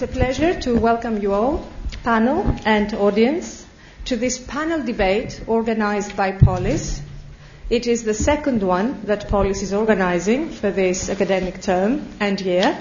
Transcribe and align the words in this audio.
it's 0.00 0.12
a 0.12 0.16
pleasure 0.16 0.60
to 0.60 0.78
welcome 0.78 1.20
you 1.20 1.34
all, 1.34 1.66
panel 2.04 2.54
and 2.64 2.94
audience, 2.94 3.66
to 4.04 4.14
this 4.14 4.38
panel 4.38 4.80
debate 4.80 5.42
organized 5.48 6.16
by 6.16 6.30
Polis. 6.30 7.02
It 7.68 7.88
is 7.88 8.04
the 8.04 8.14
second 8.14 8.62
one 8.62 9.04
that 9.06 9.28
Polis 9.28 9.60
is 9.60 9.72
organizing 9.72 10.50
for 10.50 10.70
this 10.70 11.10
academic 11.10 11.60
term 11.62 12.06
and 12.20 12.40
year. 12.40 12.80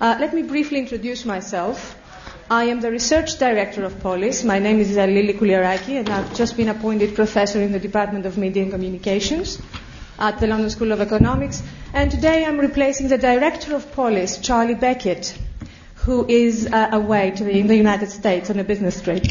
Uh, 0.00 0.16
let 0.18 0.32
me 0.32 0.40
briefly 0.40 0.78
introduce 0.78 1.26
myself. 1.26 1.94
I 2.50 2.64
am 2.64 2.80
the 2.80 2.90
research 2.90 3.38
director 3.38 3.84
of 3.84 4.00
Polis. 4.00 4.44
My 4.44 4.58
name 4.60 4.80
is 4.80 4.96
Lilie 4.96 5.34
Chouliaraki, 5.34 5.98
and 5.98 6.08
I've 6.08 6.34
just 6.34 6.56
been 6.56 6.70
appointed 6.70 7.14
professor 7.14 7.60
in 7.60 7.70
the 7.70 7.80
Department 7.80 8.24
of 8.24 8.38
Media 8.38 8.62
and 8.62 8.72
Communications 8.72 9.60
at 10.18 10.40
the 10.40 10.46
London 10.46 10.70
School 10.70 10.92
of 10.92 11.02
Economics. 11.02 11.62
And 11.92 12.10
today 12.10 12.46
I'm 12.46 12.58
replacing 12.58 13.08
the 13.08 13.18
director 13.18 13.76
of 13.76 13.92
Polis, 13.92 14.38
Charlie 14.38 14.74
Beckett, 14.74 15.36
who 16.04 16.26
is 16.26 16.66
uh, 16.66 16.88
away 16.92 17.30
the, 17.30 17.48
in 17.48 17.68
the 17.68 17.76
United 17.76 18.10
States 18.10 18.50
on 18.50 18.58
a 18.58 18.64
business 18.64 19.00
trip. 19.00 19.24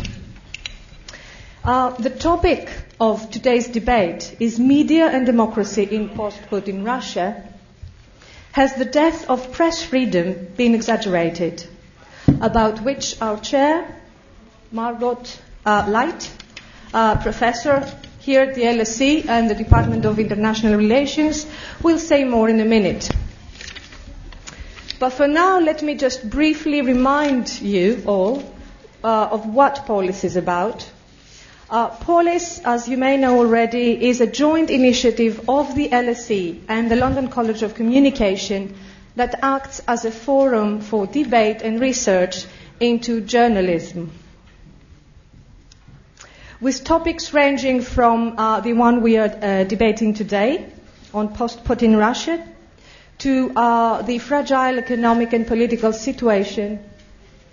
Uh, 1.63 1.89
the 1.91 2.09
topic 2.09 2.69
of 2.99 3.29
today's 3.29 3.67
debate 3.67 4.35
is 4.39 4.57
media 4.59 5.07
and 5.07 5.25
democracy 5.25 5.83
in 5.83 6.09
post-Putin 6.09 6.85
Russia. 6.85 7.43
Has 8.53 8.73
the 8.75 8.85
death 8.85 9.29
of 9.29 9.51
press 9.51 9.83
freedom 9.83 10.47
been 10.55 10.73
exaggerated? 10.73 11.65
About 12.39 12.81
which 12.81 13.21
our 13.21 13.39
chair, 13.39 13.93
Margot 14.71 15.21
uh, 15.65 15.85
Light, 15.89 16.31
uh, 16.93 17.21
professor 17.21 17.85
here 18.19 18.41
at 18.41 18.55
the 18.55 18.61
LSE 18.61 19.27
and 19.27 19.49
the 19.49 19.55
Department 19.55 20.05
of 20.05 20.19
International 20.19 20.77
Relations, 20.77 21.45
will 21.83 21.99
say 21.99 22.23
more 22.23 22.49
in 22.49 22.59
a 22.59 22.65
minute. 22.65 23.09
But 25.01 25.13
for 25.13 25.27
now, 25.27 25.59
let 25.59 25.81
me 25.81 25.95
just 25.95 26.29
briefly 26.29 26.83
remind 26.83 27.59
you 27.59 28.03
all 28.05 28.43
uh, 29.03 29.29
of 29.31 29.47
what 29.47 29.87
Polis 29.87 30.23
is 30.23 30.35
about. 30.35 30.87
Uh, 31.71 31.87
Polis, 31.87 32.59
as 32.63 32.87
you 32.87 32.97
may 32.97 33.17
know 33.17 33.39
already, 33.39 34.09
is 34.09 34.21
a 34.21 34.27
joint 34.27 34.69
initiative 34.69 35.49
of 35.49 35.73
the 35.73 35.89
LSE 35.89 36.59
and 36.67 36.91
the 36.91 36.95
London 36.95 37.29
College 37.29 37.63
of 37.63 37.73
Communication 37.73 38.75
that 39.15 39.39
acts 39.41 39.81
as 39.87 40.05
a 40.05 40.11
forum 40.11 40.81
for 40.81 41.07
debate 41.07 41.63
and 41.63 41.81
research 41.81 42.45
into 42.79 43.21
journalism 43.21 44.11
with 46.59 46.83
topics 46.83 47.33
ranging 47.33 47.81
from 47.81 48.37
uh, 48.37 48.59
the 48.59 48.73
one 48.73 49.01
we 49.01 49.17
are 49.17 49.35
uh, 49.41 49.63
debating 49.63 50.13
today 50.13 50.63
on 51.11 51.33
post-Putin 51.33 51.97
Russia 51.97 52.50
to 53.21 53.51
uh, 53.55 54.01
the 54.01 54.17
fragile 54.19 54.79
economic 54.79 55.33
and 55.33 55.45
political 55.47 55.93
situation 55.93 56.79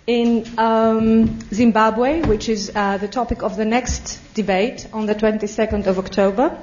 in 0.07 0.47
um, 0.59 1.39
Zimbabwe, 1.53 2.23
which 2.23 2.49
is 2.49 2.73
uh, 2.75 2.97
the 2.97 3.09
topic 3.09 3.43
of 3.43 3.57
the 3.57 3.65
next 3.67 4.19
debate 4.33 4.89
on 4.93 5.05
the 5.05 5.15
22nd 5.15 5.87
of 5.87 5.99
October. 5.99 6.59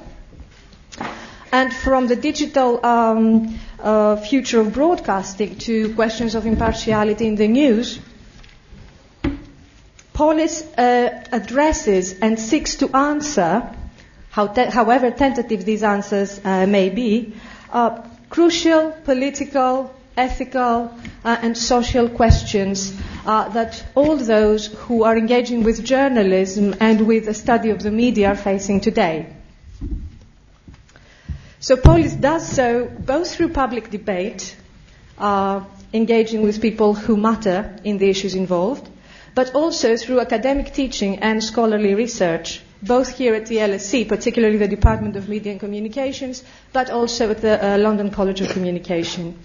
And 1.51 1.71
from 1.71 2.07
the 2.07 2.15
digital 2.15 2.83
um, 2.83 3.59
uh, 3.79 4.15
future 4.15 4.59
of 4.59 4.73
broadcasting 4.73 5.57
to 5.59 5.93
questions 5.93 6.33
of 6.33 6.47
impartiality 6.47 7.27
in 7.27 7.35
the 7.35 7.47
news, 7.47 7.99
Polis 10.13 10.63
uh, 10.77 11.23
addresses 11.31 12.17
and 12.19 12.39
seeks 12.39 12.75
to 12.77 12.89
answer, 12.95 13.69
how 14.31 14.47
te- 14.47 14.71
however 14.71 15.11
tentative 15.11 15.65
these 15.65 15.83
answers 15.83 16.41
uh, 16.43 16.65
may 16.65 16.89
be, 16.89 17.33
uh, 17.71 18.01
crucial 18.35 18.91
political, 19.05 19.95
ethical, 20.17 20.91
uh, 21.23 21.37
and 21.41 21.57
social 21.57 22.09
questions 22.09 22.91
uh, 23.25 23.47
that 23.47 23.81
all 23.95 24.17
those 24.17 24.65
who 24.87 25.03
are 25.03 25.17
engaging 25.17 25.63
with 25.63 25.85
journalism 25.85 26.75
and 26.81 27.07
with 27.07 27.23
the 27.27 27.33
study 27.33 27.69
of 27.69 27.81
the 27.81 27.91
media 27.91 28.27
are 28.27 28.35
facing 28.35 28.81
today. 28.81 29.25
So 31.61 31.77
Polis 31.77 32.11
does 32.11 32.45
so 32.45 32.91
both 32.99 33.33
through 33.33 33.53
public 33.53 33.89
debate, 33.89 34.53
uh, 35.17 35.63
engaging 35.93 36.41
with 36.41 36.61
people 36.61 36.93
who 36.93 37.15
matter 37.15 37.73
in 37.85 37.99
the 37.99 38.09
issues 38.09 38.35
involved, 38.35 38.89
but 39.33 39.55
also 39.55 39.95
through 39.95 40.19
academic 40.19 40.73
teaching 40.73 41.19
and 41.19 41.41
scholarly 41.41 41.95
research, 41.95 42.61
both 42.81 43.09
here 43.17 43.33
at 43.35 43.47
the 43.47 43.57
LSE, 43.57 44.07
particularly 44.07 44.57
the 44.57 44.67
Department 44.67 45.15
of 45.15 45.29
Media 45.29 45.51
and 45.51 45.59
Communications, 45.59 46.43
but 46.73 46.89
also 46.89 47.31
at 47.31 47.41
the 47.41 47.63
uh, 47.63 47.77
London 47.77 48.11
College 48.11 48.41
of 48.41 48.49
Communication. 48.49 49.37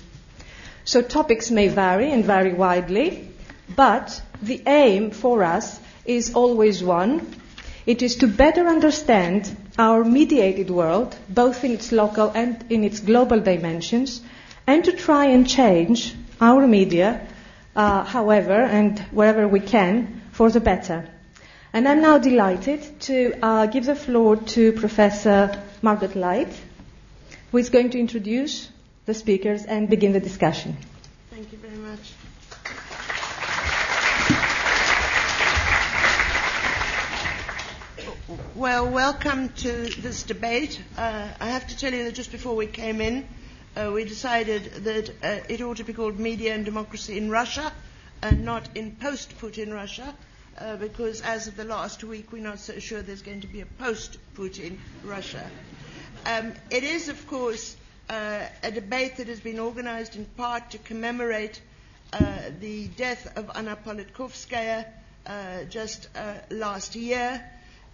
So 0.85 1.03
topics 1.03 1.51
may 1.51 1.69
vary 1.69 2.11
and 2.11 2.25
vary 2.25 2.53
widely, 2.53 3.29
but 3.77 4.21
the 4.43 4.63
aim 4.67 5.11
for 5.11 5.45
us 5.45 5.79
is 6.05 6.35
always 6.35 6.83
one. 6.83 7.35
It 7.87 8.03
is 8.03 8.17
to 8.17 8.27
better 8.27 8.67
understand 8.67 9.57
our 9.79 10.05
mediated 10.05 10.71
world, 10.71 11.17
both 11.29 11.65
in 11.65 11.73
its 11.73 11.93
local 11.93 12.31
and 12.35 12.65
in 12.71 12.85
its 12.85 13.01
global 13.01 13.41
dimensions, 13.41 14.21
and 14.67 14.85
to 14.85 14.93
try 14.93 15.27
and 15.27 15.49
change 15.49 16.15
our 16.41 16.67
media 16.67 17.27
uh, 17.77 18.05
however, 18.05 18.53
and 18.53 18.99
wherever 19.11 19.47
we 19.47 19.61
can, 19.61 20.23
for 20.33 20.51
the 20.51 20.61
better. 20.61 21.09
And 21.73 21.87
I'm 21.87 22.03
now 22.03 22.19
delighted 22.19 23.01
to 23.03 23.33
uh, 23.41 23.67
give 23.67 23.87
the 23.87 23.95
floor 23.95 24.35
to 24.37 24.73
Professor 24.73 25.63
Margaret 25.83 26.17
Light, 26.17 26.53
who 27.53 27.59
is 27.59 27.71
going 27.71 27.91
to 27.91 28.01
introduce 28.01 28.69
the 29.07 29.15
speakers 29.15 29.65
and 29.67 29.89
begin 29.89 30.13
the 30.13 30.19
discussion. 30.19 30.77
Thank 31.31 31.53
you 31.53 31.59
very 31.59 31.77
much. 31.77 32.13
Well, 38.57 38.91
welcome 38.91 39.51
to 39.51 39.73
this 40.01 40.25
debate. 40.25 40.83
Uh, 40.99 41.29
I 41.39 41.51
have 41.51 41.69
to 41.69 41.77
tell 41.77 41.95
you 41.95 42.03
that 42.05 42.15
just 42.15 42.33
before 42.33 42.57
we 42.57 42.67
came 42.67 43.01
in, 43.01 43.29
uh, 43.77 43.93
we 43.95 44.05
decided 44.05 44.65
that 44.85 45.11
uh, 45.23 45.45
it 45.49 45.61
ought 45.61 45.77
to 45.77 45.85
be 45.85 45.93
called 45.93 46.19
Media 46.19 46.53
and 46.53 46.65
Democracy 46.65 47.17
in 47.17 47.31
Russia 47.31 47.73
and 48.23 48.45
not 48.45 48.69
in 48.77 48.97
post 48.97 49.39
Putin 49.39 49.73
Russia, 49.73 50.15
uh, 50.61 50.77
because 50.77 51.21
as 51.23 51.47
of 51.47 51.57
the 51.57 51.65
last 51.65 52.05
week, 52.05 52.33
we're 52.33 52.43
not 52.43 52.59
so 52.59 52.79
sure 52.79 53.03
there's 53.03 53.23
going 53.23 53.41
to 53.41 53.47
be 53.47 53.61
a 53.63 53.67
post 53.67 54.19
Putin 54.37 54.77
Russia. 55.05 55.51
Um, 56.27 56.53
it 56.71 56.85
is, 56.85 57.09
of 57.09 57.27
course, 57.27 57.77
uh, 58.11 58.45
a 58.63 58.71
debate 58.71 59.17
that 59.17 59.29
has 59.29 59.41
been 59.41 59.59
organized 59.59 60.17
in 60.17 60.25
part 60.37 60.71
to 60.73 60.79
commemorate 60.79 61.61
uh, 62.13 62.19
the 62.61 62.89
death 62.89 63.37
of 63.39 63.51
Anna 63.55 63.77
Politkovskaya 63.77 64.85
uh, 65.27 65.65
just 65.65 66.09
uh, 66.17 66.35
last 66.51 66.95
year, 66.97 67.43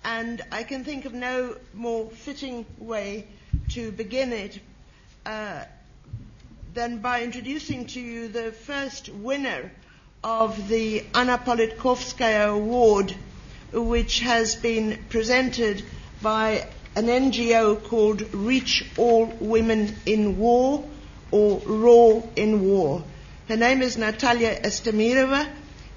and 0.04 0.42
I 0.50 0.62
can 0.62 0.84
think 0.84 1.04
of 1.04 1.12
no 1.12 1.56
more 1.74 2.08
fitting 2.10 2.64
way 2.78 3.26
to 3.70 3.92
begin 3.92 4.32
it 4.32 4.58
uh, 5.24 5.64
than 6.74 6.98
by 6.98 7.22
introducing 7.22 7.86
to 7.86 8.00
you 8.00 8.28
the 8.28 8.52
first 8.52 9.08
winner 9.08 9.70
of 10.22 10.68
the 10.68 11.04
Anna 11.14 11.38
Politkovskaya 11.38 12.48
Award, 12.54 13.14
which 13.72 14.20
has 14.20 14.56
been 14.56 14.98
presented 15.08 15.82
by 16.22 16.66
an 16.96 17.06
NGO 17.06 17.82
called 17.84 18.22
Reach 18.34 18.84
All 18.96 19.26
Women 19.40 19.94
in 20.06 20.38
War 20.38 20.84
or 21.30 21.58
Raw 21.66 22.22
in 22.36 22.64
War. 22.64 23.04
Her 23.48 23.56
name 23.56 23.82
is 23.82 23.96
Natalia 23.96 24.60
Estemirova. 24.60 25.46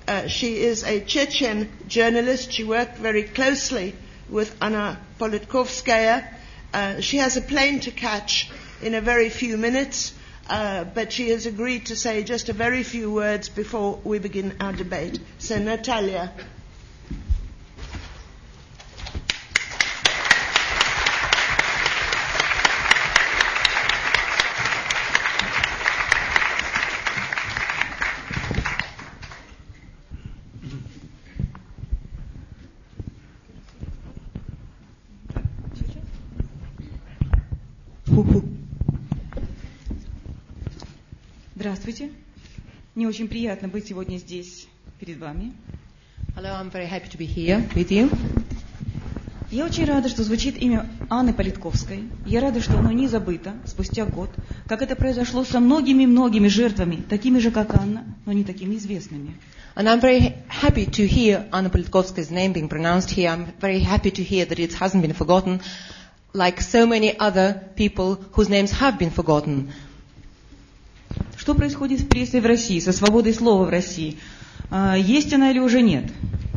Uh, 0.08 0.28
she 0.28 0.58
is 0.58 0.84
a 0.84 1.00
Chechen 1.00 1.70
journalist. 1.88 2.52
She 2.52 2.64
worked 2.64 2.98
very 2.98 3.24
closely 3.24 3.96
with 4.30 4.56
Anna 4.62 5.00
Politkovskaya. 5.20 6.28
Uh, 6.74 7.00
she 7.02 7.18
has 7.18 7.38
a 7.38 7.42
plane 7.42 7.80
to 7.82 7.92
catch 7.92 8.52
in 8.82 8.94
a 8.94 9.02
very 9.02 9.30
few 9.30 9.58
minutes, 9.58 10.14
uh, 10.50 10.84
but 10.84 11.12
she 11.12 11.30
has 11.30 11.46
agreed 11.46 11.86
to 11.88 11.96
say 11.96 12.24
just 12.24 12.50
a 12.50 12.54
very 12.54 12.84
few 12.84 13.12
words 13.12 13.50
before 13.50 14.00
we 14.04 14.20
begin 14.20 14.56
our 14.60 14.74
debate. 14.74 15.20
So, 15.38 15.60
Natalia. 15.60 16.32
Здравствуйте. 41.82 42.14
Мне 42.94 43.08
очень 43.08 43.30
приятно 43.30 43.70
быть 43.70 43.88
сегодня 43.88 44.18
здесь 44.18 44.68
перед 45.00 45.18
вами. 45.18 45.54
Hello, 46.36 46.60
I'm 46.60 46.70
very 46.70 46.90
happy 46.90 47.08
to 47.10 47.18
be 47.18 47.26
here 47.26 47.64
with 47.74 47.88
you. 47.90 48.12
Я 49.50 49.64
очень 49.66 49.86
рада, 49.86 50.10
что 50.10 50.24
звучит 50.24 50.62
имя 50.62 50.90
Анны 51.10 51.32
Политковской. 51.32 52.04
Я 52.26 52.42
рада, 52.42 52.60
что 52.60 52.78
оно 52.78 52.92
не 52.92 53.08
забыто 53.08 53.54
спустя 53.66 54.06
год, 54.06 54.30
как 54.68 54.82
это 54.82 54.98
произошло 54.98 55.46
со 55.46 55.62
многими-многими 55.62 56.50
жертвами, 56.50 56.98
такими 56.98 57.40
же, 57.40 57.50
как 57.50 57.74
Анна, 57.74 58.04
но 58.26 58.34
не 58.34 58.44
такими 58.44 58.76
известными. 58.76 59.38
And 59.78 59.88
I'm 59.88 60.02
very 60.02 60.34
happy 60.50 60.86
to 60.86 61.08
hear 61.08 61.48
Anna 61.54 61.70
Politkovska's 61.70 62.30
name 62.30 62.52
being 62.52 62.68
pronounced 62.68 63.10
here. 63.12 63.30
I'm 63.30 63.54
very 63.62 63.80
happy 63.80 64.12
to 64.12 64.22
hear 64.22 64.46
that 64.46 64.60
it 64.60 64.74
hasn't 64.74 65.02
been 65.02 65.14
forgotten, 65.14 65.62
like 66.34 66.60
so 66.60 66.86
many 66.86 67.18
other 67.18 67.54
people 67.78 68.16
whose 68.34 68.50
names 68.50 68.72
have 68.72 69.00
been 69.00 69.12
forgotten. 69.12 69.72
Что 71.40 71.56
происходит 71.56 72.02
с 72.02 72.04
прессой 72.04 72.42
в 72.42 72.46
России, 72.46 72.82
со 72.82 72.92
свободой 72.92 73.34
слова 73.34 73.64
в 73.64 73.70
России? 73.70 74.18
А, 74.70 74.98
Есть 74.98 75.32
она 75.32 75.52
или 75.52 75.60
уже 75.60 75.82
нет? 75.82 76.04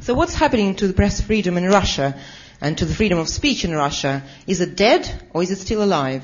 So 0.04 0.16
what's 0.16 0.34
happening 0.34 0.74
to 0.74 0.88
the 0.88 0.92
press 0.92 1.24
freedom 1.24 1.56
in 1.56 1.70
Russia 1.70 2.16
and 2.60 2.76
to 2.76 2.84
the 2.84 2.92
freedom 2.92 3.20
of 3.20 3.28
speech 3.28 3.64
in 3.64 3.76
Russia? 3.76 4.22
Is 4.48 4.60
it 4.60 4.74
dead 4.74 5.06
or 5.32 5.44
is 5.44 5.52
it 5.52 5.60
still 5.60 5.84
alive? 5.84 6.22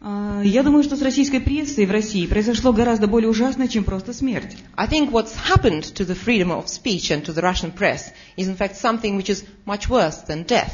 А, 0.00 0.42
Я 0.42 0.64
думаю, 0.64 0.82
что 0.82 0.96
с 0.96 1.00
российской 1.02 1.38
прессой 1.38 1.86
в 1.86 1.92
России 1.92 2.26
произошло 2.26 2.72
гораздо 2.72 3.06
более 3.06 3.30
ужасно, 3.30 3.68
чем 3.68 3.84
просто 3.84 4.12
смерть. 4.12 4.56
I 4.74 4.88
think 4.88 5.12
what's 5.12 5.36
happened 5.48 5.84
to 5.94 6.04
the 6.04 6.16
freedom 6.16 6.50
of 6.50 6.66
speech 6.66 7.12
and 7.12 7.24
to 7.24 7.32
the 7.32 7.40
Russian 7.40 7.70
press 7.70 8.12
is 8.36 8.48
in 8.48 8.56
fact 8.56 8.74
something 8.74 9.16
which 9.16 9.30
is 9.30 9.44
much 9.64 9.88
worse 9.88 10.26
than 10.26 10.44
death. 10.44 10.72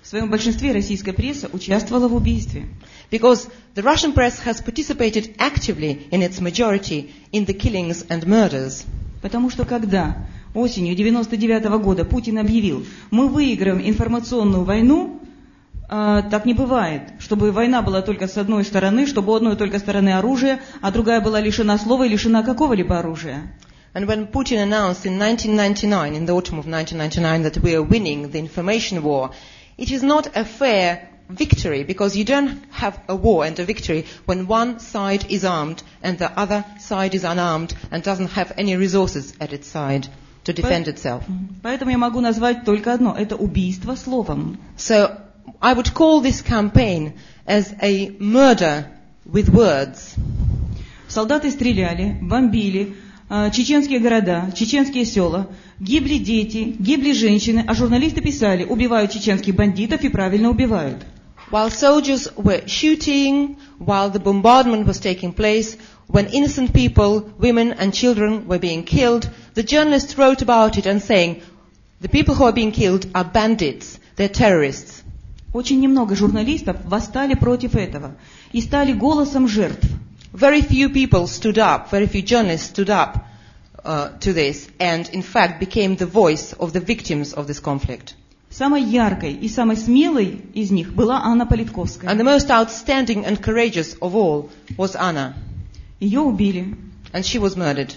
В 0.00 0.08
своем 0.08 0.30
большинстве 0.30 0.72
российская 0.72 1.12
пресса 1.12 1.48
участвовала 1.52 2.08
в 2.08 2.14
убийстве. 2.14 2.66
Because 3.12 3.46
the 3.74 3.82
Russian 3.82 4.14
press 4.14 4.38
has 4.40 4.62
participated 4.62 5.34
actively 5.38 6.08
in 6.10 6.22
its 6.22 6.40
majority 6.40 7.14
in 7.30 7.44
the 7.44 7.52
killings 7.52 8.06
and 8.08 8.26
murders. 8.26 8.86
Потому 9.20 9.50
что 9.50 9.66
когда 9.66 10.16
осенью 10.54 10.96
99 10.96 11.64
года 11.82 12.06
Путин 12.06 12.38
объявил, 12.38 12.86
мы 13.10 13.28
выиграем 13.28 13.86
информационную 13.86 14.64
войну, 14.64 15.20
а, 15.90 16.22
так 16.22 16.46
не 16.46 16.54
бывает, 16.54 17.02
чтобы 17.18 17.52
война 17.52 17.82
была 17.82 18.00
только 18.00 18.26
с 18.26 18.38
одной 18.38 18.64
стороны, 18.64 19.06
чтобы 19.06 19.32
у 19.32 19.36
одной 19.36 19.56
только 19.56 19.78
стороны 19.78 20.14
оружие, 20.14 20.62
а 20.80 20.90
другая 20.90 21.20
была 21.20 21.38
лишена 21.38 21.76
слова 21.76 22.06
и 22.06 22.08
лишена 22.08 22.42
какого-либо 22.42 22.98
оружия. 22.98 23.52
And 23.92 24.06
when 24.06 24.32
Putin 24.32 24.56
announced 24.62 25.04
in 25.04 25.18
1999, 25.18 26.16
in 26.16 26.24
the 26.24 26.32
autumn 26.32 26.58
of 26.58 26.66
1999, 26.66 27.42
that 27.42 27.62
we 27.62 27.74
are 27.74 27.82
winning 27.82 28.30
the 28.30 28.38
information 28.38 29.02
war, 29.02 29.32
it 29.76 29.90
is 29.90 30.02
not 30.02 30.34
a 30.34 30.46
fair 30.46 31.11
victory 31.31 31.83
because 31.83 32.15
you 32.15 32.23
don't 32.23 32.59
have 32.71 32.99
a 33.07 33.15
war 33.15 33.45
and 33.45 33.59
a 33.59 33.65
victory 33.65 34.05
when 34.25 34.47
one 34.47 34.79
side 34.79 35.25
is 35.29 35.43
armed 35.43 35.83
and 36.01 36.17
the 36.17 36.31
other 36.39 36.63
side 36.79 37.13
is 37.13 37.23
unarmed 37.23 37.73
and 37.91 38.03
doesn't 38.03 38.31
have 38.31 38.53
any 38.57 38.75
resources 38.75 39.33
at 39.39 39.53
its 39.53 39.67
side 39.67 40.07
to 40.45 40.53
defend 40.53 40.87
itself. 40.87 41.23
Поэтому 41.61 41.91
я 41.91 41.97
могу 41.97 42.21
назвать 42.21 42.63
только 42.63 42.93
одно – 42.93 43.17
это 43.17 43.35
убийство 43.35 43.95
словом. 43.95 44.57
So 44.77 45.19
I 45.61 45.73
would 45.73 45.93
call 45.93 46.21
this 46.21 46.41
campaign 46.41 47.13
as 47.45 47.73
a 47.81 48.09
murder 48.19 48.85
with 49.25 49.49
words. 49.49 50.15
Солдаты 51.07 51.51
стреляли, 51.51 52.17
бомбили 52.21 52.95
а, 53.29 53.49
чеченские 53.49 53.99
города, 53.99 54.51
чеченские 54.55 55.05
села, 55.05 55.49
гибли 55.79 56.17
дети, 56.17 56.75
гибли 56.79 57.11
женщины, 57.11 57.63
а 57.67 57.73
журналисты 57.73 58.21
писали, 58.21 58.63
убивают 58.63 59.11
чеченских 59.11 59.55
бандитов 59.55 60.01
и 60.03 60.09
правильно 60.09 60.49
убивают. 60.49 61.05
While 61.49 61.69
soldiers 61.69 62.27
were 62.35 62.67
shooting, 62.67 63.57
while 63.79 64.09
the 64.09 64.19
bombardment 64.19 64.85
was 64.85 64.99
taking 64.99 65.33
place, 65.33 65.77
when 66.07 66.27
innocent 66.27 66.73
people, 66.73 67.31
women 67.37 67.73
and 67.73 67.93
children 67.93 68.47
were 68.47 68.59
being 68.59 68.83
killed, 68.83 69.29
the 69.53 69.63
journalists 69.63 70.17
wrote 70.17 70.41
about 70.41 70.77
it 70.77 70.85
and 70.85 71.01
saying, 71.01 71.41
the 71.99 72.09
people 72.09 72.35
who 72.35 72.43
are 72.43 72.53
being 72.53 72.71
killed 72.71 73.07
are 73.15 73.23
bandits, 73.23 73.99
they're 74.15 74.29
terrorists. 74.29 75.03
Очень 75.53 75.79
немного 75.79 76.15
журналистов 76.15 76.77
восстали 76.85 77.33
против 77.33 77.75
этого 77.75 78.15
и 78.51 78.61
стали 78.61 78.93
голосом 78.93 79.47
жертв. 79.47 79.87
Very 80.33 80.61
few 80.61 80.89
people 80.89 81.27
stood 81.27 81.57
up, 81.57 81.89
very 81.89 82.07
few 82.07 82.21
journalists 82.21 82.69
stood 82.69 82.89
up 82.89 83.25
uh, 83.83 84.09
to 84.19 84.33
this 84.33 84.67
and 84.79 85.09
in 85.09 85.21
fact 85.23 85.59
became 85.59 85.95
the 85.95 86.05
voice 86.05 86.53
of 86.53 86.73
the 86.73 86.79
victims 86.79 87.33
of 87.33 87.47
this 87.47 87.59
conflict. 87.59 88.13
Самой 88.52 88.82
яркой 88.82 89.32
и 89.32 89.48
самой 89.48 89.78
смелой 89.78 90.42
из 90.52 90.70
них 90.70 90.92
была 90.92 91.22
Анна 91.24 91.46
Политковская. 91.46 92.10
And 92.10 92.18
the 92.18 92.24
most 92.24 92.50
outstanding 92.50 93.24
and 93.24 93.40
courageous 93.40 93.96
of 94.00 94.14
all 94.14 94.50
was 94.76 94.94
Anna, 94.94 95.32
Ее 96.00 96.20
убили. 96.20 96.76
and 97.14 97.24
she 97.24 97.40
was 97.40 97.56
murdered. 97.56 97.92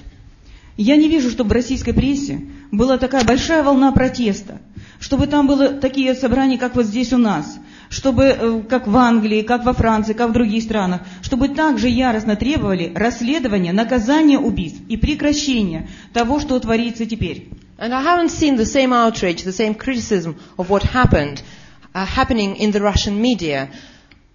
Я 0.77 0.95
не 0.95 1.09
вижу, 1.09 1.29
чтобы 1.29 1.49
в 1.49 1.53
российской 1.53 1.93
прессе 1.93 2.41
была 2.71 2.97
такая 2.97 3.25
большая 3.25 3.63
волна 3.63 3.91
протеста, 3.91 4.61
чтобы 4.99 5.27
там 5.27 5.47
было 5.47 5.69
такие 5.69 6.15
собрания, 6.15 6.57
как 6.57 6.75
вот 6.75 6.85
здесь 6.85 7.11
у 7.11 7.17
нас, 7.17 7.57
чтобы, 7.89 8.23
э, 8.23 8.61
как 8.69 8.87
в 8.87 8.95
Англии, 8.95 9.41
как 9.41 9.65
во 9.65 9.73
Франции, 9.73 10.13
как 10.13 10.29
в 10.29 10.33
других 10.33 10.63
странах, 10.63 11.01
чтобы 11.21 11.49
также 11.49 11.89
яростно 11.89 12.35
требовали 12.37 12.93
расследования, 12.95 13.73
наказания 13.73 14.39
убийств 14.39 14.79
и 14.87 14.95
прекращения 14.95 15.89
того, 16.13 16.39
что 16.39 16.57
творится 16.59 17.05
теперь. 17.05 17.49
And 17.77 17.93
I 17.93 18.01
haven't 18.01 18.29
seen 18.29 18.55
the 18.55 18.65
same 18.65 18.93
outrage, 18.93 19.43
the 19.43 19.51
same 19.51 19.75
criticism 19.75 20.39
of 20.57 20.69
what 20.69 20.83
happened, 20.83 21.41
uh, 21.93 22.05
happening 22.05 22.55
in 22.55 22.71
the 22.71 22.81
Russian 22.81 23.21
media. 23.21 23.69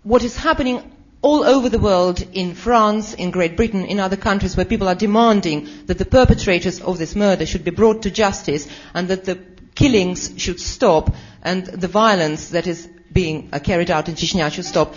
What 0.03 0.23
is 0.23 0.37
happening 0.37 0.83
all 1.23 1.45
over 1.45 1.69
the 1.69 1.79
world, 1.79 2.25
in 2.33 2.55
France, 2.55 3.15
in 3.15 3.31
Great 3.31 3.57
Britain, 3.57 3.85
in 3.85 4.01
other 4.01 4.17
countries 4.17 4.57
where 4.57 4.65
people 4.65 4.89
are 4.89 4.95
demanding 4.95 5.69
that 5.87 5.99
the 5.99 6.05
perpetrators 6.05 6.81
of 6.81 6.99
this 6.99 7.15
murder 7.15 7.45
should 7.45 7.65
be 7.65 7.71
brought 7.71 8.03
to 8.03 8.11
justice 8.11 8.67
and 8.95 9.09
that 9.09 9.25
the 9.25 9.39
killings 9.75 10.33
should 10.37 10.61
stop 10.61 11.15
and 11.43 11.67
the 11.67 11.89
violence 11.89 12.51
that 12.51 12.67
is 12.67 12.89
being 13.13 13.49
uh, 13.53 13.59
carried 13.59 13.91
out 13.91 14.09
in 14.09 14.15
Chechnya 14.15 14.51
should 14.51 14.65
stop. 14.65 14.95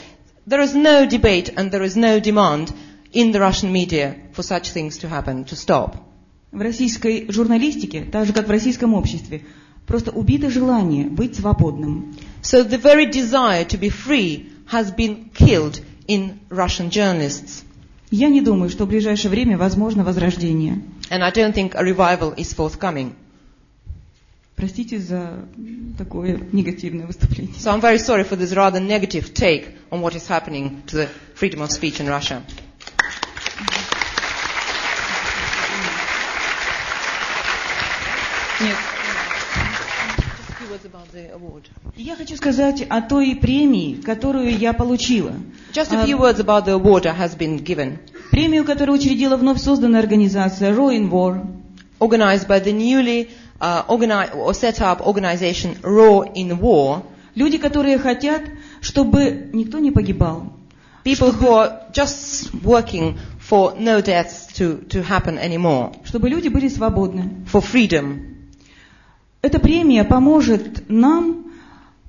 There 0.48 0.62
is 0.62 0.76
no 0.76 1.06
debate 1.06 1.50
and 1.56 1.72
there 1.72 1.84
is 1.84 1.96
no 1.96 2.20
demand 2.20 2.74
in 3.12 3.32
the 3.32 3.40
Russian 3.40 3.72
media 3.72 4.18
for 4.32 4.44
such 4.44 4.72
things 4.72 5.00
to 5.00 5.10
happen, 5.10 5.46
to 5.46 5.56
stop. 5.56 6.13
В 6.54 6.62
российской 6.62 7.26
журналистике, 7.32 8.06
так 8.12 8.28
же 8.28 8.34
как 8.34 8.48
в 8.48 8.52
российском 8.52 8.94
обществе, 8.94 9.42
просто 9.88 10.12
убито 10.12 10.52
желание 10.52 11.06
быть 11.08 11.36
свободным. 11.36 12.16
So 12.44 12.64
the 12.64 12.80
very 12.80 13.10
desire 13.10 13.66
to 13.68 13.80
be 13.80 13.90
free 13.90 14.52
has 14.72 14.96
been 14.96 15.32
killed 15.34 15.82
in 16.08 16.40
Russian 16.50 16.90
journalists. 16.92 17.64
Я 18.12 18.30
не 18.30 18.42
думаю, 18.42 18.70
что 18.70 18.86
в 18.86 18.90
ближайшее 18.90 19.32
время 19.32 19.58
возможно 19.58 20.04
возрождение. 20.04 20.80
And 21.10 21.24
I 21.24 21.32
don't 21.32 21.54
think 21.56 21.74
a 21.74 21.82
revival 21.84 22.36
is 22.36 22.54
forthcoming. 22.56 23.14
Простите 24.56 25.00
за 25.00 25.46
такое 25.98 26.40
негативное 26.52 27.08
выступление. 27.08 27.56
So 27.58 27.72
I'm 27.74 27.82
very 27.82 27.98
sorry 27.98 28.24
for 28.24 28.36
this 28.38 28.54
rather 28.54 28.80
negative 28.80 29.34
take 29.34 29.70
on 29.90 30.02
what 30.02 30.14
is 30.16 30.28
happening 30.28 30.84
to 30.86 30.98
the 30.98 31.10
freedom 31.34 31.62
of 31.64 31.72
speech 31.72 32.00
in 32.00 32.08
Russia. 32.08 32.44
Нет. 38.62 38.76
Я 41.96 42.16
хочу 42.16 42.36
сказать 42.36 42.86
о 42.90 43.02
той 43.02 43.36
премии, 43.36 43.96
которую 43.96 44.58
я 44.58 44.74
получила. 44.74 45.34
Just 45.74 45.92
a 45.94 46.02
А, 46.02 46.06
few 46.06 46.18
words 46.18 46.40
about 46.40 46.66
the 46.66 46.74
award 46.74 47.04
that 47.04 47.18
has 47.18 47.36
been 47.38 47.58
given, 47.64 47.98
Премию, 48.32 48.64
которую 48.66 48.98
учредила 48.98 49.38
вновь 49.38 49.60
созданная 49.62 50.00
организация 50.00 50.72
in 50.74 51.10
War. 51.10 51.46
organized 52.00 52.48
by 52.48 52.60
the 52.64 52.72
newly 52.74 53.30
uh, 53.60 53.86
organi- 53.88 54.36
or 54.36 54.54
set 54.54 54.82
up 54.82 55.02
organization 55.06 55.78
Raw 55.84 56.24
in 56.34 56.60
War. 56.60 57.04
Люди, 57.36 57.58
которые 57.58 57.98
хотят, 57.98 58.42
чтобы 58.82 59.50
никто 59.54 59.80
не 59.80 59.92
погибал. 59.92 60.54
People 61.04 61.32
who 61.34 61.50
are 61.50 61.92
just 61.94 62.54
working 62.64 63.18
for 63.40 63.76
no 63.78 64.02
deaths 64.02 64.48
to, 64.58 64.88
to 64.88 65.04
happen 65.04 65.38
anymore, 65.38 65.92
Чтобы 66.06 66.30
люди 66.30 66.48
были 66.48 66.68
свободны. 66.70 67.46
for 67.52 67.62
freedom. 67.62 68.33
Эта 69.44 69.60
премия 69.60 70.06
поможет 70.06 70.90
нам 70.90 71.48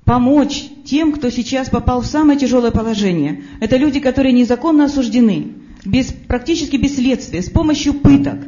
помочь 0.05 0.69
тем, 0.85 1.11
кто 1.11 1.29
сейчас 1.29 1.69
попал 1.69 1.99
в 1.99 2.05
самое 2.05 2.39
тяжелое 2.39 2.71
положение. 2.71 3.43
Это 3.59 3.75
люди, 3.75 3.99
которые 3.99 4.31
незаконно 4.31 4.85
осуждены, 4.85 5.51
без, 5.83 6.13
практически 6.13 6.77
без 6.77 6.95
следствия, 6.95 7.41
с 7.41 7.49
помощью 7.49 7.95
пыток. 7.95 8.39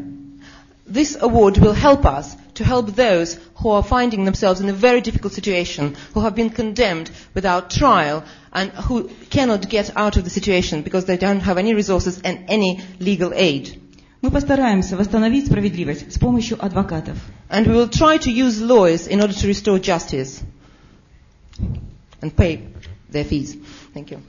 This 0.90 1.20
award 1.20 1.58
will 1.58 1.76
help 1.76 2.06
us 2.06 2.38
to 2.56 2.64
help 2.64 2.96
those 2.96 3.38
who 3.62 3.72
are 3.72 3.84
finding 3.84 4.24
themselves 4.24 4.62
in 4.62 4.70
a 4.70 4.74
very 4.74 5.02
difficult 5.02 5.34
situation, 5.34 5.94
who 6.14 6.22
have 6.22 6.34
been 6.34 6.50
condemned 6.50 7.12
without 7.36 7.70
trial, 7.70 8.24
and 8.54 8.72
who 8.88 9.10
cannot 9.30 9.68
get 9.70 9.92
out 9.98 10.16
of 10.16 10.24
the 10.24 10.30
situation 10.30 10.82
because 10.82 11.04
they 11.04 11.18
don't 11.18 11.42
have 11.42 11.58
any 11.58 11.74
resources 11.74 12.22
and 12.24 12.40
any 12.48 12.80
legal 13.02 13.34
aid. 13.36 13.82
Мы 14.22 14.32
постараемся 14.32 14.98
восстановить 14.98 15.46
справедливость 15.46 16.12
с 16.14 16.18
помощью 16.18 16.64
адвокатов. 16.64 17.18
And 17.50 17.66
we 17.68 17.74
will 17.76 17.90
try 17.90 18.18
to 18.18 18.32
use 18.32 18.60
lawyers 18.60 19.08
in 19.08 19.20
order 19.22 19.34
to 19.34 19.48
restore 19.48 19.80
justice 19.80 20.42
and 22.22 22.36
pay 22.36 22.62
their 23.12 23.24
fees. 23.24 23.58
Thank 23.94 24.12
you. 24.12 24.20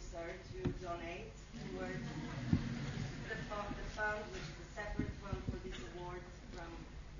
Sir, 0.00 0.24
to 0.24 0.58
donate 0.80 1.28
towards 1.52 2.06
the 3.28 3.36
fund, 3.52 3.68
the 3.76 3.88
fund, 3.92 4.20
which 4.32 4.46
is 4.48 4.56
a 4.64 4.68
separate 4.72 5.12
fund 5.20 5.36
for 5.52 5.58
this 5.60 5.76
award 5.92 6.24
from, 6.56 6.70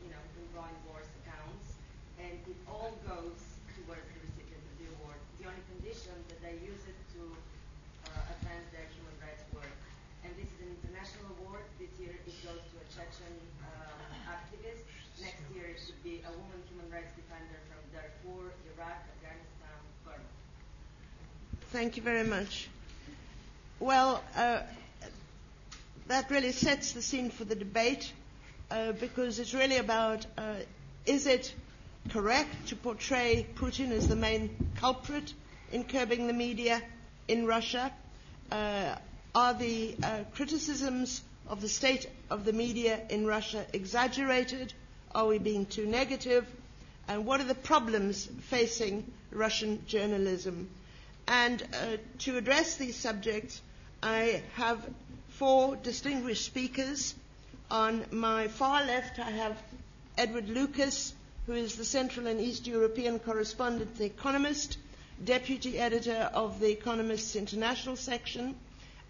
you 0.01 0.09
know, 0.09 0.23
ongoing 0.57 0.79
wars 0.89 1.09
accounts. 1.21 1.77
And 2.17 2.33
it 2.49 2.59
all 2.65 2.97
goes 3.05 3.41
towards 3.77 4.07
the 4.17 4.21
recipient 4.25 4.65
of 4.65 4.75
the 4.81 4.89
award. 4.97 5.21
The 5.37 5.53
only 5.53 5.65
condition 5.77 6.17
that 6.33 6.41
they 6.41 6.57
use 6.65 6.81
it 6.89 6.97
to 7.19 7.23
uh, 8.09 8.35
advance 8.41 8.65
their 8.73 8.89
human 8.97 9.17
rights 9.21 9.45
work. 9.53 9.77
And 10.25 10.33
this 10.41 10.49
is 10.49 10.59
an 10.65 10.73
international 10.81 11.29
award. 11.45 11.69
This 11.77 11.93
year 12.01 12.17
it 12.17 12.37
goes 12.41 12.63
to 12.63 12.75
a 12.81 12.87
Chechen 12.89 13.37
um, 13.69 14.01
activist. 14.33 14.89
Next 15.21 15.45
year 15.53 15.77
it 15.77 15.81
should 15.83 16.01
be 16.01 16.25
a 16.25 16.33
woman 16.33 16.61
human 16.73 16.89
rights 16.89 17.13
defender 17.13 17.61
from 17.69 17.85
Darfur, 17.93 18.57
Iraq. 18.73 19.12
Thank 21.73 21.97
you 21.97 22.03
very 22.03 22.25
much. 22.25 22.69
Well, 23.81 24.23
uh, 24.37 24.61
that 26.07 26.31
really 26.31 26.53
sets 26.53 26.93
the 26.93 27.01
scene 27.01 27.31
for 27.31 27.45
the 27.45 27.55
debate 27.55 28.13
uh, 28.71 28.93
because 28.93 29.39
it's 29.39 29.55
really 29.55 29.79
about 29.79 30.27
uh, 30.37 30.57
is 31.07 31.27
it 31.27 31.55
correct 32.11 32.69
to 32.69 32.77
portray 32.77 33.47
Putin 33.55 33.91
as 33.91 34.07
the 34.07 34.17
main 34.17 34.55
culprit 34.77 35.33
in 35.73 35.85
curbing 35.85 36.27
the 36.27 36.35
media 36.35 36.83
in 37.27 37.47
Russia? 37.47 37.91
Uh, 38.51 38.95
are 39.35 39.55
the 39.55 39.97
uh, 40.03 40.19
criticisms 40.35 41.23
of 41.49 41.63
the 41.63 41.71
state 41.71 42.07
of 42.29 42.45
the 42.45 42.53
media 42.53 43.01
in 43.09 43.27
Russia 43.27 43.65
exaggerated? 43.73 44.75
Are 45.15 45.27
we 45.27 45.39
being 45.39 45.65
too 45.65 45.87
negative? 45.87 46.47
And 47.09 47.25
what 47.25 47.41
are 47.41 47.45
the 47.45 47.55
problems 47.55 48.29
facing 48.51 49.11
Russian 49.31 49.83
journalism? 49.87 50.69
And 51.27 51.63
uh, 51.63 51.97
to 52.21 52.37
address 52.37 52.77
these 52.77 52.97
subjects, 52.97 53.61
I 54.03 54.43
have 54.55 54.85
four 55.29 55.77
distinguished 55.77 56.45
speakers. 56.45 57.15
On 57.71 58.05
my 58.11 58.49
far 58.49 58.85
left, 58.85 59.19
I 59.19 59.31
have 59.31 59.57
Edward 60.19 60.49
Lucas, 60.49 61.15
who 61.47 61.55
is 61.55 61.77
the 61.77 61.85
Central 61.85 62.27
and 62.27 62.41
East 62.41 62.67
European 62.67 63.19
correspondent 63.19 63.97
The 63.97 64.05
Economist, 64.05 64.77
deputy 65.25 65.79
editor 65.79 66.31
of 66.35 66.61
The 66.61 66.71
Economist's 66.71 67.35
international 67.37 67.97
section. 67.97 68.55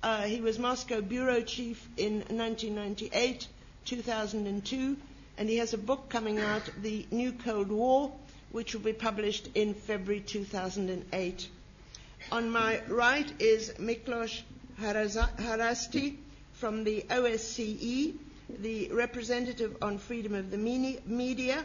Uh, 0.02 0.22
he 0.22 0.40
was 0.40 0.58
Moscow 0.58 1.00
bureau 1.00 1.40
chief 1.42 1.88
in 1.96 2.20
1998, 2.28 3.46
2002, 3.84 4.96
and 5.38 5.48
he 5.48 5.56
has 5.56 5.72
a 5.74 5.78
book 5.78 6.08
coming 6.08 6.38
out, 6.38 6.62
The 6.82 7.06
New 7.10 7.32
Cold 7.32 7.68
War, 7.68 8.12
which 8.50 8.74
will 8.74 8.82
be 8.82 8.92
published 8.92 9.48
in 9.54 9.74
February 9.74 10.20
2008. 10.20 11.48
On 12.30 12.50
my 12.50 12.80
right 12.88 13.30
is 13.40 13.70
Miklos 13.78 14.42
Haraszti 14.80 16.16
from 16.52 16.84
the 16.84 17.02
OSCE, 17.10 18.14
the 18.60 18.88
representative 18.92 19.76
on 19.82 19.98
freedom 19.98 20.34
of 20.34 20.50
the 20.50 20.58
media. 20.58 21.64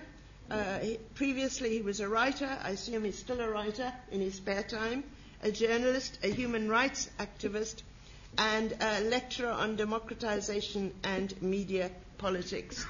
Uh, 0.49 0.79
he, 0.79 0.97
previously, 1.15 1.69
he 1.69 1.81
was 1.81 1.99
a 1.99 2.07
writer. 2.07 2.49
I 2.63 2.71
assume 2.71 3.03
he's 3.03 3.17
still 3.19 3.41
a 3.41 3.49
writer 3.49 3.93
in 4.11 4.21
his 4.21 4.35
spare 4.35 4.63
time, 4.63 5.03
a 5.43 5.51
journalist, 5.51 6.17
a 6.23 6.29
human 6.29 6.69
rights 6.69 7.09
activist, 7.19 7.83
and 8.37 8.73
a 8.79 9.01
lecturer 9.01 9.51
on 9.51 9.75
democratization 9.75 10.93
and 11.03 11.39
media 11.41 11.91
politics. 12.17 12.85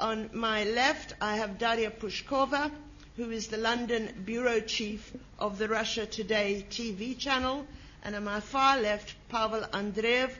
On 0.00 0.30
my 0.32 0.64
left, 0.64 1.14
I 1.20 1.36
have 1.36 1.58
Daria 1.58 1.90
Pushkova, 1.90 2.70
who 3.16 3.30
is 3.30 3.46
the 3.46 3.56
London 3.56 4.12
bureau 4.24 4.60
chief 4.60 5.12
of 5.38 5.58
the 5.58 5.68
Russia 5.68 6.04
Today 6.06 6.66
TV 6.70 7.16
channel, 7.16 7.66
and 8.02 8.14
on 8.16 8.24
my 8.24 8.40
far 8.40 8.80
left, 8.80 9.14
Pavel 9.28 9.62
Andreev, 9.72 10.30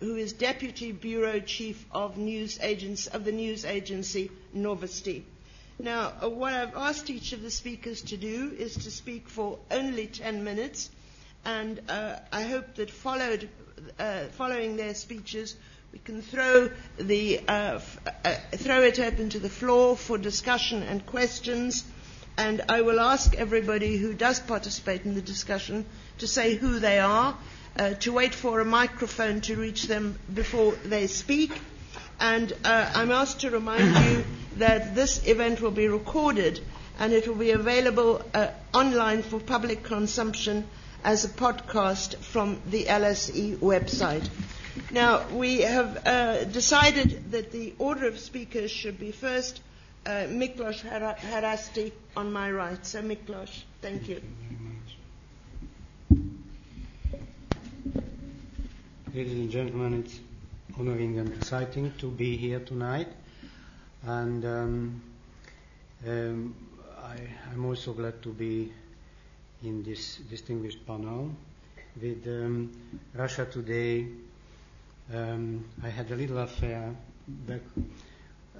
who 0.00 0.16
is 0.16 0.32
deputy 0.32 0.90
bureau 0.92 1.38
chief 1.40 1.84
of 1.92 2.18
agents 2.18 3.06
of 3.08 3.24
the 3.24 3.32
news 3.32 3.64
agency 3.64 4.30
Novosti. 4.56 5.22
Now, 5.78 6.12
uh, 6.22 6.28
what 6.28 6.52
I've 6.54 6.76
asked 6.76 7.10
each 7.10 7.32
of 7.32 7.42
the 7.42 7.50
speakers 7.50 8.00
to 8.02 8.16
do 8.16 8.54
is 8.58 8.74
to 8.84 8.90
speak 8.90 9.28
for 9.28 9.58
only 9.70 10.06
10 10.06 10.44
minutes, 10.44 10.90
and 11.44 11.80
uh, 11.88 12.16
I 12.32 12.42
hope 12.42 12.76
that 12.76 12.90
followed, 12.90 13.48
uh, 13.98 14.24
following 14.32 14.76
their 14.76 14.94
speeches, 14.94 15.56
we 15.92 15.98
can 15.98 16.22
throw, 16.22 16.70
the, 16.98 17.38
uh, 17.48 17.74
f- 17.76 17.98
uh, 18.24 18.34
throw 18.56 18.82
it 18.82 18.98
open 18.98 19.30
to 19.30 19.38
the 19.38 19.48
floor 19.50 19.96
for 19.96 20.16
discussion 20.16 20.82
and 20.82 21.04
questions. 21.06 21.84
And 22.36 22.62
I 22.68 22.80
will 22.80 22.98
ask 22.98 23.34
everybody 23.36 23.96
who 23.96 24.12
does 24.12 24.40
participate 24.40 25.04
in 25.04 25.14
the 25.14 25.22
discussion 25.22 25.86
to 26.18 26.26
say 26.26 26.54
who 26.54 26.80
they 26.80 26.98
are, 26.98 27.36
uh, 27.78 27.94
to 27.94 28.12
wait 28.12 28.34
for 28.34 28.60
a 28.60 28.64
microphone 28.64 29.40
to 29.42 29.56
reach 29.56 29.84
them 29.84 30.18
before 30.32 30.72
they 30.84 31.06
speak. 31.06 31.52
And 32.18 32.52
uh, 32.64 32.90
I'm 32.94 33.10
asked 33.10 33.40
to 33.40 33.50
remind 33.50 33.96
you 34.06 34.24
that 34.56 34.94
this 34.94 35.26
event 35.26 35.60
will 35.60 35.70
be 35.70 35.88
recorded 35.88 36.60
and 36.98 37.12
it 37.12 37.26
will 37.26 37.34
be 37.34 37.50
available 37.50 38.22
uh, 38.32 38.48
online 38.72 39.22
for 39.22 39.40
public 39.40 39.82
consumption 39.82 40.66
as 41.02 41.24
a 41.24 41.28
podcast 41.28 42.16
from 42.16 42.60
the 42.70 42.84
LSE 42.84 43.56
website. 43.58 44.28
Now, 44.90 45.26
we 45.28 45.60
have 45.60 46.06
uh, 46.06 46.44
decided 46.44 47.32
that 47.32 47.52
the 47.52 47.74
order 47.78 48.06
of 48.06 48.18
speakers 48.18 48.70
should 48.70 48.98
be 48.98 49.12
first 49.12 49.60
uh, 50.06 50.26
Miklos 50.28 50.82
Haraszti 50.82 51.92
on 52.16 52.32
my 52.32 52.50
right. 52.50 52.84
So, 52.84 53.02
Miklos, 53.02 53.64
thank 53.80 54.08
you. 54.08 54.20
Ladies 59.14 59.32
and 59.38 59.50
gentlemen, 59.50 60.02
it's 60.04 60.18
honoring 60.78 61.18
and 61.18 61.28
exciting 61.34 61.92
to 61.98 62.10
be 62.10 62.36
here 62.36 62.60
tonight. 62.60 63.08
And 64.06 64.44
um, 64.44 65.02
um, 66.06 66.54
I, 67.02 67.16
am 67.52 67.64
also 67.64 67.92
glad 67.92 68.20
to 68.22 68.30
be 68.30 68.72
in 69.62 69.82
this 69.84 70.16
distinguished 70.28 70.84
panel 70.86 71.30
with 72.00 72.26
um, 72.26 72.72
Russia 73.14 73.46
Today. 73.46 74.06
Um, 75.14 75.64
I 75.82 75.88
had 75.88 76.10
a 76.10 76.16
little 76.16 76.38
affair 76.38 76.94
back, 77.28 77.60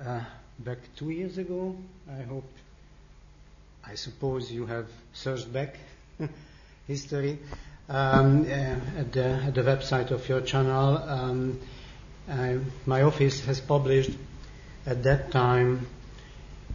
uh, 0.07 0.21
back 0.59 0.79
two 0.97 1.11
years 1.11 1.39
ago. 1.39 1.77
I 2.09 2.23
hope, 2.23 2.49
I 3.87 3.95
suppose 3.95 4.51
you 4.51 4.67
have 4.67 4.87
searched 5.13 5.53
back 5.53 5.77
history 6.87 7.39
um, 7.89 8.43
uh, 8.43 9.01
at, 9.01 9.13
the, 9.13 9.25
at, 9.25 9.55
the, 9.55 9.63
website 9.63 10.11
of 10.11 10.29
your 10.29 10.41
channel. 10.41 10.99
Um, 10.99 11.61
uh, 12.31 12.55
my 12.87 13.03
office 13.03 13.45
has 13.47 13.61
published 13.61 14.13
at 14.87 15.03
that 15.03 15.31
time 15.31 15.87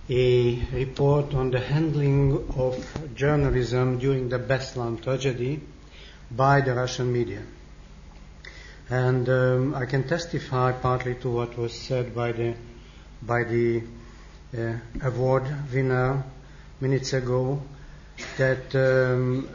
a 0.09 0.55
report 0.73 1.33
on 1.33 1.51
the 1.51 1.59
handling 1.59 2.51
of 2.57 3.15
journalism 3.15 3.99
during 3.99 4.29
the 4.29 4.39
Beslan 4.39 5.01
tragedy 5.01 5.61
by 6.31 6.61
the 6.61 6.73
Russian 6.73 7.11
media. 7.13 7.43
And 8.89 9.29
um, 9.29 9.75
I 9.75 9.85
can 9.85 10.07
testify 10.07 10.71
partly 10.71 11.15
to 11.15 11.29
what 11.29 11.57
was 11.57 11.73
said 11.73 12.15
by 12.15 12.31
the 12.31 12.55
by 13.21 13.43
the 13.43 13.81
uh, 14.57 14.73
award 15.03 15.43
winner 15.73 16.23
minutes 16.81 17.13
ago 17.13 17.61
that 18.37 18.73
um, 18.75 19.47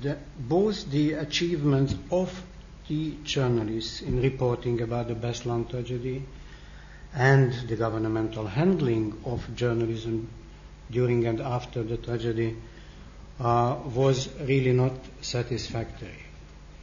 the, 0.00 0.16
both 0.38 0.90
the 0.90 1.14
achievements 1.14 1.94
of 2.10 2.42
the 2.88 3.14
journalists 3.24 4.02
in 4.02 4.20
reporting 4.20 4.80
about 4.82 5.08
the 5.08 5.14
Beslan 5.14 5.68
tragedy 5.70 6.22
and 7.14 7.52
the 7.68 7.76
governmental 7.76 8.46
handling 8.46 9.16
of 9.24 9.54
journalism 9.56 10.28
during 10.90 11.26
and 11.26 11.40
after 11.40 11.82
the 11.82 11.96
tragedy 11.96 12.56
uh, 13.40 13.76
was 13.94 14.28
really 14.40 14.72
not 14.72 14.92
satisfactory. 15.22 16.18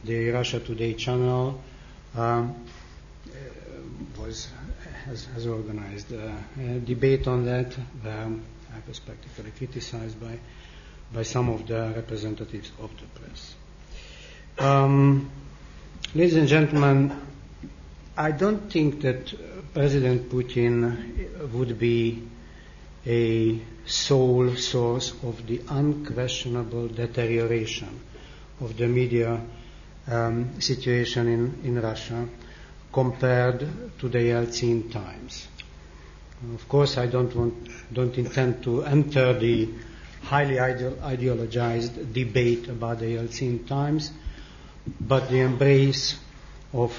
The 0.04 0.30
Russia 0.30 0.58
Today 0.60 0.94
channel 0.94 1.60
um, 2.16 2.56
was 4.18 4.48
has, 5.06 5.26
has 5.34 5.46
organized 5.46 6.12
a, 6.12 6.34
a, 6.60 6.78
debate 6.80 7.26
on 7.26 7.44
that. 7.46 7.76
i 8.04 8.08
Um, 8.08 8.42
hyperspectrally 8.72 9.54
criticized 9.56 10.18
by, 10.20 10.38
by 11.12 11.22
some 11.22 11.48
of 11.50 11.66
the 11.66 11.92
representatives 11.94 12.72
of 12.80 12.90
the 12.98 13.20
press. 13.20 13.54
Um, 14.58 15.30
ladies 16.14 16.36
and 16.36 16.48
gentlemen, 16.48 17.12
I 18.16 18.30
don't 18.30 18.72
think 18.72 19.02
that 19.02 19.32
President 19.74 20.30
Putin 20.30 21.52
would 21.52 21.78
be 21.78 22.22
a 23.06 23.60
sole 23.86 24.54
source 24.56 25.12
of 25.22 25.46
the 25.46 25.60
unquestionable 25.68 26.88
deterioration 26.88 28.00
of 28.60 28.76
the 28.76 28.86
media 28.86 29.40
um, 30.08 30.60
situation 30.60 31.26
in, 31.28 31.60
in 31.64 31.80
Russia 31.80 32.28
compared 32.92 33.60
to 33.98 34.08
the 34.08 34.18
Yeltsin 34.18 34.92
times. 34.92 35.48
Of 36.54 36.68
course, 36.68 36.98
I 36.98 37.06
don't, 37.06 37.34
want, 37.34 37.68
don't 37.92 38.16
intend 38.18 38.62
to 38.64 38.82
enter 38.84 39.32
the 39.32 39.68
highly 40.22 40.56
ideologized 40.56 42.12
debate 42.12 42.68
about 42.68 42.98
the 42.98 43.16
Yeltsin 43.16 43.66
times, 43.66 44.12
but 45.00 45.30
the 45.30 45.40
embrace 45.40 46.18
of 46.72 46.96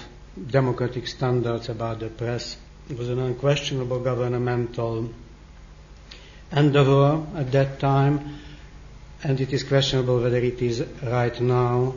democratic 0.49 1.07
standards 1.07 1.69
about 1.69 1.99
the 1.99 2.07
press 2.07 2.57
was 2.89 3.09
an 3.09 3.19
unquestionable 3.19 3.99
governmental 3.99 5.09
endeavor 6.51 7.25
at 7.35 7.51
that 7.51 7.79
time, 7.79 8.39
and 9.23 9.39
it 9.39 9.53
is 9.53 9.63
questionable 9.63 10.21
whether 10.21 10.37
it 10.37 10.61
is 10.61 10.85
right 11.03 11.39
now 11.39 11.93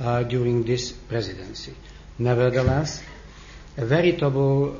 uh, 0.00 0.22
during 0.22 0.64
this 0.64 0.92
presidency. 0.92 1.74
Nevertheless, 2.18 3.02
a 3.78 3.84
veritable, 3.84 4.76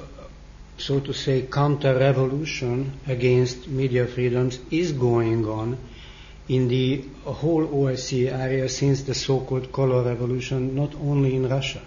so 0.77 0.99
to 0.99 1.13
say, 1.15 1.43
counter-revolution 1.43 2.93
against 3.07 3.69
media 3.69 4.07
freedoms 4.09 4.59
is 4.73 4.91
going 4.91 5.47
on 5.47 5.79
in 6.49 6.67
the 6.67 7.05
whole 7.25 7.65
OSCE 7.65 8.33
area 8.33 8.69
since 8.69 9.03
the 9.03 9.15
so-called 9.15 9.71
color 9.73 10.03
revolution, 10.03 10.75
not 10.75 10.97
only 10.97 11.37
in 11.37 11.49
Russia. 11.49 11.81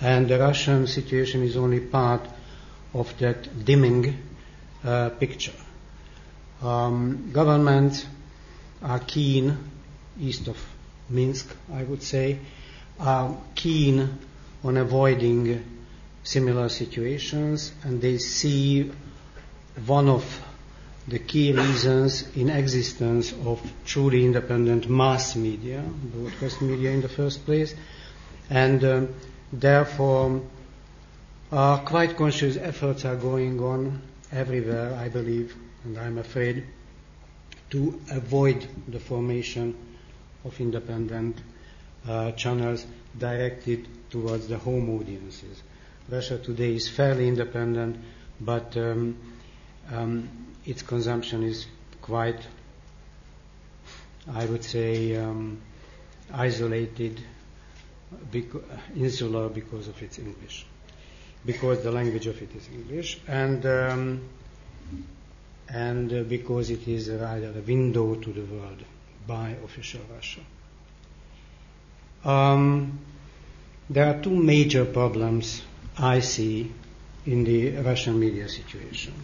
And 0.00 0.28
the 0.28 0.38
Russian 0.38 0.86
situation 0.86 1.42
is 1.42 1.58
only 1.58 1.80
part 1.80 2.26
of 2.94 3.18
that 3.18 3.66
dimming 3.66 4.16
uh, 4.82 5.10
picture. 5.10 5.58
Um, 6.62 7.30
governments 7.32 8.06
are 8.80 9.00
keen, 9.00 9.58
east 10.18 10.48
of 10.48 10.56
Minsk, 11.10 11.54
I 11.70 11.82
would 11.82 12.02
say, 12.02 12.38
are 12.98 13.36
keen 13.54 14.18
on 14.64 14.78
avoiding 14.78 15.77
similar 16.28 16.68
situations, 16.68 17.72
and 17.84 18.02
they 18.02 18.18
see 18.18 18.92
one 19.86 20.10
of 20.10 20.24
the 21.06 21.18
key 21.18 21.52
reasons 21.52 22.36
in 22.36 22.50
existence 22.50 23.32
of 23.46 23.58
truly 23.86 24.26
independent 24.26 24.90
mass 24.90 25.34
media, 25.36 25.82
broadcast 26.14 26.60
media 26.60 26.90
in 26.90 27.00
the 27.00 27.08
first 27.08 27.46
place, 27.46 27.74
and 28.50 28.84
um, 28.84 29.08
therefore 29.50 30.42
uh, 31.50 31.78
quite 31.78 32.14
conscious 32.18 32.58
efforts 32.58 33.06
are 33.06 33.16
going 33.16 33.58
on 33.60 34.02
everywhere, 34.30 34.94
I 35.00 35.08
believe, 35.08 35.56
and 35.84 35.96
I'm 35.96 36.18
afraid, 36.18 36.62
to 37.70 37.98
avoid 38.10 38.68
the 38.86 39.00
formation 39.00 39.74
of 40.44 40.60
independent 40.60 41.40
uh, 42.06 42.32
channels 42.32 42.84
directed 43.16 43.88
towards 44.10 44.46
the 44.48 44.58
home 44.58 44.90
audiences. 45.00 45.62
Russia 46.10 46.38
today 46.38 46.74
is 46.74 46.88
fairly 46.88 47.28
independent, 47.28 47.96
but 48.40 48.76
um, 48.76 49.16
um, 49.92 50.28
its 50.64 50.82
consumption 50.82 51.42
is 51.42 51.66
quite, 52.00 52.40
I 54.32 54.46
would 54.46 54.64
say, 54.64 55.16
um, 55.16 55.60
isolated, 56.32 57.20
beca- 58.32 58.62
insular 58.96 59.50
because 59.50 59.88
of 59.88 60.02
its 60.02 60.18
English, 60.18 60.64
because 61.44 61.82
the 61.82 61.90
language 61.92 62.26
of 62.26 62.40
it 62.40 62.54
is 62.54 62.68
English, 62.72 63.20
and 63.28 63.66
um, 63.66 64.22
and 65.68 66.10
uh, 66.12 66.22
because 66.22 66.70
it 66.70 66.88
is 66.88 67.10
rather 67.10 67.48
a 67.50 67.60
window 67.60 68.14
to 68.14 68.32
the 68.32 68.44
world 68.44 68.82
by 69.26 69.50
official 69.62 70.00
Russia. 70.14 70.40
Um, 72.24 72.98
there 73.90 74.06
are 74.06 74.20
two 74.22 74.34
major 74.34 74.86
problems 74.86 75.62
I 75.98 76.20
see 76.20 76.72
in 77.26 77.44
the 77.44 77.76
Russian 77.76 78.18
media 78.18 78.48
situation, 78.48 79.14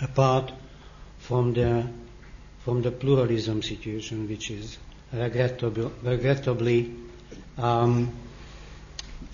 apart 0.00 0.52
from 1.18 1.54
the 1.54 1.86
from 2.64 2.80
the 2.82 2.90
pluralism 2.90 3.62
situation, 3.62 4.26
which 4.26 4.50
is 4.50 4.78
regrettably, 5.12 5.90
regrettably 6.02 6.94
um, 7.58 8.10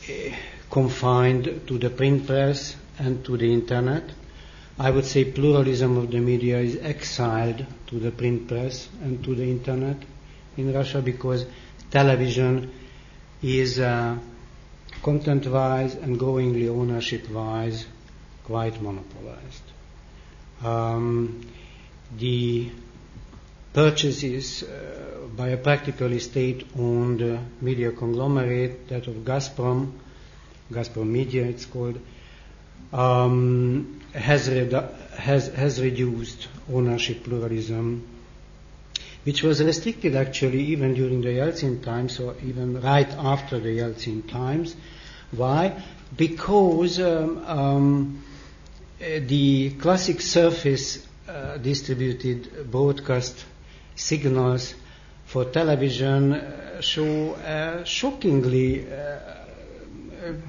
eh, 0.08 0.34
confined 0.68 1.62
to 1.68 1.78
the 1.78 1.90
print 1.90 2.26
press 2.26 2.74
and 2.98 3.24
to 3.24 3.36
the 3.36 3.52
internet. 3.52 4.02
I 4.80 4.90
would 4.90 5.04
say 5.04 5.24
pluralism 5.24 5.96
of 5.96 6.10
the 6.10 6.18
media 6.18 6.58
is 6.58 6.76
exiled 6.76 7.64
to 7.88 7.98
the 8.00 8.10
print 8.10 8.48
press 8.48 8.88
and 9.02 9.22
to 9.24 9.34
the 9.34 9.44
internet 9.48 9.96
in 10.56 10.72
Russia 10.72 11.00
because 11.00 11.46
television 11.90 12.72
is 13.42 13.78
uh, 13.78 14.16
content-wise 15.02 15.94
and 15.94 16.18
growingly 16.18 16.68
ownership-wise 16.68 17.86
quite 18.44 18.80
monopolized. 18.82 19.62
Um, 20.64 21.40
the 22.16 22.70
purchases 23.72 24.62
uh, 24.62 25.26
by 25.36 25.48
a 25.48 25.56
practically 25.56 26.18
state-owned 26.18 27.38
media 27.60 27.92
conglomerate, 27.92 28.88
that 28.88 29.06
of 29.06 29.14
Gazprom, 29.24 29.92
Gazprom 30.70 31.06
Media 31.06 31.44
it's 31.44 31.64
called, 31.64 32.00
um, 32.92 34.00
has, 34.12 34.48
redu- 34.48 35.10
has, 35.12 35.48
has 35.54 35.80
reduced 35.80 36.48
ownership 36.72 37.22
pluralism, 37.24 38.06
which 39.24 39.42
was 39.42 39.62
restricted 39.62 40.16
actually 40.16 40.62
even 40.64 40.94
during 40.94 41.20
the 41.20 41.28
Yeltsin 41.28 41.82
times 41.82 42.18
or 42.18 42.34
even 42.44 42.80
right 42.80 43.10
after 43.18 43.58
the 43.58 43.78
Yeltsin 43.78 44.28
times. 44.30 44.76
Why? 45.32 45.82
Because 46.16 46.98
um, 47.00 47.44
um, 47.46 48.22
the 48.98 49.70
classic 49.78 50.20
surface 50.20 51.06
uh, 51.28 51.58
distributed 51.58 52.70
broadcast 52.70 53.44
signals 53.94 54.74
for 55.26 55.44
television 55.44 56.32
uh, 56.32 56.80
show 56.80 57.34
a 57.36 57.84
shockingly 57.84 58.90
uh, 58.90 59.18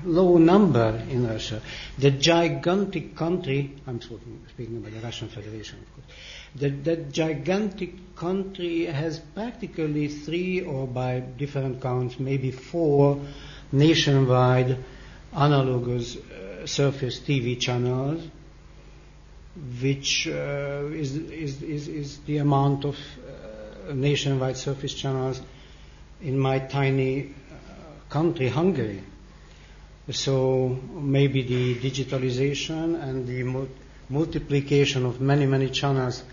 low 0.03 0.37
number 0.37 1.01
in 1.09 1.27
Russia. 1.27 1.61
The 1.97 2.11
gigantic 2.11 3.15
country, 3.15 3.75
I'm 3.87 4.01
speaking, 4.01 4.45
speaking 4.49 4.77
about 4.77 4.91
the 4.93 4.99
Russian 4.99 5.29
Federation, 5.29 5.79
of 5.79 5.93
course, 5.93 6.17
the, 6.55 6.69
that 6.69 7.11
gigantic 7.11 8.15
country 8.15 8.85
has 8.85 9.19
practically 9.19 10.07
three, 10.07 10.61
or 10.61 10.87
by 10.87 11.19
different 11.19 11.81
counts, 11.81 12.19
maybe 12.19 12.51
four 12.51 13.19
nationwide 13.71 14.77
analogous 15.33 16.17
uh, 16.17 16.65
surface 16.67 17.19
TV 17.19 17.59
channels, 17.59 18.27
which 19.81 20.27
uh, 20.27 20.31
is, 20.91 21.15
is, 21.15 21.61
is, 21.61 21.87
is, 21.87 22.17
the 22.19 22.37
amount 22.37 22.85
of 22.85 22.95
uh, 22.97 23.93
nationwide 23.93 24.57
surface 24.57 24.93
channels 24.93 25.41
in 26.21 26.37
my 26.37 26.59
tiny 26.59 27.23
uh, 27.25 27.53
country, 28.09 28.49
Hungary. 28.49 29.01
So 30.11 30.77
maybe 30.93 31.43
the 31.43 31.75
digitalization 31.75 33.01
and 33.01 33.25
the 33.27 33.43
mul- 33.43 33.69
multiplication 34.09 35.05
of 35.05 35.21
many, 35.21 35.45
many 35.45 35.69
channels 35.69 36.23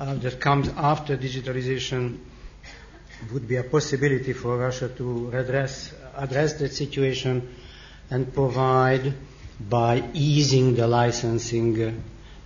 uh, 0.00 0.14
that 0.14 0.40
comes 0.40 0.68
after 0.76 1.16
digitalization 1.16 2.18
would 3.32 3.46
be 3.46 3.56
a 3.56 3.62
possibility 3.62 4.32
for 4.32 4.56
Russia 4.56 4.88
to 4.88 5.30
address, 5.34 5.92
address 6.16 6.54
that 6.54 6.72
situation 6.72 7.54
and 8.08 8.32
provide 8.32 9.12
by 9.68 10.02
easing 10.14 10.74
the 10.74 10.86
licensing 10.86 11.82
uh, 11.82 11.92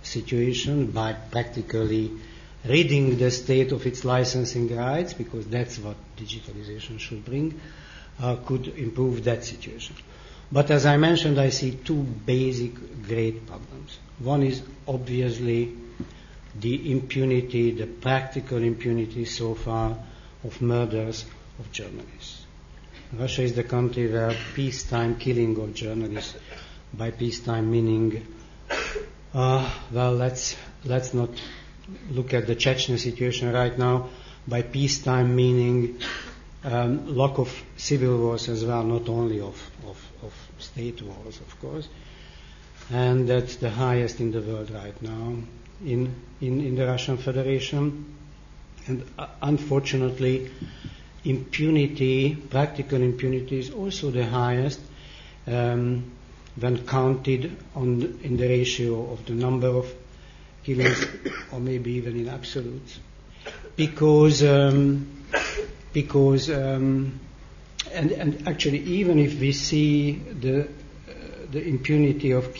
situation, 0.03 0.87
by 0.91 1.13
practically 1.13 2.11
ridding 2.65 3.17
the 3.17 3.31
state 3.31 3.71
of 3.71 3.85
its 3.85 4.03
licensing 4.03 4.75
rights, 4.75 5.13
because 5.13 5.47
that's 5.47 5.79
what 5.79 5.95
digitalization 6.17 6.99
should 6.99 7.23
bring, 7.23 7.59
uh, 8.21 8.35
could 8.45 8.67
improve 8.67 9.23
that 9.23 9.45
situation. 9.45 9.95
But 10.51 10.69
as 10.71 10.85
I 10.85 10.97
mentioned, 10.97 11.39
I 11.39 11.49
see 11.49 11.71
two 11.71 12.03
basic 12.03 13.03
great 13.07 13.47
problems. 13.47 13.97
One 14.19 14.43
is 14.43 14.61
obviously 14.87 15.73
the 16.59 16.91
impunity, 16.91 17.71
the 17.71 17.87
practical 17.87 18.57
impunity 18.57 19.25
so 19.25 19.55
far 19.55 19.97
of 20.43 20.61
murders 20.61 21.25
of 21.59 21.71
journalists. 21.71 22.45
Russia 23.13 23.43
is 23.43 23.53
the 23.53 23.63
country 23.63 24.11
where 24.11 24.35
peacetime 24.53 25.17
killing 25.17 25.57
of 25.59 25.73
journalists, 25.73 26.35
by 26.93 27.11
peacetime 27.11 27.69
meaning, 27.69 28.25
uh, 29.33 29.69
well, 29.91 30.13
let's 30.13 30.55
let's 30.85 31.13
not 31.13 31.29
look 32.09 32.33
at 32.33 32.47
the 32.47 32.55
Chechen 32.55 32.97
situation 32.97 33.51
right 33.51 33.77
now, 33.77 34.09
by 34.47 34.61
peacetime 34.61 35.35
meaning 35.35 35.99
um, 36.63 37.15
lack 37.15 37.37
of 37.37 37.63
civil 37.77 38.17
wars 38.17 38.49
as 38.49 38.65
well, 38.65 38.83
not 38.83 39.07
only 39.07 39.39
of, 39.39 39.55
of, 39.85 39.97
of 40.23 40.33
state 40.57 41.01
wars, 41.01 41.39
of 41.39 41.59
course. 41.59 41.87
And 42.91 43.27
that's 43.27 43.57
the 43.57 43.69
highest 43.69 44.19
in 44.19 44.31
the 44.31 44.41
world 44.41 44.71
right 44.71 44.99
now 45.01 45.37
in, 45.83 46.13
in, 46.41 46.61
in 46.61 46.75
the 46.75 46.85
Russian 46.85 47.17
Federation. 47.17 48.15
And 48.87 49.03
uh, 49.17 49.27
unfortunately, 49.41 50.51
impunity, 51.23 52.35
practical 52.35 53.01
impunity, 53.01 53.59
is 53.59 53.71
also 53.71 54.11
the 54.11 54.25
highest 54.25 54.79
um, 55.47 56.11
when 56.59 56.85
counted 56.85 57.57
on 57.75 58.19
in 58.23 58.37
the 58.37 58.47
ratio 58.47 59.11
of 59.11 59.25
the 59.25 59.33
number 59.33 59.67
of 59.67 59.91
killings, 60.63 61.05
or 61.51 61.59
maybe 61.59 61.93
even 61.93 62.17
in 62.17 62.29
absolutes, 62.29 62.99
because 63.75 64.43
um, 64.43 65.07
because 65.91 66.49
um, 66.49 67.19
and, 67.91 68.11
and 68.11 68.47
actually 68.47 68.79
even 68.79 69.19
if 69.19 69.39
we 69.39 69.51
see 69.51 70.13
the 70.13 70.61
uh, 70.61 70.67
the 71.51 71.67
impunity 71.67 72.31
of 72.31 72.53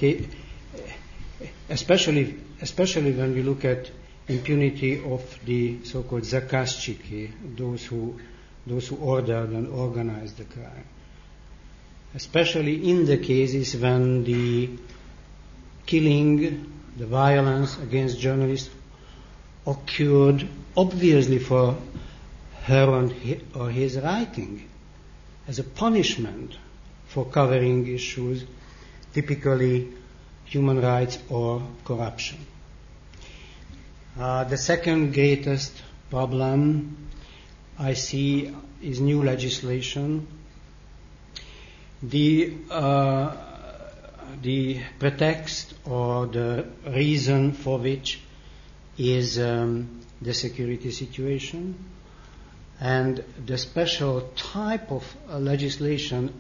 especially 1.70 2.36
especially 2.62 3.12
when 3.12 3.34
we 3.34 3.42
look 3.42 3.66
at 3.66 3.90
impunity 4.28 5.04
of 5.04 5.40
the 5.46 5.84
so-called 5.84 6.24
zakazchiki, 6.24 7.32
those 7.56 7.86
who 7.86 8.20
those 8.68 8.88
who 8.88 8.96
ordered 8.96 9.50
and 9.50 9.68
organized 9.68 10.38
the 10.38 10.44
crime. 10.44 10.86
Especially 12.16 12.90
in 12.90 13.06
the 13.06 13.18
cases 13.18 13.76
when 13.76 14.24
the 14.24 14.70
killing, 15.86 16.72
the 16.98 17.06
violence 17.06 17.78
against 17.78 18.20
journalists 18.20 18.70
occurred 19.68 20.48
obviously 20.76 21.40
for 21.40 21.78
her 22.64 23.10
or 23.54 23.70
his 23.70 23.98
writing 23.98 24.68
as 25.48 25.60
a 25.60 25.64
punishment 25.64 26.58
for 27.08 27.26
covering 27.26 27.86
issues, 27.88 28.44
typically 29.14 29.94
human 30.46 30.82
rights 30.82 31.18
or 31.30 31.62
corruption. 31.84 32.38
Uh, 34.18 34.44
the 34.46 34.58
second 34.58 35.14
greatest 35.14 35.74
problem 36.10 37.10
I 37.78 37.94
see 37.94 38.54
is 38.82 39.02
new 39.02 39.24
legislation. 39.24 40.28
The, 42.02 42.54
uh, 42.70 43.36
the 44.42 44.80
pretext 45.00 45.74
or 45.86 46.28
the 46.28 46.66
reason 46.88 47.52
for 47.52 47.78
which 47.80 48.22
is 48.98 49.40
um, 49.40 50.02
the 50.22 50.34
security 50.34 50.92
situation 50.92 51.76
and 52.80 53.24
the 53.46 53.58
special 53.58 54.22
type 54.36 54.92
of 54.92 55.04
uh, 55.30 55.40
legislation 55.40 56.34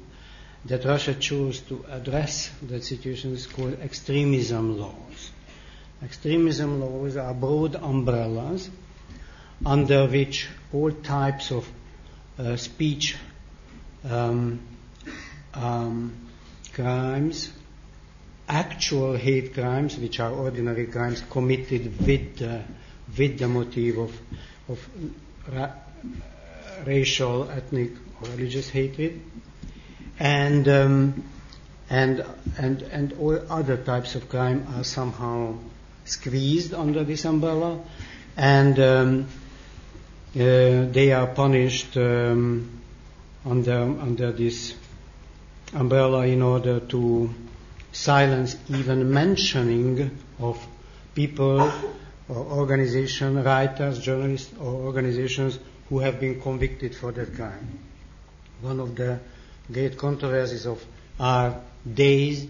that 0.65 0.83
Russia 0.83 1.13
chose 1.13 1.59
to 1.61 1.85
address 1.89 2.49
that 2.63 2.83
situation 2.83 3.33
is 3.33 3.45
called 3.45 3.79
extremism 3.81 4.79
laws. 4.79 5.31
Extremism 6.03 6.79
laws 6.79 7.17
are 7.17 7.33
broad 7.33 7.75
umbrellas 7.75 8.69
under 9.65 10.07
which 10.07 10.47
all 10.73 10.91
types 10.91 11.51
of 11.51 11.69
uh, 12.37 12.55
speech 12.55 13.15
um, 14.09 14.59
um, 15.53 16.13
crimes, 16.73 17.51
actual 18.49 19.15
hate 19.15 19.53
crimes, 19.53 19.97
which 19.97 20.19
are 20.19 20.31
ordinary 20.31 20.87
crimes 20.87 21.23
committed 21.29 21.99
with 22.05 22.37
the, 22.37 22.63
with 23.17 23.39
the 23.39 23.47
motive 23.47 23.97
of, 23.97 24.19
of 24.69 24.89
ra- 25.53 25.71
racial, 26.85 27.49
ethnic, 27.49 27.91
or 28.21 28.29
religious 28.29 28.69
hatred, 28.69 29.21
and 30.19 30.67
um, 30.67 31.23
and 31.89 32.25
and 32.57 32.81
and 32.81 33.13
all 33.13 33.39
other 33.49 33.77
types 33.77 34.15
of 34.15 34.29
crime 34.29 34.65
are 34.75 34.83
somehow 34.83 35.55
squeezed 36.05 36.73
under 36.73 37.03
this 37.03 37.25
umbrella, 37.25 37.79
and 38.37 38.79
um, 38.79 39.27
uh, 40.35 40.37
they 40.37 41.11
are 41.11 41.27
punished 41.27 41.97
um, 41.97 42.81
under 43.45 43.79
under 43.81 44.31
this 44.31 44.73
umbrella 45.73 46.25
in 46.25 46.41
order 46.41 46.79
to 46.79 47.33
silence 47.91 48.57
even 48.69 49.11
mentioning 49.11 50.17
of 50.39 50.65
people 51.13 51.71
or 52.27 52.37
organization, 52.37 53.43
writers, 53.43 53.99
journalists, 53.99 54.51
or 54.59 54.73
organizations 54.73 55.59
who 55.89 55.99
have 55.99 56.19
been 56.19 56.41
convicted 56.41 56.95
for 56.95 57.11
that 57.11 57.35
crime. 57.35 57.79
One 58.61 58.79
of 58.79 58.95
the 58.95 59.19
great 59.71 59.97
controversies 59.97 60.65
of 60.65 60.83
our 61.19 61.59
days 61.91 62.47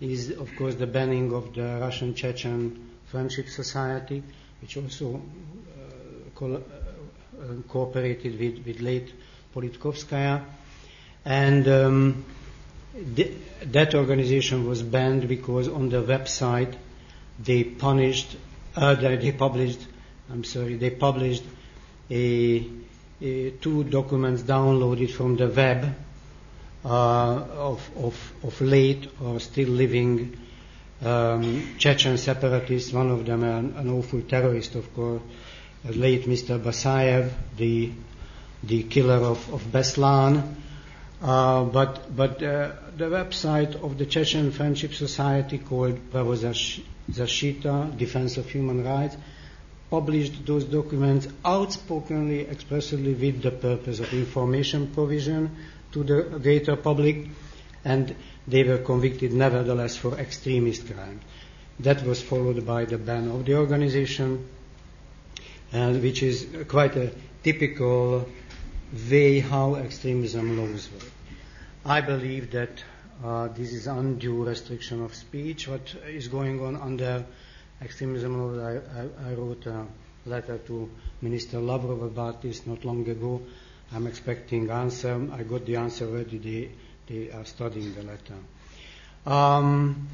is, 0.00 0.30
of 0.30 0.48
course, 0.56 0.74
the 0.74 0.86
banning 0.86 1.32
of 1.32 1.54
the 1.54 1.78
Russian 1.80 2.14
Chechen 2.14 2.90
Friendship 3.06 3.48
Society, 3.48 4.22
which 4.60 4.76
also 4.76 5.16
uh, 5.16 5.80
co- 6.34 6.54
uh, 6.56 6.62
cooperated 7.68 8.38
with, 8.38 8.64
with 8.66 8.80
late 8.80 9.12
Politkovskaya. 9.54 10.42
And 11.24 11.66
um, 11.68 12.24
th- 13.16 13.32
that 13.64 13.94
organization 13.94 14.66
was 14.66 14.82
banned 14.82 15.28
because 15.28 15.68
on 15.68 15.88
the 15.88 16.02
website 16.02 16.74
they 17.38 17.64
punished, 17.64 18.36
uh, 18.76 18.94
they 18.94 19.32
published, 19.32 19.80
I'm 20.30 20.44
sorry, 20.44 20.76
they 20.76 20.90
published 20.90 21.42
a, 22.10 22.66
a 23.22 23.50
two 23.50 23.84
documents 23.84 24.42
downloaded 24.42 25.10
from 25.10 25.36
the 25.36 25.48
web 25.48 25.94
of, 26.84 27.90
of, 27.96 28.32
of 28.42 28.60
late 28.60 29.08
or 29.22 29.40
still 29.40 29.68
living 29.68 30.36
um, 31.02 31.76
Chechen 31.78 32.16
separatists, 32.18 32.92
one 32.92 33.10
of 33.10 33.26
them 33.26 33.42
an, 33.42 33.74
an 33.76 33.90
awful 33.90 34.22
terrorist, 34.22 34.74
of 34.74 34.92
course, 34.94 35.22
uh, 35.86 35.92
late 35.92 36.26
Mr. 36.26 36.62
Basayev, 36.62 37.30
the, 37.56 37.92
the 38.62 38.82
killer 38.84 39.16
of, 39.16 39.52
of 39.52 39.62
Beslan. 39.64 40.54
Uh, 41.22 41.64
but 41.64 42.14
but 42.14 42.42
uh, 42.42 42.72
the 42.96 43.06
website 43.06 43.82
of 43.82 43.96
the 43.96 44.04
Chechen 44.04 44.52
Friendship 44.52 44.92
Society 44.92 45.58
called 45.58 45.98
Pravo 46.10 46.34
Zashita, 47.10 47.96
Defense 47.96 48.36
of 48.36 48.48
Human 48.50 48.84
Rights, 48.84 49.16
published 49.90 50.44
those 50.44 50.64
documents 50.64 51.28
outspokenly, 51.44 52.46
expressly 52.46 53.14
with 53.14 53.42
the 53.42 53.50
purpose 53.50 54.00
of 54.00 54.12
information 54.12 54.88
provision 54.92 55.50
to 55.94 56.02
the 56.04 56.38
greater 56.40 56.76
public, 56.76 57.26
and 57.84 58.14
they 58.46 58.62
were 58.64 58.78
convicted 58.78 59.32
nevertheless 59.32 59.96
for 59.96 60.18
extremist 60.18 60.86
crime. 60.92 61.20
That 61.80 62.04
was 62.04 62.20
followed 62.20 62.66
by 62.66 62.84
the 62.84 62.98
ban 62.98 63.30
of 63.30 63.44
the 63.46 63.54
organization, 63.56 64.46
uh, 65.72 65.92
which 65.94 66.22
is 66.22 66.46
quite 66.68 66.96
a 66.96 67.10
typical 67.42 68.28
way 69.10 69.40
how 69.40 69.76
extremism 69.76 70.58
laws 70.58 70.88
work. 70.92 71.10
I 71.84 72.00
believe 72.00 72.50
that 72.52 72.82
uh, 73.24 73.48
this 73.48 73.72
is 73.72 73.86
undue 73.86 74.44
restriction 74.44 75.02
of 75.02 75.14
speech. 75.14 75.68
What 75.68 75.94
is 76.08 76.28
going 76.28 76.60
on 76.60 76.76
under 76.76 77.24
extremism 77.82 78.40
laws? 78.40 78.58
I, 78.58 79.00
I, 79.00 79.30
I 79.30 79.34
wrote 79.34 79.66
a 79.66 79.86
letter 80.26 80.58
to 80.58 80.90
Minister 81.22 81.58
Lavrov 81.60 82.02
about 82.02 82.42
this 82.42 82.66
not 82.66 82.84
long 82.84 83.08
ago. 83.08 83.42
I'm 83.94 84.08
expecting 84.08 84.70
answer. 84.70 85.28
I 85.32 85.44
got 85.44 85.66
the 85.66 85.76
answer 85.76 86.06
already. 86.06 86.38
They, 86.38 86.70
they 87.06 87.30
are 87.30 87.44
studying 87.44 87.94
the 87.94 88.02
letter. 88.02 88.34
Um, 89.24 90.08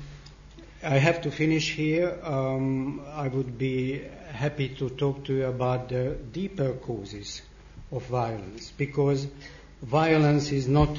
I 0.83 0.99
have 0.99 1.23
to 1.23 1.31
finish 1.31 1.73
here. 1.73 2.19
Um, 2.23 3.01
I 3.15 3.29
would 3.29 3.57
be 3.57 4.03
happy 4.33 4.69
to 4.77 4.91
talk 4.91 5.25
to 5.25 5.35
you 5.35 5.47
about 5.47 5.89
the 5.89 6.17
deeper 6.31 6.75
causes 6.75 7.41
of 7.91 8.05
violence 8.07 8.71
because 8.77 9.27
violence 9.83 10.53
is 10.53 10.69
not 10.69 10.95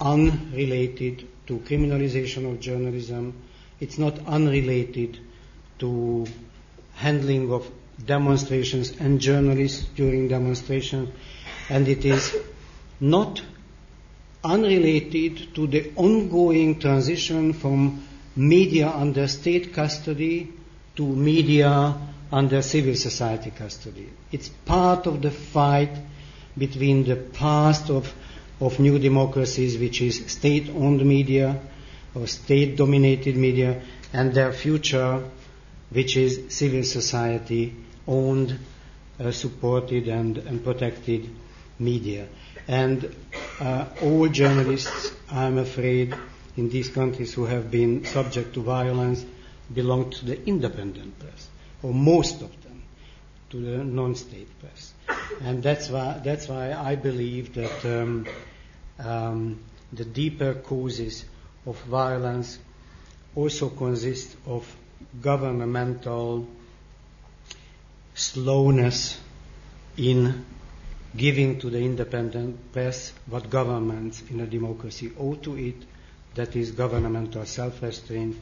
unrelated 0.00 1.28
to 1.48 1.58
criminalization 1.58 2.50
of 2.50 2.60
journalism. 2.60 3.34
It's 3.78 3.98
not 3.98 4.18
unrelated 4.26 5.18
to 5.80 6.26
handling 6.94 7.52
of 7.52 7.70
demonstrations 8.06 8.92
and 8.98 9.20
journalists 9.20 9.84
during 9.94 10.28
demonstrations 10.28 11.10
and 11.68 11.88
it 11.88 12.04
is 12.04 12.36
not 13.00 13.42
unrelated 14.42 15.54
to 15.54 15.66
the 15.66 15.92
ongoing 15.96 16.78
transition 16.78 17.52
from 17.52 18.06
media 18.36 18.88
under 18.88 19.26
state 19.26 19.72
custody 19.72 20.52
to 20.96 21.06
media 21.06 21.96
under 22.30 22.60
civil 22.62 22.94
society 22.94 23.50
custody. 23.50 24.08
It's 24.32 24.48
part 24.48 25.06
of 25.06 25.22
the 25.22 25.30
fight 25.30 25.96
between 26.58 27.04
the 27.04 27.16
past 27.16 27.90
of, 27.90 28.12
of 28.60 28.78
new 28.78 28.98
democracies, 28.98 29.78
which 29.78 30.02
is 30.02 30.26
state 30.30 30.68
owned 30.70 31.04
media 31.04 31.60
or 32.14 32.26
state 32.26 32.76
dominated 32.76 33.36
media, 33.36 33.82
and 34.12 34.34
their 34.34 34.52
future 34.52 35.24
which 35.90 36.16
is 36.16 36.54
civil 36.54 36.82
society 36.82 37.74
owned, 38.06 38.58
uh, 39.18 39.30
supported, 39.30 40.08
and, 40.08 40.38
and 40.38 40.62
protected 40.62 41.28
media. 41.78 42.26
And 42.68 43.14
uh, 43.60 43.86
all 44.02 44.28
journalists, 44.28 45.12
I'm 45.30 45.58
afraid, 45.58 46.14
in 46.56 46.68
these 46.68 46.88
countries 46.88 47.34
who 47.34 47.46
have 47.46 47.70
been 47.70 48.04
subject 48.04 48.54
to 48.54 48.62
violence 48.62 49.24
belong 49.72 50.10
to 50.10 50.24
the 50.24 50.46
independent 50.46 51.18
press, 51.18 51.48
or 51.82 51.92
most 51.92 52.42
of 52.42 52.62
them, 52.62 52.82
to 53.50 53.60
the 53.60 53.84
non-state 53.84 54.48
press. 54.60 54.92
And 55.42 55.62
that's 55.62 55.90
why, 55.90 56.20
that's 56.24 56.48
why 56.48 56.72
I 56.72 56.96
believe 56.96 57.54
that 57.54 57.84
um, 57.84 58.26
um, 58.98 59.58
the 59.92 60.04
deeper 60.04 60.54
causes 60.54 61.24
of 61.66 61.80
violence 61.82 62.58
also 63.34 63.68
consist 63.68 64.36
of 64.46 64.76
governmental 65.20 66.46
slowness 68.14 69.18
in 69.96 70.44
giving 71.16 71.58
to 71.60 71.70
the 71.70 71.78
independent 71.78 72.72
press 72.72 73.12
what 73.26 73.48
governments 73.50 74.22
in 74.30 74.40
a 74.40 74.46
democracy 74.46 75.12
owe 75.18 75.34
to 75.36 75.56
it, 75.56 75.76
that 76.34 76.56
is 76.56 76.72
governmental 76.72 77.44
self-restraint 77.46 78.36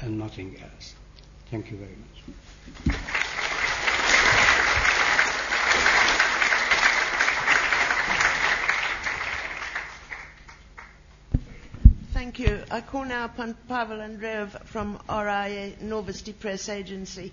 and 0.00 0.18
nothing 0.18 0.56
else. 0.62 0.94
Thank 1.50 1.70
you 1.70 1.78
very 1.78 1.90
much. 1.96 2.96
Thank 12.12 12.38
you. 12.38 12.62
I 12.70 12.80
call 12.82 13.06
now 13.06 13.24
upon 13.24 13.54
Pavel 13.66 13.98
Andreev 13.98 14.64
from 14.66 14.98
RIA 15.08 15.72
Novosti 15.82 16.38
Press 16.38 16.68
Agency. 16.68 17.32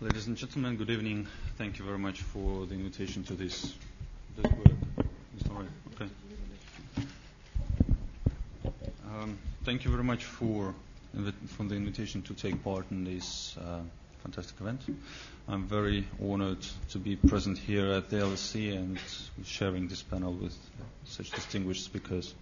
Ladies 0.00 0.28
and 0.28 0.36
gentlemen, 0.36 0.76
good 0.76 0.90
evening. 0.90 1.26
Thank 1.56 1.80
you 1.80 1.84
very 1.84 1.98
much 1.98 2.20
for 2.22 2.66
the 2.66 2.74
invitation 2.76 3.24
to 3.24 3.34
this. 3.34 3.74
Work? 4.40 4.52
It's 5.36 5.48
all 5.50 5.56
right. 5.56 5.68
Okay. 5.96 6.08
Um, 9.08 9.36
thank 9.64 9.84
you 9.84 9.90
very 9.90 10.04
much 10.04 10.22
for 10.22 10.72
for 11.48 11.64
the 11.64 11.74
invitation 11.74 12.22
to 12.22 12.34
take 12.34 12.62
part 12.62 12.84
in 12.92 13.02
this 13.02 13.56
uh, 13.58 13.80
fantastic 14.22 14.60
event. 14.60 14.82
I'm 15.48 15.64
very 15.66 16.06
honored 16.24 16.64
to 16.90 16.98
be 17.00 17.16
present 17.16 17.58
here 17.58 17.90
at 17.90 18.08
the 18.08 18.18
LSE 18.18 18.76
and 18.76 19.00
sharing 19.44 19.88
this 19.88 20.02
panel 20.04 20.32
with 20.32 20.56
such 21.06 21.32
distinguished 21.32 21.84
speakers. 21.84 22.34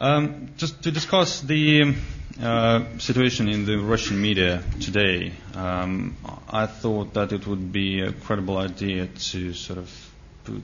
Um, 0.00 0.50
just 0.56 0.82
to 0.84 0.92
discuss 0.92 1.40
the 1.40 1.92
uh, 2.40 2.84
situation 2.98 3.48
in 3.48 3.66
the 3.66 3.78
Russian 3.78 4.22
media 4.22 4.62
today, 4.80 5.32
um, 5.56 6.16
I 6.48 6.66
thought 6.66 7.14
that 7.14 7.32
it 7.32 7.48
would 7.48 7.72
be 7.72 8.02
a 8.02 8.12
credible 8.12 8.58
idea 8.58 9.06
to 9.08 9.52
sort 9.54 9.80
of 9.80 10.10
put, 10.44 10.62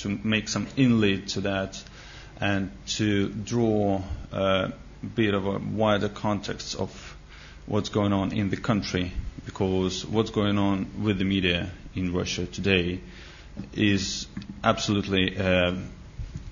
to 0.00 0.20
make 0.22 0.50
some 0.50 0.66
inlead 0.76 1.28
to 1.32 1.40
that 1.42 1.82
and 2.42 2.70
to 2.88 3.28
draw 3.30 4.02
a 4.32 4.72
bit 5.14 5.32
of 5.32 5.46
a 5.46 5.58
wider 5.58 6.10
context 6.10 6.74
of 6.74 7.16
what's 7.64 7.88
going 7.88 8.12
on 8.12 8.32
in 8.32 8.50
the 8.50 8.58
country, 8.58 9.12
because 9.46 10.04
what's 10.04 10.30
going 10.30 10.58
on 10.58 11.02
with 11.02 11.18
the 11.18 11.24
media 11.24 11.70
in 11.94 12.12
Russia 12.12 12.44
today 12.44 13.00
is 13.72 14.26
absolutely 14.62 15.38
uh, 15.38 15.72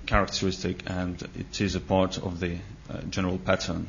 characteristic 0.06 0.82
and 0.86 1.20
it 1.38 1.60
is 1.60 1.74
a 1.74 1.80
part 1.80 2.18
of 2.18 2.40
the 2.40 2.58
uh, 2.90 3.00
general 3.10 3.38
pattern. 3.38 3.88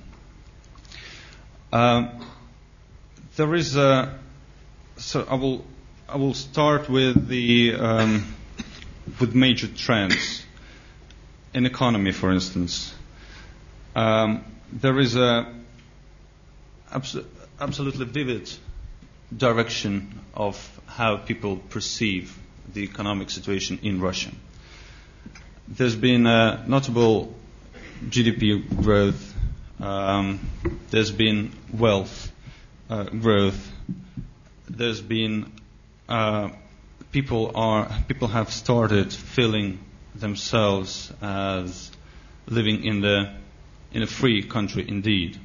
Um, 1.71 2.25
there 3.35 3.53
is 3.55 3.75
a, 3.75 4.17
so 4.97 5.25
I 5.29 5.35
will, 5.35 5.65
I 6.07 6.17
will 6.17 6.33
start 6.35 6.89
with 6.89 7.27
the, 7.27 7.73
um, 7.75 8.33
with 9.19 9.33
major 9.33 9.67
trends 9.67 10.45
in 11.53 11.65
economy, 11.65 12.11
for 12.11 12.31
instance. 12.31 12.93
Um, 13.95 14.43
there 14.71 14.99
is 14.99 15.15
a 15.15 15.53
abso- 16.91 17.25
absolutely 17.59 18.05
vivid 18.05 18.49
direction 19.35 20.19
of 20.33 20.55
how 20.85 21.17
people 21.17 21.57
perceive 21.57 22.37
the 22.71 22.81
economic 22.83 23.29
situation 23.29 23.79
in 23.83 23.99
Russia. 23.99 24.29
There's 25.75 25.95
been 25.95 26.27
a 26.27 26.63
notable 26.67 27.33
GDP 28.05 28.63
growth. 28.83 29.33
Um, 29.79 30.39
there's 30.91 31.09
been 31.09 31.51
wealth 31.73 32.31
uh, 32.91 33.05
growth. 33.05 33.71
There's 34.69 35.01
been 35.01 35.51
uh, 36.07 36.49
people 37.11 37.53
are 37.55 37.89
people 38.07 38.27
have 38.27 38.51
started 38.51 39.11
feeling 39.11 39.79
themselves 40.13 41.11
as 41.23 41.89
living 42.45 42.83
in 42.83 43.01
the 43.01 43.33
in 43.93 44.03
a 44.03 44.07
free 44.07 44.43
country 44.43 44.85
indeed. 44.87 45.39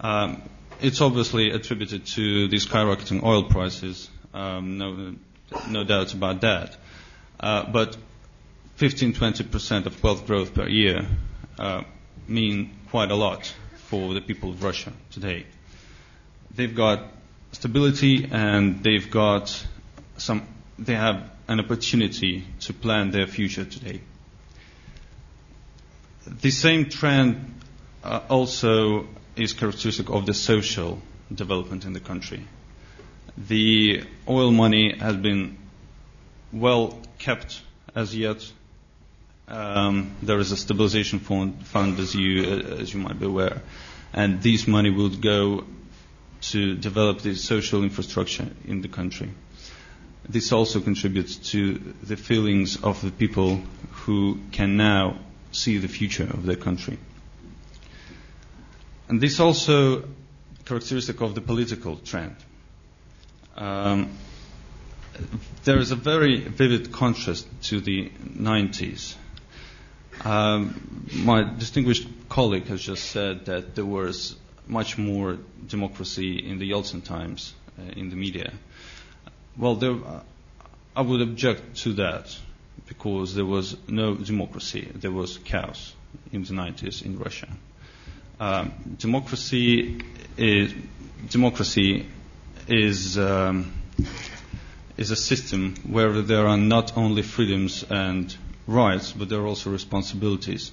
Um, 0.00 0.42
it's 0.80 1.00
obviously 1.00 1.50
attributed 1.50 2.06
to 2.06 2.48
the 2.48 2.56
skyrocketing 2.56 3.22
oil 3.22 3.44
prices. 3.44 4.10
Um, 4.32 4.76
no, 4.78 5.14
no 5.68 5.84
doubts 5.84 6.14
about 6.14 6.40
that. 6.40 6.76
Uh, 7.38 7.70
but 7.70 7.96
15-20% 8.84 9.86
of 9.86 10.02
wealth 10.02 10.26
growth 10.26 10.52
per 10.52 10.68
year 10.68 11.06
uh, 11.58 11.82
mean 12.28 12.70
quite 12.90 13.10
a 13.10 13.14
lot 13.14 13.46
for 13.76 14.12
the 14.12 14.20
people 14.20 14.50
of 14.50 14.62
Russia 14.62 14.92
today. 15.10 15.46
They've 16.54 16.74
got 16.74 17.02
stability 17.52 18.28
and 18.30 18.82
they've 18.84 19.10
got 19.10 19.66
some. 20.18 20.46
They 20.78 20.96
have 20.96 21.30
an 21.48 21.60
opportunity 21.60 22.44
to 22.60 22.74
plan 22.74 23.10
their 23.10 23.26
future 23.26 23.64
today. 23.64 24.02
The 26.26 26.50
same 26.50 26.90
trend 26.90 27.54
uh, 28.02 28.20
also 28.28 29.06
is 29.34 29.54
characteristic 29.54 30.10
of 30.10 30.26
the 30.26 30.34
social 30.34 31.00
development 31.34 31.86
in 31.86 31.94
the 31.94 32.00
country. 32.00 32.46
The 33.38 34.04
oil 34.28 34.50
money 34.50 34.94
has 34.98 35.16
been 35.16 35.56
well 36.52 36.98
kept 37.18 37.62
as 37.94 38.14
yet. 38.14 38.44
Um, 39.46 40.16
there 40.22 40.38
is 40.38 40.52
a 40.52 40.56
stabilization 40.56 41.18
fund, 41.18 41.66
fund 41.66 41.98
as 41.98 42.14
you 42.14 42.44
as 42.44 42.94
you 42.94 43.00
might 43.00 43.18
be 43.18 43.26
aware, 43.26 43.62
and 44.12 44.42
this 44.42 44.66
money 44.66 44.90
will 44.90 45.10
go 45.10 45.64
to 46.52 46.74
develop 46.76 47.20
the 47.20 47.34
social 47.34 47.82
infrastructure 47.82 48.48
in 48.66 48.80
the 48.80 48.88
country. 48.88 49.30
This 50.28 50.52
also 50.52 50.80
contributes 50.80 51.36
to 51.52 51.74
the 52.02 52.16
feelings 52.16 52.82
of 52.82 53.00
the 53.02 53.10
people 53.10 53.60
who 53.92 54.38
can 54.52 54.76
now 54.76 55.18
see 55.52 55.78
the 55.78 55.88
future 55.88 56.24
of 56.24 56.44
their 56.46 56.56
country. 56.56 56.98
And 59.08 59.20
this 59.20 59.38
also 59.40 60.04
characteristic 60.64 61.20
of 61.20 61.34
the 61.34 61.42
political 61.42 61.96
trend. 61.96 62.36
Um, 63.56 64.16
there 65.64 65.78
is 65.78 65.90
a 65.90 65.96
very 65.96 66.40
vivid 66.40 66.90
contrast 66.92 67.46
to 67.64 67.80
the 67.80 68.10
90s. 68.10 69.14
Um, 70.22 71.06
my 71.12 71.42
distinguished 71.42 72.06
colleague 72.28 72.66
has 72.68 72.80
just 72.82 73.10
said 73.10 73.46
that 73.46 73.74
there 73.74 73.84
was 73.84 74.36
much 74.66 74.96
more 74.98 75.38
democracy 75.66 76.38
in 76.38 76.58
the 76.58 76.70
Yeltsin 76.70 77.04
times 77.04 77.54
uh, 77.78 77.82
in 77.96 78.10
the 78.10 78.16
media. 78.16 78.52
Well, 79.56 79.74
there, 79.76 79.92
uh, 79.92 80.20
I 80.96 81.02
would 81.02 81.20
object 81.20 81.76
to 81.78 81.92
that 81.94 82.36
because 82.86 83.34
there 83.34 83.44
was 83.44 83.76
no 83.88 84.14
democracy. 84.14 84.90
There 84.94 85.10
was 85.10 85.38
chaos 85.38 85.94
in 86.32 86.42
the 86.44 86.52
90s 86.52 87.04
in 87.04 87.18
Russia. 87.18 87.48
Um, 88.40 88.72
democracy 88.98 90.00
is 90.36 90.72
democracy 91.30 92.06
is 92.66 93.16
um, 93.18 93.72
is 94.96 95.10
a 95.10 95.16
system 95.16 95.74
where 95.88 96.20
there 96.22 96.46
are 96.46 96.56
not 96.56 96.96
only 96.96 97.22
freedoms 97.22 97.84
and 97.88 98.36
rights, 98.66 99.12
but 99.12 99.28
there 99.28 99.40
are 99.40 99.46
also 99.46 99.70
responsibilities. 99.70 100.72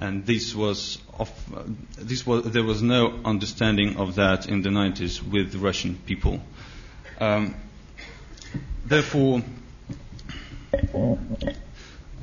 And 0.00 0.24
this 0.24 0.54
was, 0.54 0.98
of, 1.18 1.30
this 1.98 2.26
was 2.26 2.44
there 2.44 2.62
was 2.64 2.80
no 2.82 3.20
understanding 3.24 3.96
of 3.98 4.14
that 4.14 4.48
in 4.48 4.62
the 4.62 4.70
90s 4.70 5.22
with 5.22 5.52
the 5.52 5.58
Russian 5.58 5.96
people. 6.06 6.40
Um, 7.20 7.54
therefore, 8.86 9.42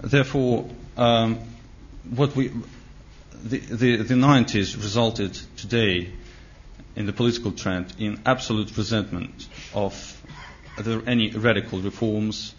therefore, 0.01 0.69
um, 0.97 1.37
what 2.09 2.35
we 2.35 2.51
the, 3.43 3.59
the, 3.59 3.97
the 3.97 4.13
90s 4.15 4.75
resulted 4.75 5.39
today 5.57 6.11
in 6.95 7.05
the 7.05 7.13
political 7.13 7.51
trend 7.51 7.93
in 7.99 8.19
absolute 8.25 8.75
resentment 8.75 9.47
of 9.73 9.93
any 11.05 11.29
radical 11.31 11.79
reforms 11.79 12.55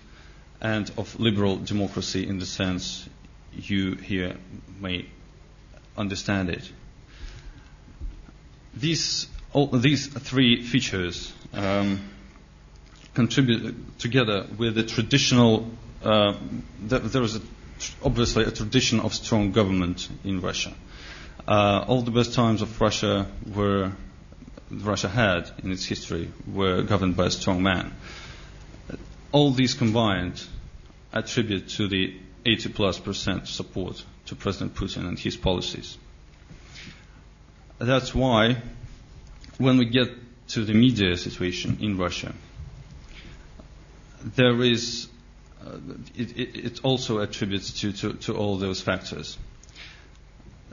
and 0.61 0.90
of 0.97 1.18
liberal 1.21 1.57
democracy 1.57 2.27
in 2.27 2.38
the 2.38 2.47
sense 2.47 3.09
you 3.53 3.94
here 3.94 4.37
may 4.81 5.07
understand 5.97 6.51
it. 6.51 6.71
This 8.75 9.27
all 9.53 9.66
these 9.66 10.07
three 10.07 10.62
features 10.62 11.33
um, 11.55 12.01
contribute 13.14 13.99
together 13.99 14.47
with 14.57 14.75
the 14.75 14.83
traditional. 14.85 15.71
Uh, 16.03 16.35
there, 16.81 17.01
there 17.01 17.23
is 17.23 17.37
a, 17.37 17.40
obviously 18.05 18.44
a 18.44 18.51
tradition 18.51 19.01
of 19.01 19.14
strong 19.14 19.53
government 19.53 20.09
in 20.25 20.40
Russia. 20.40 20.73
Uh, 21.47 21.85
all 21.88 22.03
the 22.03 22.11
best 22.11 22.35
times 22.35 22.62
of 22.62 22.81
Russia 22.81 23.27
were 23.55 23.92
Russia 24.71 25.09
had 25.09 25.51
in 25.64 25.73
its 25.73 25.85
history 25.87 26.31
were 26.47 26.83
governed 26.83 27.16
by 27.16 27.27
a 27.27 27.31
strong 27.31 27.62
man. 27.62 27.92
All 29.32 29.50
these 29.52 29.74
combined 29.74 30.42
attribute 31.12 31.68
to 31.70 31.88
the 31.88 32.16
80 32.46 32.68
plus 32.70 32.98
percent 32.98 33.48
support 33.48 34.02
to 34.26 34.34
President 34.36 34.74
Putin 34.74 35.06
and 35.08 35.18
his 35.18 35.36
policies. 35.36 35.96
That's 37.78 38.14
why 38.14 38.56
when 39.58 39.78
we 39.78 39.84
get 39.86 40.08
to 40.48 40.64
the 40.64 40.74
media 40.74 41.16
situation 41.16 41.78
in 41.80 41.98
Russia, 41.98 42.32
there 44.24 44.62
is, 44.62 45.08
uh, 45.64 45.76
it, 46.16 46.36
it, 46.38 46.56
it, 46.56 46.80
also 46.84 47.20
attributes 47.20 47.80
to, 47.80 47.92
to, 47.92 48.12
to, 48.14 48.36
all 48.36 48.56
those 48.56 48.80
factors. 48.80 49.38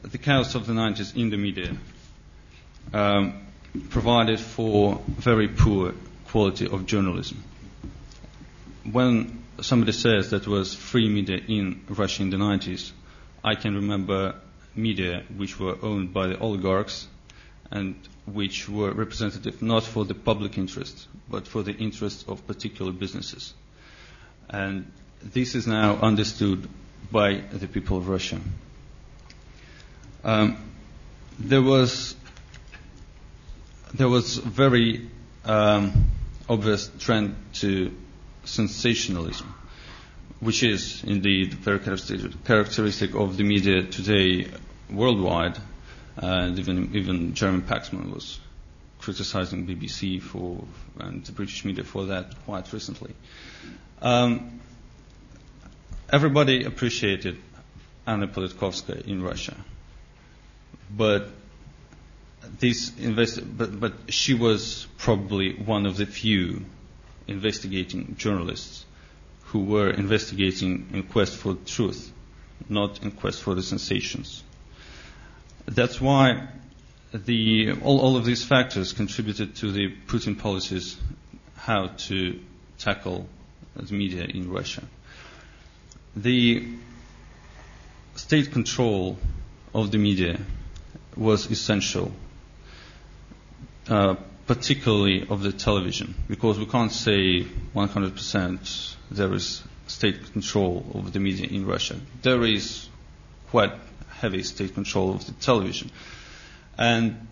The 0.02 0.18
chaos 0.18 0.56
of 0.56 0.66
the 0.66 0.74
90s 0.74 1.16
in 1.16 1.30
the 1.30 1.38
media 1.38 1.76
um, 2.94 3.46
provided 3.90 4.40
for 4.40 5.02
very 5.08 5.48
poor 5.48 5.94
quality 6.28 6.68
of 6.68 6.86
journalism. 6.86 7.44
When 8.92 9.44
somebody 9.62 9.92
says 9.94 10.30
that 10.30 10.48
was 10.48 10.74
free 10.76 11.10
media 11.10 11.38
in 11.38 11.82
Russia 11.90 12.22
in 12.22 12.30
the 12.30 12.38
90s, 12.38 12.92
I 13.44 13.56
can 13.56 13.76
remember 13.76 14.36
media 14.76 15.24
which 15.36 15.60
were 15.60 15.78
owned 15.82 16.14
by 16.14 16.28
the 16.28 16.38
oligarchs 16.40 17.08
and 17.72 17.96
which 18.26 18.70
were 18.70 18.92
representative 18.92 19.62
not 19.62 19.84
for 19.84 20.06
the 20.06 20.14
public 20.14 20.58
interest, 20.58 21.08
but 21.30 21.48
for 21.48 21.64
the 21.64 21.74
interests 21.74 22.26
of 22.28 22.46
particular 22.46 22.92
businesses. 22.92 23.54
And 24.50 24.92
this 25.24 25.56
is 25.56 25.66
now 25.66 25.96
understood 25.96 26.70
by 27.12 27.42
the 27.52 27.68
people 27.68 27.98
of 27.98 28.08
Russia. 28.08 28.40
Um, 30.24 30.58
there 31.40 31.62
was 31.62 32.16
there 33.94 34.10
was 34.10 34.38
very 34.38 35.10
um, 35.46 36.06
obvious 36.50 36.92
trend 37.00 37.36
to 37.54 37.92
sensationalism, 38.46 39.54
which 40.40 40.64
is 40.64 41.04
indeed 41.04 41.58
characteristic 41.64 43.16
of 43.16 43.38
the 43.38 43.44
media 43.44 43.84
today 43.84 44.48
worldwide. 44.90 45.58
And 46.18 46.58
even 46.60 46.96
even 46.96 47.34
Jeremy 47.34 47.62
Paxman 47.62 48.14
was 48.14 48.40
criticizing 49.00 49.68
BBC 49.68 50.22
for 50.22 50.64
and 51.00 51.24
the 51.26 51.32
British 51.32 51.66
media 51.66 51.84
for 51.84 52.06
that 52.06 52.34
quite 52.46 52.72
recently. 52.72 53.14
Um, 54.02 54.62
everybody 56.12 56.64
appreciated 56.64 57.38
Anna 58.08 58.28
Politkovskaya 58.28 59.06
in 59.08 59.22
Russia, 59.22 59.56
but 60.96 61.28
this 62.60 62.92
invest- 62.98 63.58
but, 63.58 63.80
but 63.80 63.94
she 64.10 64.34
was 64.34 64.88
probably 64.98 65.54
one 65.56 65.86
of 65.86 65.98
the 65.98 66.06
few 66.06 66.66
investigating 67.28 68.16
journalists 68.18 68.86
who 69.46 69.64
were 69.64 69.90
investigating 69.90 70.88
in 70.94 71.04
quest 71.04 71.36
for 71.36 71.56
truth, 71.66 72.12
not 72.70 73.02
in 73.04 73.12
quest 73.12 73.42
for 73.42 73.56
the 73.56 73.64
sensations. 73.64 74.44
That's 75.66 76.00
why 76.02 76.48
the, 77.14 77.74
all, 77.84 78.00
all 78.00 78.18
of 78.18 78.26
these 78.26 78.44
factors 78.44 78.94
contributed 78.94 79.56
to 79.58 79.72
the 79.72 79.94
Putin 80.08 80.38
policies 80.38 80.98
how 81.56 81.88
to 81.88 82.40
tackle 82.78 83.28
the 83.76 83.94
media 83.94 84.24
in 84.26 84.50
Russia. 84.50 84.84
The 86.16 86.68
state 88.16 88.52
control 88.52 89.18
of 89.74 89.92
the 89.92 89.98
media 89.98 90.40
was 91.16 91.50
essential 91.52 92.12
uh, 93.90 94.16
particularly 94.48 95.28
of 95.28 95.42
the 95.42 95.52
television, 95.52 96.14
because 96.28 96.60
we 96.60 96.66
can't 96.66 96.92
say 96.92 97.44
100% 97.76 98.96
there 99.12 99.34
is 99.34 99.64
state 99.88 100.32
control 100.34 100.86
over 100.94 101.10
the 101.10 101.20
media 101.20 101.48
in 101.48 101.66
Russia. 101.66 101.96
There 102.22 102.44
is 102.44 102.88
quite 103.50 103.72
heavy 104.10 104.44
state 104.44 104.74
control 104.74 105.12
of 105.12 105.26
the 105.26 105.32
television, 105.34 105.92
and 106.78 107.28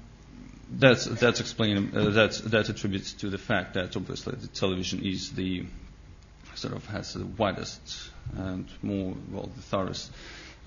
that's 0.71 1.05
that's 1.05 1.39
explained. 1.39 1.95
Uh, 1.95 2.09
that's 2.09 2.39
that 2.41 2.69
attributes 2.69 3.13
to 3.13 3.29
the 3.29 3.37
fact 3.37 3.73
that 3.75 3.95
obviously 3.95 4.35
the 4.35 4.47
television 4.47 5.03
is 5.05 5.31
the 5.31 5.65
sort 6.55 6.73
of 6.75 6.85
has 6.87 7.13
the 7.13 7.25
widest 7.25 7.81
and 8.37 8.67
more 8.81 9.15
well 9.31 9.49
the 9.55 9.61
thoroughest, 9.61 10.11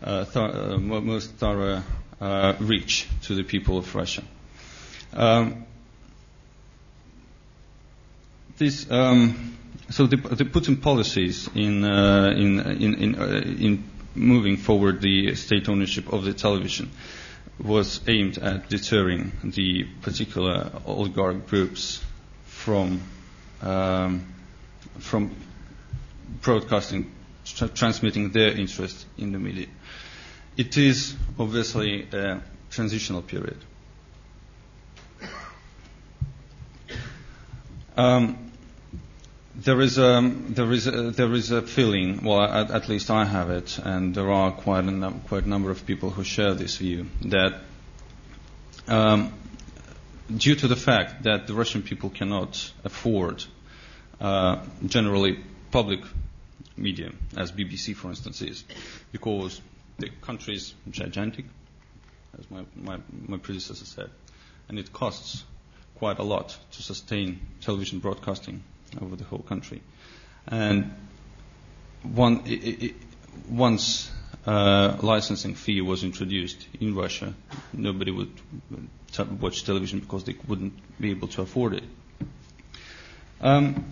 uh, 0.03 0.25
uh, 0.35 0.77
most 0.79 1.31
thorough 1.33 1.83
uh, 2.21 2.55
reach 2.61 3.09
to 3.23 3.35
the 3.35 3.43
people 3.45 3.79
of 3.79 3.95
Russia. 3.95 4.23
Um, 5.13 5.65
this, 8.59 8.91
um, 8.91 9.57
so 9.91 10.07
the, 10.07 10.17
the 10.17 10.45
Putin 10.45 10.81
policies 10.81 11.49
in, 11.55 11.85
uh, 11.85 12.33
in, 12.37 12.61
in, 12.61 12.95
in, 12.95 13.15
uh, 13.21 13.25
in 13.27 13.85
moving 14.15 14.57
forward 14.57 15.01
the 15.01 15.35
state 15.35 15.69
ownership 15.69 16.13
of 16.13 16.25
the 16.25 16.33
television 16.33 16.91
was 17.63 18.01
aimed 18.09 18.39
at 18.39 18.69
deterring 18.69 19.33
the 19.45 19.85
particular 20.03 20.71
oligarch 20.87 21.47
groups 21.47 22.03
from, 22.45 23.01
um, 23.63 24.27
from 24.99 25.35
broadcasting, 26.43 27.11
tra- 27.45 27.69
transmitting 27.69 28.31
their 28.31 28.51
interest 28.53 29.07
in 29.17 29.33
the 29.33 29.39
media. 29.39 29.67
It 30.57 30.77
is 30.77 31.15
obviously 31.39 32.09
a 32.13 32.43
transitional 32.71 33.23
period. 33.23 33.59
Um, 37.97 38.46
there 39.59 39.81
is 39.81 39.97
a 39.99 40.21
there 40.49 40.71
is 40.73 40.87
a, 40.87 41.11
there 41.11 41.33
is 41.33 41.51
a 41.51 41.63
feeling. 41.63 42.23
Well, 42.23 42.43
at, 42.43 42.71
at, 42.71 42.89
least 42.89 43.11
I 43.11 43.25
have 43.25 43.51
it, 43.51 43.79
and 43.79 44.15
there 44.15 44.31
are 44.31 44.53
quite 44.53 44.85
a 44.85 44.91
num- 44.91 45.21
quite 45.29 45.45
a 45.45 45.49
number 45.49 45.71
of 45.71 45.87
people 45.87 46.11
who 46.11 46.25
share 46.25 46.55
this 46.55 46.77
view 46.77 47.07
that. 47.23 47.61
Um, 48.89 49.33
due 50.35 50.55
to 50.57 50.67
the 50.69 50.77
fact 50.77 51.23
that 51.23 51.47
the 51.47 51.55
Russian 51.55 51.83
people 51.83 52.11
cannot 52.11 52.73
afford 52.85 53.45
uh, 54.21 54.65
generally 54.85 55.39
public 55.71 56.01
media, 56.77 57.11
as 57.37 57.53
BBC, 57.53 57.95
for 57.95 58.09
instance, 58.09 58.43
is, 58.43 58.65
because 59.13 59.61
the 59.99 60.09
country 60.23 60.55
is 60.55 60.75
gigantic, 60.91 61.45
as 62.39 62.51
my, 62.51 62.65
my, 62.75 62.99
my 63.27 63.37
predecessor 63.39 63.85
said, 63.85 64.11
and 64.69 64.79
it 64.81 64.93
costs 64.93 65.45
quite 65.99 66.19
a 66.19 66.23
lot 66.25 66.57
to 66.73 66.83
sustain 66.83 67.41
television 67.61 67.99
broadcasting 68.01 68.63
over 69.01 69.17
the 69.17 69.25
whole 69.25 69.41
country. 69.41 69.83
And 70.47 70.93
one, 72.03 72.43
it, 72.47 72.83
it, 72.83 72.95
once 73.49 74.11
uh, 74.47 74.97
licensing 75.03 75.55
fee 75.55 75.81
was 75.81 76.05
introduced 76.05 76.67
in 76.81 76.95
Russia, 76.95 77.35
nobody 77.73 78.11
would 78.13 78.31
t- 79.13 79.23
watch 79.41 79.65
television 79.65 79.99
because 80.01 80.25
they 80.25 80.37
wouldn't 80.47 80.75
be 81.01 81.11
able 81.11 81.29
to 81.29 81.43
afford 81.43 81.75
it. 81.75 81.85
Um, 83.41 83.85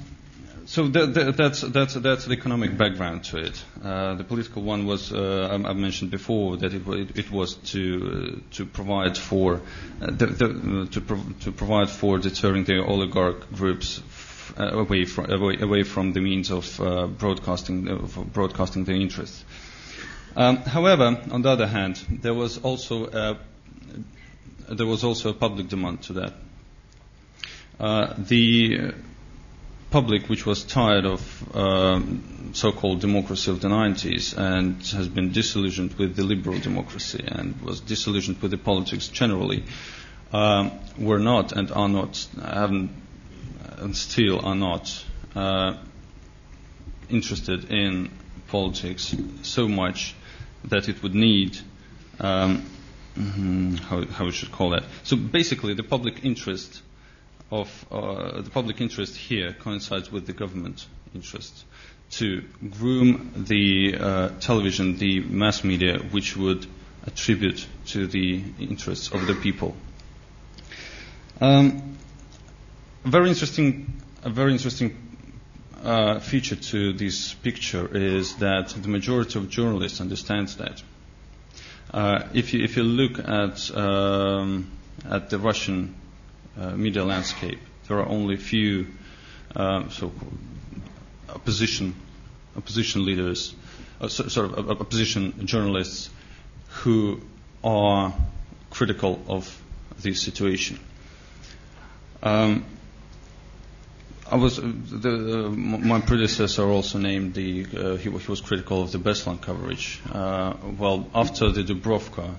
so 0.66 0.88
that, 0.88 1.12
that, 1.14 1.36
that's, 1.36 1.60
that's, 1.60 1.94
that's 1.94 2.24
the 2.24 2.32
economic 2.32 2.76
background 2.78 3.24
to 3.24 3.36
it. 3.38 3.62
Uh, 3.82 4.14
the 4.14 4.24
political 4.24 4.62
one 4.62 4.86
was, 4.86 5.12
uh, 5.12 5.48
I, 5.50 5.68
I, 5.68 5.72
mentioned 5.74 6.10
before, 6.10 6.56
that 6.58 6.72
it, 6.72 6.86
it, 6.88 7.18
it 7.18 7.30
was 7.30 7.54
to, 7.72 8.38
uh, 8.38 8.54
to 8.54 8.64
provide 8.64 9.18
for, 9.18 9.60
uh, 10.00 10.06
the, 10.06 10.26
the, 10.26 10.88
to, 10.92 11.00
prov- 11.02 11.40
to 11.40 11.52
provide 11.52 11.90
for 11.90 12.18
deterring 12.18 12.64
the 12.64 12.82
oligarch 12.82 13.52
groups 13.52 14.00
away 14.56 15.04
from 15.04 15.30
away, 15.30 15.58
away, 15.60 15.82
from 15.82 16.12
the 16.12 16.20
means 16.20 16.50
of 16.50 16.80
uh, 16.80 17.06
broadcasting 17.06 17.88
of 17.88 18.32
broadcasting 18.32 18.84
their 18.84 18.96
interests. 18.96 19.44
Um, 20.36 20.56
however, 20.58 21.20
on 21.30 21.42
the 21.42 21.50
other 21.50 21.66
hand, 21.66 21.96
there 22.22 22.34
was 22.34 22.58
also 22.58 23.06
a, 23.06 23.38
there 24.74 24.86
was 24.86 25.04
also 25.04 25.30
a 25.30 25.34
public 25.34 25.68
demand 25.68 26.02
to 26.04 26.12
that. 26.14 26.32
Uh, 27.78 28.14
the 28.18 28.92
public, 29.90 30.28
which 30.28 30.44
was 30.44 30.64
tired 30.64 31.04
of 31.06 31.56
um, 31.56 32.50
so-called 32.52 33.00
democracy 33.00 33.48
of 33.48 33.60
the 33.60 33.68
90s 33.68 34.36
and 34.36 34.82
has 34.88 35.06
been 35.08 35.30
disillusioned 35.30 35.94
with 35.94 36.16
the 36.16 36.24
liberal 36.24 36.58
democracy 36.58 37.22
and 37.28 37.60
was 37.62 37.78
disillusioned 37.80 38.42
with 38.42 38.50
the 38.50 38.58
politics 38.58 39.06
generally, 39.06 39.62
um, 40.32 40.72
were 40.98 41.20
not 41.20 41.52
and 41.52 41.70
are 41.70 41.88
not 41.88 42.26
haven't 42.42 42.90
and 43.78 43.96
still 43.96 44.44
are 44.44 44.54
not 44.54 45.04
uh, 45.34 45.76
interested 47.08 47.70
in 47.70 48.10
politics 48.48 49.14
so 49.42 49.68
much 49.68 50.14
that 50.64 50.88
it 50.88 51.02
would 51.02 51.14
need 51.14 51.58
um, 52.20 52.64
mm-hmm, 53.18 53.74
mm, 53.74 53.78
how, 53.80 54.04
how 54.06 54.24
we 54.24 54.32
should 54.32 54.52
call 54.52 54.70
that. 54.70 54.84
So 55.02 55.16
basically, 55.16 55.74
the 55.74 55.82
public 55.82 56.24
interest 56.24 56.82
of 57.50 57.68
uh, 57.90 58.40
the 58.40 58.50
public 58.50 58.80
interest 58.80 59.16
here 59.16 59.52
coincides 59.52 60.10
with 60.10 60.26
the 60.26 60.32
government 60.32 60.86
interest 61.14 61.64
to 62.10 62.42
groom 62.70 63.44
the 63.48 63.96
uh, 63.98 64.28
television, 64.40 64.96
the 64.98 65.20
mass 65.20 65.64
media, 65.64 65.98
which 65.98 66.36
would 66.36 66.66
attribute 67.06 67.66
to 67.86 68.06
the 68.06 68.42
interests 68.58 69.10
of 69.12 69.26
the 69.26 69.34
people. 69.34 69.74
Um, 71.40 71.96
very 73.04 73.28
interesting, 73.28 74.00
a 74.22 74.30
very 74.30 74.52
interesting 74.52 74.96
uh, 75.82 76.18
feature 76.20 76.56
to 76.56 76.92
this 76.94 77.34
picture 77.34 77.86
is 77.94 78.36
that 78.36 78.68
the 78.70 78.88
majority 78.88 79.38
of 79.38 79.50
journalists 79.50 80.00
understands 80.00 80.56
that. 80.56 80.82
Uh, 81.92 82.26
if, 82.32 82.54
you, 82.54 82.64
if 82.64 82.76
you 82.76 82.82
look 82.82 83.18
at, 83.18 83.70
um, 83.76 84.70
at 85.08 85.30
the 85.30 85.38
Russian 85.38 85.94
uh, 86.58 86.70
media 86.70 87.04
landscape, 87.04 87.60
there 87.86 87.98
are 87.98 88.06
only 88.08 88.36
few 88.36 88.86
uh, 89.54 89.88
so 89.90 90.10
opposition, 91.28 91.94
opposition 92.56 93.04
leaders, 93.04 93.54
uh, 94.00 94.08
so, 94.08 94.26
sort 94.28 94.52
of 94.52 94.70
opposition 94.70 95.46
journalists 95.46 96.10
who 96.68 97.20
are 97.62 98.14
critical 98.70 99.22
of 99.28 99.62
the 100.02 100.14
situation. 100.14 100.80
Um, 102.22 102.64
I 104.34 104.36
was 104.36 104.56
the, 104.56 105.46
uh, 105.46 105.50
my 105.50 106.00
predecessor 106.00 106.64
also 106.64 106.98
named 106.98 107.34
the 107.34 107.66
uh, 107.72 107.94
he, 107.94 108.10
he, 108.10 108.28
was 108.28 108.40
critical 108.40 108.82
of 108.82 108.90
the 108.90 108.98
Beslan 108.98 109.40
coverage. 109.40 110.00
Uh, 110.10 110.54
well, 110.76 111.08
after 111.14 111.52
the 111.52 111.62
Dubrovka, 111.62 112.34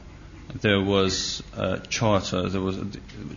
there 0.60 0.82
was 0.82 1.42
a 1.56 1.80
charter. 1.88 2.50
There 2.50 2.60
was 2.60 2.78
a 2.80 2.88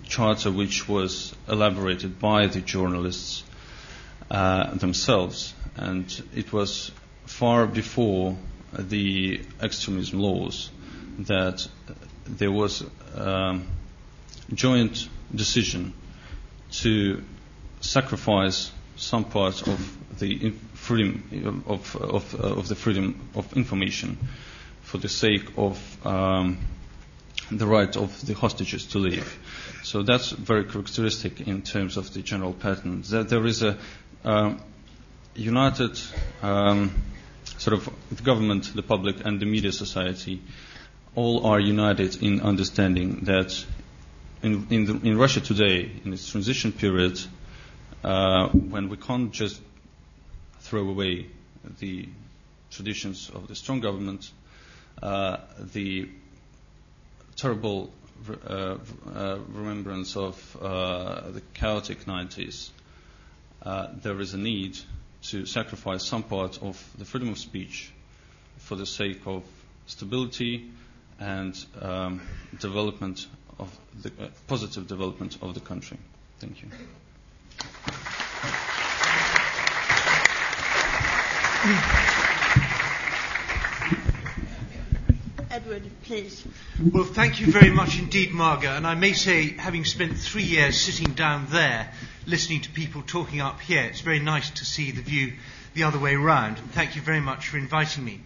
charter 0.09 0.51
which 0.51 0.89
was 0.89 1.37
elaborated 1.47 2.19
by 2.19 2.49
the 2.49 2.61
journalists 2.61 3.45
uh, 4.29 4.75
themselves, 4.75 5.55
and 5.77 6.05
it 6.35 6.53
was 6.53 6.91
far 7.27 7.65
before 7.65 8.37
the 8.73 9.41
extremism 9.61 10.19
laws 10.19 10.69
that 11.21 11.65
there 12.27 12.51
was 12.51 12.83
a 13.15 13.29
um, 13.29 13.69
joint 14.53 15.09
decision 15.33 15.95
to 16.73 17.23
sacrifice 17.81 18.71
some 18.97 19.25
parts 19.25 19.63
of 19.63 20.19
the 20.19 20.51
freedom 20.75 21.63
of, 21.67 21.95
of, 21.97 22.35
of, 22.35 22.69
the 22.69 22.75
freedom 22.75 23.29
of 23.37 23.57
information 23.57 24.19
for 24.83 24.99
the 24.99 25.09
sake 25.09 25.45
of 25.57 26.07
um, 26.07 26.59
the 27.53 27.67
right 27.67 27.97
of 27.97 28.27
the 28.27 28.35
hostages 28.35 28.87
to 28.87 28.99
leave. 28.99 29.39
So 29.85 30.03
that's 30.03 30.31
very 30.31 30.65
characteristic 30.65 31.43
in 31.47 31.63
terms 31.63 31.97
of 31.97 32.13
the 32.13 32.23
general 32.23 32.53
pattern. 32.53 33.03
That 33.11 33.29
there 33.29 33.47
is 33.47 33.63
a 33.63 33.79
um, 34.25 34.61
united 35.35 35.99
um, 36.43 36.93
sort 37.59 37.75
of 37.75 37.89
the 38.11 38.23
government, 38.23 38.75
the 38.75 38.83
public, 38.83 39.25
and 39.25 39.41
the 39.41 39.47
media 39.47 39.73
society 39.73 40.43
all 41.15 41.47
are 41.47 41.61
united 41.61 42.23
in 42.23 42.41
understanding 42.41 43.21
that 43.25 43.65
in, 44.43 44.67
in, 44.71 44.85
the, 44.85 45.09
in 45.09 45.19
Russia 45.19 45.41
today, 45.41 45.91
in 46.05 46.13
its 46.13 46.31
transition 46.31 46.73
period, 46.73 47.19
when 48.03 48.89
we 48.89 48.97
can't 48.97 49.33
just 49.33 49.61
throw 50.61 50.89
away 50.89 51.27
the 51.81 52.09
traditions 52.71 53.31
of 53.35 53.49
the 53.49 53.55
strong 53.55 53.81
government, 53.81 54.31
uh, 55.03 55.39
the 55.73 56.09
terrible 57.37 57.91
uh, 58.49 58.77
uh 59.15 59.39
remembrance 59.53 60.17
of 60.17 60.57
uh, 60.61 61.31
the 61.31 61.41
chaotic 61.55 62.05
90s, 62.05 62.71
uh, 63.63 63.87
there 64.03 64.21
is 64.21 64.35
a 64.35 64.39
need 64.39 64.77
to 65.23 65.47
sacrifice 65.47 66.05
some 66.05 66.23
part 66.23 66.63
of 66.63 66.83
the 66.99 67.05
freedom 67.05 67.29
of 67.31 67.39
speech 67.39 67.91
for 68.59 68.77
the 68.77 68.87
sake 68.87 69.21
of 69.27 69.43
stability 69.87 70.71
and 71.21 71.65
um, 71.81 72.21
development 72.61 73.27
of 73.59 73.77
the 74.03 74.11
positive 74.47 74.87
development 74.87 75.39
of 75.43 75.55
the 75.55 75.61
country. 75.61 75.99
Thank 76.39 76.63
you. 76.63 76.69
Edward, 85.51 85.83
please. 86.05 86.47
Well, 86.93 87.05
thank 87.05 87.41
you 87.41 87.51
very 87.51 87.71
much 87.71 87.99
indeed, 87.99 88.31
Marga. 88.31 88.77
And 88.77 88.87
I 88.87 88.95
may 88.95 89.13
say, 89.13 89.51
having 89.51 89.85
spent 89.85 90.17
three 90.17 90.45
years 90.45 90.81
sitting 90.81 91.15
down 91.15 91.47
there, 91.51 91.93
listening 92.27 92.61
to 92.63 92.71
people 92.71 93.03
talking 93.03 93.41
up 93.41 93.61
here, 93.61 93.83
it's 93.83 94.01
very 94.01 94.21
nice 94.21 94.51
to 94.51 94.65
see 94.65 94.93
the 94.93 95.03
view 95.03 95.33
the 95.75 95.83
other 95.83 95.99
way 95.99 96.15
around. 96.15 96.59
And 96.59 96.71
thank 96.71 96.97
you 96.97 97.03
very 97.03 97.21
much 97.21 97.49
for 97.49 97.59
inviting 97.59 98.05
me. 98.05 98.21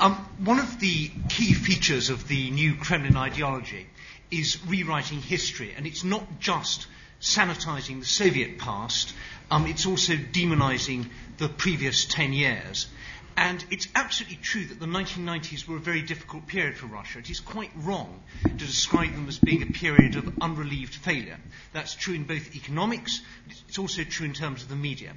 Um, 0.00 0.14
one 0.38 0.58
of 0.58 0.80
the 0.80 1.10
key 1.28 1.52
features 1.52 2.10
of 2.10 2.28
the 2.28 2.50
new 2.50 2.76
Kremlin 2.76 3.16
ideology 3.16 3.86
is 4.30 4.58
rewriting 4.66 5.20
history, 5.20 5.74
and 5.76 5.86
it's 5.86 6.04
not 6.04 6.40
just 6.40 6.86
sanitizing 7.22 8.00
the 8.00 8.06
Soviet 8.06 8.58
past, 8.58 9.14
um, 9.50 9.66
it's 9.66 9.86
also 9.86 10.14
demonizing 10.14 11.08
the 11.38 11.48
previous 11.48 12.04
10 12.04 12.32
years. 12.32 12.88
And 13.36 13.64
it's 13.70 13.88
absolutely 13.94 14.38
true 14.42 14.66
that 14.66 14.78
the 14.78 14.86
1990s 14.86 15.66
were 15.66 15.76
a 15.76 15.80
very 15.80 16.02
difficult 16.02 16.46
period 16.46 16.76
for 16.76 16.86
Russia. 16.86 17.20
It 17.20 17.30
is 17.30 17.40
quite 17.40 17.70
wrong 17.76 18.22
to 18.42 18.50
describe 18.50 19.12
them 19.12 19.26
as 19.26 19.38
being 19.38 19.62
a 19.62 19.66
period 19.66 20.16
of 20.16 20.30
unrelieved 20.42 20.94
failure. 20.94 21.38
That's 21.72 21.94
true 21.94 22.14
in 22.14 22.24
both 22.24 22.54
economics, 22.54 23.22
it's 23.68 23.78
also 23.78 24.04
true 24.04 24.26
in 24.26 24.34
terms 24.34 24.62
of 24.62 24.68
the 24.68 24.76
media. 24.76 25.14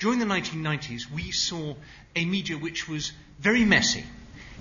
During 0.00 0.18
the 0.18 0.24
1990s, 0.24 1.08
we 1.08 1.30
saw 1.30 1.76
a 2.16 2.24
media 2.24 2.58
which 2.58 2.88
was 2.88 3.12
very 3.38 3.64
messy. 3.64 4.04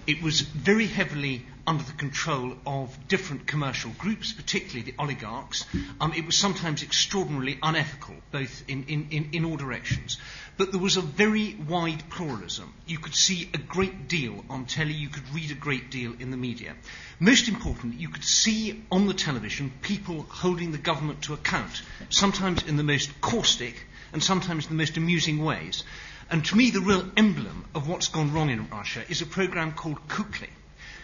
It 0.07 0.21
was 0.21 0.41
very 0.41 0.87
heavily 0.87 1.45
under 1.67 1.83
the 1.83 1.93
control 1.93 2.57
of 2.65 2.97
different 3.07 3.45
commercial 3.45 3.91
groups, 3.91 4.33
particularly 4.33 4.81
the 4.81 4.97
oligarchs. 4.97 5.65
Um, 5.99 6.13
it 6.13 6.25
was 6.25 6.35
sometimes 6.35 6.81
extraordinarily 6.81 7.59
unethical, 7.61 8.15
both 8.31 8.63
in, 8.67 8.85
in, 8.85 9.07
in, 9.11 9.29
in 9.31 9.45
all 9.45 9.57
directions. 9.57 10.17
But 10.57 10.71
there 10.71 10.81
was 10.81 10.97
a 10.97 11.01
very 11.01 11.55
wide 11.55 12.09
pluralism. 12.09 12.73
You 12.87 12.97
could 12.97 13.15
see 13.15 13.49
a 13.53 13.57
great 13.57 14.07
deal 14.07 14.43
on 14.49 14.65
telly, 14.65 14.93
you 14.93 15.09
could 15.09 15.33
read 15.33 15.51
a 15.51 15.55
great 15.55 15.91
deal 15.91 16.13
in 16.19 16.31
the 16.31 16.37
media. 16.37 16.75
Most 17.19 17.47
importantly, 17.47 17.99
you 17.99 18.09
could 18.09 18.23
see 18.23 18.83
on 18.91 19.07
the 19.07 19.13
television 19.13 19.71
people 19.81 20.25
holding 20.29 20.71
the 20.71 20.77
government 20.77 21.23
to 21.23 21.33
account, 21.33 21.81
sometimes 22.09 22.63
in 22.63 22.75
the 22.75 22.83
most 22.83 23.21
caustic 23.21 23.85
and 24.13 24.21
sometimes 24.21 24.65
in 24.65 24.71
the 24.71 24.81
most 24.81 24.97
amusing 24.97 25.43
ways. 25.43 25.83
And 26.31 26.45
to 26.45 26.55
me, 26.55 26.71
the 26.71 26.79
real 26.79 27.05
emblem 27.17 27.65
of 27.75 27.89
what's 27.89 28.07
gone 28.07 28.33
wrong 28.33 28.49
in 28.49 28.69
Russia 28.69 29.03
is 29.09 29.21
a 29.21 29.25
program 29.25 29.73
called 29.73 30.07
Kukli. 30.07 30.47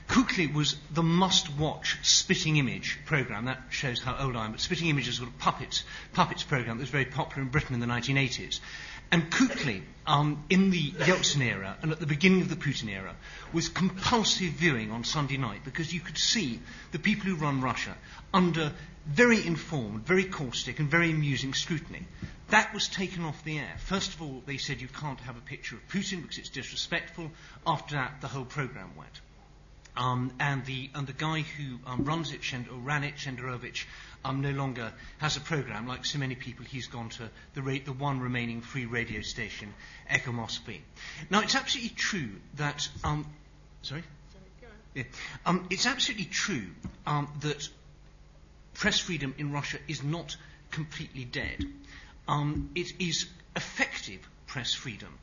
Kukli 0.07 0.53
was 0.53 0.77
the 0.89 1.03
must-watch 1.03 1.97
spitting 2.01 2.55
image 2.55 2.97
program. 3.05 3.43
That 3.43 3.61
shows 3.69 4.01
how 4.01 4.15
old 4.17 4.37
I 4.37 4.45
am. 4.45 4.53
But 4.53 4.61
spitting 4.61 4.87
image 4.87 5.09
is 5.09 5.15
a 5.15 5.17
sort 5.17 5.29
of 5.29 5.37
puppets, 5.37 5.83
puppets 6.13 6.43
program 6.43 6.77
that 6.77 6.83
was 6.83 6.89
very 6.89 7.03
popular 7.03 7.41
in 7.41 7.49
Britain 7.49 7.73
in 7.73 7.81
the 7.81 7.87
1980s. 7.87 8.61
And 9.11 9.29
Kukli, 9.29 9.81
um, 10.05 10.45
in 10.49 10.69
the 10.69 10.91
Yeltsin 10.91 11.41
era 11.41 11.77
and 11.81 11.91
at 11.91 11.99
the 11.99 12.05
beginning 12.05 12.41
of 12.41 12.49
the 12.49 12.55
Putin 12.55 12.89
era, 12.89 13.13
was 13.51 13.67
compulsive 13.67 14.53
viewing 14.53 14.91
on 14.91 15.03
Sunday 15.03 15.35
night 15.35 15.59
because 15.65 15.93
you 15.93 15.99
could 15.99 16.17
see 16.17 16.61
the 16.93 16.99
people 16.99 17.29
who 17.29 17.35
run 17.35 17.59
Russia 17.59 17.95
under 18.33 18.71
very 19.05 19.45
informed, 19.45 20.05
very 20.05 20.25
caustic, 20.25 20.79
and 20.79 20.89
very 20.89 21.11
amusing 21.11 21.53
scrutiny. 21.53 22.05
That 22.49 22.73
was 22.73 22.87
taken 22.87 23.23
off 23.25 23.43
the 23.43 23.59
air. 23.59 23.75
First 23.77 24.13
of 24.13 24.21
all, 24.21 24.41
they 24.45 24.57
said 24.57 24.79
you 24.79 24.87
can't 24.87 25.19
have 25.21 25.37
a 25.37 25.41
picture 25.41 25.75
of 25.75 25.87
Putin 25.89 26.21
because 26.21 26.37
it's 26.37 26.49
disrespectful. 26.49 27.29
After 27.65 27.95
that, 27.95 28.21
the 28.21 28.27
whole 28.27 28.45
program 28.45 28.91
went. 28.95 29.21
Um, 29.97 30.31
and, 30.39 30.63
the, 30.65 30.89
and 30.93 31.07
the 31.07 31.13
guy 31.13 31.41
who 31.41 31.79
um, 31.87 32.05
runs 32.05 32.31
it, 32.31 32.43
Shend- 32.43 32.69
or 32.69 32.77
ran 32.77 33.03
it, 33.03 33.15
Shenderovich, 33.15 33.85
um, 34.23 34.41
no 34.41 34.51
longer 34.51 34.93
has 35.17 35.35
a 35.37 35.41
program. 35.41 35.87
Like 35.87 36.05
so 36.05 36.19
many 36.19 36.35
people, 36.35 36.65
he's 36.65 36.87
gone 36.87 37.09
to 37.09 37.29
the, 37.55 37.61
ra- 37.61 37.79
the 37.83 37.93
one 37.93 38.19
remaining 38.19 38.61
free 38.61 38.85
radio 38.85 39.21
station, 39.21 39.73
Echo 40.07 40.31
Moskvy. 40.31 40.81
Now, 41.29 41.41
it's 41.41 41.55
absolutely 41.55 41.95
true 41.95 42.29
that. 42.55 42.87
Um, 43.03 43.25
sorry? 43.81 44.03
Yeah. 44.93 45.03
Um, 45.45 45.67
it's 45.69 45.85
absolutely 45.85 46.25
true 46.25 46.67
um, 47.05 47.27
that 47.41 47.67
press 48.75 48.99
freedom 48.99 49.33
in 49.37 49.51
Russia 49.51 49.79
is 49.87 50.03
not 50.03 50.37
completely 50.71 51.25
dead 51.25 51.65
um, 52.27 52.69
it 52.75 52.93
is 52.99 53.27
effective 53.55 54.27
press 54.47 54.73
freedom 54.73 55.17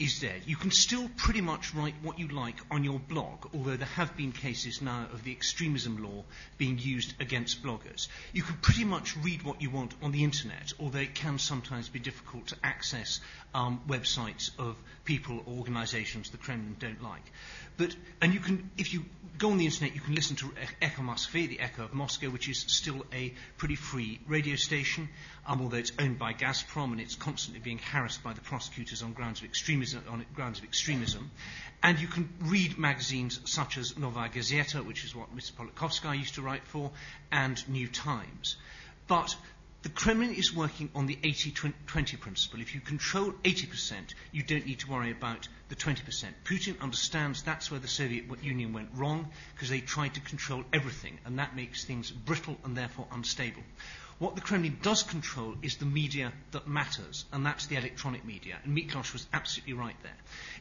is 0.00 0.20
there. 0.20 0.36
You 0.46 0.56
can 0.56 0.70
still 0.70 1.10
pretty 1.16 1.42
much 1.42 1.74
write 1.74 1.94
what 2.02 2.18
you 2.18 2.26
like 2.28 2.56
on 2.70 2.84
your 2.84 2.98
blog, 2.98 3.46
although 3.54 3.76
there 3.76 3.86
have 3.86 4.16
been 4.16 4.32
cases 4.32 4.80
now 4.80 5.06
of 5.12 5.24
the 5.24 5.30
extremism 5.30 6.02
law 6.02 6.24
being 6.56 6.78
used 6.78 7.12
against 7.20 7.62
bloggers. 7.62 8.08
You 8.32 8.42
can 8.42 8.56
pretty 8.56 8.84
much 8.84 9.14
read 9.18 9.42
what 9.42 9.60
you 9.60 9.68
want 9.68 9.94
on 10.02 10.10
the 10.10 10.24
internet, 10.24 10.72
although 10.80 11.00
it 11.00 11.14
can 11.14 11.38
sometimes 11.38 11.90
be 11.90 11.98
difficult 11.98 12.46
to 12.46 12.56
access 12.64 13.20
um, 13.54 13.82
websites 13.86 14.50
of 14.58 14.76
people 15.04 15.42
or 15.44 15.58
organizations 15.58 16.30
the 16.30 16.38
Kremlin 16.38 16.76
don't 16.78 17.02
like. 17.02 17.32
But, 17.80 17.96
and 18.20 18.34
you 18.34 18.40
can, 18.40 18.70
if 18.76 18.92
you 18.92 19.06
go 19.38 19.52
on 19.52 19.56
the 19.56 19.64
internet, 19.64 19.94
you 19.94 20.02
can 20.02 20.14
listen 20.14 20.36
to 20.36 20.52
Echo 20.82 21.00
Moskvy, 21.00 21.48
the 21.48 21.60
Echo 21.60 21.84
of 21.84 21.94
Moscow, 21.94 22.28
which 22.28 22.46
is 22.46 22.58
still 22.58 23.06
a 23.10 23.32
pretty 23.56 23.74
free 23.74 24.20
radio 24.28 24.54
station, 24.56 25.08
um, 25.46 25.62
although 25.62 25.78
it's 25.78 25.92
owned 25.98 26.18
by 26.18 26.34
Gazprom 26.34 26.92
and 26.92 27.00
it's 27.00 27.14
constantly 27.14 27.58
being 27.58 27.78
harassed 27.78 28.22
by 28.22 28.34
the 28.34 28.42
prosecutors 28.42 29.02
on 29.02 29.14
grounds 29.14 29.40
of 29.40 29.46
extremism. 29.46 30.02
On 30.10 30.22
grounds 30.34 30.58
of 30.58 30.66
extremism. 30.66 31.30
And 31.82 31.98
you 31.98 32.06
can 32.06 32.28
read 32.40 32.76
magazines 32.76 33.40
such 33.46 33.78
as 33.78 33.96
Novaya 33.96 34.28
Gazeta, 34.28 34.84
which 34.84 35.02
is 35.06 35.14
what 35.14 35.34
Mr. 35.34 35.52
Politkovsky 35.52 36.18
used 36.18 36.34
to 36.34 36.42
write 36.42 36.64
for, 36.64 36.90
and 37.32 37.66
New 37.66 37.88
Times. 37.88 38.56
But 39.06 39.34
the 39.82 39.88
Kremlin 39.88 40.34
is 40.34 40.54
working 40.54 40.90
on 40.94 41.06
the 41.06 41.16
80-20 41.16 42.20
principle. 42.20 42.60
If 42.60 42.74
you 42.74 42.80
control 42.80 43.32
80%, 43.44 44.14
you 44.30 44.42
don't 44.42 44.66
need 44.66 44.80
to 44.80 44.90
worry 44.90 45.10
about 45.10 45.48
the 45.70 45.74
20%. 45.74 46.02
Putin 46.44 46.80
understands 46.80 47.42
that's 47.42 47.70
where 47.70 47.80
the 47.80 47.88
Soviet 47.88 48.24
Union 48.42 48.74
went 48.74 48.90
wrong, 48.94 49.30
because 49.54 49.70
they 49.70 49.80
tried 49.80 50.14
to 50.14 50.20
control 50.20 50.64
everything, 50.72 51.18
and 51.24 51.38
that 51.38 51.56
makes 51.56 51.84
things 51.84 52.10
brittle 52.10 52.58
and 52.64 52.76
therefore 52.76 53.06
unstable. 53.10 53.62
What 54.20 54.34
the 54.34 54.42
Kremlin 54.42 54.76
does 54.82 55.02
control 55.02 55.54
is 55.62 55.76
the 55.76 55.86
media 55.86 56.30
that 56.50 56.68
matters, 56.68 57.24
and 57.32 57.46
that's 57.46 57.64
the 57.68 57.76
electronic 57.76 58.22
media. 58.22 58.58
And 58.62 58.76
Miklos 58.76 59.14
was 59.14 59.26
absolutely 59.32 59.72
right 59.72 59.96
there. 60.02 60.16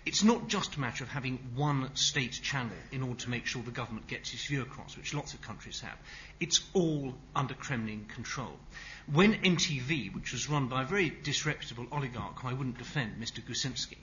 It's 0.06 0.24
not 0.24 0.48
just 0.48 0.78
a 0.78 0.80
matter 0.80 1.04
of 1.04 1.10
having 1.10 1.40
one 1.56 1.94
state 1.94 2.40
channel 2.42 2.72
in 2.94 3.04
order 3.04 3.20
to 3.20 3.30
make 3.30 3.48
sure 3.48 3.62
the 3.62 3.72
government 3.72 4.08
gets 4.08 4.34
its 4.34 4.46
view 4.46 4.62
across, 4.62 4.96
which 4.96 5.14
lots 5.14 5.34
of 5.34 5.42
countries 5.42 5.82
have. 5.82 5.98
It's 6.40 6.62
all 6.74 7.14
under 7.36 7.54
Kremlin 7.54 8.06
control. 8.06 8.58
When 9.12 9.42
NTV, 9.42 10.14
which 10.14 10.34
was 10.34 10.50
run 10.50 10.68
by 10.68 10.84
a 10.84 10.86
very 10.86 11.10
disreputable 11.10 11.88
oligarch 11.92 12.40
who 12.40 12.48
I 12.48 12.54
wouldn't 12.54 12.78
defend, 12.78 13.20
Mr. 13.20 13.44
Gusinsky, 13.44 13.98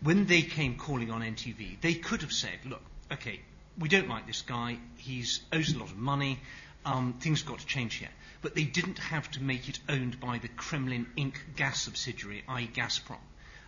when 0.00 0.24
they 0.24 0.40
came 0.40 0.78
calling 0.78 1.10
on 1.10 1.20
NTV, 1.20 1.82
they 1.82 1.92
could 1.92 2.22
have 2.22 2.32
said, 2.32 2.58
look, 2.64 2.80
okay, 3.12 3.42
we 3.76 3.90
don't 3.90 4.08
like 4.08 4.26
this 4.26 4.40
guy, 4.40 4.78
he 4.96 5.22
owes 5.52 5.74
a 5.74 5.78
lot 5.78 5.90
of 5.90 5.98
money, 5.98 6.40
um, 6.86 7.12
things 7.20 7.40
have 7.40 7.50
got 7.50 7.58
to 7.58 7.66
change 7.66 7.96
here. 7.96 8.08
But 8.40 8.54
they 8.54 8.64
didn't 8.64 8.98
have 8.98 9.30
to 9.32 9.42
make 9.42 9.68
it 9.68 9.78
owned 9.90 10.20
by 10.20 10.38
the 10.38 10.48
Kremlin 10.48 11.06
Inc. 11.18 11.34
gas 11.56 11.82
subsidiary, 11.82 12.42
i.e. 12.48 12.70
Gazprom. 12.72 13.18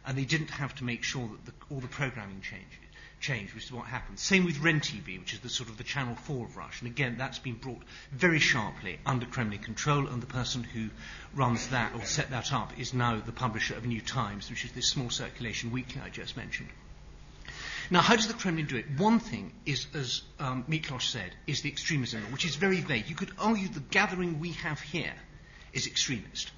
And 0.06 0.16
they 0.16 0.24
didn't 0.24 0.50
have 0.50 0.74
to 0.76 0.84
make 0.84 1.02
sure 1.02 1.28
that 1.28 1.44
the, 1.44 1.52
all 1.74 1.80
the 1.80 1.88
programming 1.88 2.40
changed, 2.40 2.78
changed, 3.20 3.54
which 3.54 3.64
is 3.64 3.72
what 3.72 3.86
happened. 3.86 4.18
Same 4.18 4.44
with 4.44 4.56
RenTV, 4.56 5.18
which 5.18 5.34
is 5.34 5.40
the 5.40 5.48
sort 5.48 5.68
of 5.68 5.76
the 5.76 5.84
Channel 5.84 6.14
4 6.14 6.46
of 6.46 6.56
Russia. 6.56 6.84
And 6.84 6.92
again, 6.92 7.16
that's 7.18 7.38
been 7.38 7.54
brought 7.54 7.82
very 8.12 8.38
sharply 8.38 8.98
under 9.04 9.26
Kremlin 9.26 9.58
control, 9.58 10.06
and 10.06 10.22
the 10.22 10.26
person 10.26 10.64
who 10.64 10.88
runs 11.34 11.68
that 11.68 11.94
or 11.94 12.04
set 12.04 12.30
that 12.30 12.52
up 12.52 12.78
is 12.78 12.94
now 12.94 13.20
the 13.20 13.32
publisher 13.32 13.74
of 13.74 13.86
New 13.86 14.00
Times, 14.00 14.50
which 14.50 14.64
is 14.64 14.72
this 14.72 14.88
small 14.88 15.10
circulation 15.10 15.70
weekly 15.70 16.00
I 16.04 16.08
just 16.08 16.36
mentioned. 16.36 16.68
Now, 17.90 18.02
how 18.02 18.16
does 18.16 18.28
the 18.28 18.34
Kremlin 18.34 18.66
do 18.66 18.76
it? 18.76 18.86
One 18.98 19.18
thing 19.18 19.52
is, 19.64 19.86
as 19.94 20.22
um, 20.38 20.64
Miklos 20.68 21.02
said, 21.02 21.30
is 21.46 21.62
the 21.62 21.70
extremism 21.70 22.22
which 22.32 22.44
is 22.44 22.56
very 22.56 22.80
vague. 22.80 23.08
You 23.08 23.14
could 23.14 23.32
argue 23.38 23.68
the 23.68 23.80
gathering 23.80 24.40
we 24.40 24.52
have 24.52 24.80
here 24.80 25.14
is 25.72 25.86
extremist, 25.86 26.50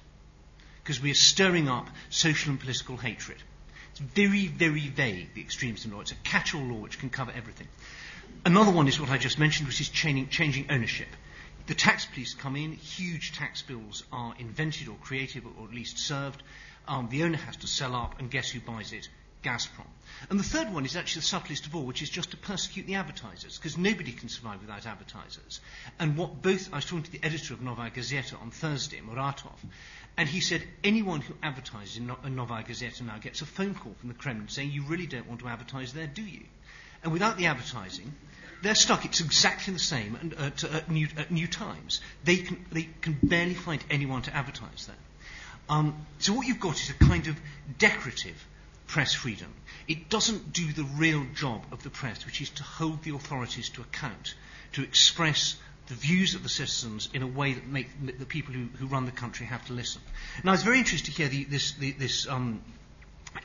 because 0.83 1.01
we 1.01 1.11
are 1.11 1.15
stirring 1.15 1.69
up 1.69 1.89
social 2.09 2.51
and 2.51 2.59
political 2.59 2.97
hatred. 2.97 3.37
It's 3.91 3.99
very, 3.99 4.47
very 4.47 4.87
vague, 4.87 5.33
the 5.33 5.41
extremism 5.41 5.91
law. 5.91 6.01
It's 6.01 6.11
a 6.11 6.15
catch-all 6.23 6.61
law 6.61 6.77
which 6.77 6.99
can 6.99 7.09
cover 7.09 7.31
everything. 7.35 7.67
Another 8.45 8.71
one 8.71 8.87
is 8.87 8.99
what 8.99 9.09
I 9.09 9.17
just 9.17 9.37
mentioned, 9.37 9.67
which 9.67 9.81
is 9.81 9.89
changing, 9.89 10.29
changing 10.29 10.71
ownership. 10.71 11.09
The 11.67 11.75
tax 11.75 12.05
police 12.05 12.33
come 12.33 12.55
in, 12.55 12.73
huge 12.73 13.33
tax 13.33 13.61
bills 13.61 14.03
are 14.11 14.33
invented 14.39 14.87
or 14.87 14.95
created 14.95 15.43
or 15.57 15.65
at 15.67 15.73
least 15.73 15.99
served. 15.99 16.41
Um, 16.87 17.09
the 17.09 17.23
owner 17.23 17.37
has 17.37 17.57
to 17.57 17.67
sell 17.67 17.95
up, 17.95 18.19
and 18.19 18.31
guess 18.31 18.49
who 18.49 18.59
buys 18.59 18.93
it? 18.93 19.07
Gazprom. 19.43 19.87
And 20.29 20.39
the 20.39 20.43
third 20.43 20.71
one 20.73 20.85
is 20.85 20.95
actually 20.95 21.21
the 21.21 21.27
subtlest 21.27 21.65
of 21.65 21.75
all, 21.75 21.83
which 21.83 22.01
is 22.01 22.09
just 22.09 22.31
to 22.31 22.37
persecute 22.37 22.85
the 22.85 22.95
advertisers, 22.95 23.57
because 23.57 23.77
nobody 23.77 24.11
can 24.11 24.29
survive 24.29 24.61
without 24.61 24.85
advertisers. 24.85 25.61
And 25.99 26.17
what 26.17 26.41
both, 26.41 26.71
I 26.71 26.77
was 26.77 26.85
talking 26.85 27.03
to 27.03 27.11
the 27.11 27.23
editor 27.23 27.53
of 27.53 27.61
Novaya 27.61 27.89
Gazeta 27.89 28.39
on 28.41 28.51
Thursday, 28.51 28.99
Muratov, 28.99 29.57
and 30.17 30.27
he 30.27 30.41
said 30.41 30.61
anyone 30.83 31.21
who 31.21 31.33
advertises 31.41 31.97
in, 31.97 32.11
a 32.23 32.29
Novaya 32.29 32.63
Gazeta 32.63 33.01
now 33.01 33.17
gets 33.17 33.41
a 33.41 33.45
phone 33.45 33.73
call 33.73 33.93
from 33.99 34.09
the 34.09 34.15
Kremlin 34.15 34.49
saying, 34.49 34.71
you 34.71 34.83
really 34.83 35.07
don't 35.07 35.27
want 35.27 35.41
to 35.41 35.47
advertise 35.47 35.93
there, 35.93 36.07
do 36.07 36.21
you? 36.21 36.41
And 37.03 37.11
without 37.11 37.37
the 37.37 37.47
advertising, 37.47 38.13
they're 38.61 38.75
stuck. 38.75 39.05
It's 39.05 39.21
exactly 39.21 39.73
the 39.73 39.79
same 39.79 40.33
at, 40.37 40.63
at, 40.63 40.63
at, 40.63 40.91
New, 40.91 41.07
at 41.17 41.31
New, 41.31 41.47
Times. 41.47 42.01
They 42.23 42.37
can, 42.37 42.63
they 42.71 42.89
can 43.01 43.17
barely 43.23 43.55
find 43.55 43.83
anyone 43.89 44.21
to 44.23 44.35
advertise 44.35 44.85
there. 44.85 44.95
Um, 45.69 46.05
so 46.19 46.33
what 46.33 46.47
you've 46.47 46.59
got 46.59 46.75
is 46.75 46.89
a 46.89 46.93
kind 46.93 47.27
of 47.27 47.39
decorative 47.77 48.45
press 48.87 49.13
freedom. 49.13 49.51
It 49.87 50.09
doesn't 50.09 50.53
do 50.53 50.71
the 50.73 50.83
real 50.83 51.25
job 51.33 51.63
of 51.71 51.81
the 51.81 51.89
press, 51.89 52.25
which 52.25 52.41
is 52.41 52.49
to 52.51 52.63
hold 52.63 53.03
the 53.03 53.15
authorities 53.15 53.69
to 53.69 53.81
account, 53.81 54.35
to 54.73 54.83
express 54.83 55.55
the 55.91 55.97
views 55.97 56.35
of 56.35 56.43
the 56.43 56.49
citizens 56.49 57.09
in 57.13 57.21
a 57.21 57.27
way 57.27 57.51
that 57.51 57.67
make 57.67 57.89
the 58.17 58.25
people 58.25 58.53
who, 58.53 58.67
who 58.79 58.87
run 58.87 59.05
the 59.05 59.11
country 59.11 59.45
have 59.45 59.65
to 59.65 59.73
listen. 59.73 60.01
Now, 60.41 60.51
I 60.51 60.53
was 60.53 60.63
very 60.63 60.77
interested 60.77 61.11
to 61.11 61.17
hear 61.17 61.27
the, 61.27 61.43
this, 61.43 61.73
the, 61.73 61.91
this 61.91 62.29
um, 62.29 62.61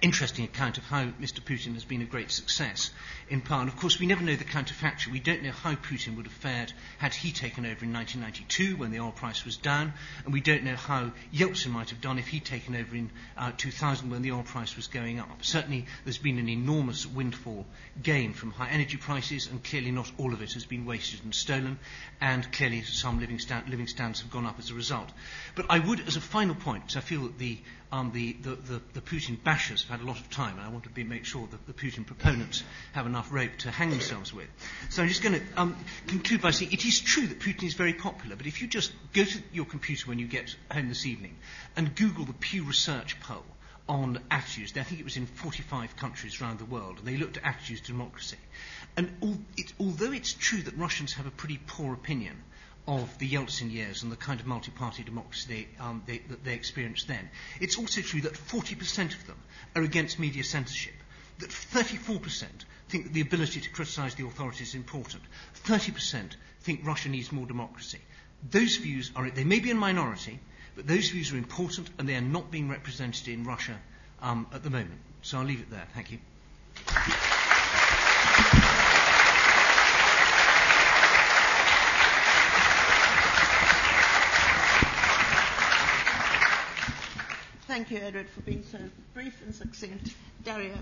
interesting 0.03 0.45
account 0.45 0.79
of 0.79 0.85
how 0.85 1.05
Mr. 1.21 1.41
Putin 1.41 1.75
has 1.75 1.85
been 1.85 2.03
a 2.03 2.07
great 2.07 2.31
success 2.31 2.91
in. 3.29 3.43
And 3.49 3.69
of 3.69 3.77
course, 3.77 3.99
we 3.99 4.07
never 4.07 4.23
know 4.23 4.37
the 4.37 4.45
counterfactual. 4.45 5.13
We 5.13 5.21
don't 5.21 5.43
know 5.43 5.53
how 5.53 5.75
Putin 5.75 6.17
would 6.17 6.27
have 6.27 6.35
fared 6.35 6.73
had 6.99 7.15
he 7.15 7.33
taken 7.33 7.65
over 7.65 7.85
in 7.85 7.93
1992 7.93 8.77
when 8.77 8.91
the 8.91 9.01
oil 9.01 9.13
price 9.13 9.45
was 9.45 9.57
down, 9.57 9.93
and 10.25 10.33
we 10.33 10.41
don't 10.41 10.65
know 10.65 10.77
how 10.77 11.13
Yeltsin 11.33 11.71
might 11.71 11.91
have 11.91 12.01
done 12.01 12.19
if 12.19 12.29
he'd 12.29 12.45
taken 12.45 12.75
over 12.75 12.95
in 12.95 13.11
uh, 13.37 13.53
2000 13.57 14.11
when 14.11 14.23
the 14.23 14.33
oil 14.33 14.43
price 14.43 14.77
was 14.77 14.89
going 14.89 15.21
up. 15.21 15.45
Certainly, 15.45 15.87
there's 16.05 16.19
been 16.19 16.39
an 16.39 16.49
enormous 16.49 17.07
windfall 17.07 17.67
gain 18.03 18.33
from 18.33 18.51
high 18.51 18.69
energy 18.69 18.97
prices, 18.97 19.47
and 19.47 19.63
clearly 19.63 19.91
not 19.91 20.11
all 20.19 20.33
of 20.33 20.43
it 20.43 20.53
has 20.53 20.67
been 20.67 20.85
wasted 20.85 21.23
and 21.25 21.35
stolen, 21.35 21.79
and 22.21 22.51
clearly 22.53 22.83
some 22.83 23.21
living, 23.21 23.39
sta- 23.39 23.63
living 23.69 23.87
standards 23.87 24.21
have 24.21 24.31
gone 24.31 24.47
up 24.47 24.59
as 24.59 24.71
a 24.71 24.75
result. 24.75 25.11
But 25.55 25.67
I 25.71 25.79
would, 25.79 26.01
as 26.07 26.17
a 26.17 26.21
final 26.21 26.55
point, 26.55 26.83
because 26.83 26.97
I 26.97 27.01
feel 27.01 27.23
that 27.23 27.39
the 27.39 27.59
um, 27.93 28.11
the, 28.13 28.33
the, 28.33 28.57
the, 28.57 28.83
the, 28.95 29.01
Putin 29.01 29.39
bashers 29.39 29.87
have 29.87 29.99
had 29.99 30.01
a 30.01 30.09
lot 30.09 30.19
of 30.19 30.29
time, 30.31 30.59
and 30.59 30.67
I 30.67 30.69
want 30.71 30.85
to 30.85 30.91
be, 30.91 31.05
make 31.05 31.25
sure 31.25 31.47
that 31.51 31.67
the 31.67 31.73
Putin 31.73 32.05
proponents 32.05 32.65
have 32.93 33.07
enough 33.07 33.33
rope 33.33 33.57
to 33.59 33.71
hang 33.71 33.91
themselves 33.91 34.35
with. 34.35 34.49
So 34.91 35.03
I'm 35.03 35.09
just 35.09 35.23
going 35.23 35.35
to 35.35 35.43
um, 35.57 35.77
conclude 36.07 36.43
by 36.43 36.51
saying 36.51 36.73
it 36.73 36.85
is 36.85 37.01
true 37.01 37.27
that 37.29 37.39
Putin 37.39 37.65
is 37.65 37.75
very 37.75 37.93
popular, 37.93 38.37
but 38.37 38.47
if 38.47 38.61
you 38.61 38.69
just 38.69 38.93
go 39.13 39.25
to 39.25 39.39
your 39.53 39.67
computer 39.67 40.09
when 40.09 40.19
you 40.19 40.27
get 40.27 40.55
home 40.71 40.89
this 40.89 41.07
evening 41.07 41.37
and 41.77 41.95
Google 41.95 42.25
the 42.25 42.33
Pew 42.33 42.65
Research 42.65 43.21
poll 43.21 43.45
on 43.89 44.19
attitudes, 44.31 44.73
I 44.77 44.83
think 44.83 45.01
it 45.01 45.05
was 45.05 45.17
in 45.17 45.27
45 45.27 45.97
countries 45.97 46.41
around 46.43 46.59
the 46.59 46.65
world, 46.65 46.99
and 46.99 47.07
they 47.07 47.17
looked 47.17 47.37
at 47.37 47.45
attitudes 47.45 47.83
to 47.83 47.93
democracy. 47.93 48.39
And 48.97 49.15
all, 49.21 49.37
it, 49.57 49.73
although 49.79 50.13
it's 50.13 50.33
true 50.33 50.63
that 50.63 50.77
Russians 50.77 51.13
have 51.15 51.27
a 51.27 51.31
pretty 51.31 51.61
poor 51.67 51.95
opinion 51.95 52.37
of 52.87 53.19
the 53.19 53.29
Yeltsin 53.29 53.71
years 53.73 54.03
and 54.03 54.13
the 54.13 54.17
kind 54.17 54.39
of 54.41 54.47
multi-party 54.47 55.03
democracy 55.03 55.67
they, 55.79 55.83
um, 55.85 56.03
they, 56.07 56.19
that 56.19 56.45
they 56.45 56.55
experienced 56.55 57.09
then. 57.09 57.29
It's 57.61 57.79
also 57.79 58.01
true 58.01 58.21
that 58.23 58.35
40% 58.35 59.15
of 59.15 59.27
them 59.27 59.37
are 59.75 59.83
against 59.83 60.19
media 60.19 60.45
censorship, 60.45 60.95
that 61.39 61.51
34% 61.51 62.45
think 62.89 63.05
that 63.05 63.13
the 63.13 63.21
ability 63.21 63.61
to 63.61 63.71
criticise 63.71 64.15
the 64.15 64.27
authorities 64.27 64.69
is 64.69 64.75
important, 64.75 65.23
30% 65.65 66.31
think 66.61 66.87
Russia 66.87 67.09
needs 67.09 67.33
more 67.33 67.47
democracy. 67.47 67.99
Those 68.51 68.77
views 68.77 69.11
are, 69.17 69.29
they 69.31 69.45
may 69.45 69.59
be 69.61 69.71
a 69.73 69.75
minority, 69.75 70.39
but 70.77 70.87
those 70.87 71.09
views 71.09 71.33
are 71.33 71.37
important 71.39 71.91
and 71.99 72.09
they 72.09 72.15
are 72.15 72.21
not 72.21 72.51
being 72.51 72.69
represented 72.69 73.29
in 73.29 73.45
Russia 73.45 73.77
um, 74.23 74.47
at 74.53 74.63
the 74.63 74.71
moment. 74.71 75.01
So 75.23 75.39
I'll 75.39 75.45
leave 75.45 75.61
it 75.61 75.71
there. 75.71 75.87
Thank 75.95 76.13
you. 76.13 76.19
Thank 87.77 87.91
you, 87.91 87.99
Edward, 87.99 88.31
for 88.31 88.41
being 88.41 88.63
so 88.73 88.79
brief 89.13 89.35
and 89.45 89.55
succinct. 89.55 90.15
Daria. 90.43 90.79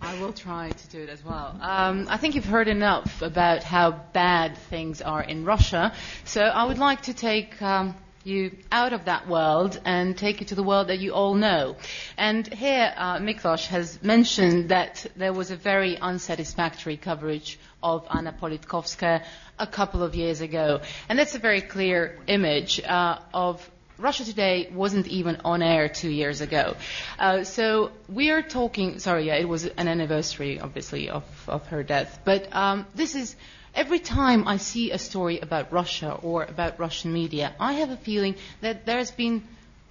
I 0.00 0.20
will 0.20 0.32
try 0.32 0.70
to 0.70 0.88
do 0.88 1.00
it 1.00 1.08
as 1.08 1.24
well. 1.24 1.56
Um, 1.60 2.08
I 2.10 2.16
think 2.16 2.34
you've 2.34 2.44
heard 2.44 2.66
enough 2.66 3.22
about 3.22 3.62
how 3.62 3.92
bad 4.12 4.58
things 4.58 5.00
are 5.00 5.22
in 5.22 5.44
Russia, 5.44 5.92
so 6.24 6.40
I 6.42 6.64
would 6.64 6.78
like 6.78 7.02
to 7.02 7.14
take 7.14 7.62
um, 7.62 7.94
you 8.24 8.56
out 8.72 8.92
of 8.92 9.04
that 9.04 9.28
world 9.28 9.80
and 9.84 10.18
take 10.18 10.40
you 10.40 10.46
to 10.46 10.56
the 10.56 10.64
world 10.64 10.88
that 10.88 10.98
you 10.98 11.14
all 11.14 11.34
know. 11.34 11.76
And 12.18 12.44
here, 12.54 12.92
uh, 12.96 13.18
Miklos 13.18 13.68
has 13.68 14.02
mentioned 14.02 14.70
that 14.70 15.06
there 15.14 15.32
was 15.32 15.52
a 15.52 15.56
very 15.56 15.96
unsatisfactory 15.96 16.96
coverage 16.96 17.56
of 17.84 18.04
Anna 18.12 18.32
Politkovskaya 18.32 19.22
a 19.60 19.66
couple 19.68 20.02
of 20.02 20.16
years 20.16 20.40
ago. 20.40 20.80
And 21.08 21.16
that's 21.16 21.36
a 21.36 21.38
very 21.38 21.60
clear 21.60 22.18
image 22.26 22.80
uh, 22.82 23.20
of 23.32 23.70
Russia 24.00 24.24
Today 24.24 24.70
wasn't 24.72 25.06
even 25.08 25.36
on 25.44 25.62
air 25.62 25.88
two 25.88 26.08
years 26.10 26.40
ago. 26.40 26.76
Uh, 27.18 27.44
so 27.44 27.90
we 28.08 28.30
are 28.30 28.42
talking, 28.42 28.98
sorry, 28.98 29.26
yeah, 29.26 29.36
it 29.36 29.48
was 29.48 29.66
an 29.66 29.88
anniversary, 29.88 30.58
obviously, 30.60 31.10
of, 31.10 31.24
of 31.48 31.66
her 31.66 31.82
death. 31.82 32.20
But 32.24 32.54
um, 32.54 32.86
this 32.94 33.14
is, 33.14 33.36
every 33.74 33.98
time 33.98 34.48
I 34.48 34.56
see 34.56 34.90
a 34.90 34.98
story 34.98 35.40
about 35.40 35.72
Russia 35.72 36.18
or 36.22 36.44
about 36.44 36.78
Russian 36.78 37.12
media, 37.12 37.54
I 37.60 37.74
have 37.74 37.90
a 37.90 37.96
feeling 37.96 38.36
that 38.60 38.86
there's 38.86 39.10
been 39.10 39.42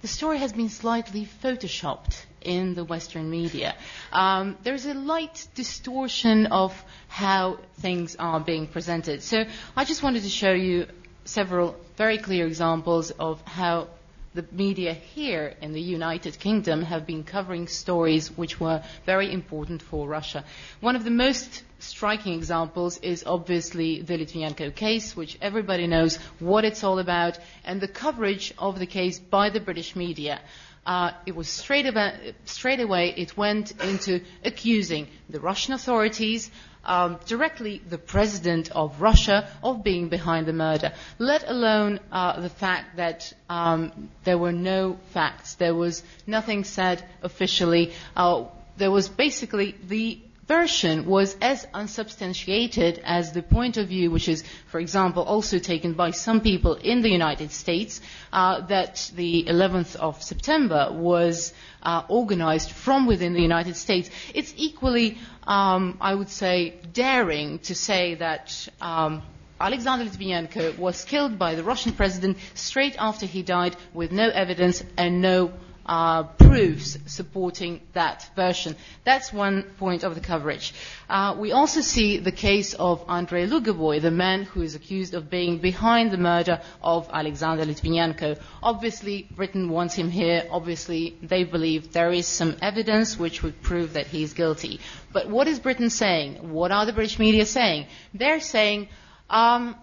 the 0.02 0.08
story 0.08 0.38
has 0.38 0.52
been 0.54 0.70
slightly 0.70 1.28
photoshopped 1.42 2.24
in 2.40 2.74
the 2.74 2.84
Western 2.84 3.28
media. 3.30 3.74
Um, 4.12 4.56
there's 4.62 4.86
a 4.86 4.94
light 4.94 5.46
distortion 5.54 6.46
of 6.46 6.72
how 7.08 7.58
things 7.80 8.16
are 8.16 8.40
being 8.40 8.66
presented. 8.66 9.22
So 9.22 9.44
I 9.76 9.84
just 9.84 10.02
wanted 10.02 10.22
to 10.22 10.30
show 10.30 10.52
you 10.52 10.86
several 11.24 11.76
very 11.96 12.16
clear 12.16 12.46
examples 12.46 13.10
of 13.10 13.42
how 13.42 13.88
the 14.34 14.44
media 14.52 14.92
here 14.94 15.54
in 15.60 15.72
the 15.72 15.80
United 15.80 16.38
Kingdom 16.38 16.82
have 16.82 17.06
been 17.06 17.24
covering 17.24 17.66
stories 17.66 18.30
which 18.36 18.60
were 18.60 18.82
very 19.04 19.32
important 19.32 19.82
for 19.82 20.06
Russia. 20.06 20.44
One 20.80 20.94
of 20.94 21.02
the 21.02 21.10
most 21.10 21.64
striking 21.80 22.34
examples 22.34 22.98
is 22.98 23.24
obviously 23.26 24.02
the 24.02 24.18
Litvinenko 24.18 24.74
case, 24.74 25.16
which 25.16 25.36
everybody 25.40 25.86
knows 25.86 26.16
what 26.38 26.64
it's 26.64 26.84
all 26.84 26.98
about, 26.98 27.38
and 27.64 27.80
the 27.80 27.88
coverage 27.88 28.54
of 28.58 28.78
the 28.78 28.86
case 28.86 29.18
by 29.18 29.50
the 29.50 29.60
British 29.60 29.96
media. 29.96 30.40
Uh, 30.86 31.12
it 31.26 31.36
was 31.36 31.48
straight, 31.48 31.86
away, 31.86 32.34
straight 32.44 32.80
away, 32.80 33.14
it 33.16 33.36
went 33.36 33.72
into 33.82 34.22
accusing 34.44 35.06
the 35.28 35.40
Russian 35.40 35.74
authorities 35.74 36.50
um, 36.84 37.18
directly 37.26 37.82
the 37.88 37.98
president 37.98 38.70
of 38.70 39.00
Russia 39.00 39.48
of 39.62 39.84
being 39.84 40.08
behind 40.08 40.46
the 40.46 40.52
murder, 40.52 40.92
let 41.18 41.48
alone 41.48 42.00
uh, 42.10 42.40
the 42.40 42.48
fact 42.48 42.96
that 42.96 43.32
um, 43.48 44.10
there 44.24 44.38
were 44.38 44.52
no 44.52 44.98
facts. 45.12 45.54
There 45.54 45.74
was 45.74 46.02
nothing 46.26 46.64
said 46.64 47.04
officially. 47.22 47.92
Uh, 48.16 48.44
there 48.76 48.90
was 48.90 49.08
basically 49.08 49.76
the 49.86 50.20
version 50.50 51.06
was 51.06 51.36
as 51.40 51.64
unsubstantiated 51.72 53.00
as 53.04 53.30
the 53.30 53.40
point 53.40 53.76
of 53.76 53.86
view, 53.86 54.10
which 54.10 54.28
is, 54.28 54.42
for 54.66 54.80
example, 54.80 55.22
also 55.22 55.60
taken 55.60 55.92
by 55.92 56.10
some 56.10 56.40
people 56.40 56.74
in 56.74 57.02
the 57.02 57.08
United 57.08 57.52
States, 57.52 58.00
uh, 58.32 58.60
that 58.66 59.12
the 59.14 59.44
11th 59.44 59.94
of 59.94 60.20
September 60.20 60.88
was 60.92 61.52
uh, 61.84 62.02
organized 62.08 62.72
from 62.72 63.06
within 63.06 63.32
the 63.32 63.40
United 63.52 63.76
States. 63.76 64.10
It's 64.34 64.52
equally, 64.56 65.18
um, 65.46 65.98
I 66.00 66.16
would 66.16 66.30
say, 66.42 66.74
daring 66.92 67.60
to 67.70 67.74
say 67.74 68.16
that. 68.16 68.68
Um, 68.80 69.22
Alexander 69.62 70.06
Litvinenko 70.06 70.78
was 70.78 71.04
killed 71.04 71.38
by 71.38 71.54
the 71.54 71.62
Russian 71.62 71.92
president 71.92 72.38
straight 72.54 72.96
after 72.98 73.26
he 73.26 73.42
died 73.42 73.76
with 73.92 74.10
no 74.10 74.26
evidence 74.30 74.82
and 74.96 75.20
no 75.20 75.52
uh, 75.86 76.24
proofs 76.24 76.98
supporting 77.06 77.80
that 77.92 78.28
version. 78.36 78.76
That's 79.04 79.32
one 79.32 79.62
point 79.78 80.04
of 80.04 80.14
the 80.14 80.20
coverage. 80.20 80.74
Uh, 81.08 81.36
we 81.38 81.52
also 81.52 81.80
see 81.80 82.18
the 82.18 82.32
case 82.32 82.74
of 82.74 83.04
Andrei 83.08 83.46
Lugovoy, 83.46 84.00
the 84.00 84.10
man 84.10 84.42
who 84.42 84.62
is 84.62 84.74
accused 84.74 85.14
of 85.14 85.30
being 85.30 85.58
behind 85.58 86.10
the 86.10 86.18
murder 86.18 86.60
of 86.82 87.08
Alexander 87.12 87.64
Litvinenko. 87.64 88.40
Obviously, 88.62 89.28
Britain 89.34 89.68
wants 89.68 89.94
him 89.94 90.10
here. 90.10 90.46
Obviously, 90.50 91.16
they 91.22 91.44
believe 91.44 91.92
there 91.92 92.12
is 92.12 92.26
some 92.26 92.56
evidence 92.62 93.18
which 93.18 93.42
would 93.42 93.60
prove 93.62 93.94
that 93.94 94.06
he 94.06 94.22
is 94.22 94.32
guilty. 94.32 94.80
But 95.12 95.28
what 95.28 95.48
is 95.48 95.58
Britain 95.58 95.90
saying? 95.90 96.50
What 96.52 96.70
are 96.70 96.86
the 96.86 96.92
British 96.92 97.18
media 97.18 97.46
saying? 97.46 97.86
They're 98.14 98.40
saying, 98.40 98.88
um, 99.28 99.76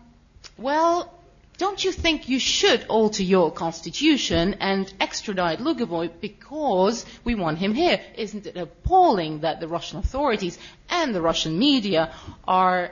well, 0.57 1.13
don't 1.57 1.83
you 1.83 1.91
think 1.91 2.29
you 2.29 2.39
should 2.39 2.85
alter 2.87 3.23
your 3.23 3.51
constitution 3.51 4.55
and 4.59 4.93
extradite 4.99 5.59
Lugovoy 5.59 6.11
because 6.21 7.05
we 7.23 7.33
want 7.35 7.57
him 7.57 7.73
here? 7.73 7.99
Isn't 8.15 8.45
it 8.45 8.57
appalling 8.57 9.39
that 9.39 9.59
the 9.59 9.67
Russian 9.67 9.97
authorities 9.99 10.59
and 10.89 11.15
the 11.15 11.21
Russian 11.21 11.57
media 11.57 12.13
are 12.47 12.91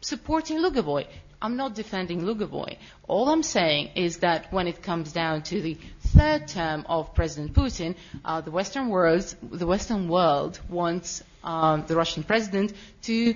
supporting 0.00 0.58
Lugovoy? 0.58 1.06
I'm 1.42 1.56
not 1.56 1.74
defending 1.74 2.22
Lugovoy. 2.22 2.78
All 3.06 3.28
I'm 3.28 3.42
saying 3.42 3.90
is 3.96 4.18
that 4.18 4.50
when 4.50 4.66
it 4.66 4.80
comes 4.82 5.12
down 5.12 5.42
to 5.42 5.60
the 5.60 5.76
third 6.16 6.48
term 6.48 6.86
of 6.88 7.14
President 7.14 7.52
Putin, 7.52 7.96
uh, 8.24 8.40
the 8.40 8.50
Western 8.50 8.88
world, 8.88 9.34
the 9.42 9.66
Western 9.66 10.08
world 10.08 10.58
wants 10.70 11.22
um, 11.42 11.84
the 11.86 11.96
Russian 11.96 12.22
president 12.22 12.72
to 13.02 13.34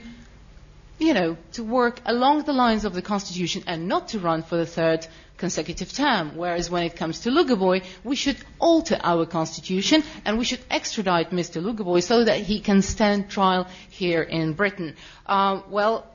you 0.99 1.15
know, 1.15 1.37
to 1.53 1.63
work 1.65 2.01
along 2.05 2.43
the 2.43 2.53
lines 2.53 2.85
of 2.85 2.95
the 2.95 3.03
Constitution 3.03 3.63
and 3.67 3.89
not 3.89 4.09
to 4.09 4.19
run 4.19 4.43
for 4.43 4.57
the 4.57 4.67
third 4.67 5.07
consecutive 5.37 5.93
term. 5.93 6.37
Whereas 6.37 6.69
when 6.69 6.83
it 6.83 6.97
comes 6.97 7.21
to 7.21 7.31
Lugovoy, 7.31 7.85
we 8.05 8.17
should 8.17 8.37
alter 8.59 8.99
our 9.03 9.25
Constitution 9.25 10.03
and 10.25 10.39
we 10.39 10.45
should 10.45 10.61
extradite 10.71 11.31
Mr. 11.31 11.63
Lugovoy 11.63 12.03
so 12.03 12.25
that 12.25 12.41
he 12.41 12.61
can 12.61 12.83
stand 12.83 13.31
trial 13.31 13.67
here 13.89 14.23
in 14.23 14.53
Britain. 14.53 14.97
Uh, 15.27 15.63
well, 15.71 16.07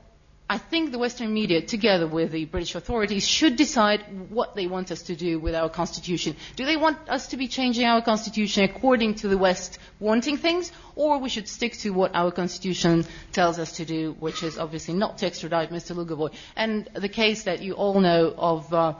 I 0.48 0.58
think 0.58 0.92
the 0.92 0.98
Western 0.98 1.32
media, 1.32 1.62
together 1.62 2.06
with 2.06 2.30
the 2.30 2.44
British 2.44 2.74
authorities, 2.74 3.26
should 3.26 3.56
decide 3.56 4.04
what 4.30 4.54
they 4.54 4.66
want 4.66 4.90
us 4.90 5.00
to 5.04 5.16
do 5.16 5.38
with 5.38 5.54
our 5.54 5.70
constitution. 5.70 6.36
Do 6.56 6.66
they 6.66 6.76
want 6.76 6.98
us 7.08 7.28
to 7.28 7.38
be 7.38 7.48
changing 7.48 7.86
our 7.86 8.02
constitution 8.02 8.64
according 8.64 9.14
to 9.16 9.28
the 9.28 9.38
West 9.38 9.78
wanting 10.00 10.36
things, 10.36 10.70
or 10.96 11.18
we 11.18 11.30
should 11.30 11.48
stick 11.48 11.78
to 11.78 11.90
what 11.90 12.14
our 12.14 12.30
constitution 12.30 13.06
tells 13.32 13.58
us 13.58 13.72
to 13.78 13.86
do, 13.86 14.12
which 14.20 14.42
is 14.42 14.58
obviously 14.58 14.92
not 14.92 15.16
to 15.18 15.26
extradite 15.26 15.70
Mr. 15.70 15.96
Lugovoy. 15.96 16.30
And 16.56 16.90
the 16.92 17.08
case 17.08 17.44
that 17.44 17.62
you 17.62 17.72
all 17.72 17.98
know 17.98 18.34
of 18.36 18.72
uh, 18.74 18.94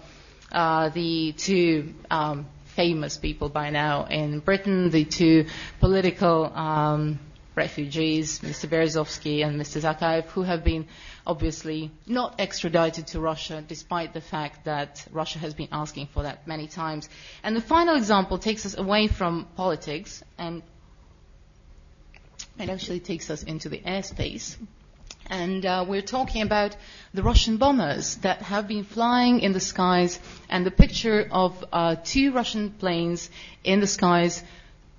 uh, 0.50 0.88
the 0.88 1.32
two 1.32 1.92
um, 2.10 2.46
famous 2.64 3.18
people 3.18 3.50
by 3.50 3.68
now 3.68 4.06
in 4.06 4.38
Britain, 4.40 4.88
the 4.88 5.04
two 5.04 5.44
political 5.78 6.46
um, 6.46 7.18
refugees, 7.54 8.40
Mr. 8.40 8.68
Berezovsky 8.68 9.44
and 9.46 9.60
Mr. 9.60 9.80
Zakayev, 9.80 10.24
who 10.26 10.42
have 10.42 10.64
been 10.64 10.86
obviously 11.26 11.90
not 12.06 12.34
extradited 12.38 13.06
to 13.08 13.20
Russia, 13.20 13.64
despite 13.66 14.12
the 14.12 14.20
fact 14.20 14.64
that 14.64 15.06
Russia 15.10 15.38
has 15.38 15.54
been 15.54 15.68
asking 15.72 16.06
for 16.08 16.22
that 16.24 16.46
many 16.46 16.66
times. 16.66 17.08
And 17.42 17.56
the 17.56 17.60
final 17.60 17.96
example 17.96 18.38
takes 18.38 18.66
us 18.66 18.76
away 18.76 19.08
from 19.08 19.46
politics 19.56 20.22
and 20.38 20.62
it 22.58 22.68
actually 22.68 23.00
takes 23.00 23.30
us 23.30 23.42
into 23.42 23.68
the 23.68 23.78
airspace. 23.78 24.56
And 25.26 25.64
uh, 25.64 25.86
we're 25.88 26.02
talking 26.02 26.42
about 26.42 26.76
the 27.14 27.22
Russian 27.22 27.56
bombers 27.56 28.16
that 28.16 28.42
have 28.42 28.68
been 28.68 28.84
flying 28.84 29.40
in 29.40 29.52
the 29.52 29.60
skies, 29.60 30.18
and 30.50 30.66
the 30.66 30.70
picture 30.70 31.26
of 31.30 31.64
uh, 31.72 31.96
two 32.04 32.32
Russian 32.32 32.70
planes 32.70 33.30
in 33.64 33.80
the 33.80 33.86
skies 33.86 34.42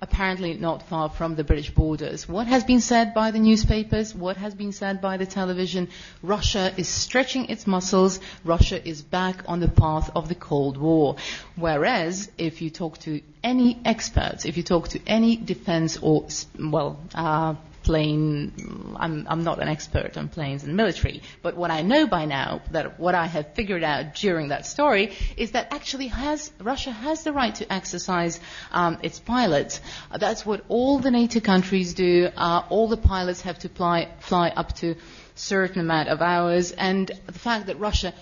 apparently 0.00 0.54
not 0.54 0.88
far 0.88 1.08
from 1.08 1.36
the 1.36 1.44
British 1.44 1.70
borders. 1.70 2.28
What 2.28 2.46
has 2.46 2.64
been 2.64 2.80
said 2.80 3.14
by 3.14 3.30
the 3.30 3.38
newspapers? 3.38 4.14
What 4.14 4.36
has 4.36 4.54
been 4.54 4.72
said 4.72 5.00
by 5.00 5.16
the 5.16 5.26
television? 5.26 5.88
Russia 6.22 6.72
is 6.76 6.88
stretching 6.88 7.46
its 7.46 7.66
muscles. 7.66 8.20
Russia 8.44 8.86
is 8.86 9.02
back 9.02 9.42
on 9.46 9.60
the 9.60 9.68
path 9.68 10.10
of 10.14 10.28
the 10.28 10.34
Cold 10.34 10.76
War. 10.76 11.16
Whereas, 11.56 12.30
if 12.36 12.60
you 12.60 12.70
talk 12.70 12.98
to 13.00 13.22
any 13.42 13.80
experts, 13.84 14.44
if 14.44 14.56
you 14.56 14.62
talk 14.62 14.88
to 14.88 15.00
any 15.06 15.36
defense 15.36 15.96
or, 15.96 16.26
well, 16.58 17.00
uh, 17.14 17.54
plane, 17.86 18.96
I'm, 18.98 19.26
I'm 19.30 19.44
not 19.44 19.62
an 19.62 19.68
expert 19.68 20.18
on 20.18 20.28
planes 20.28 20.64
and 20.64 20.76
military, 20.76 21.22
but 21.40 21.56
what 21.56 21.70
I 21.70 21.82
know 21.82 22.08
by 22.08 22.24
now, 22.24 22.60
that 22.72 22.98
what 22.98 23.14
I 23.14 23.26
have 23.26 23.54
figured 23.54 23.84
out 23.84 24.16
during 24.16 24.48
that 24.48 24.66
story, 24.66 25.12
is 25.36 25.52
that 25.52 25.68
actually 25.72 26.08
has, 26.08 26.50
Russia 26.60 26.90
has 26.90 27.22
the 27.22 27.32
right 27.32 27.54
to 27.54 27.72
exercise 27.72 28.40
um, 28.72 28.98
its 29.02 29.20
pilots. 29.20 29.80
That's 30.18 30.44
what 30.44 30.64
all 30.68 30.98
the 30.98 31.12
NATO 31.12 31.38
countries 31.38 31.94
do. 31.94 32.28
Uh, 32.36 32.64
all 32.70 32.88
the 32.88 32.96
pilots 32.96 33.42
have 33.42 33.60
to 33.60 33.68
fly, 33.68 34.08
fly 34.18 34.48
up 34.48 34.74
to 34.78 34.96
certain 35.36 35.80
amount 35.80 36.08
of 36.08 36.20
hours, 36.20 36.72
and 36.72 37.12
the 37.26 37.38
fact 37.38 37.66
that 37.66 37.78
Russia 37.78 38.12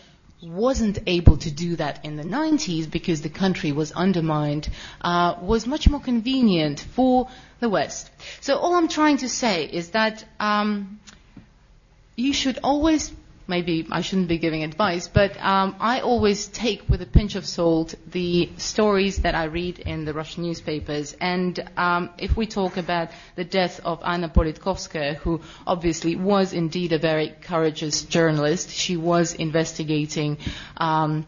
wasn't 0.44 0.98
able 1.06 1.36
to 1.38 1.50
do 1.50 1.76
that 1.76 2.04
in 2.04 2.16
the 2.16 2.22
90s 2.22 2.90
because 2.90 3.22
the 3.22 3.28
country 3.28 3.72
was 3.72 3.92
undermined 3.92 4.68
uh, 5.00 5.36
was 5.40 5.66
much 5.66 5.88
more 5.88 6.00
convenient 6.00 6.80
for 6.80 7.28
the 7.60 7.68
West. 7.68 8.10
So 8.40 8.56
all 8.58 8.74
I'm 8.74 8.88
trying 8.88 9.18
to 9.18 9.28
say 9.28 9.64
is 9.64 9.90
that 9.90 10.24
um, 10.40 11.00
you 12.16 12.32
should 12.32 12.58
always 12.62 13.12
maybe 13.46 13.86
I 13.90 14.00
shouldn't 14.00 14.28
be 14.28 14.38
giving 14.38 14.62
advice, 14.62 15.08
but 15.08 15.36
um, 15.42 15.76
I 15.80 16.00
always 16.00 16.46
take 16.46 16.88
with 16.88 17.02
a 17.02 17.06
pinch 17.06 17.34
of 17.34 17.46
salt 17.46 17.94
the 18.06 18.50
stories 18.56 19.18
that 19.18 19.34
I 19.34 19.44
read 19.44 19.78
in 19.78 20.04
the 20.04 20.12
Russian 20.14 20.44
newspapers. 20.44 21.16
And 21.20 21.58
um, 21.76 22.10
if 22.18 22.36
we 22.36 22.46
talk 22.46 22.76
about 22.76 23.10
the 23.36 23.44
death 23.44 23.80
of 23.84 24.00
Anna 24.04 24.28
Politkovskaya, 24.28 25.16
who 25.16 25.40
obviously 25.66 26.16
was 26.16 26.52
indeed 26.52 26.92
a 26.92 26.98
very 26.98 27.34
courageous 27.40 28.02
journalist, 28.04 28.70
she 28.70 28.96
was 28.96 29.34
investigating. 29.34 30.38
Um, 30.76 31.26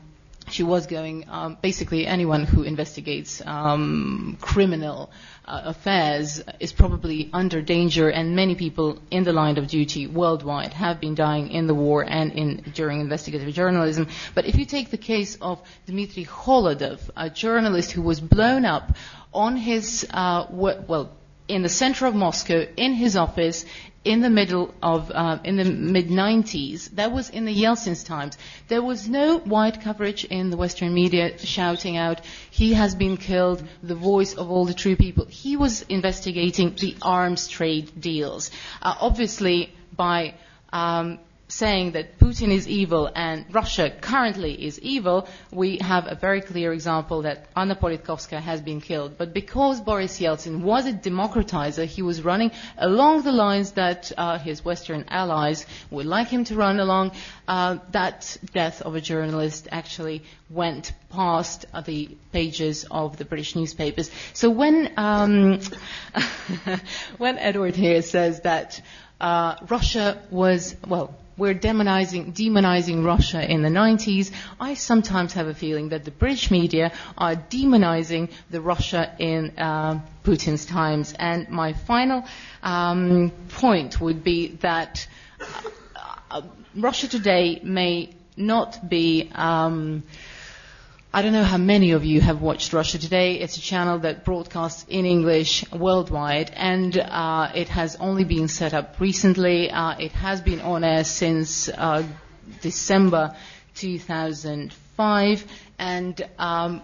she 0.51 0.63
was 0.63 0.87
going, 0.87 1.25
um, 1.29 1.59
basically 1.61 2.07
anyone 2.07 2.45
who 2.45 2.63
investigates 2.63 3.43
um, 3.45 4.39
criminal 4.41 5.11
uh, 5.45 5.63
affairs 5.67 6.43
is 6.61 6.73
probably 6.73 7.31
under 7.33 7.63
danger, 7.63 8.09
and 8.09 8.37
many 8.37 8.55
people 8.55 8.99
in 9.11 9.25
the 9.25 9.33
line 9.33 9.59
of 9.59 9.67
duty 9.67 10.07
worldwide 10.07 10.73
have 10.73 11.01
been 11.01 11.15
dying 11.15 11.51
in 11.51 11.67
the 11.67 11.75
war 11.75 12.05
and 12.05 12.33
in, 12.33 12.57
during 12.75 13.01
investigative 13.01 13.53
journalism. 13.55 14.09
But 14.35 14.47
if 14.47 14.57
you 14.57 14.65
take 14.65 14.91
the 14.91 14.99
case 14.99 15.37
of 15.41 15.61
Dmitry 15.87 16.25
Kholodov, 16.25 17.11
a 17.17 17.31
journalist 17.31 17.93
who 17.93 18.03
was 18.03 18.21
blown 18.21 18.65
up 18.65 18.97
on 19.33 19.57
his, 19.57 20.07
uh, 20.11 20.47
well, 20.51 21.11
in 21.49 21.63
the 21.63 21.69
center 21.69 22.07
of 22.07 22.15
Moscow, 22.15 22.67
in 22.77 22.95
his 22.95 23.17
office, 23.17 23.65
in 24.07 24.21
the 24.21 24.31
middle 24.31 24.73
of, 24.83 25.11
uh, 25.11 25.39
in 25.43 25.57
the 25.57 25.65
mid 25.65 26.09
90s. 26.09 26.91
That 26.91 27.13
was 27.13 27.29
in 27.29 27.45
the 27.45 27.53
Yeltsin's 27.53 28.05
times. 28.05 28.39
There 28.69 28.83
was 28.83 29.09
no 29.09 29.39
wide 29.39 29.81
coverage 29.81 30.25
in 30.25 30.51
the 30.51 30.57
Western 30.57 30.95
media 30.95 31.37
shouting 31.39 31.97
out, 31.97 32.21
he 32.51 32.75
has 32.75 32.95
been 32.95 33.17
killed, 33.17 33.67
the 33.83 33.97
voice 33.97 34.35
of 34.35 34.51
all 34.51 34.65
the 34.65 34.75
true 34.75 34.97
people. 34.97 35.27
He 35.27 35.57
was 35.57 35.83
investigating 35.83 36.75
the 36.77 36.97
arms 37.03 37.49
trade 37.49 38.01
deals. 38.01 38.51
Uh, 38.81 38.95
obviously, 39.01 39.73
by 39.97 40.35
um, 40.73 41.19
saying 41.49 41.93
that 41.93 42.19
Putin 42.19 42.51
is 42.51 42.67
evil 42.67 43.11
and 43.15 43.47
Russia 43.55 43.91
currently 44.01 44.53
is 44.67 44.81
evil, 44.81 45.29
we 45.53 45.79
have 45.79 46.07
a 46.07 46.15
very 46.15 46.41
clear 46.41 46.73
example 46.73 47.23
that 47.23 47.47
Anna 47.55 47.77
Politkovskaya 47.77 48.41
has 48.41 48.61
been 48.61 48.81
killed. 48.81 49.17
But 49.17 49.33
because 49.33 49.81
Boris 49.81 50.19
Yeltsin 50.19 50.63
was 50.63 50.87
a 50.87 50.93
democratizer, 50.93 51.85
he 51.85 52.03
was 52.03 52.23
running 52.23 52.51
along 52.77 53.23
the 53.23 53.33
lines 53.33 53.73
that 53.73 54.11
uh, 54.17 54.39
his 54.39 54.65
Western 54.65 55.05
allies 55.09 55.67
would 55.91 56.07
like 56.07 56.29
him 56.29 56.45
to 56.45 56.57
run 56.57 56.81
along. 56.81 57.13
Uh, 57.47 57.79
that 57.93 58.37
death 58.53 58.83
of 58.83 58.97
a 58.97 59.01
journalist 59.01 59.69
actually 59.71 60.23
went 60.51 60.93
past 61.11 61.67
the 61.85 62.17
pages 62.33 62.85
of 62.91 63.17
the 63.19 63.25
British 63.25 63.55
newspapers. 63.55 64.11
So 64.33 64.51
when 64.51 64.93
um, 64.97 65.61
when 67.19 67.39
Edward 67.39 67.77
here 67.77 68.03
says 68.03 68.41
that 68.41 68.81
uh, 69.21 69.57
Russia 69.69 70.23
was 70.31 70.77
well 70.87 71.15
we're 71.37 71.55
demonizing, 71.55 72.33
demonizing 72.33 73.05
Russia 73.05 73.45
in 73.45 73.63
the 73.63 73.69
90s. 73.69 74.31
I 74.59 74.75
sometimes 74.75 75.35
have 75.35 75.47
a 75.47 75.55
feeling 75.55 75.91
that 75.91 76.05
the 76.05 76.11
British 76.11 76.51
media 76.51 76.93
are 77.17 77.35
demonizing 77.35 78.31
the 78.51 78.61
Russia 78.61 79.15
in 79.19 79.59
uh, 79.59 80.01
Putin's 80.25 80.65
times. 80.65 81.15
And 81.19 81.49
my 81.49 81.73
final 81.73 82.25
um, 82.63 83.33
point 83.51 84.01
would 84.01 84.25
be 84.25 84.49
that 84.61 85.07
uh, 86.31 86.43
Russia 86.75 87.09
today 87.09 87.61
may 87.63 88.15
not 88.37 88.89
be. 88.89 89.31
Um, 89.35 90.05
I 91.17 91.23
don't 91.23 91.33
know 91.33 91.45
how 91.45 91.57
many 91.57 91.93
of 91.93 92.05
you 92.05 92.21
have 92.21 92.43
watched 92.43 92.75
Russia 92.75 92.99
Today. 92.99 93.37
It's 93.41 93.57
a 93.57 93.61
channel 93.63 94.01
that 94.01 94.23
broadcasts 94.23 94.85
in 94.87 95.07
English 95.07 95.65
worldwide, 95.73 96.51
and 96.55 96.95
uh, 96.95 97.53
it 97.55 97.71
has 97.71 97.97
only 97.97 98.25
been 98.25 98.49
set 98.49 98.75
up 98.75 99.01
recently. 99.01 99.71
Uh, 99.71 99.97
it 99.99 100.13
has 100.13 100.43
been 100.43 100.61
on 100.61 100.85
air 100.85 101.05
since 101.05 101.71
uh, 101.71 102.05
December 102.61 103.35
2005, 103.77 105.45
and 105.79 106.29
um, 106.39 106.83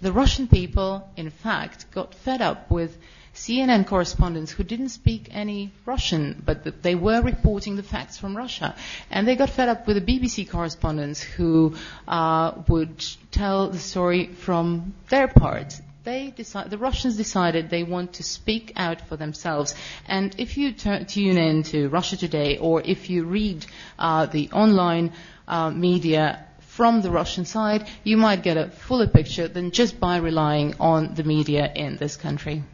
the 0.00 0.10
Russian 0.10 0.48
people, 0.48 1.06
in 1.18 1.28
fact, 1.28 1.90
got 1.90 2.14
fed 2.14 2.40
up 2.40 2.70
with 2.70 2.96
CNN 3.34 3.86
correspondents 3.86 4.50
who 4.50 4.64
didn't 4.64 4.88
speak 4.88 5.28
any 5.30 5.72
Russian, 5.86 6.42
but 6.44 6.82
they 6.82 6.94
were 6.94 7.22
reporting 7.22 7.76
the 7.76 7.82
facts 7.82 8.18
from 8.18 8.36
Russia. 8.36 8.74
And 9.10 9.26
they 9.26 9.36
got 9.36 9.50
fed 9.50 9.68
up 9.68 9.86
with 9.86 10.04
the 10.04 10.18
BBC 10.18 10.50
correspondents 10.50 11.22
who 11.22 11.74
uh, 12.08 12.52
would 12.68 13.04
tell 13.30 13.70
the 13.70 13.78
story 13.78 14.26
from 14.26 14.94
their 15.08 15.28
part. 15.28 15.80
Decide, 16.02 16.70
the 16.70 16.78
Russians 16.78 17.16
decided 17.16 17.70
they 17.70 17.84
want 17.84 18.14
to 18.14 18.24
speak 18.24 18.72
out 18.74 19.00
for 19.02 19.16
themselves. 19.16 19.76
And 20.08 20.34
if 20.38 20.56
you 20.56 20.72
tune 20.72 21.38
in 21.38 21.62
to 21.64 21.88
Russia 21.88 22.16
Today 22.16 22.58
or 22.58 22.82
if 22.84 23.10
you 23.10 23.24
read 23.24 23.64
uh, 23.96 24.26
the 24.26 24.50
online 24.50 25.12
uh, 25.46 25.70
media 25.70 26.46
from 26.58 27.02
the 27.02 27.10
Russian 27.10 27.44
side, 27.44 27.86
you 28.02 28.16
might 28.16 28.42
get 28.42 28.56
a 28.56 28.70
fuller 28.70 29.06
picture 29.06 29.46
than 29.46 29.70
just 29.70 30.00
by 30.00 30.16
relying 30.16 30.74
on 30.80 31.14
the 31.14 31.22
media 31.22 31.70
in 31.76 31.96
this 31.96 32.16
country. 32.16 32.64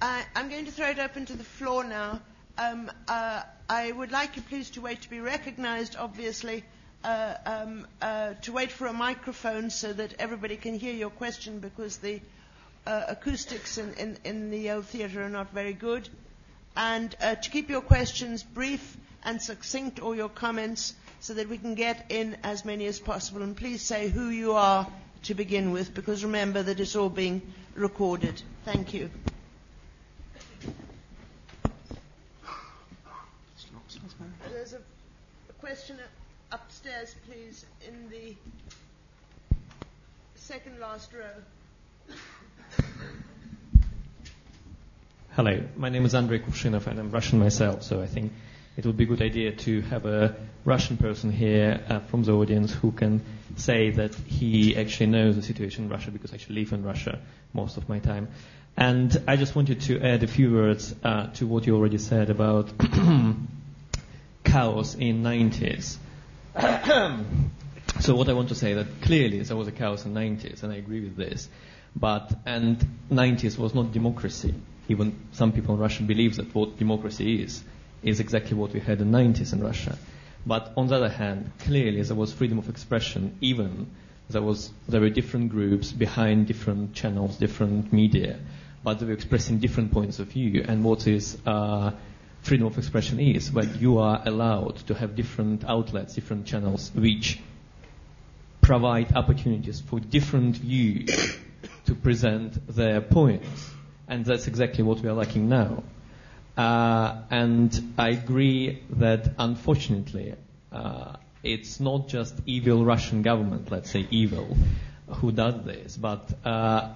I, 0.00 0.24
I'm 0.34 0.48
going 0.48 0.64
to 0.64 0.72
throw 0.72 0.88
it 0.88 0.98
open 0.98 1.26
to 1.26 1.34
the 1.36 1.44
floor 1.44 1.84
now. 1.84 2.20
Um, 2.56 2.90
uh, 3.06 3.42
I 3.68 3.92
would 3.92 4.10
like 4.10 4.36
you 4.36 4.42
please 4.42 4.70
to 4.70 4.80
wait 4.80 5.02
to 5.02 5.10
be 5.10 5.20
recognized, 5.20 5.96
obviously, 5.96 6.64
uh, 7.04 7.34
um, 7.46 7.86
uh, 8.02 8.34
to 8.42 8.52
wait 8.52 8.72
for 8.72 8.86
a 8.86 8.92
microphone 8.92 9.70
so 9.70 9.92
that 9.92 10.14
everybody 10.18 10.56
can 10.56 10.78
hear 10.78 10.94
your 10.94 11.10
question 11.10 11.60
because 11.60 11.98
the 11.98 12.20
uh, 12.86 13.04
acoustics 13.08 13.78
in, 13.78 13.92
in, 13.94 14.16
in 14.24 14.50
the 14.50 14.70
old 14.70 14.86
theatre 14.86 15.22
are 15.22 15.28
not 15.28 15.52
very 15.52 15.72
good. 15.74 16.08
And 16.76 17.14
uh, 17.20 17.34
to 17.34 17.50
keep 17.50 17.68
your 17.68 17.80
questions 17.82 18.42
brief 18.42 18.96
and 19.28 19.42
succinct 19.42 20.00
all 20.00 20.14
your 20.14 20.30
comments 20.30 20.94
so 21.20 21.34
that 21.34 21.50
we 21.50 21.58
can 21.58 21.74
get 21.74 22.06
in 22.08 22.34
as 22.42 22.64
many 22.64 22.86
as 22.86 22.98
possible. 22.98 23.42
And 23.42 23.54
please 23.54 23.82
say 23.82 24.08
who 24.08 24.30
you 24.30 24.54
are 24.54 24.86
to 25.24 25.34
begin 25.34 25.70
with 25.70 25.92
because 25.92 26.24
remember 26.24 26.62
that 26.62 26.80
it's 26.80 26.96
all 26.96 27.10
being 27.10 27.42
recorded. 27.74 28.40
Thank 28.64 28.94
you. 28.94 29.10
There's 34.50 34.72
a, 34.72 34.78
a 34.78 35.52
question 35.60 35.98
upstairs, 36.50 37.14
please, 37.30 37.66
in 37.86 38.08
the 38.08 38.34
second 40.36 40.80
last 40.80 41.12
row. 41.12 42.16
Hello, 45.32 45.62
my 45.76 45.90
name 45.90 46.06
is 46.06 46.14
Andrei 46.14 46.38
Kuvshinov 46.38 46.86
and 46.86 46.98
I'm 46.98 47.10
Russian 47.10 47.38
myself, 47.38 47.82
so 47.82 48.00
I 48.00 48.06
think 48.06 48.32
it 48.78 48.86
would 48.86 48.96
be 48.96 49.02
a 49.02 49.06
good 49.08 49.22
idea 49.22 49.50
to 49.50 49.80
have 49.82 50.06
a 50.06 50.36
Russian 50.64 50.96
person 50.96 51.32
here 51.32 51.80
uh, 51.88 51.98
from 51.98 52.22
the 52.22 52.30
audience 52.32 52.72
who 52.72 52.92
can 52.92 53.20
say 53.56 53.90
that 53.90 54.14
he 54.14 54.76
actually 54.76 55.06
knows 55.06 55.34
the 55.34 55.42
situation 55.42 55.84
in 55.84 55.90
Russia 55.90 56.12
because 56.12 56.30
I 56.30 56.36
actually 56.36 56.60
live 56.60 56.72
in 56.72 56.84
Russia 56.84 57.18
most 57.52 57.76
of 57.76 57.88
my 57.88 57.98
time. 57.98 58.28
And 58.76 59.20
I 59.26 59.34
just 59.34 59.56
wanted 59.56 59.80
to 59.82 60.00
add 60.00 60.22
a 60.22 60.28
few 60.28 60.52
words 60.54 60.94
uh, 61.02 61.26
to 61.34 61.46
what 61.48 61.66
you 61.66 61.74
already 61.74 61.98
said 61.98 62.30
about 62.30 62.70
chaos 64.44 64.94
in 64.94 65.24
90s. 65.24 65.96
so 68.00 68.14
what 68.14 68.28
I 68.28 68.32
want 68.32 68.50
to 68.50 68.54
say 68.54 68.74
that 68.74 68.86
clearly 69.02 69.42
there 69.42 69.56
was 69.56 69.66
a 69.66 69.72
chaos 69.72 70.06
in 70.06 70.14
90s, 70.14 70.62
and 70.62 70.72
I 70.72 70.76
agree 70.76 71.00
with 71.00 71.16
this. 71.16 71.48
But 71.96 72.32
and 72.46 72.78
90s 73.10 73.58
was 73.58 73.74
not 73.74 73.90
democracy. 73.90 74.54
Even 74.88 75.18
some 75.32 75.50
people 75.50 75.74
in 75.74 75.80
Russia 75.80 76.04
believe 76.04 76.36
that 76.36 76.54
what 76.54 76.78
democracy 76.78 77.42
is 77.42 77.64
is 78.02 78.20
exactly 78.20 78.56
what 78.56 78.72
we 78.72 78.80
had 78.80 79.00
in 79.00 79.10
the 79.10 79.18
90s 79.18 79.52
in 79.52 79.62
Russia. 79.62 79.98
But 80.46 80.72
on 80.76 80.86
the 80.86 80.96
other 80.96 81.08
hand, 81.08 81.50
clearly 81.60 82.00
there 82.02 82.16
was 82.16 82.32
freedom 82.32 82.58
of 82.58 82.68
expression. 82.68 83.36
Even 83.40 83.88
there 84.30 84.42
was 84.42 84.70
there 84.88 85.00
were 85.00 85.10
different 85.10 85.50
groups 85.50 85.92
behind 85.92 86.46
different 86.46 86.94
channels, 86.94 87.36
different 87.36 87.92
media, 87.92 88.38
but 88.84 88.98
they 88.98 89.06
were 89.06 89.12
expressing 89.12 89.58
different 89.58 89.92
points 89.92 90.18
of 90.18 90.28
view. 90.28 90.64
And 90.66 90.84
what 90.84 91.06
is 91.06 91.36
uh, 91.46 91.92
freedom 92.42 92.66
of 92.66 92.78
expression 92.78 93.20
is 93.20 93.50
when 93.52 93.78
you 93.78 93.98
are 93.98 94.22
allowed 94.24 94.76
to 94.86 94.94
have 94.94 95.16
different 95.16 95.64
outlets, 95.64 96.14
different 96.14 96.46
channels, 96.46 96.90
which 96.94 97.40
provide 98.60 99.14
opportunities 99.16 99.80
for 99.80 99.98
different 99.98 100.56
views 100.56 101.10
to 101.86 101.94
present 101.94 102.66
their 102.68 103.00
points. 103.00 103.70
And 104.06 104.24
that's 104.24 104.46
exactly 104.46 104.84
what 104.84 105.00
we 105.00 105.08
are 105.08 105.14
lacking 105.14 105.48
now. 105.48 105.82
Uh, 106.58 107.22
and 107.30 107.94
I 107.96 108.08
agree 108.08 108.82
that 108.90 109.30
unfortunately, 109.38 110.34
uh, 110.72 111.14
it's 111.44 111.78
not 111.78 112.08
just 112.08 112.34
evil 112.46 112.84
Russian 112.84 113.22
government, 113.22 113.70
let's 113.70 113.92
say 113.92 114.08
evil, 114.10 114.56
who 115.06 115.30
does 115.30 115.64
this, 115.64 115.96
but 115.96 116.28
uh, 116.44 116.94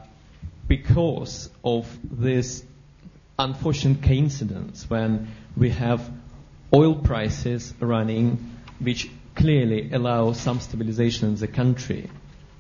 because 0.67 1.49
of 1.63 1.87
this 2.03 2.65
unfortunate 3.39 4.03
coincidence 4.03 4.91
when 4.91 5.29
we 5.57 5.71
have 5.71 6.11
oil 6.75 6.97
prices 6.97 7.73
running, 7.79 8.59
which 8.81 9.09
clearly 9.37 9.93
allow 9.93 10.33
some 10.33 10.59
stabilization 10.59 11.29
in 11.29 11.37
the 11.37 11.47
country, 11.47 12.11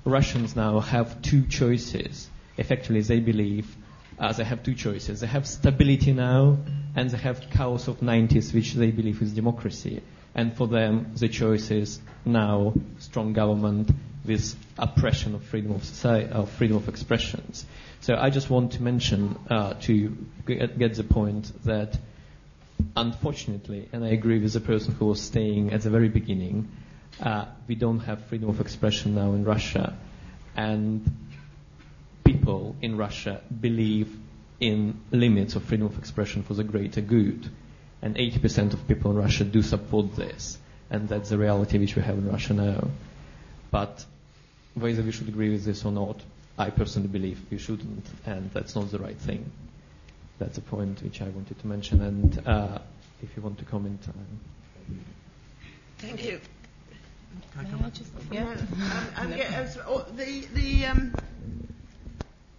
Russians 0.05 0.55
now 0.55 0.78
have 0.78 1.20
two 1.20 1.46
choices. 1.48 2.30
Effectively, 2.57 3.00
they 3.00 3.18
believe 3.18 3.76
uh, 4.18 4.32
they 4.32 4.44
have 4.44 4.62
two 4.62 4.74
choices. 4.74 5.20
They 5.20 5.26
have 5.26 5.46
stability 5.46 6.12
now, 6.12 6.58
and 6.94 7.10
they 7.10 7.18
have 7.18 7.40
chaos 7.50 7.88
of 7.88 8.00
90s, 8.00 8.52
which 8.54 8.74
they 8.74 8.90
believe 8.90 9.20
is 9.22 9.32
democracy. 9.32 10.02
And 10.34 10.54
for 10.54 10.66
them, 10.66 11.12
the 11.16 11.28
choice 11.28 11.70
is 11.70 12.00
now 12.24 12.74
strong 12.98 13.32
government 13.32 13.90
with 14.24 14.54
oppression 14.78 15.34
of 15.34 15.42
freedom 15.44 15.72
of 15.72 15.84
society, 15.84 16.30
of 16.30 16.48
freedom 16.50 16.76
of 16.76 16.88
expressions. 16.88 17.66
So 18.00 18.16
I 18.16 18.30
just 18.30 18.48
want 18.50 18.72
to 18.72 18.82
mention 18.82 19.36
uh, 19.50 19.74
to 19.82 20.16
get, 20.46 20.78
get 20.78 20.94
the 20.94 21.04
point 21.04 21.52
that 21.64 21.98
unfortunately, 22.96 23.88
and 23.92 24.04
I 24.04 24.08
agree 24.08 24.38
with 24.38 24.52
the 24.52 24.60
person 24.60 24.94
who 24.94 25.06
was 25.06 25.20
staying 25.20 25.72
at 25.72 25.82
the 25.82 25.90
very 25.90 26.08
beginning, 26.08 26.68
uh, 27.20 27.46
we 27.68 27.74
don't 27.74 28.00
have 28.00 28.24
freedom 28.26 28.48
of 28.48 28.60
expression 28.60 29.14
now 29.14 29.32
in 29.34 29.44
Russia, 29.44 29.96
and 30.56 31.04
people 32.24 32.76
in 32.82 32.96
Russia 32.96 33.40
believe 33.60 34.16
in 34.60 35.00
limits 35.10 35.56
of 35.56 35.64
freedom 35.64 35.86
of 35.86 35.98
expression 35.98 36.42
for 36.42 36.54
the 36.54 36.64
greater 36.64 37.00
good. 37.00 37.48
And 38.00 38.16
80% 38.16 38.72
of 38.74 38.86
people 38.88 39.10
in 39.12 39.16
Russia 39.16 39.44
do 39.44 39.62
support 39.62 40.16
this. 40.16 40.58
And 40.90 41.08
that's 41.08 41.30
the 41.30 41.38
reality 41.38 41.78
which 41.78 41.96
we 41.96 42.02
have 42.02 42.18
in 42.18 42.30
Russia 42.30 42.52
now. 42.54 42.88
But 43.70 44.04
whether 44.74 45.02
we 45.02 45.12
should 45.12 45.28
agree 45.28 45.50
with 45.50 45.64
this 45.64 45.84
or 45.84 45.92
not, 45.92 46.20
I 46.58 46.70
personally 46.70 47.08
believe 47.08 47.40
we 47.50 47.58
shouldn't, 47.58 48.06
and 48.26 48.50
that's 48.52 48.74
not 48.76 48.90
the 48.90 48.98
right 48.98 49.16
thing. 49.16 49.50
That's 50.38 50.58
a 50.58 50.60
point 50.60 51.02
which 51.02 51.22
I 51.22 51.28
wanted 51.28 51.58
to 51.60 51.66
mention. 51.66 52.02
And 52.02 52.42
uh, 52.46 52.78
if 53.22 53.34
you 53.36 53.42
want 53.42 53.58
to 53.58 53.64
comment, 53.64 54.00
uh, 54.08 54.12
Thank 55.98 56.24
you. 56.24 56.40
May 57.56 57.68
I 57.86 57.90
just- 57.90 58.10
Yeah. 58.30 58.44
yeah. 58.76 59.04
Um, 59.16 59.26
um, 59.32 59.38
yeah, 59.38 59.44
as- 59.54 59.78
oh, 59.86 60.04
the, 60.16 60.46
the, 60.52 60.86
um, 60.86 61.14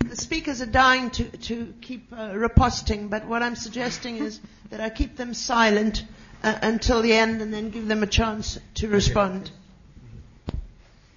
the 0.09 0.15
speakers 0.15 0.61
are 0.61 0.65
dying 0.67 1.09
to, 1.11 1.23
to 1.23 1.73
keep 1.81 2.11
uh, 2.13 2.31
riposting, 2.33 3.09
but 3.09 3.25
what 3.25 3.41
I'm 3.43 3.55
suggesting 3.55 4.17
is 4.17 4.39
that 4.69 4.81
I 4.81 4.89
keep 4.89 5.15
them 5.17 5.33
silent 5.33 6.03
uh, 6.43 6.57
until 6.61 7.01
the 7.01 7.13
end 7.13 7.41
and 7.41 7.53
then 7.53 7.69
give 7.69 7.87
them 7.87 8.03
a 8.03 8.07
chance 8.07 8.59
to 8.75 8.87
respond. 8.87 9.49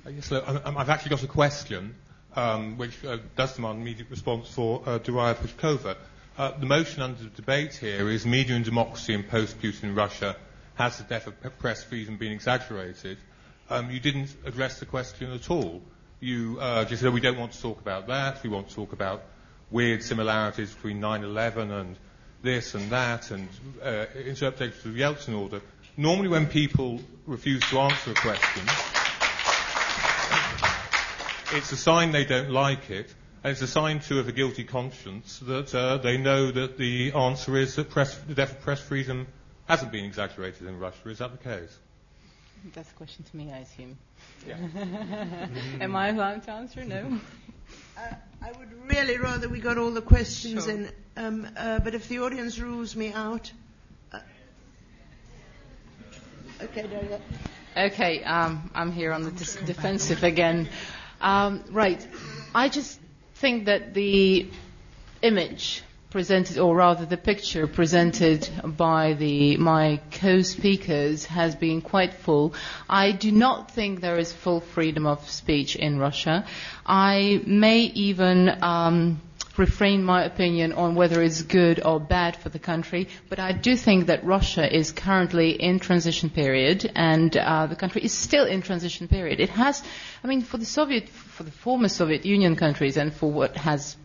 Yes, 0.09 0.31
look, 0.31 0.49
I- 0.49 0.57
I- 0.59 0.81
I've 0.81 0.91
actually 0.91 1.11
got 1.11 1.23
a 1.25 1.29
question 1.29 1.95
um, 2.37 2.77
which 2.79 3.05
uh, 3.05 3.19
does 3.35 3.55
demand 3.55 3.81
immediate 3.81 4.11
response 4.11 4.49
for 4.49 4.83
uh, 4.87 4.99
Daria 4.99 5.35
Pushkova. 5.35 5.97
Uh, 6.39 6.53
the 6.59 6.67
motion 6.67 7.03
under 7.03 7.25
debate 7.31 7.75
here 7.75 8.09
is 8.11 8.27
media 8.27 8.55
and 8.57 8.65
democracy 8.65 9.15
in 9.15 9.23
post-Putin 9.23 9.97
Russia 9.97 10.37
has 10.75 10.99
the 10.99 11.05
death 11.05 11.27
of 11.27 11.59
press 11.59 11.83
freedom 11.83 12.19
been 12.19 12.33
exaggerated? 12.33 13.17
Um, 13.71 13.91
you 13.91 13.99
didn't 13.99 14.29
address 14.45 14.79
the 14.79 14.87
question 14.87 15.33
at 15.33 15.51
all. 15.51 15.83
You 16.21 16.59
uh, 16.61 16.85
just 16.87 17.03
said 17.03 17.13
we 17.13 17.21
don't 17.21 17.39
want 17.39 17.53
to 17.53 17.61
talk 17.61 17.81
about 17.81 18.07
that. 18.07 18.43
We 18.43 18.49
want 18.49 18.69
to 18.71 18.75
talk 18.75 18.93
about 18.93 19.23
weird 19.71 20.03
similarities 20.03 20.73
between 20.73 21.01
9/11 21.01 21.71
and 21.71 21.97
this 22.43 22.75
and 22.75 22.91
that, 22.91 23.31
and 23.31 23.49
uh, 23.83 24.07
interpretations 24.25 24.85
of 24.87 24.95
the 24.95 25.01
Yeltsin 25.01 25.39
order. 25.39 25.61
Normally, 25.97 26.29
when 26.29 26.47
people 26.47 27.01
refuse 27.27 27.63
to 27.71 27.79
answer 27.81 28.13
a 28.13 28.15
question, 28.15 28.63
it's 31.53 31.73
a 31.73 31.77
sign 31.77 32.13
they 32.13 32.25
don't 32.25 32.51
like 32.51 32.91
it, 32.91 33.13
and 33.43 33.53
it's 33.53 33.63
a 33.63 33.67
sign 33.67 34.01
too 34.01 34.19
of 34.19 34.29
a 34.29 34.33
guilty 34.33 34.65
conscience 34.65 35.39
that 35.41 35.75
uh, 35.75 35.99
they 35.99 36.17
know 36.17 36.51
that 36.51 36.79
the 36.79 37.13
answer 37.13 37.57
is 37.57 37.77
that 37.77 37.91
press, 37.91 38.17
the 38.19 38.35
death 38.35 38.53
of 38.53 38.61
press 38.61 38.81
freedom 38.81 39.27
hasn't 39.69 39.93
been 39.93 40.05
exaggerated 40.05 40.67
in 40.67 40.79
Russia. 40.79 41.09
Is 41.09 41.19
that 41.19 41.33
the 41.33 41.39
case? 41.39 41.79
That's 42.75 42.91
a 42.91 42.95
question 42.95 43.25
to 43.25 43.37
me, 43.37 43.53
I 43.53 43.59
assume. 43.59 43.97
Am 45.81 45.95
I 45.97 46.09
allowed 46.09 46.43
to 46.45 46.51
answer? 46.53 46.85
No. 46.85 47.19
Uh, 47.97 48.01
I 48.43 48.53
would 48.53 48.73
really 48.91 49.19
rather 49.19 49.49
we 49.49 49.61
got 49.61 49.79
all 49.79 49.91
the 49.91 50.03
questions 50.03 50.65
Sure. 50.65 50.73
in, 50.73 50.91
um, 51.17 51.49
uh, 51.57 51.79
but 51.81 51.95
if 51.95 52.09
the 52.09 52.19
audience 52.21 52.59
rules 52.59 52.95
me 52.97 53.13
out. 53.13 53.51
Uh, 54.13 54.19
okay, 56.63 56.83
Daria. 56.83 57.21
Okay, 57.77 58.23
um, 58.25 58.71
I'm 58.75 58.93
here 58.93 59.13
on 59.13 59.23
the 59.23 59.31
dis- 59.31 59.57
defensive 59.57 60.23
again. 60.25 60.69
Um, 61.21 61.65
right. 61.71 62.07
I 62.55 62.69
just 62.69 63.01
think 63.35 63.67
that 63.67 63.95
the 63.95 64.49
image 65.23 65.83
presented, 66.17 66.57
or 66.57 66.75
rather 66.75 67.05
the 67.05 67.19
picture 67.19 67.67
presented 67.67 68.49
by 68.65 69.13
the, 69.13 69.55
my 69.59 70.01
co-speakers 70.13 71.27
has 71.27 71.55
been 71.55 71.83
quite 71.83 72.15
full. 72.15 72.55
I 72.89 73.13
do 73.13 73.31
not 73.31 73.71
think 73.71 74.01
there 74.01 74.19
is 74.19 74.33
full 74.33 74.61
freedom 74.61 75.05
of 75.05 75.29
speech 75.29 75.77
in 75.77 75.99
Russia. 75.99 76.47
I 76.87 77.43
may 77.45 77.81
even 78.09 78.49
um, 78.63 79.21
refrain 79.59 80.03
my 80.03 80.25
opinion 80.25 80.73
on 80.73 80.95
whether 80.95 81.23
it's 81.23 81.43
good 81.43 81.85
or 81.85 82.01
bad 82.01 82.35
for 82.35 82.49
the 82.49 82.59
country, 82.59 83.09
but 83.29 83.39
I 83.39 83.53
do 83.53 83.77
think 83.77 84.07
that 84.07 84.25
Russia 84.25 84.65
is 84.75 84.93
currently 84.93 85.51
in 85.51 85.79
transition 85.81 86.31
period, 86.31 86.91
and 86.95 87.37
uh, 87.37 87.67
the 87.67 87.77
country 87.77 88.01
is 88.03 88.15
still 88.15 88.47
in 88.47 88.63
transition 88.63 89.07
period. 89.07 89.39
It 89.39 89.51
has, 89.51 89.83
I 90.25 90.29
mean, 90.29 90.41
for 90.41 90.57
the 90.57 90.65
Soviet, 90.65 91.11
for 91.11 91.43
the 91.43 91.51
former 91.51 91.89
Soviet 91.89 92.25
Union 92.25 92.57
countries, 92.57 92.97
and 92.97 93.13
for 93.13 93.31
what 93.31 93.55
has 93.59 93.99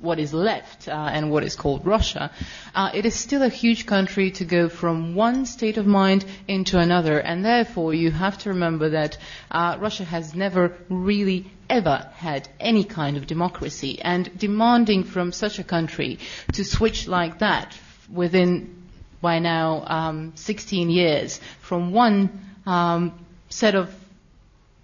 what 0.00 0.18
is 0.18 0.32
left 0.32 0.88
uh, 0.88 0.92
and 0.92 1.30
what 1.30 1.42
is 1.42 1.56
called 1.56 1.84
Russia, 1.86 2.30
uh, 2.74 2.90
it 2.94 3.04
is 3.06 3.14
still 3.14 3.42
a 3.42 3.48
huge 3.48 3.86
country 3.86 4.30
to 4.32 4.44
go 4.44 4.68
from 4.68 5.14
one 5.14 5.46
state 5.46 5.76
of 5.78 5.86
mind 5.86 6.24
into 6.46 6.78
another, 6.78 7.18
and 7.18 7.44
therefore 7.44 7.94
you 7.94 8.10
have 8.10 8.38
to 8.38 8.50
remember 8.50 8.90
that 8.90 9.18
uh, 9.50 9.76
Russia 9.80 10.04
has 10.04 10.34
never 10.34 10.76
really 10.88 11.50
ever 11.68 12.10
had 12.14 12.48
any 12.60 12.84
kind 12.84 13.16
of 13.16 13.26
democracy, 13.26 14.00
and 14.02 14.36
demanding 14.38 15.04
from 15.04 15.32
such 15.32 15.58
a 15.58 15.64
country 15.64 16.18
to 16.52 16.64
switch 16.64 17.06
like 17.06 17.38
that 17.40 17.76
within 18.12 18.74
by 19.20 19.38
now 19.38 19.84
um, 19.86 20.32
16 20.36 20.90
years 20.90 21.40
from 21.60 21.92
one 21.92 22.40
um, 22.66 23.26
set 23.48 23.74
of 23.74 23.92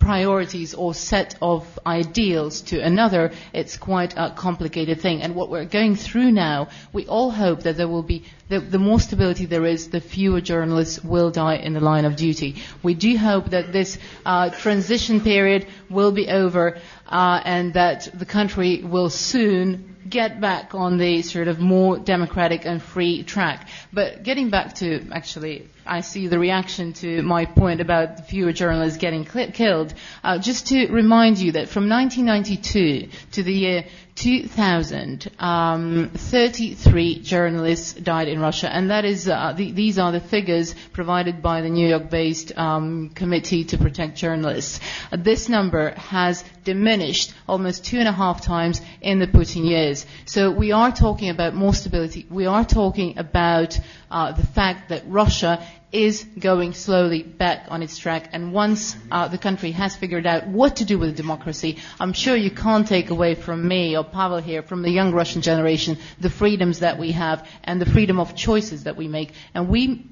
priorities 0.05 0.75
or 0.75 0.93
set 0.93 1.35
of 1.41 1.79
ideals 1.87 2.61
to 2.61 2.79
another, 2.79 3.33
it's 3.55 3.79
quite 3.79 4.13
a 4.19 4.31
complicated 4.37 5.01
thing. 5.01 5.23
And 5.23 5.35
what 5.35 5.49
we're 5.49 5.65
going 5.65 5.97
through 5.97 6.31
now, 6.31 6.69
we 6.93 7.07
all 7.07 7.31
hope 7.31 7.63
that 7.63 7.79
there 7.79 7.89
will 7.89 8.03
be, 8.03 8.25
the, 8.51 8.61
the 8.61 8.79
more 8.79 9.01
stability 9.01 9.47
there 9.47 9.65
is, 9.65 9.89
the 9.89 10.03
fewer 10.03 10.43
journalists 10.43 11.03
will 11.03 11.31
die 11.31 11.57
in 11.57 11.73
the 11.73 11.81
line 11.81 12.05
of 12.05 12.17
duty. 12.17 12.57
We 12.83 12.93
do 12.93 13.17
hope 13.17 13.47
that 13.51 13.73
this 13.73 13.97
uh, 14.27 14.51
transition 14.51 15.23
period 15.23 15.67
will 15.89 16.13
be 16.13 16.29
over 16.29 16.79
uh, 17.09 17.41
and 17.43 17.73
that 17.73 18.11
the 18.13 18.27
country 18.27 18.83
will 18.83 19.09
soon 19.09 19.94
get 20.09 20.41
back 20.41 20.75
on 20.75 20.99
the 20.99 21.23
sort 21.23 21.49
of 21.49 21.59
more 21.61 21.99
democratic 21.99 22.65
and 22.67 22.83
free 22.83 23.23
track. 23.23 23.69
But 23.93 24.23
getting 24.23 24.51
back 24.51 24.75
to 24.77 25.07
actually, 25.13 25.69
I 25.87 26.01
see 26.01 26.27
the 26.29 26.39
reaction 26.39 26.93
to 26.95 27.23
my 27.23 27.45
point 27.45 27.81
about 27.81 28.29
fewer 28.29 28.53
journalists 28.53 28.99
getting 28.99 29.25
killed. 29.25 29.95
Uh, 30.23 30.39
just 30.39 30.69
to 30.69 30.89
remind 30.89 31.39
you 31.39 31.53
that 31.53 31.69
from 31.69 31.89
1992 31.89 33.09
to 33.33 33.43
the 33.43 33.53
year 33.53 33.85
2000, 34.17 35.29
um, 35.41 36.11
33 36.15 37.21
journalists 37.21 37.95
died 37.95 38.29
in 38.29 38.39
Russia, 38.41 38.73
and 38.73 38.91
that 38.91 39.05
is 39.05 39.29
uh, 39.29 39.53
the, 39.57 39.73
these 39.73 39.99
are 39.99 40.13
the 40.13 40.21
figures 40.21 40.75
provided 40.93 41.43
by 41.43 41.61
the 41.63 41.69
New 41.69 41.89
York-based 41.89 42.57
um, 42.57 43.11
Committee 43.11 43.65
to 43.65 43.79
Protect 43.79 44.17
Journalists. 44.17 44.79
Uh, 45.11 45.17
this 45.17 45.49
number 45.49 45.91
has 45.91 46.45
diminished 46.63 47.35
almost 47.49 47.85
two 47.85 47.99
and 47.99 48.07
a 48.07 48.13
half 48.13 48.41
times 48.41 48.81
in 49.01 49.19
the 49.19 49.27
Putin 49.27 49.69
years. 49.69 50.07
So 50.27 50.51
we 50.51 50.71
are 50.71 50.93
talking 50.93 51.31
about 51.31 51.55
more 51.55 51.75
stability. 51.75 52.25
We 52.31 52.47
are 52.47 52.65
talking 52.65 53.19
about 53.19 53.79
uh, 54.15 54.31
the 54.31 54.47
fact 54.47 54.91
that 54.91 55.03
Russia 55.09 55.67
is 55.91 56.25
going 56.39 56.73
slowly 56.73 57.25
back 57.25 57.67
on 57.69 57.83
its 57.83 57.99
track. 57.99 58.29
And 58.33 58.53
once 58.53 58.97
uh, 59.11 59.27
the 59.27 59.39
country 59.39 59.73
has 59.73 59.97
figured 59.97 60.25
out 60.25 60.47
what 60.47 60.77
to 60.77 60.85
do 60.85 61.01
with 61.01 61.17
democracy, 61.17 61.79
I'm 61.99 62.13
sure 62.13 62.37
you 62.37 62.53
can't 62.53 62.87
take 62.87 63.11
away 63.11 63.35
from 63.35 63.67
me 63.67 63.97
or 63.97 64.05
Pavel 64.05 64.39
here, 64.39 64.63
from 64.63 64.83
the 64.83 64.91
young 64.91 65.13
Russian 65.13 65.43
generation, 65.43 65.99
the 66.21 66.31
freedoms 66.31 66.79
that 66.79 66.97
we 66.97 67.11
have 67.11 67.47
and 67.65 67.81
the 67.81 67.87
freedom 67.87 68.21
of 68.21 68.37
choices 68.37 68.85
that 68.85 68.97
we 68.97 69.09
make. 69.09 69.33
And 69.53 69.69
we, 69.69 70.07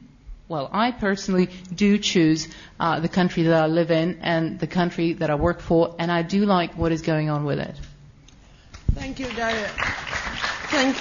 well, 0.49 0.69
I 0.73 0.91
personally 0.91 1.49
do 1.73 1.97
choose 1.97 2.49
uh, 2.81 2.99
the 2.99 3.09
country 3.09 3.45
that 3.45 3.63
I 3.63 3.67
live 3.69 3.93
in 3.93 4.19
and 4.21 4.59
the 4.59 4.67
country 4.67 5.13
that 5.15 5.31
I 5.31 5.37
work 5.37 5.61
for, 5.61 5.95
and 6.01 6.11
I 6.11 6.23
do 6.23 6.45
like 6.45 6.77
what 6.77 6.91
is 6.91 7.03
going 7.03 7.31
on 7.31 7.45
with 7.45 7.61
it. 7.61 7.77
Thank 8.94 9.20
you, 9.20 9.28
Daria. 9.34 9.70
Thank 10.70 10.96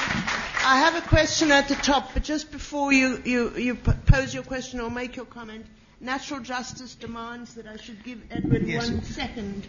I 0.65 0.79
have 0.79 0.97
a 0.97 1.01
question 1.07 1.51
at 1.53 1.69
the 1.69 1.75
top, 1.77 2.13
but 2.15 2.23
just 2.25 2.51
before 2.51 2.93
you, 2.93 3.21
you, 3.25 3.53
you 3.57 3.75
p- 3.77 3.93
pose 4.07 4.35
your 4.35 4.43
question 4.43 4.81
or 4.81 4.91
make 4.91 5.15
your 5.17 5.25
comment, 5.27 5.65
natural 6.01 6.41
justice 6.41 6.95
demands 6.97 7.55
that 7.55 7.67
I 7.67 7.77
should 7.77 8.03
give 8.05 8.21
Edward 8.31 8.67
Yes. 8.67 8.91
one 8.91 9.03
second. 9.05 9.67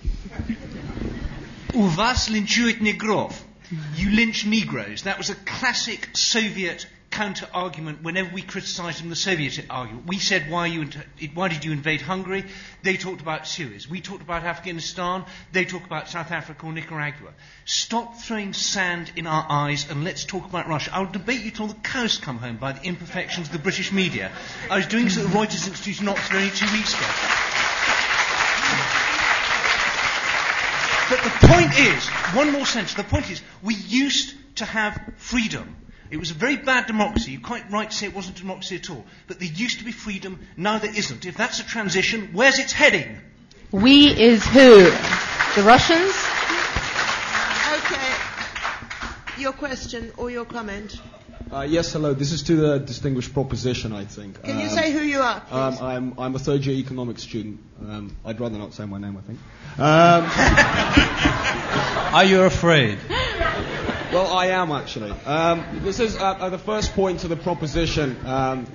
У 1.74 1.84
вас 1.88 2.30
линчуют 2.30 2.82
негров. 2.82 3.34
You 3.98 4.10
lynch 4.12 4.46
Negroes. 4.46 5.04
That 5.04 5.18
was 5.18 5.30
a 5.30 5.36
classic 5.36 6.10
Soviet 6.14 6.88
counter 7.13 7.47
argument 7.55 8.03
whenever 8.03 8.31
we 8.35 8.43
criticised 8.43 9.01
them, 9.01 9.11
the 9.11 9.17
Soviet 9.17 9.61
argument. 9.71 10.07
We 10.09 10.19
said, 10.19 10.51
why, 10.51 10.67
you, 10.67 10.89
why 11.35 11.49
did 11.49 11.65
you 11.65 11.71
invade 11.73 12.01
Hungary? 12.01 12.45
They 12.83 12.97
talked 12.97 13.21
about 13.21 13.47
Suez. 13.47 13.89
We 13.89 14.01
talked 14.01 14.23
about 14.23 14.43
Afghanistan. 14.45 15.25
They 15.53 15.65
talked 15.65 15.87
about 15.87 16.09
South 16.09 16.33
Africa 16.33 16.67
or 16.67 16.73
Nicaragua. 16.73 17.33
Stop 17.65 18.17
throwing 18.19 18.55
sand 18.55 19.13
in 19.15 19.27
our 19.27 19.47
eyes 19.49 19.89
and 19.91 20.03
let's 20.03 20.25
talk 20.25 20.45
about 20.47 20.67
Russia. 20.67 20.91
I'll 20.93 21.13
debate 21.13 21.43
you 21.43 21.51
till 21.51 21.69
the 21.69 21.75
cows 21.75 22.19
come 22.19 22.39
home 22.39 22.57
by 22.57 22.73
the 22.73 22.83
imperfections 22.83 23.47
of 23.47 23.53
the 23.53 23.59
British 23.59 23.93
media. 23.93 24.33
I 24.71 24.77
was 24.77 24.87
doing 24.87 25.05
this 25.05 25.19
at 25.19 25.25
the 25.25 25.31
Reuters 25.31 25.69
Institute 25.69 26.01
in 26.01 26.09
Oxford 26.09 26.37
only 26.37 26.51
two 26.51 26.73
weeks 26.73 26.95
ago. 26.95 27.07
But 31.11 31.23
the 31.25 31.47
point 31.47 31.79
is, 31.79 32.09
one 32.35 32.53
more 32.53 32.65
sentence, 32.65 32.95
the 32.95 33.05
point 33.05 33.31
is, 33.31 33.43
we 33.63 33.75
used 33.75 34.35
to 34.57 34.65
have 34.65 34.99
freedom. 35.19 35.77
It 36.13 36.19
was 36.21 36.31
a 36.31 36.35
very 36.35 36.57
bad 36.57 36.87
democracy. 36.87 37.33
You're 37.33 37.41
quite 37.41 37.71
right 37.73 37.91
to 37.91 37.97
say 37.97 38.07
it 38.07 38.15
wasn't 38.15 38.37
a 38.37 38.41
democracy 38.43 38.77
at 38.77 38.91
all. 38.91 39.05
But 39.29 39.39
there 39.41 39.49
used 39.49 39.79
to 39.79 39.85
be 39.85 39.93
freedom, 39.93 40.41
now 40.59 40.79
there 40.79 40.95
isn't. 40.95 41.25
If 41.25 41.39
that's 41.39 41.59
a 41.59 41.65
transition, 41.65 42.29
where's 42.35 42.59
its 42.59 42.71
heading? 42.73 43.17
We 43.71 44.09
is 44.09 44.45
who? 44.45 44.91
The 45.57 45.63
Russians? 45.65 46.13
Okay. 47.79 48.13
Your 49.41 49.53
question 49.53 50.13
or 50.19 50.31
your 50.31 50.45
comment? 50.45 51.01
Uh, 51.51 51.63
yes, 51.63 51.91
hello. 51.93 52.13
This 52.13 52.33
is 52.33 52.43
to 52.45 52.57
the 52.57 52.79
distinguished 52.79 53.33
proposition, 53.33 53.93
I 53.95 54.05
think. 54.05 54.43
Can 54.43 54.59
you 54.59 54.67
Um, 54.67 54.71
say 54.71 54.93
who 54.93 55.01
you 55.01 55.21
are? 55.21 55.43
Um, 55.51 55.79
I'm, 55.81 56.15
I'm 56.19 56.35
a 56.35 56.39
third 56.39 56.65
year 56.67 56.77
economics 56.77 57.23
student. 57.23 57.59
Um, 57.81 58.15
I'd 58.25 58.39
rather 58.39 58.59
not 58.59 58.75
say 58.75 58.85
my 58.85 58.99
name, 58.99 59.17
I 59.17 59.23
think. 59.23 59.39
Um, 59.79 60.25
Are 62.15 62.25
you 62.25 62.43
afraid? 62.43 62.99
Well, 64.13 64.27
I 64.27 64.49
am 64.49 64.73
actually. 64.73 65.11
Um, 65.11 65.81
this 65.83 65.99
is 65.99 66.17
uh, 66.17 66.33
uh, 66.33 66.49
the 66.51 66.59
first 66.59 66.93
point 66.93 67.21
to 67.21 67.29
the 67.29 67.37
proposition. 67.37 68.17
Um, 68.27 68.67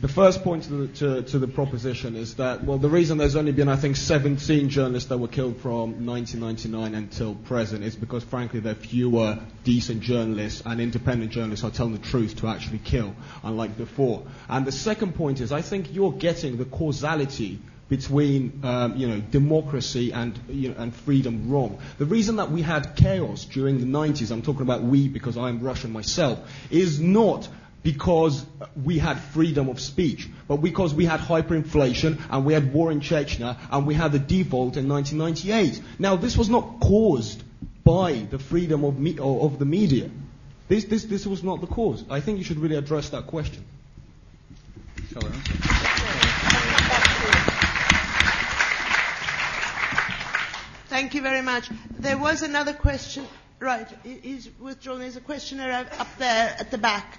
the 0.00 0.08
first 0.08 0.42
point 0.42 0.64
to 0.64 0.72
the, 0.72 0.88
to, 0.88 1.22
to 1.22 1.38
the 1.38 1.46
proposition 1.46 2.16
is 2.16 2.34
that, 2.34 2.64
well, 2.64 2.78
the 2.78 2.88
reason 2.88 3.16
there's 3.16 3.36
only 3.36 3.52
been, 3.52 3.68
I 3.68 3.76
think, 3.76 3.94
17 3.94 4.68
journalists 4.68 5.08
that 5.10 5.18
were 5.18 5.28
killed 5.28 5.58
from 5.58 6.04
1999 6.04 6.96
until 6.96 7.36
present 7.36 7.84
is 7.84 7.94
because, 7.94 8.24
frankly, 8.24 8.58
there 8.58 8.72
are 8.72 8.74
fewer 8.74 9.38
decent 9.62 10.00
journalists 10.00 10.62
and 10.66 10.80
independent 10.80 11.30
journalists 11.30 11.64
are 11.64 11.70
telling 11.70 11.92
the 11.92 12.00
truth 12.00 12.34
to 12.38 12.48
actually 12.48 12.78
kill, 12.78 13.14
unlike 13.44 13.76
before. 13.76 14.24
And 14.48 14.66
the 14.66 14.72
second 14.72 15.14
point 15.14 15.40
is, 15.40 15.52
I 15.52 15.62
think 15.62 15.94
you're 15.94 16.12
getting 16.12 16.56
the 16.56 16.64
causality 16.64 17.60
between 17.96 18.60
um, 18.64 18.96
you 18.96 19.06
know 19.06 19.20
democracy 19.20 20.12
and 20.12 20.38
you 20.48 20.70
know, 20.70 20.74
and 20.78 20.94
freedom 20.94 21.48
wrong. 21.48 21.78
The 21.98 22.06
reason 22.06 22.36
that 22.36 22.50
we 22.50 22.62
had 22.62 22.96
chaos 22.96 23.44
during 23.44 23.78
the 23.78 23.86
90s, 23.86 24.32
I'm 24.32 24.42
talking 24.42 24.62
about 24.62 24.82
we 24.82 25.06
because 25.08 25.36
I'm 25.36 25.60
Russian 25.60 25.92
myself, 25.92 26.38
is 26.70 26.98
not 26.98 27.48
because 27.84 28.44
we 28.82 28.98
had 28.98 29.20
freedom 29.20 29.68
of 29.68 29.78
speech, 29.78 30.28
but 30.48 30.56
because 30.56 30.92
we 30.94 31.04
had 31.04 31.20
hyperinflation 31.20 32.18
and 32.30 32.44
we 32.44 32.54
had 32.54 32.72
war 32.72 32.90
in 32.90 33.00
Chechnya 33.00 33.58
and 33.70 33.86
we 33.86 33.94
had 33.94 34.10
the 34.10 34.18
default 34.18 34.76
in 34.76 34.88
1998. 34.88 35.80
Now 35.98 36.16
this 36.16 36.36
was 36.36 36.48
not 36.48 36.80
caused 36.80 37.42
by 37.84 38.26
the 38.30 38.38
freedom 38.38 38.84
of, 38.84 38.98
me- 38.98 39.18
of 39.20 39.58
the 39.58 39.66
media. 39.66 40.10
This, 40.66 40.84
this, 40.84 41.04
this 41.04 41.26
was 41.26 41.44
not 41.44 41.60
the 41.60 41.66
cause. 41.66 42.02
I 42.08 42.20
think 42.20 42.38
you 42.38 42.44
should 42.44 42.58
really 42.58 42.76
address 42.76 43.10
that 43.10 43.26
question. 43.26 43.62
Shall 45.12 45.26
I 45.26 45.83
Thank 50.94 51.14
you 51.14 51.22
very 51.22 51.42
much. 51.42 51.68
There 51.98 52.16
was 52.16 52.42
another 52.42 52.72
question. 52.72 53.26
Right, 53.58 53.88
he- 54.04 54.20
he's 54.22 54.48
withdrawn. 54.60 55.00
There's 55.00 55.16
a 55.16 55.20
questioner 55.20 55.68
up 55.68 56.00
up 56.00 56.06
there 56.18 56.54
at 56.56 56.70
the 56.70 56.78
back. 56.78 57.18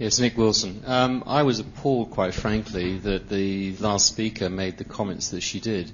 Yes, 0.00 0.18
Nick 0.18 0.36
Wilson. 0.36 0.82
Um, 0.84 1.22
I 1.24 1.44
was 1.44 1.60
appalled, 1.60 2.10
quite 2.10 2.34
frankly, 2.34 2.98
that 2.98 3.28
the 3.28 3.76
last 3.76 4.06
speaker 4.06 4.50
made 4.50 4.76
the 4.76 4.82
comments 4.82 5.28
that 5.28 5.42
she 5.42 5.60
did. 5.60 5.92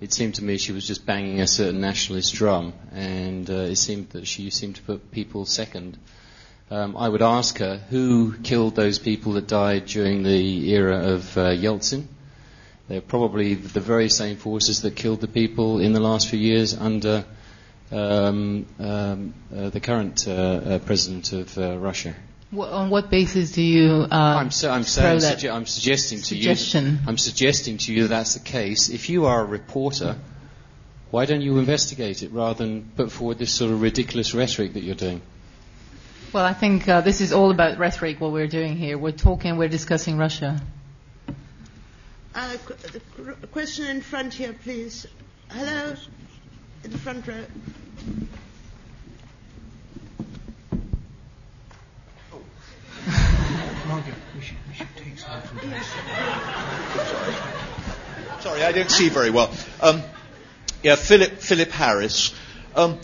It 0.00 0.14
seemed 0.14 0.36
to 0.36 0.44
me 0.44 0.56
she 0.56 0.72
was 0.72 0.86
just 0.86 1.04
banging 1.04 1.42
a 1.42 1.46
certain 1.46 1.82
nationalist 1.82 2.32
drum, 2.32 2.72
and 2.92 3.50
uh, 3.50 3.72
it 3.72 3.76
seemed 3.76 4.08
that 4.12 4.26
she 4.26 4.48
seemed 4.48 4.76
to 4.76 4.82
put 4.82 5.10
people 5.10 5.44
second. 5.44 5.98
Um, 6.70 6.96
I 6.96 7.10
would 7.10 7.20
ask 7.20 7.58
her 7.58 7.76
who 7.90 8.38
killed 8.38 8.74
those 8.74 8.98
people 8.98 9.34
that 9.34 9.48
died 9.48 9.84
during 9.84 10.22
the 10.22 10.70
era 10.70 11.12
of 11.12 11.36
uh, 11.36 11.50
Yeltsin. 11.50 12.06
They're 12.88 13.00
probably 13.00 13.54
the 13.54 13.80
very 13.80 14.08
same 14.08 14.36
forces 14.36 14.82
that 14.82 14.94
killed 14.94 15.20
the 15.20 15.28
people 15.28 15.80
in 15.80 15.92
the 15.92 16.00
last 16.00 16.28
few 16.28 16.38
years 16.38 16.76
under 16.76 17.24
um, 17.90 18.66
um, 18.78 19.34
uh, 19.54 19.70
the 19.70 19.80
current 19.80 20.26
uh, 20.28 20.32
uh, 20.32 20.78
president 20.80 21.32
of 21.32 21.58
uh, 21.58 21.78
Russia. 21.78 22.14
On 22.56 22.90
what 22.90 23.10
basis 23.10 23.50
do 23.52 23.62
you? 23.62 24.06
Uh, 24.10 24.14
I'm, 24.14 24.50
so, 24.52 24.70
I'm, 24.70 24.84
saying, 24.84 25.18
sugge- 25.18 25.52
I'm 25.52 25.66
suggesting 25.66 26.18
to 26.18 26.24
suggestion? 26.24 26.86
you. 26.86 26.98
I'm 27.06 27.18
suggesting 27.18 27.78
to 27.78 27.92
you 27.92 28.02
that 28.02 28.08
that's 28.08 28.34
the 28.34 28.40
case. 28.40 28.88
If 28.88 29.10
you 29.10 29.26
are 29.26 29.40
a 29.40 29.44
reporter, 29.44 30.16
why 31.10 31.26
don't 31.26 31.42
you 31.42 31.58
investigate 31.58 32.22
it 32.22 32.30
rather 32.30 32.64
than 32.64 32.90
put 32.96 33.10
forward 33.10 33.38
this 33.38 33.52
sort 33.52 33.72
of 33.72 33.82
ridiculous 33.82 34.32
rhetoric 34.32 34.74
that 34.74 34.84
you're 34.84 34.94
doing? 34.94 35.22
Well, 36.32 36.44
I 36.44 36.54
think 36.54 36.88
uh, 36.88 37.00
this 37.00 37.20
is 37.20 37.32
all 37.32 37.50
about 37.50 37.78
rhetoric. 37.78 38.20
What 38.20 38.32
we're 38.32 38.46
doing 38.46 38.76
here, 38.76 38.96
we're 38.96 39.12
talking, 39.12 39.56
we're 39.56 39.68
discussing 39.68 40.16
Russia. 40.16 40.60
Uh, 42.36 42.54
qu- 42.66 43.00
qu- 43.16 43.46
question 43.46 43.86
in 43.86 44.02
front 44.02 44.34
here, 44.34 44.52
please. 44.52 45.06
Hello, 45.50 45.94
in 46.84 46.90
the 46.90 46.98
front 46.98 47.26
row. 47.26 47.42
Margaret, 53.88 54.14
we 54.34 54.42
should, 54.42 54.56
we 54.68 54.74
should 54.74 54.86
take 54.96 55.18
some 55.18 55.40
from 55.40 55.70
this. 55.70 55.86
Sorry, 58.42 58.62
I 58.64 58.72
don't 58.72 58.90
see 58.90 59.08
very 59.08 59.30
well. 59.30 59.50
Um, 59.80 60.02
yeah, 60.82 60.96
Philip, 60.96 61.38
Philip 61.38 61.70
Harris. 61.70 62.34
Um, 62.74 62.98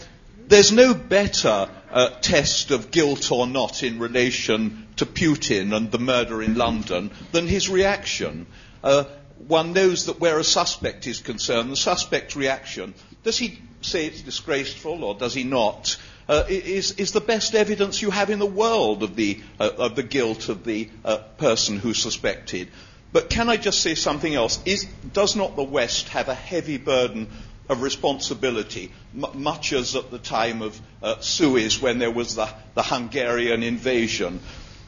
there's 0.49 0.73
no 0.73 0.93
better 0.93 1.71
uh, 1.91 2.11
test 2.21 2.71
of 2.71 2.91
guilt 2.91 3.33
or 3.33 3.47
not 3.47 3.83
in 3.83 3.99
relation 3.99 4.87
to 4.97 5.07
Putin 5.07 5.75
and 5.75 5.91
the 5.91 5.99
murder 5.99 6.43
in 6.43 6.57
London 6.57 7.11
than 7.33 7.47
his 7.47 7.71
reaction. 7.71 8.47
Uh, 8.85 9.05
one 9.49 9.73
knows 9.73 10.07
that 10.07 10.21
where 10.21 10.39
a 10.39 10.45
suspect 10.45 11.07
is 11.07 11.21
concerned, 11.21 11.71
the 11.71 11.77
suspect's 11.77 12.37
reaction, 12.37 12.95
does 13.25 13.39
he 13.39 13.59
say 13.81 14.07
it's 14.07 14.23
disgraceful 14.23 15.05
or 15.05 15.15
does 15.15 15.35
he 15.35 15.45
not, 15.45 15.97
uh, 16.29 16.45
is, 16.49 16.93
is 16.93 17.13
the 17.13 17.21
best 17.21 17.55
evidence 17.55 18.01
you 18.01 18.11
have 18.11 18.31
in 18.31 18.39
the 18.39 18.47
world 18.47 19.03
of 19.03 19.17
the, 19.17 19.41
uh, 19.59 19.71
of 19.79 19.97
the 19.97 20.03
guilt 20.03 20.49
of 20.49 20.65
the 20.65 20.89
uh, 21.05 21.17
person 21.39 21.79
who's 21.79 22.01
suspected. 22.01 22.69
But 23.13 23.29
can 23.29 23.49
I 23.49 23.57
just 23.57 23.81
say 23.81 23.95
something 23.95 24.35
else? 24.35 24.61
Is, 24.65 24.87
does 25.13 25.37
not 25.37 25.57
the 25.57 25.65
West 25.65 26.09
have 26.11 26.29
a 26.29 26.35
heavy 26.35 26.79
burden 26.79 27.29
of 27.69 27.83
responsibility, 27.83 28.93
m- 29.15 29.43
much 29.43 29.73
as 29.73 29.97
at 29.97 30.11
the 30.11 30.19
time 30.19 30.63
of 30.63 30.81
uh, 31.03 31.21
Suez 31.21 31.81
when 31.81 31.99
there 31.99 32.11
was 32.11 32.37
the, 32.37 32.49
the 32.75 32.83
Hungarian 32.83 33.63
invasion, 33.63 34.41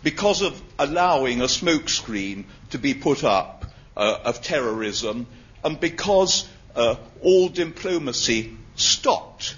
because 0.02 0.42
of 0.42 0.60
allowing 0.78 1.40
a 1.40 1.44
smokescreen 1.44 2.44
to 2.70 2.78
be 2.78 2.94
put 2.94 3.24
up 3.24 3.63
uh, 3.96 4.18
of 4.24 4.42
terrorism, 4.42 5.26
and 5.62 5.78
because 5.80 6.48
uh, 6.74 6.96
all 7.22 7.48
diplomacy 7.48 8.56
stopped 8.76 9.56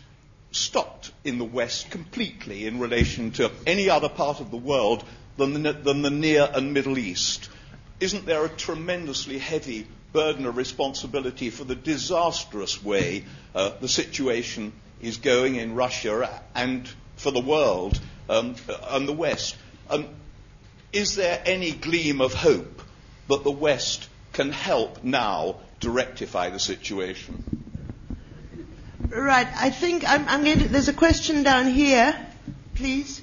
stopped 0.57 1.12
in 1.24 1.39
the 1.39 1.45
West 1.45 1.91
completely 1.91 2.66
in 2.66 2.78
relation 2.78 3.30
to 3.30 3.51
any 3.66 3.91
other 3.91 4.09
part 4.09 4.41
of 4.41 4.51
the 4.51 4.57
world 4.57 5.05
than 5.37 5.62
the, 5.62 5.72
than 5.72 6.03
the 6.03 6.11
Near 6.11 6.49
and 6.53 6.72
Middle 6.72 6.99
East. 6.99 7.51
Isn't 8.01 8.26
there 8.26 8.45
a 8.45 8.49
tremendously 8.49 9.39
heavy 9.39 9.87
burden 10.12 10.47
of 10.47 10.57
responsibility 10.57 11.51
for 11.51 11.64
the 11.64 11.74
disastrous 11.74 12.82
way 12.82 13.24
uh, 13.55 13.72
the 13.80 13.89
situation 13.89 14.72
is 15.01 15.18
going 15.18 15.57
in 15.57 15.74
Russia 15.74 16.43
and 16.55 16.89
for 17.16 17.30
the 17.30 17.41
world 17.41 18.01
um, 18.28 18.57
and 18.89 19.07
the 19.07 19.12
West? 19.12 19.57
Um, 19.91 20.09
is 20.93 21.16
there 21.16 21.43
any 21.45 21.72
gleam 21.72 22.20
of 22.20 22.32
hope 22.32 22.82
that 23.28 23.45
the 23.45 23.51
West 23.51 24.09
can 24.37 24.53
help 24.53 25.03
now 25.03 25.57
to 25.80 25.91
rectify 25.91 26.51
the 26.51 26.59
situation? 26.59 27.43
Right, 29.09 29.49
I 29.57 29.70
think 29.70 30.09
I'm, 30.09 30.28
I'm 30.28 30.45
going 30.45 30.59
to. 30.59 30.68
There's 30.68 30.89
a 30.89 30.93
question 30.93 31.43
down 31.43 31.68
here, 31.68 32.14
please. 32.74 33.22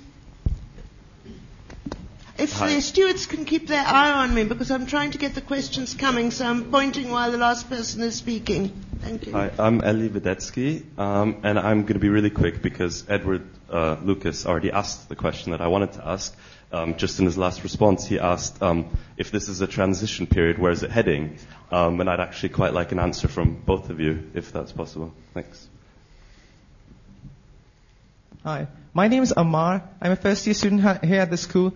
If 2.35 2.53
Hi. 2.53 2.73
the 2.73 2.81
stewards 2.81 3.27
can 3.27 3.45
keep 3.45 3.67
their 3.67 3.83
eye 3.85 4.11
on 4.11 4.33
me, 4.33 4.43
because 4.43 4.71
I'm 4.71 4.87
trying 4.87 5.11
to 5.11 5.19
get 5.19 5.35
the 5.35 5.41
questions 5.41 5.93
coming, 5.93 6.31
so 6.31 6.47
I'm 6.47 6.71
pointing 6.71 7.11
while 7.11 7.31
the 7.31 7.37
last 7.37 7.69
person 7.69 8.01
is 8.01 8.15
speaking. 8.15 8.69
Thank 9.01 9.27
you. 9.27 9.33
Hi, 9.33 9.51
I'm 9.59 9.83
Eli 9.83 10.07
Vedetsky, 10.07 10.97
um, 10.97 11.41
and 11.43 11.59
I'm 11.59 11.81
going 11.81 11.93
to 11.93 11.99
be 11.99 12.09
really 12.09 12.31
quick 12.31 12.63
because 12.63 13.03
Edward 13.07 13.43
uh, 13.69 13.97
Lucas 14.01 14.47
already 14.47 14.71
asked 14.71 15.09
the 15.09 15.15
question 15.15 15.51
that 15.51 15.61
I 15.61 15.67
wanted 15.67 15.93
to 15.93 16.07
ask. 16.07 16.35
Um, 16.73 16.95
just 16.97 17.19
in 17.19 17.25
his 17.25 17.37
last 17.37 17.61
response, 17.61 18.03
he 18.03 18.17
asked 18.17 18.59
um, 18.63 18.97
if 19.15 19.29
this 19.29 19.47
is 19.47 19.61
a 19.61 19.67
transition 19.67 20.25
period, 20.25 20.57
where 20.57 20.71
is 20.71 20.81
it 20.81 20.89
heading? 20.89 21.37
Um, 21.71 22.01
and 22.01 22.09
I'd 22.09 22.19
actually 22.19 22.49
quite 22.49 22.73
like 22.73 22.91
an 22.91 22.97
answer 22.97 23.27
from 23.27 23.53
both 23.53 23.91
of 23.91 23.99
you, 23.99 24.31
if 24.33 24.51
that's 24.51 24.71
possible. 24.71 25.13
Thanks. 25.35 25.67
Hi, 28.43 28.67
my 28.91 29.07
name 29.07 29.21
is 29.21 29.31
Amar. 29.37 29.83
I'm 30.01 30.13
a 30.13 30.15
first 30.15 30.47
year 30.47 30.55
student 30.55 31.05
here 31.05 31.21
at 31.21 31.29
the 31.29 31.37
school. 31.37 31.75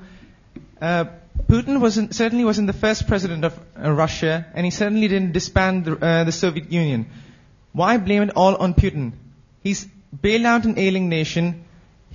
Uh, 0.82 1.06
Putin 1.48 1.80
was 1.80 2.00
in, 2.00 2.12
certainly 2.12 2.44
wasn't 2.44 2.66
the 2.66 2.74
first 2.74 3.08
president 3.08 3.46
of 3.46 3.60
uh, 3.80 3.92
Russia, 3.92 4.48
and 4.56 4.66
he 4.66 4.72
certainly 4.72 5.08
didn't 5.08 5.32
disband 5.32 5.86
the, 5.86 6.04
uh, 6.04 6.24
the 6.24 6.32
Soviet 6.32 6.72
Union. 6.72 7.06
Why 7.72 7.98
blame 7.98 8.24
it 8.24 8.32
all 8.36 8.56
on 8.56 8.74
Putin? 8.74 9.12
He's 9.62 9.86
bailed 10.22 10.46
out 10.46 10.66
an 10.66 10.80
ailing 10.80 11.08
nation. 11.08 11.66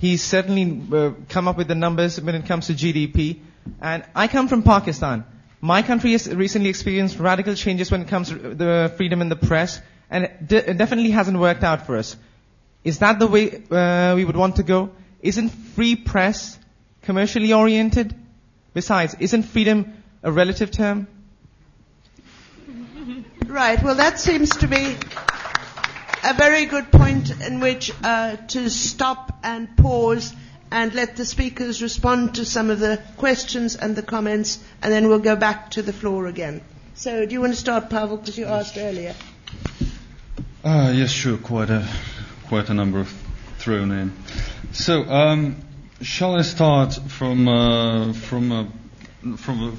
He's 0.03 0.21
certainly 0.21 0.81
uh, 0.91 1.11
come 1.29 1.47
up 1.47 1.55
with 1.55 1.69
the 1.69 1.75
numbers 1.75 2.19
when 2.19 2.35
it 2.35 2.45
comes 2.45 2.67
to 2.67 2.73
GDP. 2.73 3.39
And 3.79 4.03
I 4.13 4.27
come 4.27 4.49
from 4.49 4.61
Pakistan. 4.61 5.23
My 5.61 5.81
country 5.81 6.11
has 6.11 6.27
recently 6.27 6.69
experienced 6.69 7.19
radical 7.19 7.55
changes 7.55 7.89
when 7.89 8.01
it 8.01 8.09
comes 8.09 8.27
to 8.27 8.35
the 8.35 8.93
freedom 8.97 9.21
in 9.21 9.29
the 9.29 9.37
press, 9.37 9.79
and 10.09 10.25
it, 10.25 10.45
de- 10.45 10.71
it 10.71 10.77
definitely 10.77 11.11
hasn't 11.11 11.39
worked 11.39 11.63
out 11.63 11.85
for 11.85 11.95
us. 11.95 12.17
Is 12.83 12.99
that 12.99 13.17
the 13.17 13.27
way 13.27 13.63
uh, 13.71 14.15
we 14.17 14.25
would 14.25 14.35
want 14.35 14.57
to 14.57 14.63
go? 14.63 14.89
Isn't 15.21 15.47
free 15.47 15.95
press 15.95 16.59
commercially 17.03 17.53
oriented? 17.53 18.13
Besides, 18.73 19.15
isn't 19.21 19.43
freedom 19.43 20.03
a 20.21 20.33
relative 20.33 20.69
term? 20.69 21.07
Right, 23.47 23.81
well, 23.81 23.95
that 23.95 24.19
seems 24.19 24.49
to 24.57 24.67
be. 24.67 24.97
A 26.23 26.33
very 26.33 26.65
good 26.65 26.91
point 26.91 27.29
in 27.41 27.59
which 27.59 27.91
uh, 28.03 28.37
to 28.47 28.69
stop 28.69 29.39
and 29.43 29.75
pause 29.77 30.33
and 30.71 30.93
let 30.95 31.15
the 31.15 31.25
speakers 31.25 31.81
respond 31.81 32.35
to 32.35 32.45
some 32.45 32.69
of 32.69 32.79
the 32.79 32.99
questions 33.17 33.75
and 33.75 33.95
the 33.95 34.01
comments, 34.01 34.57
and 34.81 34.91
then 34.91 35.07
we'll 35.07 35.19
go 35.19 35.35
back 35.35 35.69
to 35.71 35.81
the 35.83 35.93
floor 35.93 36.25
again. 36.25 36.61
So, 36.95 37.25
do 37.25 37.31
you 37.33 37.41
want 37.41 37.53
to 37.53 37.59
start, 37.59 37.89
Pavel, 37.89 38.17
because 38.17 38.37
you 38.37 38.45
asked 38.45 38.77
earlier? 38.77 39.13
Uh, 40.63 40.91
yes, 40.95 41.11
sure. 41.11 41.37
Quite 41.37 41.69
a 41.69 41.87
quite 42.47 42.69
a 42.69 42.73
number 42.73 42.99
of 42.99 43.09
thrown 43.57 43.91
in. 43.91 44.13
So, 44.71 45.03
um, 45.03 45.57
shall 46.01 46.35
I 46.35 46.41
start 46.41 46.93
from 47.07 47.47
uh, 47.47 48.13
from 48.13 48.71
from 49.37 49.77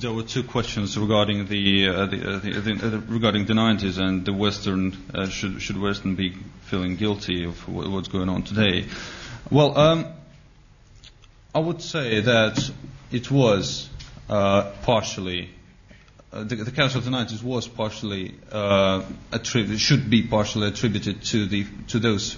there 0.00 0.12
were 0.12 0.22
two 0.22 0.42
questions 0.42 0.96
regarding 0.98 1.46
the, 1.48 1.88
uh, 1.88 2.06
the, 2.06 2.16
uh, 2.34 2.38
the, 2.38 2.50
the 2.74 2.96
uh, 2.96 3.00
regarding 3.08 3.46
the 3.46 3.52
90s 3.54 3.98
and 3.98 4.24
the 4.24 4.32
Western 4.32 4.96
uh, 5.14 5.28
should 5.28 5.60
should 5.60 5.80
Western 5.80 6.14
be 6.14 6.34
feeling 6.62 6.96
guilty 6.96 7.44
of 7.44 7.58
wh- 7.60 7.90
what's 7.92 8.08
going 8.08 8.28
on 8.28 8.42
today? 8.42 8.86
Well, 9.50 9.76
um, 9.78 10.06
I 11.54 11.58
would 11.60 11.80
say 11.82 12.20
that 12.20 12.70
it 13.10 13.30
was 13.30 13.88
uh, 14.28 14.70
partially. 14.82 15.50
Uh, 16.32 16.42
the, 16.44 16.56
the 16.56 16.82
of 16.84 17.04
the 17.04 17.10
90s 17.10 17.42
was 17.42 17.66
partially 17.68 18.34
uh, 18.52 19.02
attributed, 19.32 19.80
should 19.80 20.10
be 20.10 20.22
partially 20.22 20.68
attributed 20.68 21.22
to 21.22 21.46
the 21.46 21.64
to 21.88 21.98
those 21.98 22.36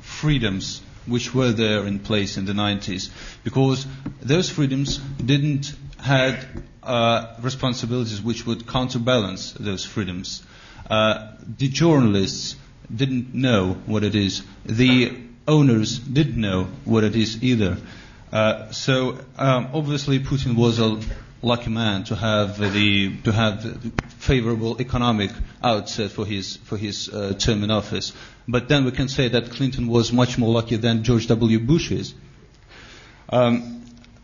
freedoms 0.00 0.82
which 1.06 1.34
were 1.34 1.50
there 1.52 1.86
in 1.86 1.98
place 1.98 2.36
in 2.36 2.44
the 2.44 2.52
90s, 2.52 3.10
because 3.42 3.86
those 4.20 4.48
freedoms 4.50 4.98
didn't 4.98 5.74
had 6.02 6.46
uh, 6.82 7.34
responsibilities 7.40 8.20
which 8.20 8.44
would 8.46 8.66
counterbalance 8.66 9.52
those 9.52 9.84
freedoms. 9.84 10.42
Uh, 10.90 11.32
the 11.46 11.68
journalists 11.68 12.56
didn't 12.94 13.32
know 13.34 13.74
what 13.86 14.02
it 14.02 14.14
is. 14.14 14.42
The 14.66 15.16
owners 15.46 15.98
didn't 15.98 16.36
know 16.40 16.64
what 16.84 17.04
it 17.04 17.16
is 17.16 17.42
either. 17.42 17.78
Uh, 18.32 18.70
so 18.72 19.18
um, 19.36 19.68
obviously 19.72 20.18
Putin 20.18 20.56
was 20.56 20.78
a 20.78 21.00
lucky 21.42 21.70
man 21.70 22.04
to 22.04 22.14
have 22.16 22.58
the 22.58 23.16
to 23.24 23.32
have 23.32 23.62
favorable 24.18 24.80
economic 24.80 25.30
outset 25.62 26.10
for 26.10 26.24
his 26.24 26.56
for 26.56 26.76
his 26.76 27.08
uh, 27.08 27.34
term 27.38 27.62
in 27.62 27.70
office. 27.70 28.12
But 28.48 28.68
then 28.68 28.84
we 28.84 28.90
can 28.90 29.08
say 29.08 29.28
that 29.28 29.50
Clinton 29.50 29.86
was 29.88 30.12
much 30.12 30.38
more 30.38 30.52
lucky 30.52 30.76
than 30.76 31.04
George 31.04 31.26
W. 31.28 31.58
Bush 31.60 31.92
is. 31.92 32.14
Um, 33.28 33.81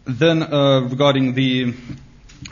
then 0.09 0.42
uh, 0.42 0.80
regarding 0.80 1.34
the 1.34 1.74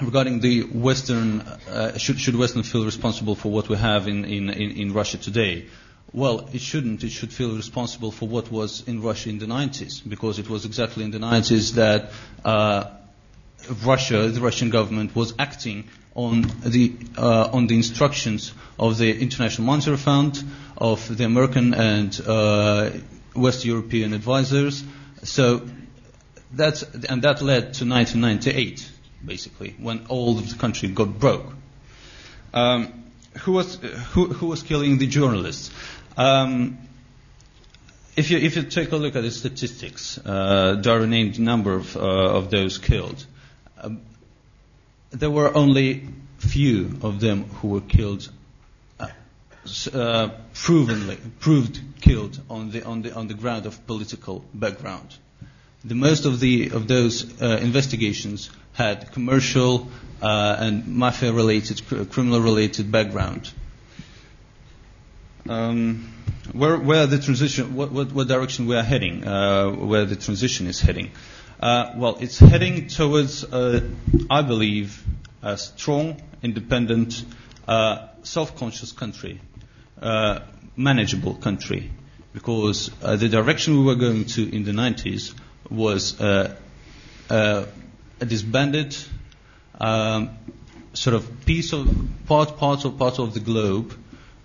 regarding 0.02 0.40
the 0.40 0.62
Western, 0.64 1.40
uh, 1.40 1.96
should, 1.96 2.18
should 2.20 2.36
Western 2.36 2.62
feel 2.62 2.84
responsible 2.84 3.34
for 3.34 3.50
what 3.50 3.68
we 3.68 3.76
have 3.76 4.08
in, 4.08 4.24
in, 4.24 4.50
in, 4.50 4.92
Russia 4.92 5.16
today? 5.16 5.66
Well, 6.12 6.48
it 6.52 6.60
shouldn't. 6.60 7.02
It 7.04 7.10
should 7.10 7.32
feel 7.32 7.54
responsible 7.56 8.10
for 8.10 8.28
what 8.28 8.50
was 8.50 8.86
in 8.86 9.00
Russia 9.00 9.30
in 9.30 9.38
the 9.38 9.46
90s, 9.46 10.06
because 10.06 10.38
it 10.38 10.50
was 10.50 10.64
exactly 10.66 11.04
in 11.04 11.12
the 11.12 11.18
90s 11.18 11.74
that 11.74 12.10
uh, 12.44 12.90
Russia, 13.84 14.28
the 14.28 14.40
Russian 14.40 14.70
government, 14.70 15.14
was 15.16 15.32
acting 15.38 15.84
on 16.14 16.42
the 16.64 16.94
uh, 17.16 17.50
on 17.52 17.66
the 17.66 17.76
instructions 17.76 18.52
of 18.78 18.98
the 18.98 19.18
International 19.18 19.66
Monetary 19.66 19.96
Fund, 19.96 20.42
of 20.76 21.16
the 21.16 21.24
American 21.24 21.74
and 21.74 22.20
uh, 22.26 22.90
West 23.34 23.64
European 23.64 24.12
advisors. 24.14 24.82
So 25.22 25.66
that's 26.56 26.82
and 26.82 27.22
that 27.22 27.42
led 27.42 27.74
to 27.74 27.84
1998, 27.84 28.90
basically, 29.24 29.76
when 29.78 30.06
all 30.08 30.38
of 30.38 30.48
the 30.48 30.56
country 30.56 30.88
got 30.88 31.18
broke. 31.18 31.52
Um, 32.54 33.04
who 33.40 33.52
was 33.52 33.74
who, 33.74 34.26
who 34.26 34.46
was 34.46 34.62
killing 34.62 34.98
the 34.98 35.06
journalists? 35.06 35.70
Um, 36.16 36.78
if 38.16 38.30
you 38.30 38.38
if 38.38 38.56
you 38.56 38.62
take 38.62 38.92
a 38.92 38.96
look 38.96 39.14
at 39.14 39.22
the 39.22 39.30
statistics, 39.30 40.18
uh, 40.24 40.76
Daria 40.80 41.06
named 41.06 41.38
number 41.38 41.74
of 41.74 41.96
uh, 41.96 42.00
of 42.00 42.50
those 42.50 42.78
killed. 42.78 43.24
Um, 43.78 44.00
there 45.10 45.30
were 45.30 45.54
only 45.54 46.08
few 46.38 46.98
of 47.02 47.20
them 47.20 47.44
who 47.44 47.68
were 47.68 47.80
killed, 47.80 48.30
uh, 48.98 49.08
uh, 49.92 50.30
provenly 50.54 51.18
proved 51.40 51.80
killed 52.00 52.40
on 52.48 52.70
the 52.70 52.82
on 52.84 53.02
the 53.02 53.14
on 53.14 53.28
the 53.28 53.34
ground 53.34 53.66
of 53.66 53.86
political 53.86 54.44
background. 54.54 55.14
The 55.86 55.94
most 55.94 56.24
of 56.26 56.40
the 56.40 56.70
of 56.70 56.88
those 56.88 57.40
uh, 57.40 57.58
investigations 57.62 58.50
had 58.72 59.12
commercial 59.12 59.88
uh, 60.20 60.56
and 60.58 60.86
mafia-related, 60.88 61.86
cr- 61.86 62.04
criminal-related 62.04 62.90
background. 62.90 63.50
Um, 65.48 66.12
where, 66.52 66.76
where 66.76 67.06
the 67.06 67.18
transition, 67.18 67.74
what, 67.74 67.92
what, 67.92 68.12
what 68.12 68.28
direction 68.28 68.66
we 68.66 68.76
are 68.76 68.82
heading, 68.82 69.24
uh, 69.26 69.70
where 69.70 70.04
the 70.04 70.16
transition 70.16 70.66
is 70.66 70.80
heading. 70.80 71.10
Uh, 71.60 71.92
well, 71.96 72.16
it's 72.20 72.38
heading 72.38 72.88
towards, 72.88 73.44
uh, 73.44 73.80
I 74.28 74.42
believe, 74.42 75.02
a 75.42 75.56
strong, 75.56 76.20
independent, 76.42 77.24
uh, 77.68 78.08
self-conscious 78.22 78.92
country, 78.92 79.40
uh, 80.02 80.40
manageable 80.76 81.34
country, 81.34 81.90
because 82.32 82.90
uh, 83.02 83.16
the 83.16 83.28
direction 83.28 83.78
we 83.78 83.84
were 83.84 83.94
going 83.94 84.24
to 84.26 84.54
in 84.54 84.64
the 84.64 84.72
90s 84.72 85.32
was 85.70 86.20
uh, 86.20 86.56
uh, 87.30 87.64
a 88.20 88.24
disbanded 88.24 88.96
um, 89.80 90.30
sort 90.94 91.14
of 91.14 91.44
piece 91.44 91.72
of 91.72 91.88
part, 92.26 92.56
part 92.56 92.84
of 92.84 92.98
part 92.98 93.18
of 93.18 93.34
the 93.34 93.40
globe 93.40 93.94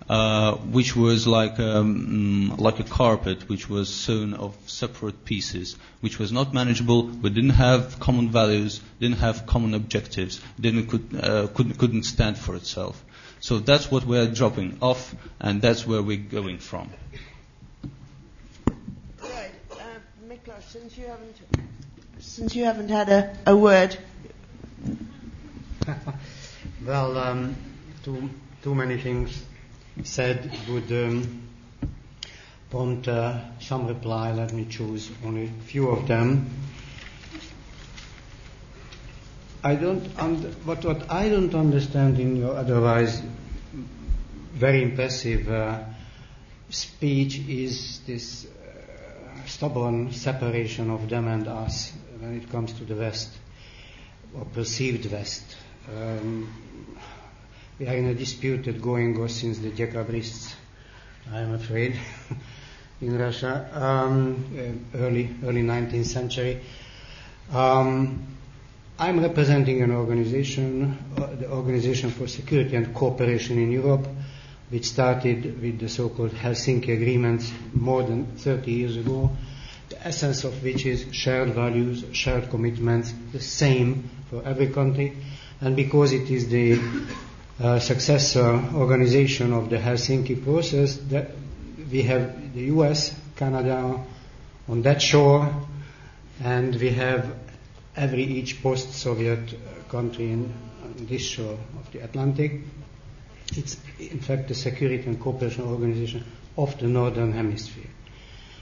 uh, 0.08 0.56
which 0.56 0.94
was 0.96 1.26
like 1.26 1.58
um, 1.58 2.50
mm, 2.50 2.60
like 2.60 2.80
a 2.80 2.84
carpet, 2.84 3.48
which 3.48 3.68
was 3.68 3.88
sewn 3.88 4.34
of 4.34 4.54
separate 4.66 5.24
pieces, 5.24 5.76
which 6.00 6.18
was 6.18 6.32
not 6.32 6.52
manageable, 6.52 7.02
but 7.04 7.34
didn't 7.34 7.50
have 7.50 7.98
common 8.00 8.28
values, 8.30 8.80
didn't 9.00 9.18
have 9.18 9.46
common 9.46 9.74
objectives, 9.74 10.40
didn't 10.60 10.88
could, 10.88 11.08
uh, 11.18 11.46
couldn't, 11.54 11.78
couldn't 11.78 12.02
stand 12.02 12.36
for 12.36 12.56
itself. 12.56 13.02
So 13.40 13.58
that's 13.58 13.90
what 13.90 14.04
we're 14.04 14.26
dropping 14.26 14.78
off, 14.82 15.14
and 15.40 15.62
that's 15.62 15.86
where 15.86 16.02
we're 16.02 16.16
going 16.18 16.58
from. 16.58 16.90
Right, 19.20 19.50
uh, 19.70 19.84
Miklos, 20.28 20.61
since 20.72 20.96
you 20.96 21.06
haven't 21.06 21.36
since 22.18 22.56
you 22.56 22.64
haven't 22.64 22.88
had 22.88 23.08
a, 23.10 23.36
a 23.46 23.54
word, 23.54 23.94
Well, 26.86 27.18
um, 27.18 27.54
too, 28.02 28.30
too 28.62 28.74
many 28.74 28.98
things 28.98 29.44
said 30.02 30.50
would 30.68 30.90
um, 30.90 31.42
prompt 32.70 33.06
uh, 33.06 33.38
some 33.60 33.86
reply. 33.86 34.32
Let 34.32 34.52
me 34.52 34.64
choose 34.64 35.10
only 35.24 35.44
a 35.44 35.62
few 35.66 35.90
of 35.90 36.08
them. 36.08 36.48
I 39.62 39.74
don't 39.74 40.08
und- 40.18 40.54
what, 40.64 40.84
what 40.86 41.10
I 41.10 41.28
don't 41.28 41.54
understand 41.54 42.18
in 42.18 42.36
your 42.36 42.56
otherwise 42.56 43.22
very 44.54 44.82
impressive 44.82 45.48
uh, 45.50 45.80
speech 46.70 47.38
is 47.46 48.00
this 48.06 48.46
stubborn 49.46 50.12
separation 50.12 50.90
of 50.90 51.08
them 51.08 51.28
and 51.28 51.46
us 51.48 51.92
when 52.20 52.36
it 52.36 52.50
comes 52.50 52.72
to 52.74 52.84
the 52.84 52.94
West 52.94 53.30
or 54.38 54.44
perceived 54.46 55.10
West. 55.10 55.56
Um, 55.88 56.52
we 57.78 57.86
are 57.88 57.94
in 57.96 58.06
a 58.06 58.14
disputed 58.14 58.80
going 58.80 59.20
on 59.20 59.28
since 59.28 59.58
the 59.58 59.70
Decabrists, 59.70 60.54
I 61.32 61.40
am 61.40 61.54
afraid, 61.54 61.96
in 63.00 63.18
Russia, 63.18 63.68
um, 63.72 64.44
uh, 64.94 64.98
early 64.98 65.28
early 65.44 65.62
19th 65.62 66.04
century. 66.06 66.60
Um, 67.52 68.26
I'm 68.98 69.20
representing 69.20 69.82
an 69.82 69.90
organization, 69.90 70.96
uh, 71.16 71.26
the 71.34 71.50
Organization 71.50 72.10
for 72.10 72.28
Security 72.28 72.76
and 72.76 72.94
Cooperation 72.94 73.58
in 73.58 73.72
Europe, 73.72 74.06
which 74.72 74.86
started 74.86 75.60
with 75.60 75.78
the 75.80 75.88
so-called 75.88 76.30
Helsinki 76.30 76.94
Agreements 76.94 77.52
more 77.74 78.02
than 78.02 78.24
30 78.38 78.72
years 78.72 78.96
ago, 78.96 79.30
the 79.90 80.06
essence 80.06 80.44
of 80.44 80.62
which 80.64 80.86
is 80.86 81.04
shared 81.12 81.50
values, 81.50 82.02
shared 82.12 82.48
commitments, 82.48 83.12
the 83.32 83.40
same 83.40 84.08
for 84.30 84.42
every 84.46 84.68
country, 84.68 85.14
and 85.60 85.76
because 85.76 86.14
it 86.14 86.30
is 86.30 86.48
the 86.48 86.80
uh, 87.60 87.78
successor 87.78 88.64
organization 88.74 89.52
of 89.52 89.68
the 89.68 89.76
Helsinki 89.76 90.42
process, 90.42 90.96
that 91.10 91.32
we 91.90 92.02
have 92.04 92.54
the 92.54 92.62
US, 92.76 93.14
Canada 93.36 94.02
on 94.70 94.80
that 94.82 95.02
shore, 95.02 95.54
and 96.42 96.74
we 96.76 96.88
have 96.90 97.30
every 97.94 98.24
each 98.24 98.62
post-Soviet 98.62 99.54
country 99.90 100.32
in, 100.32 100.50
on 100.82 101.06
this 101.06 101.20
shore 101.22 101.58
of 101.78 101.92
the 101.92 101.98
Atlantic. 101.98 102.62
It's 103.56 103.76
in 103.98 104.20
fact 104.20 104.48
the 104.48 104.54
Security 104.54 105.04
and 105.06 105.20
Cooperation 105.20 105.64
Organization 105.64 106.24
of 106.56 106.78
the 106.78 106.86
Northern 106.86 107.32
Hemisphere. 107.32 107.90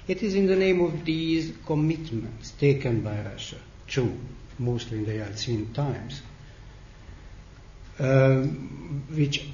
It 0.08 0.22
is 0.22 0.34
in 0.34 0.46
the 0.46 0.56
name 0.56 0.80
of 0.80 1.04
these 1.04 1.52
commitments 1.66 2.50
taken 2.52 3.02
by 3.02 3.20
Russia, 3.20 3.56
true, 3.86 4.18
mostly 4.58 4.98
in 4.98 5.04
the 5.06 5.12
Yeltsin 5.12 5.72
times, 5.72 6.22
um, 7.98 9.04
which 9.10 9.46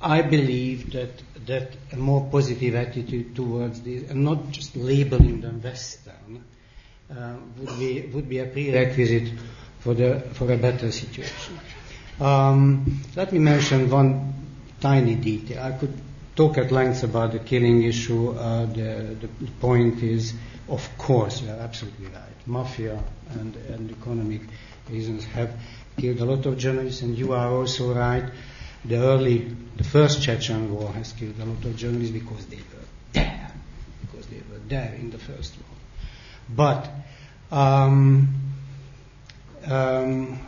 I 0.00 0.22
believe 0.22 0.92
that 0.92 1.22
that 1.46 1.72
a 1.92 1.96
more 1.96 2.26
positive 2.30 2.74
attitude 2.74 3.34
towards 3.36 3.82
this, 3.82 4.10
and 4.10 4.24
not 4.24 4.50
just 4.50 4.76
labeling 4.76 5.40
them 5.40 5.60
Western, 5.62 6.44
uh, 7.10 7.36
would 7.58 7.78
be 7.78 8.00
would 8.12 8.28
be 8.28 8.38
a 8.38 8.46
prerequisite 8.46 9.32
for 9.80 9.94
the 9.94 10.20
for 10.32 10.50
a 10.52 10.56
better 10.56 10.90
situation. 10.90 11.58
Um, 12.20 13.02
let 13.16 13.32
me 13.32 13.38
mention 13.38 13.90
one 13.90 14.33
tiny 14.80 15.14
detail. 15.14 15.62
I 15.62 15.72
could 15.72 15.94
talk 16.36 16.58
at 16.58 16.72
length 16.72 17.02
about 17.02 17.32
the 17.32 17.38
killing 17.38 17.82
issue. 17.82 18.30
Uh, 18.30 18.66
the, 18.66 19.16
the 19.20 19.28
point 19.60 20.02
is, 20.02 20.34
of 20.68 20.88
course, 20.98 21.42
you 21.42 21.50
are 21.50 21.60
absolutely 21.60 22.06
right. 22.06 22.46
Mafia 22.46 23.02
and, 23.32 23.56
and 23.56 23.90
economic 23.90 24.42
reasons 24.90 25.24
have 25.24 25.52
killed 25.96 26.18
a 26.20 26.24
lot 26.24 26.44
of 26.46 26.58
journalists, 26.58 27.02
and 27.02 27.16
you 27.16 27.32
are 27.32 27.48
also 27.48 27.94
right. 27.94 28.24
The 28.84 28.96
early, 28.96 29.38
the 29.76 29.84
first 29.84 30.22
Chechen 30.22 30.74
war 30.74 30.92
has 30.92 31.12
killed 31.12 31.38
a 31.40 31.44
lot 31.44 31.64
of 31.64 31.76
journalists 31.76 32.12
because 32.12 32.44
they 32.46 32.56
were 32.56 32.84
there, 33.12 33.52
because 34.02 34.26
they 34.26 34.42
were 34.50 34.60
there 34.68 34.94
in 34.94 35.10
the 35.10 35.18
first 35.18 35.54
war. 35.56 35.78
But 36.50 36.90
um, 37.50 38.28
um, 39.66 40.38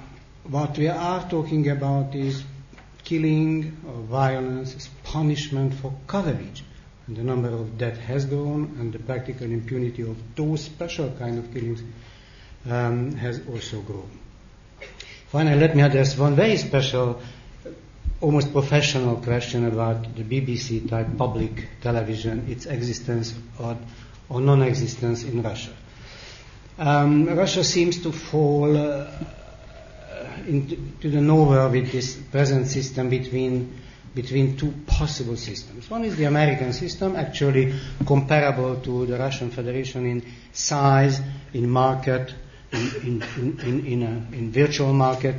what 0.44 0.77
we 0.77 0.89
are 0.89 1.28
talking 1.28 1.70
about 1.70 2.15
is 2.15 2.44
killing 3.07 3.77
or 3.87 3.95
violence 4.03 4.74
as 4.74 4.89
punishment 5.05 5.73
for 5.74 5.95
coverage. 6.09 6.65
And 7.07 7.16
the 7.16 7.23
number 7.23 7.49
of 7.49 7.78
deaths 7.78 8.01
has 8.01 8.27
grown, 8.27 8.77
and 8.81 8.93
the 8.93 8.99
practical 8.99 9.47
impunity 9.47 10.03
of 10.03 10.16
those 10.35 10.61
special 10.65 11.11
kind 11.12 11.39
of 11.39 11.53
killings 11.55 11.83
um, 12.69 13.12
has 13.12 13.41
also 13.49 13.81
grown. 13.81 14.11
Finally, 15.28 15.61
let 15.61 15.77
me 15.77 15.83
address 15.83 16.19
one 16.19 16.35
very 16.35 16.57
special, 16.57 17.20
almost 18.20 18.53
professional 18.53 19.16
question 19.16 19.66
about 19.66 20.16
the 20.16 20.24
BBC 20.24 20.89
type 20.89 21.07
public 21.16 21.69
television, 21.81 22.45
its 22.49 22.66
existence 22.66 23.35
or, 23.61 23.77
or 24.28 24.41
non 24.41 24.62
existence 24.62 25.23
in 25.23 25.43
Russia. 25.43 25.70
Um, 26.78 27.27
Russia 27.27 27.62
seems 27.62 28.03
to 28.03 28.11
fall 28.11 28.77
uh, 28.77 29.07
into 30.47 31.11
the 31.11 31.21
nowhere 31.21 31.69
with 31.69 31.93
this 31.93 32.17
present 32.17 32.67
system 32.67 33.09
between 33.11 33.73
between 34.17 34.57
two 34.57 34.73
possible 34.87 35.37
systems. 35.37 35.91
One 35.91 36.03
is 36.05 36.17
the 36.17 36.25
American 36.25 36.73
system, 36.73 37.15
actually 37.17 37.75
comparable 38.07 38.77
to 38.81 39.05
the 39.05 39.19
Russian 39.19 39.51
Federation 39.51 40.07
in 40.07 40.25
size, 40.53 41.21
in 41.53 41.69
market, 41.69 42.33
in, 42.73 43.23
in, 43.37 43.61
in, 43.61 43.87
in, 43.87 44.03
a, 44.03 44.35
in 44.35 44.51
virtual 44.51 44.95
market. 44.95 45.37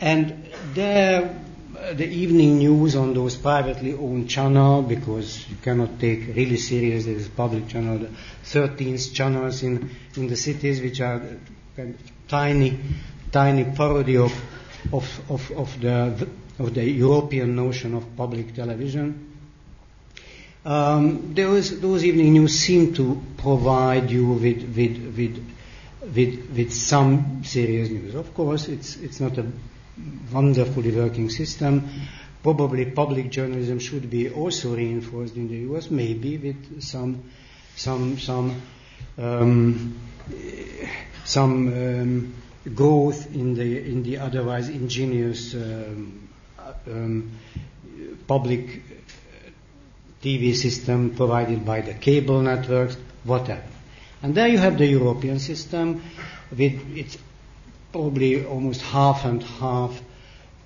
And 0.00 0.48
there, 0.72 1.44
the 1.92 2.08
evening 2.08 2.58
news 2.58 2.96
on 2.96 3.12
those 3.12 3.36
privately 3.36 3.92
owned 3.92 4.30
channels, 4.30 4.88
because 4.88 5.46
you 5.50 5.56
cannot 5.56 6.00
take 6.00 6.28
really 6.28 6.56
serious, 6.56 7.04
there 7.04 7.14
is 7.14 7.28
public 7.28 7.68
channel, 7.68 7.98
the 7.98 8.08
13th 8.44 9.12
channels 9.12 9.62
in, 9.62 9.90
in 10.16 10.26
the 10.26 10.36
cities, 10.36 10.80
which 10.80 11.02
are 11.02 11.20
kind 11.76 11.94
of 11.94 12.28
tiny, 12.28 12.78
tiny 13.32 13.64
parody 13.64 14.16
of, 14.16 14.32
of, 14.92 15.30
of, 15.30 15.50
of 15.52 15.80
the 15.80 16.28
of 16.60 16.74
the 16.74 16.84
European 16.84 17.56
notion 17.56 17.94
of 17.94 18.04
public 18.16 18.54
television. 18.54 19.26
Um, 20.64 21.32
those, 21.34 21.80
those 21.80 22.04
evening 22.04 22.34
news 22.34 22.58
seem 22.58 22.92
to 22.94 23.20
provide 23.38 24.10
you 24.10 24.26
with, 24.32 24.62
with, 24.76 25.16
with, 25.16 25.46
with, 26.14 26.50
with 26.54 26.72
some 26.74 27.42
serious 27.44 27.88
news. 27.88 28.14
Of 28.14 28.34
course, 28.34 28.68
it's, 28.68 28.96
it's 28.96 29.20
not 29.20 29.38
a 29.38 29.46
wonderfully 30.30 30.94
working 30.94 31.30
system. 31.30 31.88
Probably 32.42 32.84
public 32.90 33.30
journalism 33.30 33.78
should 33.78 34.10
be 34.10 34.28
also 34.28 34.76
reinforced 34.76 35.36
in 35.36 35.48
the 35.48 35.74
US, 35.74 35.90
maybe 35.90 36.36
with 36.36 36.82
some, 36.82 37.24
some, 37.74 38.18
some, 38.18 38.60
um, 39.16 39.98
some 41.24 41.68
um, 41.68 42.34
growth 42.74 43.34
in 43.34 43.54
the, 43.54 43.88
in 43.90 44.02
the 44.02 44.18
otherwise 44.18 44.68
ingenious 44.68 45.54
um, 45.54 46.28
um, 46.86 47.30
public 48.26 48.82
TV 50.22 50.54
system 50.54 51.14
provided 51.16 51.64
by 51.64 51.80
the 51.80 51.94
cable 51.94 52.40
networks, 52.42 52.96
whatever. 53.24 53.62
And 54.22 54.34
there 54.34 54.48
you 54.48 54.58
have 54.58 54.76
the 54.76 54.86
European 54.86 55.38
system 55.38 56.02
with 56.50 56.96
its 56.96 57.16
probably 57.92 58.44
almost 58.44 58.82
half 58.82 59.24
and 59.24 59.42
half 59.42 60.00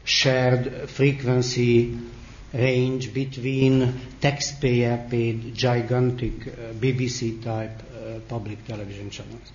shared 0.05 0.91
frequency 0.91 1.97
range 2.53 3.13
between 3.15 4.01
taxpayer 4.21 5.07
paid 5.11 5.55
gigantic 5.55 6.47
uh, 6.47 6.73
BBC 6.75 7.43
type 7.43 7.83
uh, 7.97 8.19
public 8.29 8.65
television 8.67 9.11
channels. 9.11 9.51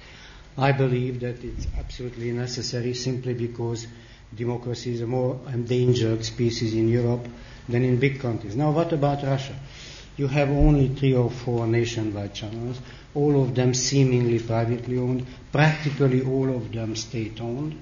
I 0.57 0.71
believe 0.71 1.21
that 1.21 1.43
it's 1.43 1.67
absolutely 1.77 2.31
necessary 2.31 2.93
simply 2.93 3.33
because 3.33 3.87
democracy 4.35 4.93
is 4.93 5.01
a 5.01 5.07
more 5.07 5.39
endangered 5.51 6.23
species 6.25 6.73
in 6.73 6.87
Europe 6.89 7.27
than 7.67 7.83
in 7.83 7.97
big 7.97 8.19
countries. 8.19 8.55
Now, 8.55 8.71
what 8.71 8.91
about 8.93 9.23
Russia? 9.23 9.55
You 10.17 10.27
have 10.27 10.49
only 10.49 10.89
three 10.89 11.13
or 11.15 11.31
four 11.31 11.65
nationwide 11.65 12.33
channels, 12.33 12.79
all 13.15 13.41
of 13.41 13.55
them 13.55 13.73
seemingly 13.73 14.39
privately 14.39 14.97
owned, 14.97 15.25
practically 15.51 16.21
all 16.23 16.53
of 16.53 16.71
them 16.73 16.95
state 16.95 17.39
owned. 17.39 17.79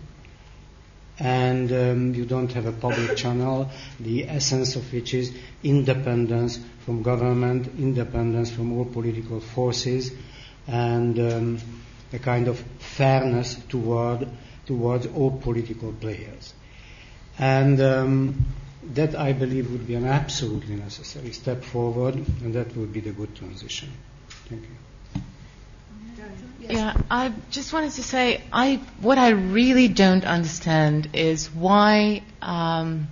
And 1.19 1.71
um, 1.71 2.13
you 2.13 2.25
don't 2.25 2.51
have 2.53 2.67
a 2.67 2.71
public 2.71 3.17
channel, 3.17 3.71
the 3.99 4.29
essence 4.29 4.75
of 4.75 4.93
which 4.93 5.15
is 5.15 5.33
independence 5.63 6.59
from 6.85 7.01
government, 7.01 7.67
independence 7.79 8.51
from 8.51 8.77
all 8.77 8.85
political 8.85 9.39
forces, 9.39 10.11
and 10.67 11.17
um, 11.17 11.59
a 12.13 12.19
kind 12.19 12.47
of 12.47 12.59
fairness 12.79 13.55
toward 13.69 14.27
towards 14.65 15.07
all 15.07 15.31
political 15.31 15.93
players. 15.93 16.53
And 17.39 17.79
um, 17.81 18.45
that, 18.93 19.15
I 19.15 19.33
believe, 19.33 19.71
would 19.71 19.87
be 19.87 19.95
an 19.95 20.05
absolutely 20.05 20.75
necessary 20.75 21.31
step 21.31 21.63
forward, 21.63 22.15
and 22.15 22.53
that 22.53 22.75
would 22.75 22.91
be 22.93 22.99
the 22.99 23.11
good 23.11 23.35
transition. 23.35 23.91
Thank 24.49 24.63
you. 24.63 25.21
Yeah, 26.59 26.97
I 27.09 27.31
just 27.49 27.71
wanted 27.71 27.91
to 27.93 28.03
say, 28.03 28.41
I 28.51 28.81
what 28.99 29.17
I 29.17 29.29
really 29.29 29.87
don't 29.87 30.25
understand 30.25 31.09
is 31.13 31.49
why 31.49 32.23
um, 32.41 33.07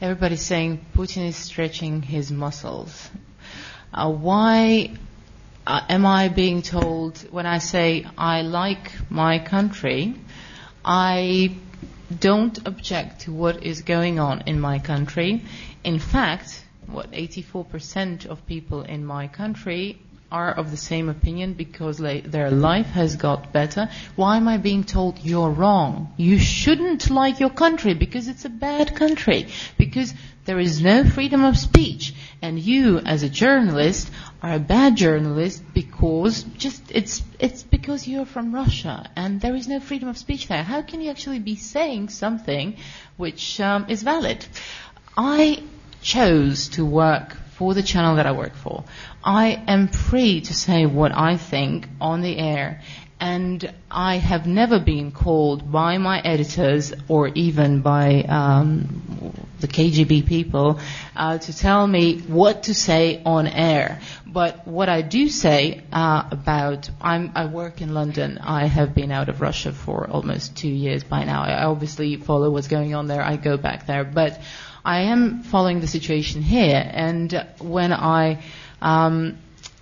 everybody's 0.00 0.40
saying 0.40 0.80
Putin 0.94 1.26
is 1.28 1.36
stretching 1.36 2.00
his 2.00 2.30
muscles. 2.30 3.10
Uh, 3.92 4.10
why 4.10 4.94
Uh, 5.70 5.84
am 5.88 6.04
I 6.04 6.26
being 6.26 6.62
told 6.62 7.18
when 7.30 7.46
I 7.46 7.58
say 7.58 8.04
I 8.18 8.42
like 8.42 8.90
my 9.08 9.38
country, 9.38 10.16
I 10.84 11.54
don't 12.18 12.58
object 12.66 13.20
to 13.20 13.32
what 13.32 13.62
is 13.62 13.82
going 13.82 14.18
on 14.18 14.42
in 14.46 14.58
my 14.58 14.80
country. 14.80 15.44
In 15.84 16.00
fact, 16.00 16.64
what 16.88 17.12
84% 17.12 18.26
of 18.26 18.44
people 18.48 18.82
in 18.82 19.04
my 19.06 19.28
country 19.28 20.00
are 20.32 20.50
of 20.50 20.72
the 20.72 20.76
same 20.76 21.08
opinion 21.08 21.54
because 21.54 21.98
their 21.98 22.50
life 22.50 22.86
has 22.86 23.14
got 23.14 23.52
better. 23.52 23.88
Why 24.16 24.38
am 24.38 24.48
I 24.48 24.58
being 24.58 24.82
told 24.82 25.20
you're 25.20 25.50
wrong? 25.50 26.12
You 26.16 26.40
shouldn't 26.40 27.10
like 27.10 27.38
your 27.38 27.50
country 27.50 27.94
because 27.94 28.26
it's 28.26 28.44
a 28.44 28.48
bad 28.48 28.96
country, 28.96 29.46
because 29.78 30.14
there 30.50 30.58
is 30.58 30.82
no 30.82 31.04
freedom 31.04 31.44
of 31.44 31.56
speech. 31.56 32.12
And 32.42 32.58
you, 32.58 32.98
as 32.98 33.22
a 33.22 33.28
journalist, 33.28 34.10
are 34.42 34.54
a 34.54 34.58
bad 34.58 34.96
journalist 34.96 35.62
because 35.72 36.42
just 36.42 36.82
it's 36.90 37.22
it's 37.38 37.62
because 37.62 38.08
you're 38.08 38.26
from 38.26 38.52
Russia 38.52 39.08
and 39.14 39.40
there 39.40 39.54
is 39.54 39.68
no 39.68 39.78
freedom 39.78 40.08
of 40.08 40.18
speech 40.18 40.48
there. 40.48 40.64
How 40.64 40.82
can 40.82 41.00
you 41.02 41.10
actually 41.10 41.38
be 41.38 41.54
saying 41.54 42.08
something 42.08 42.74
which 43.16 43.60
um, 43.60 43.86
is 43.88 44.02
valid? 44.02 44.44
I 45.16 45.62
chose 46.02 46.70
to 46.70 46.84
work 46.84 47.36
for 47.52 47.72
the 47.72 47.84
channel 47.84 48.16
that 48.16 48.26
I 48.26 48.32
work 48.32 48.56
for. 48.56 48.82
I 49.22 49.62
am 49.68 49.86
free 49.86 50.40
to 50.40 50.52
say 50.52 50.84
what 50.84 51.12
I 51.12 51.36
think 51.36 51.86
on 52.00 52.22
the 52.22 52.36
air. 52.38 52.80
And 53.20 53.72
I 53.90 54.16
have 54.16 54.46
never 54.46 54.80
been 54.80 55.12
called 55.12 55.70
by 55.70 55.98
my 55.98 56.20
editors 56.20 56.92
or 57.06 57.28
even 57.28 57.82
by 57.82 58.22
um, 58.22 59.34
the 59.60 59.68
KGB 59.68 60.26
people 60.26 60.80
uh, 61.14 61.38
to 61.38 61.56
tell 61.56 61.86
me 61.86 62.18
what 62.20 62.64
to 62.64 62.74
say 62.74 63.22
on 63.24 63.46
air. 63.46 64.00
But 64.26 64.66
what 64.66 64.88
I 64.88 65.02
do 65.02 65.28
say 65.28 65.82
uh, 65.92 66.24
about, 66.30 66.88
I'm, 67.00 67.32
I 67.34 67.46
work 67.46 67.80
in 67.80 67.92
London. 67.92 68.38
I 68.38 68.66
have 68.66 68.94
been 68.94 69.12
out 69.12 69.28
of 69.28 69.40
Russia 69.40 69.72
for 69.72 70.08
almost 70.08 70.56
two 70.56 70.68
years 70.68 71.04
by 71.04 71.24
now. 71.24 71.42
I 71.42 71.64
obviously 71.64 72.16
follow 72.16 72.50
what's 72.50 72.68
going 72.68 72.94
on 72.94 73.06
there. 73.06 73.22
I 73.22 73.36
go 73.36 73.56
back 73.56 73.86
there, 73.86 74.04
but 74.04 74.40
I 74.84 75.02
am 75.02 75.42
following 75.42 75.80
the 75.80 75.86
situation 75.86 76.42
here. 76.42 76.82
And 76.90 77.46
when 77.58 77.92
I 77.92 78.42
um, 78.80 79.36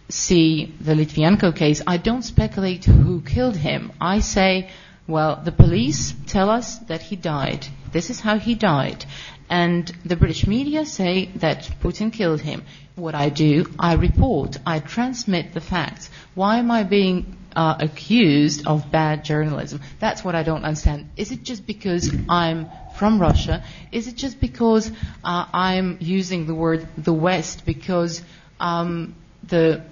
see 0.09 0.75
the 0.81 0.95
Litvinenko 0.95 1.55
case, 1.55 1.83
I 1.87 1.97
don't 1.97 2.23
speculate 2.23 2.85
who 2.85 3.21
killed 3.21 3.57
him. 3.57 3.93
I 4.01 4.21
say, 4.21 4.71
well, 5.07 5.41
the 5.43 5.53
police 5.53 6.15
tell 6.27 6.51
us 6.51 6.79
that 6.91 7.03
he 7.03 7.17
died. 7.17 7.67
This 7.93 8.11
is 8.11 8.21
how 8.21 8.39
he 8.39 8.55
died. 8.55 9.05
and 9.51 9.91
the 10.05 10.17
British 10.17 10.47
media 10.47 10.85
say 10.85 11.27
that 11.37 11.63
Putin 11.81 12.13
killed 12.13 12.41
him. 12.41 12.63
What 12.97 13.15
I 13.15 13.29
do, 13.31 13.67
I 13.79 13.95
report, 13.95 14.59
I 14.67 14.81
transmit 14.81 15.55
the 15.55 15.61
facts. 15.61 16.11
Why 16.35 16.59
am 16.59 16.71
I 16.71 16.83
being 16.83 17.37
uh, 17.57 17.77
accused 17.79 18.67
of 18.67 18.91
bad 18.91 19.25
journalism? 19.25 19.81
That's 20.01 20.25
what 20.25 20.35
I 20.35 20.43
don't 20.43 20.65
understand. 20.65 21.09
Is 21.17 21.33
it 21.33 21.43
just 21.45 21.67
because 21.67 22.13
I'm 22.29 22.69
from 22.97 23.21
Russia? 23.21 23.63
Is 23.93 24.09
it 24.09 24.17
just 24.17 24.41
because 24.41 24.91
uh, 25.25 25.47
I'm 25.53 25.97
using 26.01 26.47
the 26.47 26.55
word 26.55 26.87
the 26.99 27.13
West 27.13 27.65
because 27.65 28.23
um, 28.61 29.15
the 29.49 29.83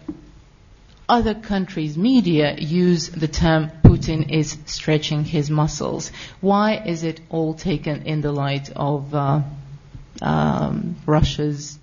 other 1.08 1.34
countries' 1.34 1.96
media 1.96 2.56
use 2.56 3.08
the 3.08 3.28
term 3.28 3.70
Putin 3.82 4.30
is 4.30 4.58
stretching 4.66 5.24
his 5.24 5.50
muscles. 5.50 6.10
Why 6.40 6.76
is 6.76 7.04
it 7.04 7.20
all 7.28 7.54
taken 7.54 8.02
in 8.02 8.20
the 8.20 8.32
light 8.32 8.70
of 8.74 9.14
uh, 9.14 9.42
um, 10.20 10.96
Russia's 11.06 11.78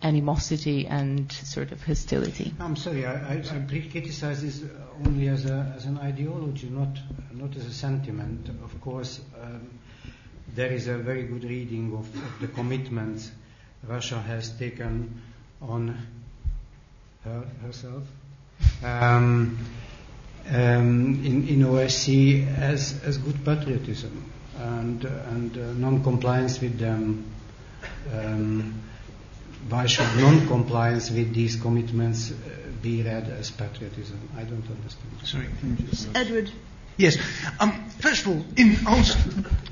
animosity 0.00 0.86
and 0.86 1.30
sort 1.32 1.72
of 1.72 1.82
hostility? 1.82 2.54
I'm 2.60 2.76
sorry, 2.76 3.04
I, 3.04 3.34
I, 3.34 3.42
I 3.42 3.88
criticize 3.90 4.42
this 4.42 4.62
only 5.04 5.28
as, 5.28 5.46
a, 5.46 5.72
as 5.76 5.86
an 5.86 5.98
ideology, 5.98 6.68
not, 6.68 6.96
not 7.32 7.56
as 7.56 7.66
a 7.66 7.72
sentiment. 7.72 8.48
Of 8.62 8.80
course, 8.80 9.20
um, 9.42 9.78
there 10.54 10.72
is 10.72 10.86
a 10.86 10.96
very 10.96 11.24
good 11.24 11.44
reading 11.44 11.92
of, 11.92 12.14
of 12.16 12.40
the 12.40 12.48
commitments 12.48 13.30
Russia 13.86 14.20
has 14.20 14.50
taken 14.50 15.20
on 15.60 15.96
her, 17.24 17.44
herself 17.62 18.02
um, 18.82 19.58
um, 20.48 21.24
in, 21.24 21.48
in 21.48 21.60
OSCE 21.62 22.46
as, 22.58 23.02
as 23.04 23.18
good 23.18 23.44
patriotism 23.44 24.30
and, 24.58 25.04
uh, 25.04 25.08
and 25.30 25.56
uh, 25.56 25.72
non-compliance 25.74 26.60
with 26.60 26.78
them. 26.78 27.24
Um, 28.12 28.82
why 29.68 29.86
should 29.86 30.06
non-compliance 30.16 31.10
with 31.10 31.34
these 31.34 31.56
commitments 31.56 32.30
uh, 32.30 32.34
be 32.80 33.02
read 33.02 33.28
as 33.28 33.50
patriotism? 33.50 34.28
I 34.36 34.42
don't 34.42 34.64
understand. 34.70 35.12
Sorry, 35.24 35.46
can 35.60 35.76
you 35.76 35.86
just... 35.88 36.08
Edward. 36.14 36.50
Yes. 36.96 37.18
Um, 37.60 37.90
first 38.00 38.22
of 38.22 38.28
all, 38.28 38.44
in 38.56 38.76
answer 38.86 39.18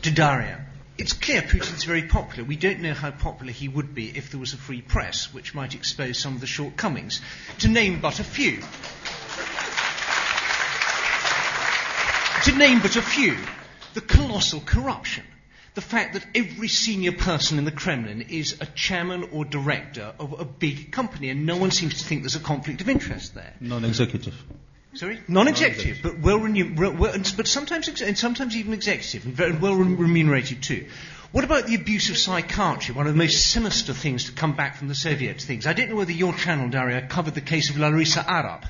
to 0.02 0.10
Daria, 0.10 0.65
it's 0.98 1.12
clear 1.12 1.43
Putin's 1.43 1.85
very 1.85 2.02
popular. 2.02 2.44
We 2.44 2.56
don't 2.56 2.81
know 2.81 2.94
how 2.94 3.10
popular 3.10 3.52
he 3.52 3.68
would 3.68 3.94
be 3.94 4.16
if 4.16 4.31
there 4.31 4.40
was 4.40 4.52
a 4.52 4.56
free 4.56 4.81
press, 4.81 5.32
which 5.32 5.55
might 5.55 5.74
expose 5.74 6.18
some 6.18 6.35
of 6.35 6.40
the 6.40 6.47
shortcomings. 6.47 7.20
To 7.60 7.68
name 7.68 8.01
but 8.01 8.18
a 8.18 8.24
few. 8.24 8.60
To 12.44 12.59
name 12.59 12.81
but 12.81 12.97
a 12.97 13.02
few. 13.02 13.36
The 13.94 14.01
colossal 14.01 14.60
corruption. 14.60 15.24
The 15.74 15.82
fact 15.82 16.14
that 16.14 16.27
every 16.35 16.68
senior 16.68 17.12
person 17.12 17.59
in 17.59 17.66
the 17.66 17.70
Kremlin 17.70 18.23
is 18.23 18.56
a 18.60 18.66
chairman 18.66 19.28
or 19.32 19.44
director 19.44 20.14
of 20.18 20.40
a 20.40 20.44
big 20.47 20.90
company, 20.90 21.28
and 21.28 21.44
no 21.44 21.59
one 21.59 21.70
seems 21.70 21.98
to 21.98 22.05
think 22.05 22.23
there's 22.23 22.36
a 22.36 22.40
conflict 22.40 22.81
of 22.81 22.89
interest 22.89 23.35
there. 23.35 23.52
Non-executive. 23.60 24.35
Sorry, 24.97 25.20
non-executive, 25.28 25.98
but 26.02 26.20
well, 26.20 26.39
well 26.39 27.14
but 27.36 27.47
sometimes 27.47 27.86
ex- 27.86 28.01
and 28.01 28.16
sometimes 28.16 28.56
even 28.56 28.73
executive 28.73 29.27
and 29.27 29.35
very 29.35 29.52
well 29.52 29.74
remunerated 29.74 30.62
too. 30.62 30.86
What 31.32 31.44
about 31.44 31.66
the 31.66 31.74
abuse 31.74 32.09
of 32.09 32.16
psychiatry? 32.16 32.94
One 32.94 33.06
of 33.06 33.12
the 33.12 33.18
most 33.18 33.51
sinister 33.51 33.93
things 33.93 34.24
to 34.24 34.32
come 34.32 34.56
back 34.56 34.77
from 34.77 34.89
the 34.89 34.94
Soviet 34.94 35.39
things. 35.43 35.66
I 35.66 35.74
don't 35.74 35.90
know 35.90 35.97
whether 35.97 36.12
your 36.12 36.32
channel, 36.32 36.70
Daria, 36.70 37.02
covered 37.02 37.35
the 37.35 37.43
case 37.43 37.68
of 37.68 37.77
Larissa 37.77 38.20
Arap, 38.20 38.64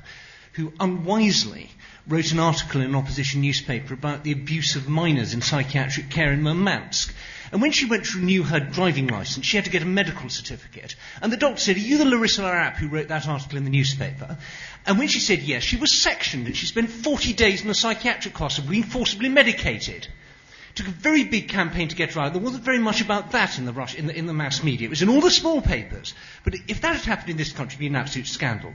who 0.55 0.73
unwisely 0.81 1.71
wrote 2.09 2.33
an 2.33 2.41
article 2.41 2.81
in 2.81 2.89
an 2.89 2.97
opposition 2.97 3.41
newspaper 3.41 3.95
about 3.95 4.25
the 4.25 4.33
abuse 4.33 4.75
of 4.75 4.89
minors 4.89 5.33
in 5.33 5.43
psychiatric 5.43 6.11
care 6.11 6.33
in 6.33 6.43
Murmansk. 6.43 7.15
And 7.53 7.63
when 7.63 7.73
she 7.73 7.87
went 7.87 8.05
to 8.07 8.19
renew 8.19 8.43
her 8.43 8.61
driving 8.61 9.07
license, 9.07 9.47
she 9.47 9.57
had 9.57 9.65
to 9.65 9.71
get 9.71 9.83
a 9.83 9.87
medical 9.87 10.29
certificate. 10.29 10.97
And 11.23 11.33
the 11.33 11.37
doctor 11.37 11.61
said, 11.61 11.77
Are 11.77 11.81
you 11.81 11.99
the 11.99 12.05
Larissa 12.05 12.43
Arap 12.43 12.77
who 12.77 12.89
wrote 12.89 13.09
that 13.09 13.29
article 13.29 13.59
in 13.59 13.65
the 13.65 13.71
newspaper? 13.71 14.39
And 14.87 14.99
when 14.99 15.09
she 15.09 15.21
said 15.21 15.41
yes, 15.41 15.63
she 15.63 15.77
was 15.77 15.93
sectioned 15.93 16.47
and 16.47 16.57
she 16.57 16.67
spent 16.67 16.91
40 16.91 17.33
days 17.33 17.65
in 17.65 17.71
a 17.71 17.75
psychiatric 17.75 18.37
hospital 18.37 18.71
being 18.71 18.83
forcibly 18.83 19.29
medicated. 19.29 20.09
Took 20.77 20.89
a 20.89 20.91
very 20.91 21.25
big 21.25 21.49
campaign 21.49 21.89
to 21.89 21.97
get 21.97 22.13
her 22.13 22.21
out. 22.21 22.35
There 22.35 22.43
wasn't 22.43 22.63
very 22.63 22.79
much 22.79 23.01
about 23.01 23.33
that 23.33 23.59
in 23.59 23.65
the, 23.65 23.73
rush, 23.73 23.95
in 23.95 24.09
the, 24.09 24.15
in 24.15 24.27
the 24.27 24.35
mass 24.35 24.63
media. 24.63 24.87
It 24.87 24.91
was 24.91 25.01
in 25.01 25.09
all 25.09 25.23
the 25.23 25.31
small 25.31 25.63
papers. 25.63 26.13
But 26.45 26.55
if 26.69 26.83
that 26.83 26.97
had 26.97 27.05
happened 27.07 27.31
in 27.31 27.39
this 27.39 27.53
country, 27.53 27.77
it 27.77 27.79
would 27.79 27.81
be 27.81 27.87
an 27.87 27.97
absolute 27.97 28.27
scandal. 28.27 28.75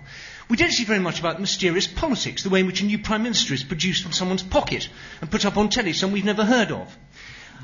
We 0.49 0.57
don't 0.57 0.71
see 0.71 0.83
very 0.83 0.99
much 0.99 1.19
about 1.19 1.39
mysterious 1.39 1.85
politics, 1.85 2.41
the 2.41 2.49
way 2.49 2.61
in 2.61 2.65
which 2.65 2.81
a 2.81 2.85
new 2.85 2.97
prime 2.97 3.21
minister 3.21 3.53
is 3.53 3.63
produced 3.63 4.01
from 4.01 4.13
someone's 4.13 4.41
pocket 4.41 4.89
and 5.21 5.29
put 5.29 5.45
up 5.45 5.57
on 5.57 5.69
telly, 5.69 5.93
some 5.93 6.11
we've 6.11 6.25
never 6.25 6.43
heard 6.43 6.71
of. 6.71 6.97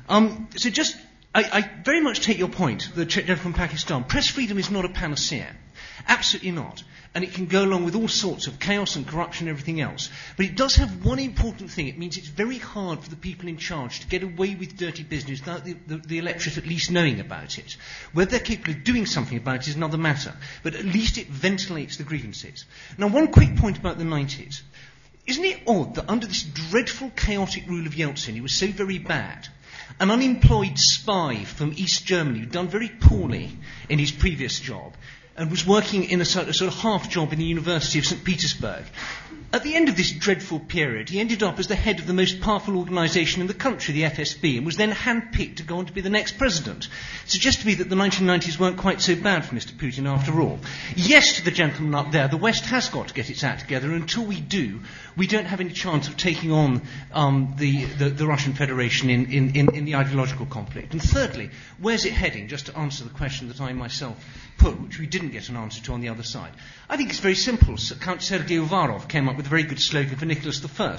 Um, 0.10 0.48
so 0.56 0.70
just, 0.70 0.98
I, 1.34 1.44
I 1.44 1.70
very 1.84 2.02
much 2.02 2.22
take 2.22 2.38
your 2.38 2.50
point, 2.50 2.90
the 2.96 3.06
gentleman 3.06 3.38
from 3.38 3.54
Pakistan. 3.54 4.04
Press 4.04 4.28
freedom 4.28 4.58
is 4.58 4.72
not 4.72 4.86
a 4.86 4.90
panacea. 4.90 5.56
Absolutely 6.08 6.52
not. 6.52 6.84
And 7.14 7.24
it 7.24 7.34
can 7.34 7.48
go 7.48 7.64
along 7.64 7.86
with 7.86 7.96
all 7.96 8.08
sorts 8.08 8.48
of 8.48 8.60
chaos 8.60 8.96
and 8.96 9.08
corruption 9.08 9.48
and 9.48 9.56
everything 9.56 9.82
else. 9.82 10.10
But 10.36 10.46
it 10.46 10.56
does 10.56 10.76
have 10.76 11.06
one 11.06 11.20
important 11.20 11.72
thing. 11.72 11.88
It 11.88 11.98
means 11.98 12.18
it's 12.18 12.28
very 12.28 12.60
hard 12.60 13.00
for 13.04 13.10
the 13.10 13.16
people 13.16 13.50
in 13.50 13.58
charge 13.58 14.02
to 14.02 14.08
get 14.08 14.24
away 14.24 14.56
with 14.56 14.78
dirty 14.78 15.04
business 15.04 15.40
without 15.40 15.66
the, 15.66 15.74
the, 15.88 15.98
the 15.98 16.18
electorate 16.20 16.58
at 16.58 16.68
least 16.68 16.92
knowing 16.92 17.20
about 17.20 17.58
it. 17.58 17.78
Whether 18.14 18.32
they're 18.32 18.40
capable 18.40 18.74
of 18.74 18.84
doing 18.84 19.06
something 19.06 19.38
about 19.38 19.62
it 19.62 19.68
is 19.70 19.76
another 19.76 19.98
matter. 19.98 20.34
But 20.64 20.76
at 20.76 20.86
least 20.86 21.18
it 21.18 21.28
ventilates 21.28 21.98
the 21.98 22.04
grievances. 22.04 22.66
Now, 22.98 23.08
one 23.08 23.30
quick 23.30 23.56
point 23.56 23.78
about 23.78 23.98
the 23.98 24.04
90s. 24.04 24.62
Isn't 25.26 25.44
it 25.44 25.62
odd 25.68 25.96
that 25.96 26.10
under 26.10 26.26
this 26.26 26.44
dreadful, 26.44 27.10
chaotic 27.10 27.68
rule 27.68 27.86
of 27.86 27.94
Yeltsin, 27.94 28.34
he 28.34 28.42
was 28.42 28.54
so 28.54 28.68
very 28.68 28.98
bad, 28.98 29.50
an 30.00 30.12
unemployed 30.12 30.78
spy 30.78 31.44
from 31.44 31.74
East 31.76 32.06
Germany 32.06 32.40
who'd 32.40 32.52
done 32.52 32.68
very 32.68 32.90
poorly 32.90 33.52
in 33.90 34.00
his 34.00 34.12
previous 34.12 34.60
job 34.60 34.94
and 35.38 35.52
was 35.52 35.66
working 35.66 36.06
in 36.06 36.20
a 36.20 36.26
sort, 36.26 36.48
of 36.50 36.74
half 36.76 37.10
job 37.10 37.32
in 37.32 37.40
the 37.40 37.46
University 37.46 38.00
of 38.00 38.06
St. 38.06 38.24
Petersburg. 38.24 38.84
At 39.54 39.64
the 39.64 39.76
end 39.76 39.88
of 39.88 39.96
this 39.96 40.12
dreadful 40.12 40.60
period, 40.60 41.08
he 41.08 41.22
ended 41.22 41.42
up 41.42 41.58
as 41.58 41.68
the 41.68 41.76
head 41.76 42.00
of 42.00 42.08
the 42.08 42.14
most 42.14 42.42
powerful 42.42 42.78
organisation 42.78 43.40
in 43.40 43.48
the 43.48 43.54
country, 43.54 43.94
the 43.94 44.04
FSB, 44.04 44.58
and 44.58 44.66
was 44.66 44.76
then 44.76 44.92
handpicked 44.92 45.58
to 45.58 45.64
go 45.64 45.78
on 45.78 45.86
to 45.86 45.94
be 45.94 46.02
the 46.02 46.10
next 46.10 46.38
president. 46.38 46.90
Suggests 47.26 47.62
to 47.62 47.68
me 47.68 47.76
that 47.76 47.90
the 47.90 47.96
1990s 47.96 48.60
weren't 48.60 48.78
quite 48.78 49.00
so 49.00 49.16
bad 49.16 49.46
for 49.46 49.56
Mr. 49.56 49.72
Putin 49.72 50.06
after 50.06 50.42
all. 50.42 50.60
Yes, 50.98 51.38
to 51.38 51.46
the 51.46 51.52
gentleman 51.52 51.96
up 51.96 52.12
there, 52.12 52.28
the 52.28 52.36
West 52.36 52.66
has 52.66 52.90
got 52.90 53.08
to 53.08 53.14
get 53.14 53.30
its 53.30 53.44
act 53.44 53.62
together, 53.62 53.90
and 53.90 54.02
until 54.02 54.26
we 54.26 54.42
do, 54.42 54.82
we 55.16 55.28
don't 55.28 55.46
have 55.46 55.62
any 55.62 55.72
chance 55.72 56.10
of 56.10 56.18
taking 56.18 56.52
on 56.52 56.82
um, 57.14 57.54
the, 57.58 57.86
the, 57.86 58.10
the, 58.10 58.28
Russian 58.28 58.54
Federation 58.54 59.10
in, 59.10 59.32
in, 59.32 59.56
in, 59.56 59.76
in 59.76 59.86
the 59.86 59.96
ideological 59.96 60.46
conflict. 60.48 60.92
And 60.92 61.02
thirdly, 61.02 61.52
where's 61.80 62.06
it 62.06 62.12
heading? 62.12 62.50
Just 62.50 62.66
to 62.66 62.78
answer 62.78 63.06
the 63.06 63.12
question 63.12 63.48
that 63.48 63.62
I 63.62 63.72
myself 63.72 64.18
put, 64.58 64.80
which 64.82 65.00
we 65.00 65.08
didn't 65.28 65.42
get 65.42 65.50
an 65.50 65.58
answer 65.58 65.84
to 65.84 65.92
on 65.94 66.00
the 66.02 66.10
other 66.10 66.24
side. 66.24 66.52
I 66.90 66.96
think 66.96 67.10
it's 67.10 67.20
very 67.20 67.36
simple. 67.36 67.76
Count 68.00 68.22
Sergei 68.22 68.56
Uvarov 68.56 69.10
came 69.10 69.28
up 69.28 69.36
with 69.36 69.46
a 69.46 69.50
very 69.50 69.64
good 69.64 69.80
slogan 69.80 70.16
for 70.16 70.26
Nicholas 70.26 70.64
I. 70.80 70.98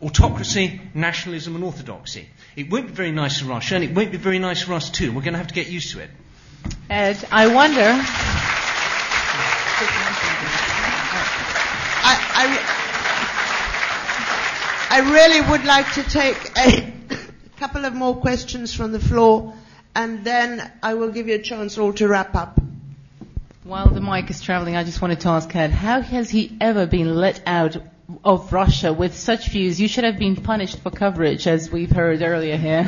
Autocracy, 0.00 0.80
nationalism 0.94 1.54
and 1.56 1.64
orthodoxy. 1.64 2.28
It 2.56 2.70
won't 2.70 2.86
be 2.86 2.92
very 2.92 3.10
nice 3.10 3.40
for 3.40 3.46
Russia 3.46 3.74
and 3.74 3.84
it 3.84 3.94
won't 3.94 4.12
be 4.12 4.16
very 4.16 4.38
nice 4.38 4.62
for 4.62 4.72
us 4.74 4.90
too. 4.90 5.12
We're 5.12 5.22
going 5.22 5.32
to 5.34 5.38
have 5.38 5.48
to 5.48 5.54
get 5.54 5.68
used 5.68 5.90
to 5.92 6.00
it. 6.00 6.08
Ed, 6.88 7.22
I 7.30 7.48
wonder. 7.52 7.82
I, 12.10 12.14
I, 12.40 12.46
I 14.90 15.00
really 15.12 15.50
would 15.50 15.64
like 15.64 15.92
to 15.94 16.02
take 16.04 16.52
a 16.56 16.92
couple 17.58 17.84
of 17.84 17.92
more 17.92 18.16
questions 18.16 18.72
from 18.72 18.92
the 18.92 19.00
floor 19.00 19.52
and 19.94 20.24
then 20.24 20.72
I 20.82 20.94
will 20.94 21.10
give 21.10 21.26
you 21.28 21.34
a 21.34 21.42
chance 21.42 21.76
all 21.76 21.92
to 21.94 22.06
wrap 22.08 22.34
up. 22.36 22.60
While 23.68 23.90
the 23.90 24.00
mic 24.00 24.30
is 24.30 24.40
traveling, 24.40 24.76
I 24.76 24.84
just 24.84 25.02
wanted 25.02 25.20
to 25.20 25.28
ask 25.28 25.54
Ed, 25.54 25.70
how 25.70 26.00
has 26.00 26.30
he 26.30 26.56
ever 26.58 26.86
been 26.86 27.14
let 27.14 27.42
out 27.46 27.76
of 28.24 28.50
Russia 28.50 28.94
with 28.94 29.14
such 29.14 29.50
views? 29.50 29.78
You 29.78 29.88
should 29.88 30.04
have 30.04 30.18
been 30.18 30.36
punished 30.36 30.78
for 30.78 30.90
coverage, 30.90 31.46
as 31.46 31.70
we've 31.70 31.90
heard 31.90 32.22
earlier 32.22 32.56
here. 32.56 32.84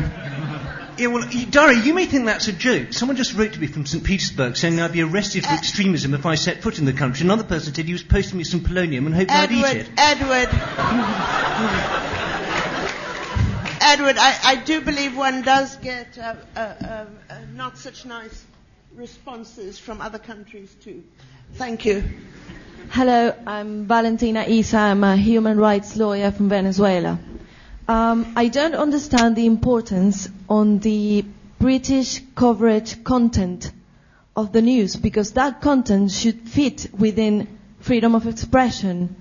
Yeah, 0.97 1.09
well, 1.09 1.29
Dari, 1.51 1.81
you 1.81 1.93
may 1.93 2.07
think 2.07 2.25
that's 2.25 2.49
a 2.49 2.55
joke. 2.55 2.95
Someone 2.95 3.19
just 3.19 3.35
wrote 3.35 3.53
to 3.53 3.61
me 3.61 3.67
from 3.67 3.85
St. 3.85 4.03
Petersburg 4.03 4.57
saying 4.57 4.81
I'd 4.81 4.93
be 4.93 5.03
arrested 5.03 5.45
for 5.45 5.53
extremism 5.53 6.15
if 6.15 6.25
I 6.25 6.37
set 6.37 6.63
foot 6.63 6.79
in 6.79 6.87
the 6.87 6.95
country. 6.95 7.27
Another 7.27 7.45
person 7.45 7.75
said 7.75 7.85
he 7.85 7.93
was 7.93 8.03
posting 8.03 8.39
me 8.39 8.45
some 8.45 8.61
polonium 8.61 9.05
and 9.05 9.15
hoped 9.15 9.31
Edward, 9.31 9.65
I'd 9.67 9.77
eat 9.77 9.83
it. 9.83 9.91
Edward. 9.99 10.49
Edward, 13.83 14.17
I, 14.19 14.39
I, 14.45 14.57
do 14.57 14.81
believe 14.81 15.15
one 15.15 15.43
does 15.43 15.77
get 15.77 16.17
uh, 16.17 16.37
uh, 16.57 17.05
uh, 17.29 17.39
not 17.55 17.77
such 17.77 18.07
nice 18.07 18.47
responses 18.95 19.79
from 19.79 20.01
other 20.01 20.19
countries 20.19 20.75
too. 20.83 21.03
Thank 21.55 21.85
you. 21.85 22.03
Hello, 22.91 23.35
I'm 23.47 23.87
Valentina 23.87 24.45
Isa. 24.49 24.79
I'm 24.79 25.05
a 25.05 25.17
human 25.17 25.59
rights 25.59 25.97
lawyer 25.97 26.31
from 26.33 26.49
Venezuela. 26.49 27.19
Um, 27.89 28.33
I 28.37 28.49
don't 28.49 28.75
understand 28.75 29.37
the 29.37 29.47
importance 29.47 30.29
on 30.49 30.79
the 30.81 31.25
British 31.59 32.23
coverage 32.35 33.03
content 33.05 33.71
of 34.37 34.53
the 34.53 34.63
news 34.63 34.97
because 34.97 35.33
that 35.33 35.61
content 35.61 36.11
should 36.11 36.49
fit 36.49 36.89
within 36.97 37.59
freedom 37.81 38.15
of 38.15 38.27
expression. 38.27 39.15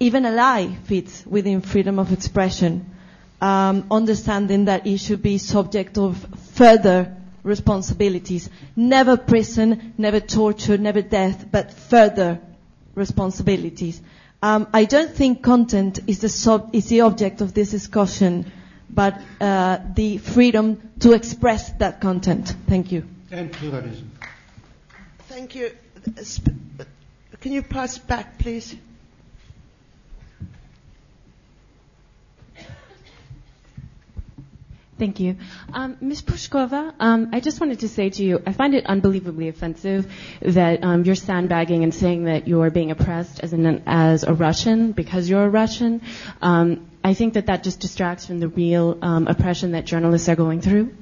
Even 0.00 0.26
a 0.26 0.30
lie 0.32 0.76
fits 0.84 1.24
within 1.26 1.60
freedom 1.60 1.98
of 1.98 2.12
expression. 2.12 2.90
Um, 3.40 3.86
understanding 3.90 4.66
that 4.66 4.86
it 4.86 4.98
should 4.98 5.22
be 5.22 5.38
subject 5.38 5.98
of 5.98 6.16
further 6.54 7.14
responsibilities. 7.44 8.50
Never 8.74 9.16
prison, 9.16 9.94
never 9.96 10.18
torture, 10.18 10.76
never 10.76 11.02
death, 11.02 11.46
but 11.52 11.72
further 11.72 12.40
responsibilities. 12.96 14.00
Um, 14.42 14.66
I 14.74 14.84
don't 14.84 15.10
think 15.14 15.42
content 15.42 16.00
is 16.06 16.18
the, 16.18 16.28
sub- 16.28 16.70
is 16.74 16.88
the 16.88 17.02
object 17.02 17.40
of 17.40 17.54
this 17.54 17.70
discussion, 17.70 18.50
but 18.90 19.18
uh, 19.40 19.78
the 19.94 20.18
freedom 20.18 20.90
to 21.00 21.12
express 21.12 21.70
that 21.74 22.00
content. 22.00 22.54
Thank 22.66 22.90
you. 22.92 23.04
And 23.30 23.52
pluralism. 23.52 24.10
Thank 25.28 25.54
you. 25.54 25.70
Sp- 26.20 26.52
Can 27.40 27.52
you 27.52 27.62
pass 27.62 27.98
back, 27.98 28.38
please? 28.38 28.76
Thank 34.96 35.18
you. 35.18 35.36
Um, 35.72 35.96
Ms. 36.00 36.22
Pushkova, 36.22 36.94
um, 37.00 37.30
I 37.32 37.40
just 37.40 37.60
wanted 37.60 37.80
to 37.80 37.88
say 37.88 38.10
to 38.10 38.22
you, 38.22 38.40
I 38.46 38.52
find 38.52 38.74
it 38.74 38.86
unbelievably 38.86 39.48
offensive 39.48 40.10
that 40.40 40.84
um, 40.84 41.04
you're 41.04 41.16
sandbagging 41.16 41.82
and 41.82 41.92
saying 41.92 42.24
that 42.24 42.46
you're 42.46 42.70
being 42.70 42.92
oppressed 42.92 43.40
as, 43.40 43.52
an, 43.52 43.82
as 43.86 44.22
a 44.22 44.32
Russian 44.32 44.92
because 44.92 45.28
you're 45.28 45.44
a 45.44 45.48
Russian. 45.48 46.00
Um, 46.40 46.88
I 47.02 47.14
think 47.14 47.34
that 47.34 47.46
that 47.46 47.64
just 47.64 47.80
distracts 47.80 48.26
from 48.26 48.38
the 48.38 48.46
real 48.46 48.96
um, 49.02 49.26
oppression 49.26 49.72
that 49.72 49.84
journalists 49.84 50.28
are 50.28 50.36
going 50.36 50.60
through. 50.60 50.94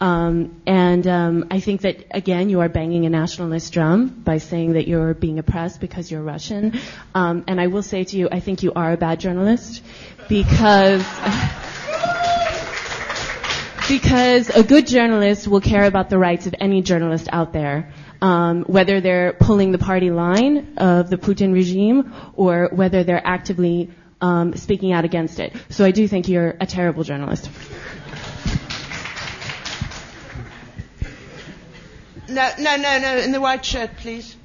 Um, 0.00 0.60
and 0.66 1.06
I 1.06 1.60
think 1.60 1.82
that 1.82 2.04
again, 2.10 2.50
you 2.50 2.58
are 2.58 2.68
banging 2.68 3.06
a 3.06 3.08
nationalist 3.08 3.72
drum 3.72 4.08
by 4.08 4.38
saying 4.38 4.72
that 4.72 4.88
you're 4.88 5.14
being 5.14 5.38
oppressed 5.38 5.80
because 5.80 6.10
you're 6.10 6.22
Russian. 6.22 6.76
And 7.14 7.60
I 7.60 7.68
will 7.68 7.84
say 7.84 8.02
to 8.02 8.16
you, 8.16 8.28
I 8.32 8.40
think 8.40 8.64
you 8.64 8.72
are 8.74 8.92
a 8.92 8.96
bad 8.96 9.20
journalist 9.20 9.80
because. 10.28 11.06
because 13.88 14.48
a 14.50 14.62
good 14.62 14.86
journalist 14.86 15.48
will 15.48 15.60
care 15.60 15.84
about 15.84 16.10
the 16.10 16.18
rights 16.18 16.46
of 16.46 16.54
any 16.60 16.82
journalist 16.82 17.28
out 17.32 17.52
there, 17.52 17.92
um, 18.20 18.62
whether 18.64 19.00
they're 19.00 19.32
pulling 19.32 19.72
the 19.72 19.78
party 19.78 20.10
line 20.10 20.74
of 20.76 21.10
the 21.10 21.16
Putin 21.16 21.52
regime 21.52 22.12
or 22.34 22.68
whether 22.72 23.04
they're 23.04 23.26
actively 23.26 23.90
um, 24.20 24.56
speaking 24.56 24.92
out 24.92 25.04
against 25.04 25.40
it. 25.40 25.54
So 25.70 25.84
I 25.84 25.90
do 25.90 26.06
think 26.06 26.28
you're 26.28 26.56
a 26.60 26.66
terrible 26.66 27.02
journalist. 27.04 27.50
No, 32.28 32.50
no, 32.58 32.76
no, 32.76 32.98
no. 32.98 33.16
In 33.18 33.32
the 33.32 33.40
white 33.40 33.64
shirt, 33.64 33.90
please. 33.96 34.36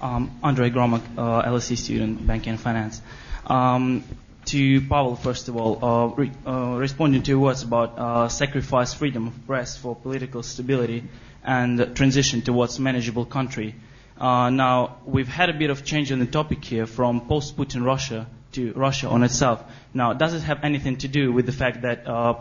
Um, 0.00 0.38
Andre 0.42 0.70
Gromak, 0.70 1.02
uh, 1.16 1.42
LSE 1.48 1.76
student, 1.76 2.26
banking 2.26 2.50
and 2.50 2.60
finance. 2.60 3.00
Um, 3.46 4.04
to 4.48 4.80
Pavel, 4.80 5.14
first 5.14 5.48
of 5.48 5.56
all, 5.58 5.84
uh, 5.84 6.06
re- 6.06 6.32
uh, 6.46 6.76
responding 6.78 7.22
to 7.22 7.32
your 7.32 7.40
words 7.40 7.62
about 7.62 7.98
uh, 7.98 8.28
sacrifice 8.28 8.94
freedom 8.94 9.26
of 9.26 9.46
press 9.46 9.76
for 9.76 9.94
political 9.94 10.42
stability 10.42 11.04
and 11.44 11.94
transition 11.94 12.40
towards 12.40 12.80
manageable 12.80 13.26
country. 13.26 13.74
Uh, 14.18 14.48
now, 14.48 14.96
we've 15.04 15.28
had 15.28 15.50
a 15.50 15.52
bit 15.52 15.68
of 15.68 15.84
change 15.84 16.10
in 16.10 16.18
the 16.18 16.26
topic 16.26 16.64
here 16.64 16.86
from 16.86 17.28
post-Putin 17.28 17.84
Russia 17.84 18.26
to 18.52 18.72
Russia 18.72 19.08
on 19.08 19.22
itself. 19.22 19.62
Now, 19.92 20.14
does 20.14 20.32
it 20.32 20.40
have 20.40 20.64
anything 20.64 20.96
to 20.98 21.08
do 21.08 21.30
with 21.30 21.44
the 21.44 21.52
fact 21.52 21.82
that 21.82 22.06
uh, 22.08 22.34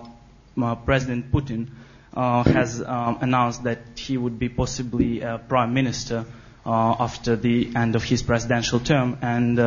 uh, 0.62 0.76
President 0.76 1.30
Putin 1.30 1.68
has 2.16 2.82
um, 2.82 3.18
announced 3.20 3.64
that 3.66 3.80
he 3.98 4.18
would 4.18 4.40
be 4.40 4.48
possibly 4.48 5.22
prime 5.50 5.74
minister 5.74 6.26
after 6.66 7.36
the 7.36 7.70
end 7.76 7.96
of 7.96 8.04
his 8.04 8.24
presidential 8.24 8.80
term, 8.80 9.18
and 9.22 9.60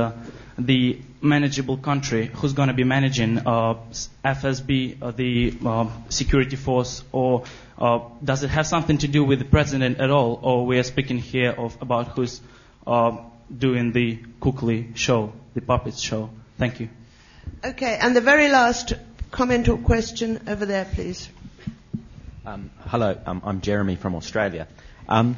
the 0.59 0.99
manageable 1.21 1.77
country 1.77 2.27
who's 2.27 2.53
going 2.53 2.69
to 2.69 2.75
be 2.75 2.85
managing 2.85 3.39
uh, 3.39 3.75
FSB, 4.25 5.03
uh, 5.03 5.11
the 5.11 5.55
uh, 5.65 5.89
security 6.09 6.57
force, 6.57 7.03
or 7.13 7.45
uh, 7.79 8.01
does 8.23 8.43
it 8.43 8.51
have 8.51 8.67
something 8.67 8.99
to 8.99 9.09
do 9.09 9.25
with 9.25 9.39
the 9.39 9.45
president 9.45 10.01
at 10.01 10.11
all, 10.11 10.39
or 10.43 10.67
we 10.67 10.79
are 10.79 10.83
speaking 10.83 11.19
here 11.19 11.51
of 11.51 11.77
about 11.81 12.09
who's 12.09 12.41
uh, 12.87 13.17
doing 13.57 13.93
the 13.93 14.17
Kukli 14.41 14.97
show, 14.97 15.33
the 15.55 15.61
puppet 15.61 15.99
show? 15.99 16.31
Thank 16.59 16.81
you. 16.81 16.89
Okay, 17.65 17.99
and 18.01 18.15
the 18.15 18.21
very 18.21 18.49
last 18.49 18.93
comment 19.31 19.69
or 19.69 19.79
question 19.79 20.41
over 20.49 20.67
there, 20.67 20.85
please. 20.85 21.29
Um, 22.45 22.71
hello, 22.87 23.19
um, 23.27 23.43
I'm 23.45 23.61
Jeremy 23.61 23.97
from 23.97 24.15
Australia. 24.15 24.67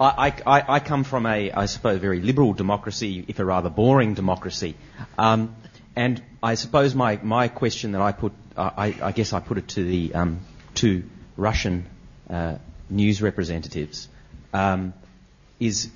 I, 0.00 0.34
I, 0.46 0.64
I 0.76 0.80
come 0.80 1.04
from 1.04 1.26
a, 1.26 1.52
I 1.52 1.66
suppose, 1.66 2.00
very 2.00 2.20
liberal 2.20 2.52
democracy, 2.52 3.24
if 3.28 3.38
a 3.38 3.44
rather 3.44 3.70
boring 3.70 4.14
democracy. 4.14 4.74
Um, 5.18 5.54
and 5.94 6.22
I 6.42 6.54
suppose 6.54 6.94
my, 6.94 7.18
my 7.22 7.48
question 7.48 7.92
that 7.92 8.00
I 8.00 8.12
put, 8.12 8.32
uh, 8.56 8.70
I, 8.76 8.94
I 9.02 9.12
guess 9.12 9.32
I 9.32 9.40
put 9.40 9.58
it 9.58 9.68
to 9.68 9.84
the 9.84 10.14
um, 10.14 10.40
two 10.74 11.04
Russian 11.36 11.86
uh, 12.28 12.56
news 12.88 13.20
representatives, 13.22 14.08
um, 14.52 14.94
is 15.60 15.90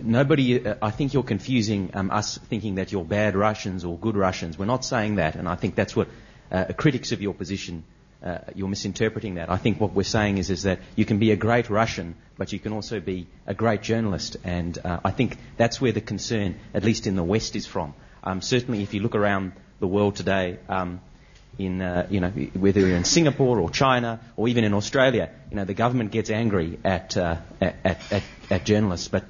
nobody, 0.00 0.64
uh, 0.64 0.76
I 0.80 0.90
think 0.90 1.14
you're 1.14 1.22
confusing 1.22 1.90
um, 1.94 2.10
us 2.10 2.38
thinking 2.38 2.76
that 2.76 2.92
you're 2.92 3.04
bad 3.04 3.34
Russians 3.36 3.84
or 3.84 3.98
good 3.98 4.16
Russians. 4.16 4.58
We're 4.58 4.66
not 4.66 4.84
saying 4.84 5.16
that, 5.16 5.36
and 5.36 5.48
I 5.48 5.56
think 5.56 5.74
that's 5.74 5.96
what 5.96 6.08
uh, 6.50 6.66
critics 6.76 7.12
of 7.12 7.20
your 7.20 7.34
position, 7.34 7.84
uh, 8.24 8.38
you're 8.54 8.68
misinterpreting 8.68 9.34
that. 9.34 9.50
I 9.50 9.56
think 9.56 9.80
what 9.80 9.92
we're 9.92 10.02
saying 10.02 10.38
is, 10.38 10.50
is 10.50 10.62
that 10.64 10.80
you 10.94 11.04
can 11.04 11.18
be 11.18 11.30
a 11.30 11.36
great 11.36 11.70
Russian, 11.70 12.14
but 12.36 12.52
you 12.52 12.58
can 12.58 12.72
also 12.72 13.00
be 13.00 13.26
a 13.46 13.54
great 13.54 13.82
journalist, 13.82 14.36
and 14.44 14.76
uh, 14.84 15.00
I 15.04 15.10
think 15.10 15.36
that's 15.56 15.80
where 15.80 15.92
the 15.92 16.00
concern, 16.00 16.56
at 16.74 16.84
least 16.84 17.06
in 17.06 17.16
the 17.16 17.24
West, 17.24 17.56
is 17.56 17.66
from. 17.66 17.94
Um, 18.24 18.40
certainly, 18.42 18.82
if 18.82 18.94
you 18.94 19.00
look 19.00 19.14
around 19.14 19.52
the 19.80 19.86
world 19.86 20.16
today, 20.16 20.58
um, 20.68 21.00
in 21.58 21.80
uh, 21.80 22.06
you 22.10 22.20
know 22.20 22.28
whether 22.28 22.80
you're 22.80 22.96
in 22.96 23.04
Singapore 23.04 23.60
or 23.60 23.70
China 23.70 24.20
or 24.36 24.48
even 24.48 24.64
in 24.64 24.74
Australia, 24.74 25.30
you 25.50 25.56
know 25.56 25.64
the 25.64 25.74
government 25.74 26.10
gets 26.10 26.30
angry 26.30 26.78
at 26.84 27.16
uh, 27.16 27.36
at, 27.60 28.00
at, 28.12 28.22
at 28.50 28.64
journalists, 28.64 29.08
but 29.08 29.24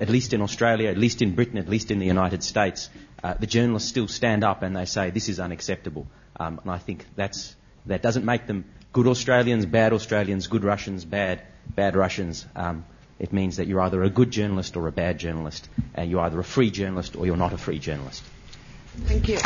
at 0.00 0.08
least 0.08 0.32
in 0.32 0.40
Australia, 0.42 0.88
at 0.88 0.98
least 0.98 1.22
in 1.22 1.34
Britain, 1.34 1.58
at 1.58 1.68
least 1.68 1.90
in 1.90 1.98
the 1.98 2.06
United 2.06 2.42
States, 2.42 2.88
uh, 3.22 3.34
the 3.34 3.46
journalists 3.46 3.88
still 3.88 4.08
stand 4.08 4.42
up 4.44 4.62
and 4.62 4.74
they 4.74 4.86
say 4.86 5.10
this 5.10 5.28
is 5.28 5.38
unacceptable. 5.38 6.06
Um, 6.36 6.58
and 6.62 6.70
I 6.70 6.78
think 6.78 7.04
that's 7.16 7.54
that 7.86 8.02
doesn't 8.02 8.24
make 8.24 8.46
them 8.46 8.64
good 8.92 9.06
Australians, 9.06 9.66
bad 9.66 9.92
Australians, 9.92 10.46
good 10.46 10.64
Russians, 10.64 11.04
bad 11.04 11.42
bad 11.74 11.96
Russians. 11.96 12.46
Um, 12.56 12.84
it 13.18 13.32
means 13.32 13.56
that 13.56 13.66
you're 13.66 13.80
either 13.80 14.02
a 14.02 14.10
good 14.10 14.30
journalist 14.30 14.76
or 14.76 14.88
a 14.88 14.92
bad 14.92 15.18
journalist, 15.18 15.68
and 15.94 16.10
you're 16.10 16.20
either 16.20 16.40
a 16.40 16.44
free 16.44 16.70
journalist 16.70 17.16
or 17.16 17.26
you're 17.26 17.36
not 17.36 17.52
a 17.52 17.58
free 17.58 17.78
journalist. 17.78 18.22
Thank 19.04 19.28
you. 19.28 19.38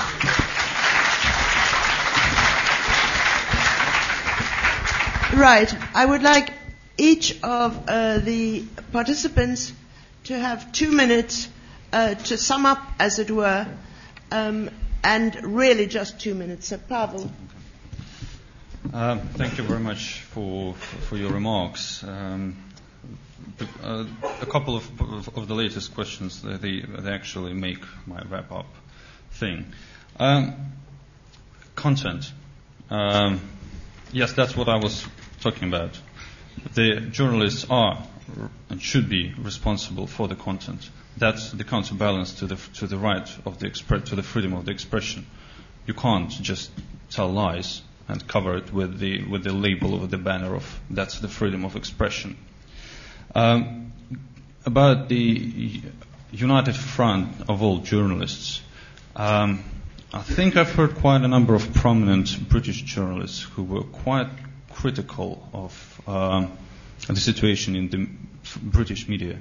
Right. 5.36 5.74
I 5.94 6.06
would 6.06 6.22
like 6.22 6.52
each 6.96 7.42
of 7.42 7.88
uh, 7.88 8.18
the 8.18 8.64
participants 8.92 9.72
to 10.24 10.38
have 10.38 10.70
two 10.70 10.92
minutes 10.92 11.48
uh, 11.92 12.14
to 12.14 12.36
sum 12.36 12.66
up, 12.66 12.80
as 13.00 13.18
it 13.18 13.30
were, 13.30 13.66
um, 14.30 14.70
and 15.02 15.56
really 15.56 15.86
just 15.86 16.20
two 16.20 16.34
minutes. 16.34 16.68
So, 16.68 16.78
Pavel. 16.78 17.30
Uh, 18.92 19.18
thank 19.34 19.56
you 19.56 19.64
very 19.64 19.80
much 19.80 20.20
for, 20.20 20.74
your 21.12 21.32
remarks. 21.32 22.04
Um, 22.04 22.56
uh, 23.82 24.04
a 24.40 24.46
couple 24.46 24.76
of, 24.76 25.48
the 25.48 25.54
latest 25.54 25.94
questions, 25.94 26.42
they, 26.42 26.84
actually 27.06 27.54
make 27.54 27.82
my 28.06 28.20
wrap 28.28 28.52
up 28.52 28.66
thing. 29.32 29.72
Um, 30.20 30.72
content. 31.74 32.30
Um, 32.90 33.40
yes, 34.12 34.32
that's 34.34 34.56
what 34.56 34.68
I 34.68 34.76
was 34.76 35.04
talking 35.40 35.68
about. 35.68 35.98
The 36.74 37.00
journalists 37.00 37.66
are 37.70 38.06
and 38.68 38.80
should 38.80 39.08
be 39.08 39.34
responsible 39.38 40.06
for 40.06 40.28
the 40.28 40.36
content. 40.36 40.88
That's 41.16 41.52
the 41.52 41.64
counterbalance 41.64 42.34
to 42.34 42.46
the, 42.46 42.56
to 42.74 42.86
the 42.86 42.98
right 42.98 43.28
of 43.46 43.58
the 43.58 43.66
expre- 43.66 44.04
to 44.06 44.14
the 44.16 44.22
freedom 44.22 44.52
of 44.52 44.66
the 44.66 44.72
expression. 44.72 45.26
You 45.86 45.94
can't 45.94 46.30
just 46.30 46.70
tell 47.10 47.28
lies 47.28 47.82
and 48.08 48.26
cover 48.28 48.56
it 48.56 48.72
with 48.72 48.98
the, 48.98 49.22
with 49.24 49.44
the 49.44 49.52
label 49.52 49.94
or 49.94 50.06
the 50.06 50.18
banner 50.18 50.54
of 50.54 50.80
that's 50.90 51.20
the 51.20 51.28
freedom 51.28 51.64
of 51.64 51.76
expression. 51.76 52.36
Um, 53.34 53.92
about 54.66 55.08
the 55.08 55.80
united 56.32 56.76
front 56.76 57.48
of 57.48 57.62
all 57.62 57.78
journalists, 57.78 58.60
um, 59.16 59.64
I 60.12 60.20
think 60.22 60.56
I've 60.56 60.70
heard 60.72 60.94
quite 60.96 61.22
a 61.22 61.28
number 61.28 61.54
of 61.54 61.74
prominent 61.74 62.48
British 62.48 62.82
journalists 62.82 63.42
who 63.42 63.64
were 63.64 63.82
quite 63.82 64.28
critical 64.72 65.48
of 65.52 66.00
um, 66.06 66.56
the 67.08 67.16
situation 67.16 67.74
in 67.76 67.88
the 67.90 68.08
British 68.62 69.08
media 69.08 69.38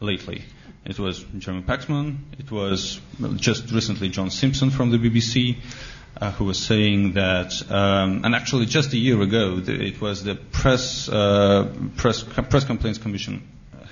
lately. 0.00 0.44
It 0.84 0.98
was 0.98 1.24
Jeremy 1.38 1.64
Paxman, 1.64 2.18
it 2.38 2.50
was 2.50 3.00
just 3.36 3.70
recently 3.72 4.08
John 4.08 4.30
Simpson 4.30 4.70
from 4.70 4.90
the 4.90 4.98
BBC, 4.98 5.56
uh, 6.20 6.30
who 6.32 6.44
was 6.44 6.58
saying 6.58 7.12
that, 7.12 7.52
um, 7.70 8.24
and 8.24 8.34
actually 8.34 8.66
just 8.66 8.92
a 8.92 8.96
year 8.98 9.20
ago, 9.20 9.60
the, 9.60 9.74
it 9.74 10.00
was 10.00 10.24
the 10.24 10.34
press, 10.34 11.08
uh, 11.08 11.72
press, 11.96 12.22
press 12.22 12.64
complaints 12.64 12.98
commission 12.98 13.46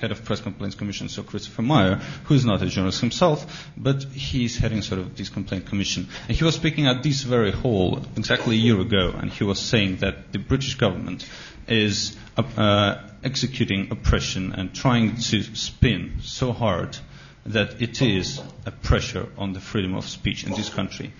head 0.05 0.11
of 0.11 0.25
press 0.25 0.41
complaints 0.41 0.77
commission, 0.77 1.09
so 1.09 1.23
Christopher 1.23 1.63
Meyer, 1.63 1.95
who 2.25 2.35
is 2.35 2.45
not 2.45 2.61
a 2.63 2.67
journalist 2.67 3.01
himself, 3.01 3.71
but 3.77 4.03
he's 4.05 4.59
heading 4.59 4.83
sort 4.83 5.01
of 5.01 5.17
this 5.17 5.31
complaint 5.31 5.67
commission. 5.67 6.09
And 6.29 6.37
he 6.37 6.45
was 6.45 6.55
speaking 6.55 6.87
at 6.87 7.03
this 7.03 7.23
very 7.23 7.53
hall 7.53 8.01
exactly 8.17 8.57
a 8.57 8.59
year 8.59 8.79
ago, 8.81 9.15
and 9.17 9.31
he 9.33 9.45
was 9.45 9.59
saying 9.59 9.97
that 9.99 10.33
the 10.33 10.39
British 10.39 10.75
government 10.75 11.27
is 11.69 12.17
uh, 12.37 12.43
uh, 12.57 13.09
executing 13.23 13.91
oppression 13.91 14.53
and 14.53 14.75
trying 14.75 15.17
to 15.17 15.43
spin 15.43 16.19
so 16.23 16.53
hard 16.53 16.99
that 17.47 17.81
it 17.81 18.03
is 18.03 18.41
a 18.67 18.71
pressure 18.71 19.27
on 19.39 19.53
the 19.53 19.61
freedom 19.61 19.95
of 19.95 20.05
speech 20.07 20.45
in 20.45 20.53
this 20.53 20.69
country. 20.69 21.13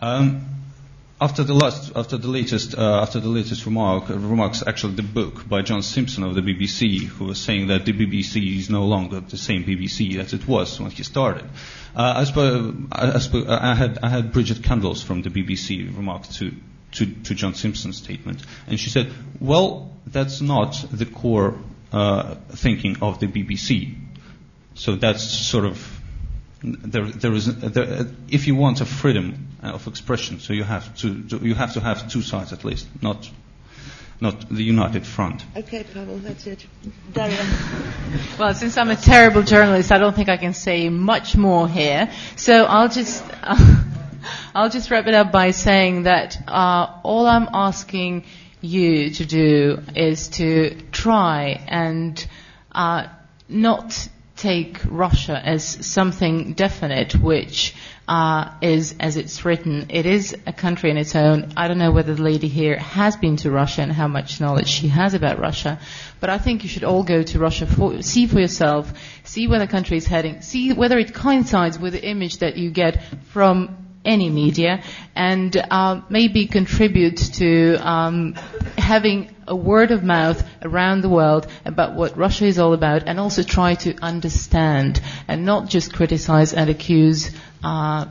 Um, 0.00 0.46
after 1.20 1.44
the 1.44 1.52
last, 1.52 1.92
after 1.94 2.16
the 2.16 2.28
latest, 2.28 2.76
uh, 2.76 3.02
after 3.02 3.20
the 3.20 3.28
latest 3.28 3.66
remark, 3.66 4.08
remarks, 4.08 4.62
actually 4.66 4.94
the 4.94 5.02
book 5.02 5.46
by 5.46 5.60
John 5.60 5.82
Simpson 5.82 6.24
of 6.24 6.34
the 6.34 6.40
BBC, 6.40 7.04
who 7.04 7.26
was 7.26 7.38
saying 7.38 7.66
that 7.66 7.84
the 7.84 7.92
BBC 7.92 8.56
is 8.56 8.70
no 8.70 8.86
longer 8.86 9.20
the 9.20 9.36
same 9.36 9.64
BBC 9.64 10.18
as 10.18 10.32
it 10.32 10.48
was 10.48 10.80
when 10.80 10.90
he 10.90 11.02
started. 11.02 11.44
Uh, 11.94 12.14
I, 12.16 12.20
I, 12.20 12.24
suppose, 12.24 13.46
I, 13.48 13.74
had, 13.74 13.98
I 14.02 14.08
had 14.08 14.32
Bridget 14.32 14.62
Kendall 14.64 14.94
from 14.94 15.20
the 15.20 15.28
BBC 15.28 15.94
remark 15.94 16.26
to, 16.28 16.54
to, 16.92 17.06
to 17.06 17.34
John 17.34 17.54
Simpson's 17.54 17.98
statement, 17.98 18.42
and 18.66 18.80
she 18.80 18.88
said, 18.88 19.12
"Well, 19.38 19.90
that's 20.06 20.40
not 20.40 20.82
the 20.90 21.04
core 21.04 21.58
uh, 21.92 22.36
thinking 22.50 22.96
of 23.02 23.20
the 23.20 23.26
BBC. 23.26 23.94
So 24.74 24.94
that's 24.94 25.22
sort 25.22 25.64
of 25.64 25.99
there, 26.62 27.04
there 27.04 27.32
is, 27.32 27.46
there, 27.46 28.06
if 28.28 28.46
you 28.46 28.54
want 28.54 28.80
a 28.80 28.84
freedom 28.84 29.48
of 29.62 29.86
expression, 29.86 30.40
so 30.40 30.52
you 30.52 30.64
have 30.64 30.94
to, 30.96 31.08
you 31.42 31.54
have 31.54 31.74
to 31.74 31.80
have 31.80 32.10
two 32.10 32.22
sides 32.22 32.52
at 32.52 32.64
least, 32.64 32.86
not, 33.02 33.30
not 34.20 34.48
the 34.48 34.62
united 34.62 35.06
front. 35.06 35.42
Okay, 35.56 35.84
Pavel, 35.84 36.18
that's 36.18 36.46
it. 36.46 36.66
Daria. 37.12 37.44
Well, 38.38 38.54
since 38.54 38.76
I'm 38.76 38.90
a 38.90 38.96
terrible 38.96 39.42
journalist, 39.42 39.90
I 39.90 39.98
don't 39.98 40.14
think 40.14 40.28
I 40.28 40.36
can 40.36 40.52
say 40.52 40.88
much 40.90 41.36
more 41.36 41.66
here. 41.66 42.10
So 42.36 42.64
I'll 42.64 42.88
just, 42.88 43.24
I'll 44.54 44.70
just 44.70 44.90
wrap 44.90 45.06
it 45.06 45.14
up 45.14 45.32
by 45.32 45.52
saying 45.52 46.02
that 46.02 46.36
uh, 46.46 47.00
all 47.02 47.26
I'm 47.26 47.48
asking 47.54 48.24
you 48.60 49.10
to 49.10 49.24
do 49.24 49.78
is 49.96 50.28
to 50.28 50.78
try 50.92 51.64
and 51.66 52.26
uh, 52.72 53.06
not 53.48 54.08
take 54.40 54.80
Russia 54.88 55.40
as 55.44 55.86
something 55.86 56.54
definite, 56.54 57.14
which 57.14 57.74
uh, 58.08 58.50
is, 58.62 58.94
as 58.98 59.16
it's 59.16 59.44
written, 59.44 59.86
it 59.90 60.06
is 60.06 60.34
a 60.46 60.52
country 60.52 60.90
in 60.90 60.96
its 60.96 61.14
own. 61.14 61.52
I 61.56 61.68
don't 61.68 61.78
know 61.78 61.92
whether 61.92 62.14
the 62.14 62.22
lady 62.22 62.48
here 62.48 62.78
has 62.78 63.16
been 63.16 63.36
to 63.36 63.50
Russia 63.50 63.82
and 63.82 63.92
how 63.92 64.08
much 64.08 64.40
knowledge 64.40 64.68
she 64.68 64.88
has 64.88 65.14
about 65.14 65.38
Russia, 65.38 65.78
but 66.20 66.30
I 66.30 66.38
think 66.38 66.62
you 66.62 66.68
should 66.68 66.84
all 66.84 67.04
go 67.04 67.22
to 67.22 67.38
Russia, 67.38 67.66
for, 67.66 68.02
see 68.02 68.26
for 68.26 68.40
yourself, 68.40 68.92
see 69.24 69.46
where 69.46 69.58
the 69.58 69.66
country 69.66 69.98
is 69.98 70.06
heading, 70.06 70.40
see 70.40 70.72
whether 70.72 70.98
it 70.98 71.14
coincides 71.14 71.78
with 71.78 71.92
the 71.92 72.04
image 72.04 72.38
that 72.38 72.56
you 72.56 72.70
get 72.70 73.02
from 73.26 73.79
any 74.04 74.30
media 74.30 74.82
and 75.14 75.56
uh, 75.56 76.00
maybe 76.08 76.46
contribute 76.46 77.16
to 77.16 77.74
um, 77.76 78.34
having 78.78 79.34
a 79.46 79.54
word 79.54 79.90
of 79.90 80.02
mouth 80.02 80.42
around 80.62 81.02
the 81.02 81.08
world 81.08 81.46
about 81.64 81.94
what 81.94 82.16
Russia 82.16 82.46
is 82.46 82.58
all 82.58 82.72
about 82.72 83.02
and 83.06 83.20
also 83.20 83.42
try 83.42 83.74
to 83.74 83.94
understand 84.00 85.00
and 85.28 85.44
not 85.44 85.68
just 85.68 85.92
criticize 85.92 86.52
and 86.54 86.70
accuse 86.70 87.30
uh, 87.62 88.06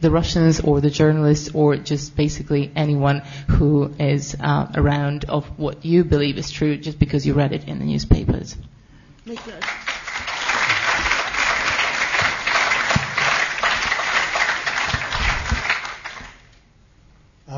the 0.00 0.10
Russians 0.10 0.60
or 0.60 0.80
the 0.80 0.90
journalists 0.90 1.50
or 1.54 1.76
just 1.76 2.16
basically 2.16 2.72
anyone 2.74 3.20
who 3.48 3.92
is 3.98 4.34
uh, 4.40 4.72
around 4.74 5.26
of 5.26 5.46
what 5.58 5.84
you 5.84 6.04
believe 6.04 6.38
is 6.38 6.50
true 6.50 6.76
just 6.76 6.98
because 6.98 7.26
you 7.26 7.34
read 7.34 7.52
it 7.52 7.68
in 7.68 7.78
the 7.78 7.84
newspapers. 7.84 8.56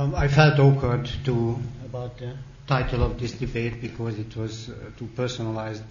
Um, 0.02 0.16
I 0.16 0.26
felt 0.26 0.58
awkward 0.58 1.08
to 1.26 1.56
about 1.84 2.18
the 2.18 2.36
title 2.66 3.04
of 3.04 3.20
this 3.20 3.32
debate 3.32 3.80
because 3.80 4.18
it 4.18 4.36
was 4.36 4.68
uh, 4.68 4.74
too 4.98 5.08
personalized, 5.14 5.84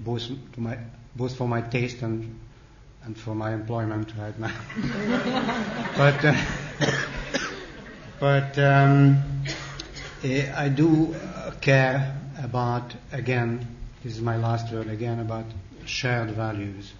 both 0.00 0.26
to 0.54 0.60
my 0.60 0.78
both 1.14 1.36
for 1.36 1.46
my 1.46 1.60
taste 1.60 2.00
and 2.00 2.40
and 3.04 3.18
for 3.18 3.34
my 3.34 3.52
employment 3.52 4.14
right 4.16 4.38
now. 4.38 4.54
but 5.98 6.24
uh, 6.24 6.34
but 8.20 8.58
um, 8.58 9.22
eh, 10.24 10.50
I 10.56 10.70
do 10.70 11.14
uh, 11.14 11.50
care 11.60 12.16
about 12.42 12.94
again. 13.12 13.66
This 14.02 14.14
is 14.14 14.22
my 14.22 14.38
last 14.38 14.72
word 14.72 14.88
again 14.88 15.20
about 15.20 15.44
shared 15.84 16.30
values. 16.30 16.90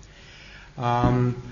Um, 0.77 1.43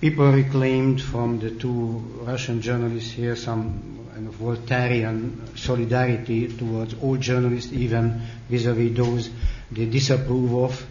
people 0.00 0.32
reclaimed 0.32 1.00
from 1.00 1.38
the 1.38 1.52
two 1.52 2.02
Russian 2.22 2.62
journalists 2.62 3.12
here 3.12 3.36
some 3.36 3.99
kind 4.20 4.28
of 4.28 4.34
Voltairean 4.40 5.56
solidarity 5.56 6.48
towards 6.56 6.94
all 7.02 7.16
journalists, 7.16 7.72
even 7.72 8.20
vis-à-vis 8.50 8.96
those 8.96 9.30
they 9.72 9.86
disapprove 9.86 10.54
of. 10.54 10.86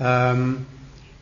Um, 0.00 0.66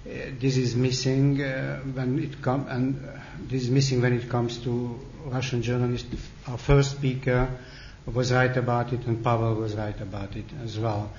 this 0.05 0.57
is 0.57 0.75
missing 0.75 1.41
uh, 1.43 1.79
when 1.81 2.19
it 2.19 2.43
comes, 2.43 2.67
and 2.71 2.97
uh, 2.97 3.19
this 3.49 3.63
is 3.63 3.71
missing 3.71 4.03
when 4.03 4.13
it 4.13 4.29
comes 4.29 4.59
to 4.59 4.99
Russian 5.27 5.63
journalists. 5.63 6.09
Our 6.49 6.59
first 6.59 6.93
speaker 6.93 7.49
was 8.13 8.33
right 8.33 8.57
about 8.57 8.93
it, 8.93 9.07
and 9.07 9.23
Pavel 9.23 9.55
was 9.55 9.75
right 9.75 10.01
about 10.01 10.37
it 10.37 10.47
as 10.65 10.79
well. 10.79 11.11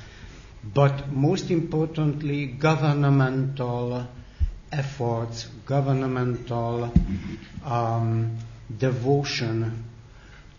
But 0.74 1.10
most 1.12 1.52
importantly, 1.52 2.48
governmental 2.48 4.08
efforts, 4.72 5.46
governmental 5.66 6.92
um, 7.64 8.38
devotion 8.78 9.86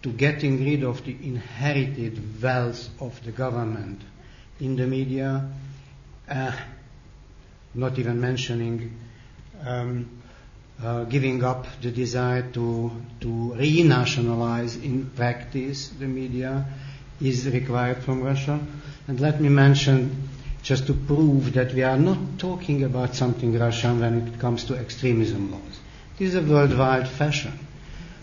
to 0.03 0.13
getting 0.13 0.65
rid 0.65 0.85
of 0.85 1.05
the 1.05 1.13
inherited 1.23 2.43
wealth 2.43 2.89
of 3.01 3.23
the 3.25 3.33
government 3.33 4.01
in 4.61 4.77
the 4.77 4.87
media, 4.87 5.49
uh, 6.29 6.53
not 7.75 7.99
even 7.99 8.21
mentioning 8.21 8.97
um, 9.65 10.09
uh, 10.83 11.05
giving 11.05 11.43
up 11.43 11.67
the 11.83 11.91
desire 11.91 12.43
to, 12.53 12.91
to 13.21 13.27
renationalize 13.57 14.83
in 14.83 15.11
practice 15.11 15.89
the 15.89 16.07
media 16.07 16.65
is 17.21 17.49
required 17.49 17.99
from 17.99 18.23
Russia. 18.23 18.61
And 19.09 19.19
let 19.21 19.41
me 19.41 19.49
mention 19.49 20.29
just 20.63 20.87
to 20.87 20.95
prove 20.95 21.55
that 21.55 21.73
we 21.75 21.83
are 21.83 21.97
not 21.97 22.19
talking 22.39 22.85
about 22.85 23.15
something 23.15 23.59
Russian 23.59 24.01
when 24.01 24.29
it 24.29 24.39
comes 24.39 24.65
to 24.65 24.77
extremism 24.77 25.51
laws. 25.51 25.81
This 26.19 26.35
is 26.35 26.35
a 26.37 26.43
worldwide 26.43 27.09
fashion. 27.09 27.59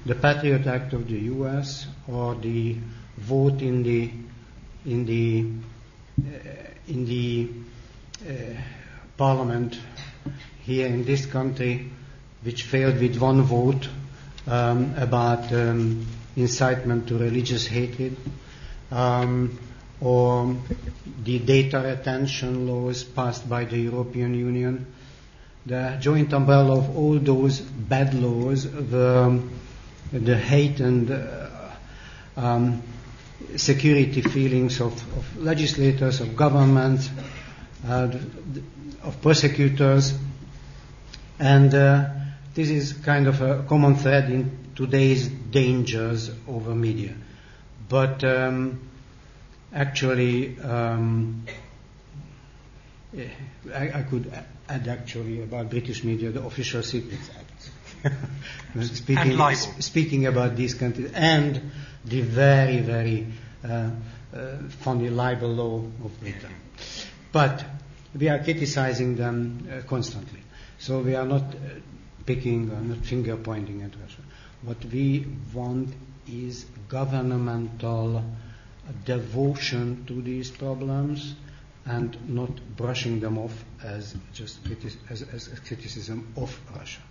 The 0.06 0.14
Patriot 0.14 0.68
Act 0.68 0.94
of 0.94 1.08
the 1.08 1.18
U.S. 1.34 1.88
or 2.08 2.36
the 2.36 2.78
vote 3.18 3.62
in 3.64 3.82
the 3.82 4.12
in 4.86 5.04
the 5.08 5.48
uh, 6.20 6.50
in 6.88 7.06
the 7.08 7.50
uh, 8.30 8.34
parliament 9.18 9.80
here 10.62 10.86
in 10.86 11.06
this 11.06 11.26
country, 11.26 11.90
which 12.44 12.62
failed 12.64 13.00
with 13.00 13.18
one 13.18 13.42
vote 13.42 13.90
um, 14.46 14.94
about 14.96 15.52
um, 15.52 16.06
incitement 16.36 17.08
to 17.08 17.18
religious 17.18 17.66
hatred. 17.66 18.16
Um, 18.92 19.58
or 20.02 20.56
the 21.24 21.40
data 21.40 21.80
retention 21.80 22.68
laws 22.68 23.04
passed 23.04 23.50
by 23.50 23.66
the 23.66 23.78
European 23.80 24.36
Union. 24.36 24.86
The 25.66 25.98
joint 26.00 26.32
umbrella 26.32 26.78
of 26.78 26.96
all 26.96 27.18
those 27.18 27.60
bad 27.60 28.14
laws 28.14 28.68
were 28.68 29.40
the 30.12 30.38
hate 30.38 30.80
and 30.80 31.10
uh, 31.12 31.50
um, 32.38 32.84
security 33.56 34.22
feelings 34.22 34.82
of, 34.82 34.94
of, 35.18 35.38
legislators, 35.38 36.22
of 36.22 36.36
governments, 36.36 37.10
uh, 37.88 38.10
of 39.04 39.22
prosecutors, 39.22 40.18
and 41.40 41.74
uh, 41.74 42.10
this 42.54 42.70
is 42.70 42.94
kind 42.94 43.28
of 43.28 43.42
a 43.42 43.64
common 43.68 43.96
thread 43.96 44.30
in 44.30 44.58
today's 44.76 45.28
dangers 45.28 46.32
over 46.48 46.74
media. 46.74 47.14
But 47.88 48.24
um, 48.24 48.88
actually, 49.74 50.60
um, 50.60 51.46
I, 53.74 53.92
I, 53.94 54.02
could 54.04 54.32
add 54.68 54.88
actually 54.88 55.42
about 55.44 55.70
British 55.70 56.04
media 56.04 56.32
the 56.32 56.44
Official 56.44 56.82
Secrets 56.84 57.30
Act. 57.38 57.45
Speaking, 58.82 59.40
and 59.40 59.84
speaking 59.84 60.26
about 60.26 60.56
these 60.56 60.74
countries 60.74 61.12
and 61.14 61.72
the 62.04 62.22
very, 62.22 62.80
very 62.80 63.28
uh, 63.64 63.90
uh, 64.36 64.58
funny 64.84 65.10
libel 65.10 65.50
law 65.50 65.78
of 66.04 66.20
Britain. 66.20 66.54
But 67.32 67.66
we 68.18 68.30
are 68.30 68.40
criticizing 68.44 69.16
them 69.16 69.68
uh, 69.72 69.82
constantly. 69.88 70.40
So 70.78 71.00
we 71.00 71.16
are 71.16 71.26
not 71.26 71.44
uh, 71.44 71.58
picking 72.26 72.70
or 72.72 72.82
not 72.82 73.06
finger 73.06 73.38
pointing 73.38 73.82
at 73.82 73.92
Russia. 74.00 74.22
What 74.62 74.84
we 74.86 75.28
want 75.54 75.94
is 76.28 76.66
governmental 76.88 78.24
devotion 79.06 80.06
to 80.08 80.22
these 80.22 80.52
problems 80.52 81.36
and 81.86 82.18
not 82.30 82.50
brushing 82.76 83.20
them 83.20 83.38
off 83.38 83.64
as 83.84 84.16
just 84.34 84.64
criti- 84.64 84.96
as, 85.10 85.22
as 85.22 85.48
criticism 85.60 86.28
of 86.36 86.60
Russia. 86.76 87.02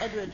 Edward. 0.00 0.32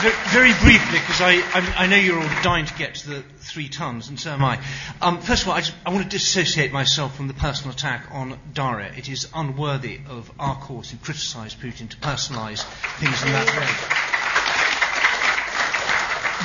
Very, 0.00 0.14
very 0.28 0.52
briefly, 0.60 0.98
because 0.98 1.20
I, 1.20 1.42
I, 1.54 1.84
I 1.84 1.86
know 1.88 1.96
you're 1.96 2.20
all 2.20 2.42
dying 2.42 2.66
to 2.66 2.74
get 2.74 2.96
to 2.96 3.08
the 3.08 3.22
three 3.38 3.68
tons, 3.68 4.08
and 4.08 4.20
so 4.20 4.30
am 4.30 4.44
I. 4.44 4.60
Um, 5.02 5.20
first 5.20 5.42
of 5.42 5.48
all, 5.48 5.54
I, 5.54 5.60
just, 5.60 5.74
I 5.84 5.90
want 5.90 6.04
to 6.04 6.08
dissociate 6.08 6.72
myself 6.72 7.16
from 7.16 7.26
the 7.26 7.34
personal 7.34 7.74
attack 7.74 8.06
on 8.12 8.38
Daria. 8.52 8.92
It 8.96 9.08
is 9.08 9.28
unworthy 9.34 10.00
of 10.08 10.30
our 10.38 10.56
course 10.56 10.90
who 10.90 10.98
criticise 10.98 11.54
Putin 11.54 11.88
to 11.88 11.96
personalise 11.96 12.62
things 13.00 13.22
in 13.22 13.32
that 13.32 13.46
way. 13.46 14.07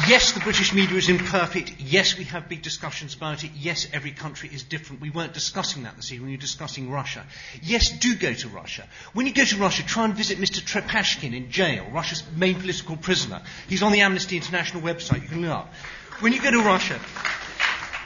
Yes, 0.08 0.32
the 0.32 0.40
British 0.40 0.74
media 0.74 0.98
is 0.98 1.08
imperfect. 1.08 1.76
Yes, 1.78 2.18
we 2.18 2.24
have 2.26 2.50
big 2.50 2.64
discussions 2.64 3.14
about 3.14 3.44
it. 3.44 3.52
Yes, 3.56 3.88
every 3.94 4.10
country 4.12 4.50
is 4.52 4.64
different. 4.64 5.02
We 5.02 5.12
weren't 5.12 5.34
discussing 5.34 5.84
that 5.84 5.96
this 5.96 6.12
evening. 6.12 6.32
We 6.32 6.36
were 6.36 6.42
discussing 6.42 6.90
Russia. 6.90 7.24
Yes, 7.62 7.90
do 8.00 8.16
go 8.16 8.34
to 8.34 8.50
Russia. 8.50 8.88
When 9.14 9.28
you 9.28 9.34
go 9.34 9.46
to 9.46 9.56
Russia, 9.58 9.84
try 9.84 10.06
and 10.06 10.16
visit 10.16 10.40
Mr. 10.40 10.62
Trepashkin 10.62 11.34
in 11.36 11.52
jail, 11.52 11.86
Russia's 11.94 12.24
main 12.36 12.56
political 12.56 12.98
prisoner. 12.98 13.44
He's 13.70 13.84
on 13.84 13.92
the 13.92 14.02
Amnesty 14.02 14.36
International 14.36 14.82
website. 14.82 15.22
You 15.22 15.28
can 15.28 15.42
look 15.42 15.52
up. 15.52 15.74
When 16.22 16.34
you 16.34 16.42
go 16.42 16.50
to 16.52 16.62
Russia, 16.64 17.00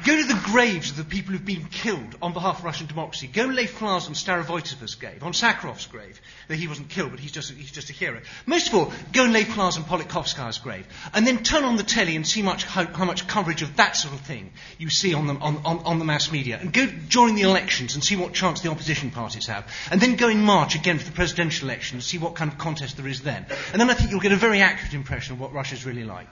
Go 0.05 0.15
to 0.15 0.23
the 0.23 0.39
graves 0.45 0.91
of 0.91 0.97
the 0.97 1.03
people 1.03 1.31
who've 1.31 1.43
been 1.45 1.65
killed 1.65 2.15
on 2.21 2.33
behalf 2.33 2.59
of 2.59 2.65
Russian 2.65 2.87
democracy. 2.87 3.27
Go 3.27 3.45
and 3.45 3.55
lay 3.55 3.65
flowers 3.65 4.07
on 4.07 4.13
Starovoytova's 4.13 4.95
grave, 4.95 5.23
on 5.23 5.33
Sakharov's 5.33 5.87
grave. 5.87 6.21
Though 6.47 6.55
he 6.55 6.67
wasn't 6.67 6.89
killed, 6.89 7.11
but 7.11 7.19
he's 7.19 7.31
just, 7.31 7.51
he's 7.51 7.71
just 7.71 7.89
a 7.89 7.93
hero. 7.93 8.21
Most 8.45 8.67
of 8.67 8.75
all, 8.75 8.93
go 9.11 9.23
and 9.23 9.33
lay 9.33 9.43
flowers 9.43 9.77
on 9.77 9.83
Politkovskaya's 9.83 10.59
grave. 10.59 10.85
And 11.13 11.25
then 11.25 11.43
turn 11.43 11.63
on 11.63 11.77
the 11.77 11.83
telly 11.83 12.15
and 12.15 12.27
see 12.27 12.41
much, 12.41 12.63
how, 12.63 12.85
how 12.85 13.05
much 13.05 13.27
coverage 13.27 13.61
of 13.61 13.75
that 13.77 13.95
sort 13.95 14.13
of 14.13 14.21
thing 14.21 14.51
you 14.77 14.89
see 14.89 15.13
on 15.13 15.27
the, 15.27 15.33
on, 15.33 15.57
on, 15.65 15.79
on 15.79 15.99
the 15.99 16.05
mass 16.05 16.31
media. 16.31 16.57
And 16.59 16.71
go 16.71 16.85
during 16.85 17.35
the 17.35 17.41
elections 17.41 17.95
and 17.95 18.03
see 18.03 18.15
what 18.15 18.33
chance 18.33 18.61
the 18.61 18.69
opposition 18.69 19.11
parties 19.11 19.47
have. 19.47 19.67
And 19.91 19.99
then 19.99 20.15
go 20.15 20.29
in 20.29 20.41
March 20.41 20.75
again 20.75 20.99
for 20.99 21.05
the 21.05 21.11
presidential 21.11 21.67
election 21.69 21.97
and 21.97 22.03
see 22.03 22.17
what 22.17 22.35
kind 22.35 22.51
of 22.51 22.57
contest 22.57 22.97
there 22.97 23.07
is 23.07 23.21
then. 23.21 23.45
And 23.71 23.81
then 23.81 23.89
I 23.89 23.93
think 23.93 24.11
you'll 24.11 24.19
get 24.19 24.31
a 24.31 24.37
very 24.37 24.61
accurate 24.61 24.93
impression 24.93 25.33
of 25.33 25.39
what 25.39 25.53
Russia's 25.53 25.85
really 25.85 26.03
like. 26.03 26.27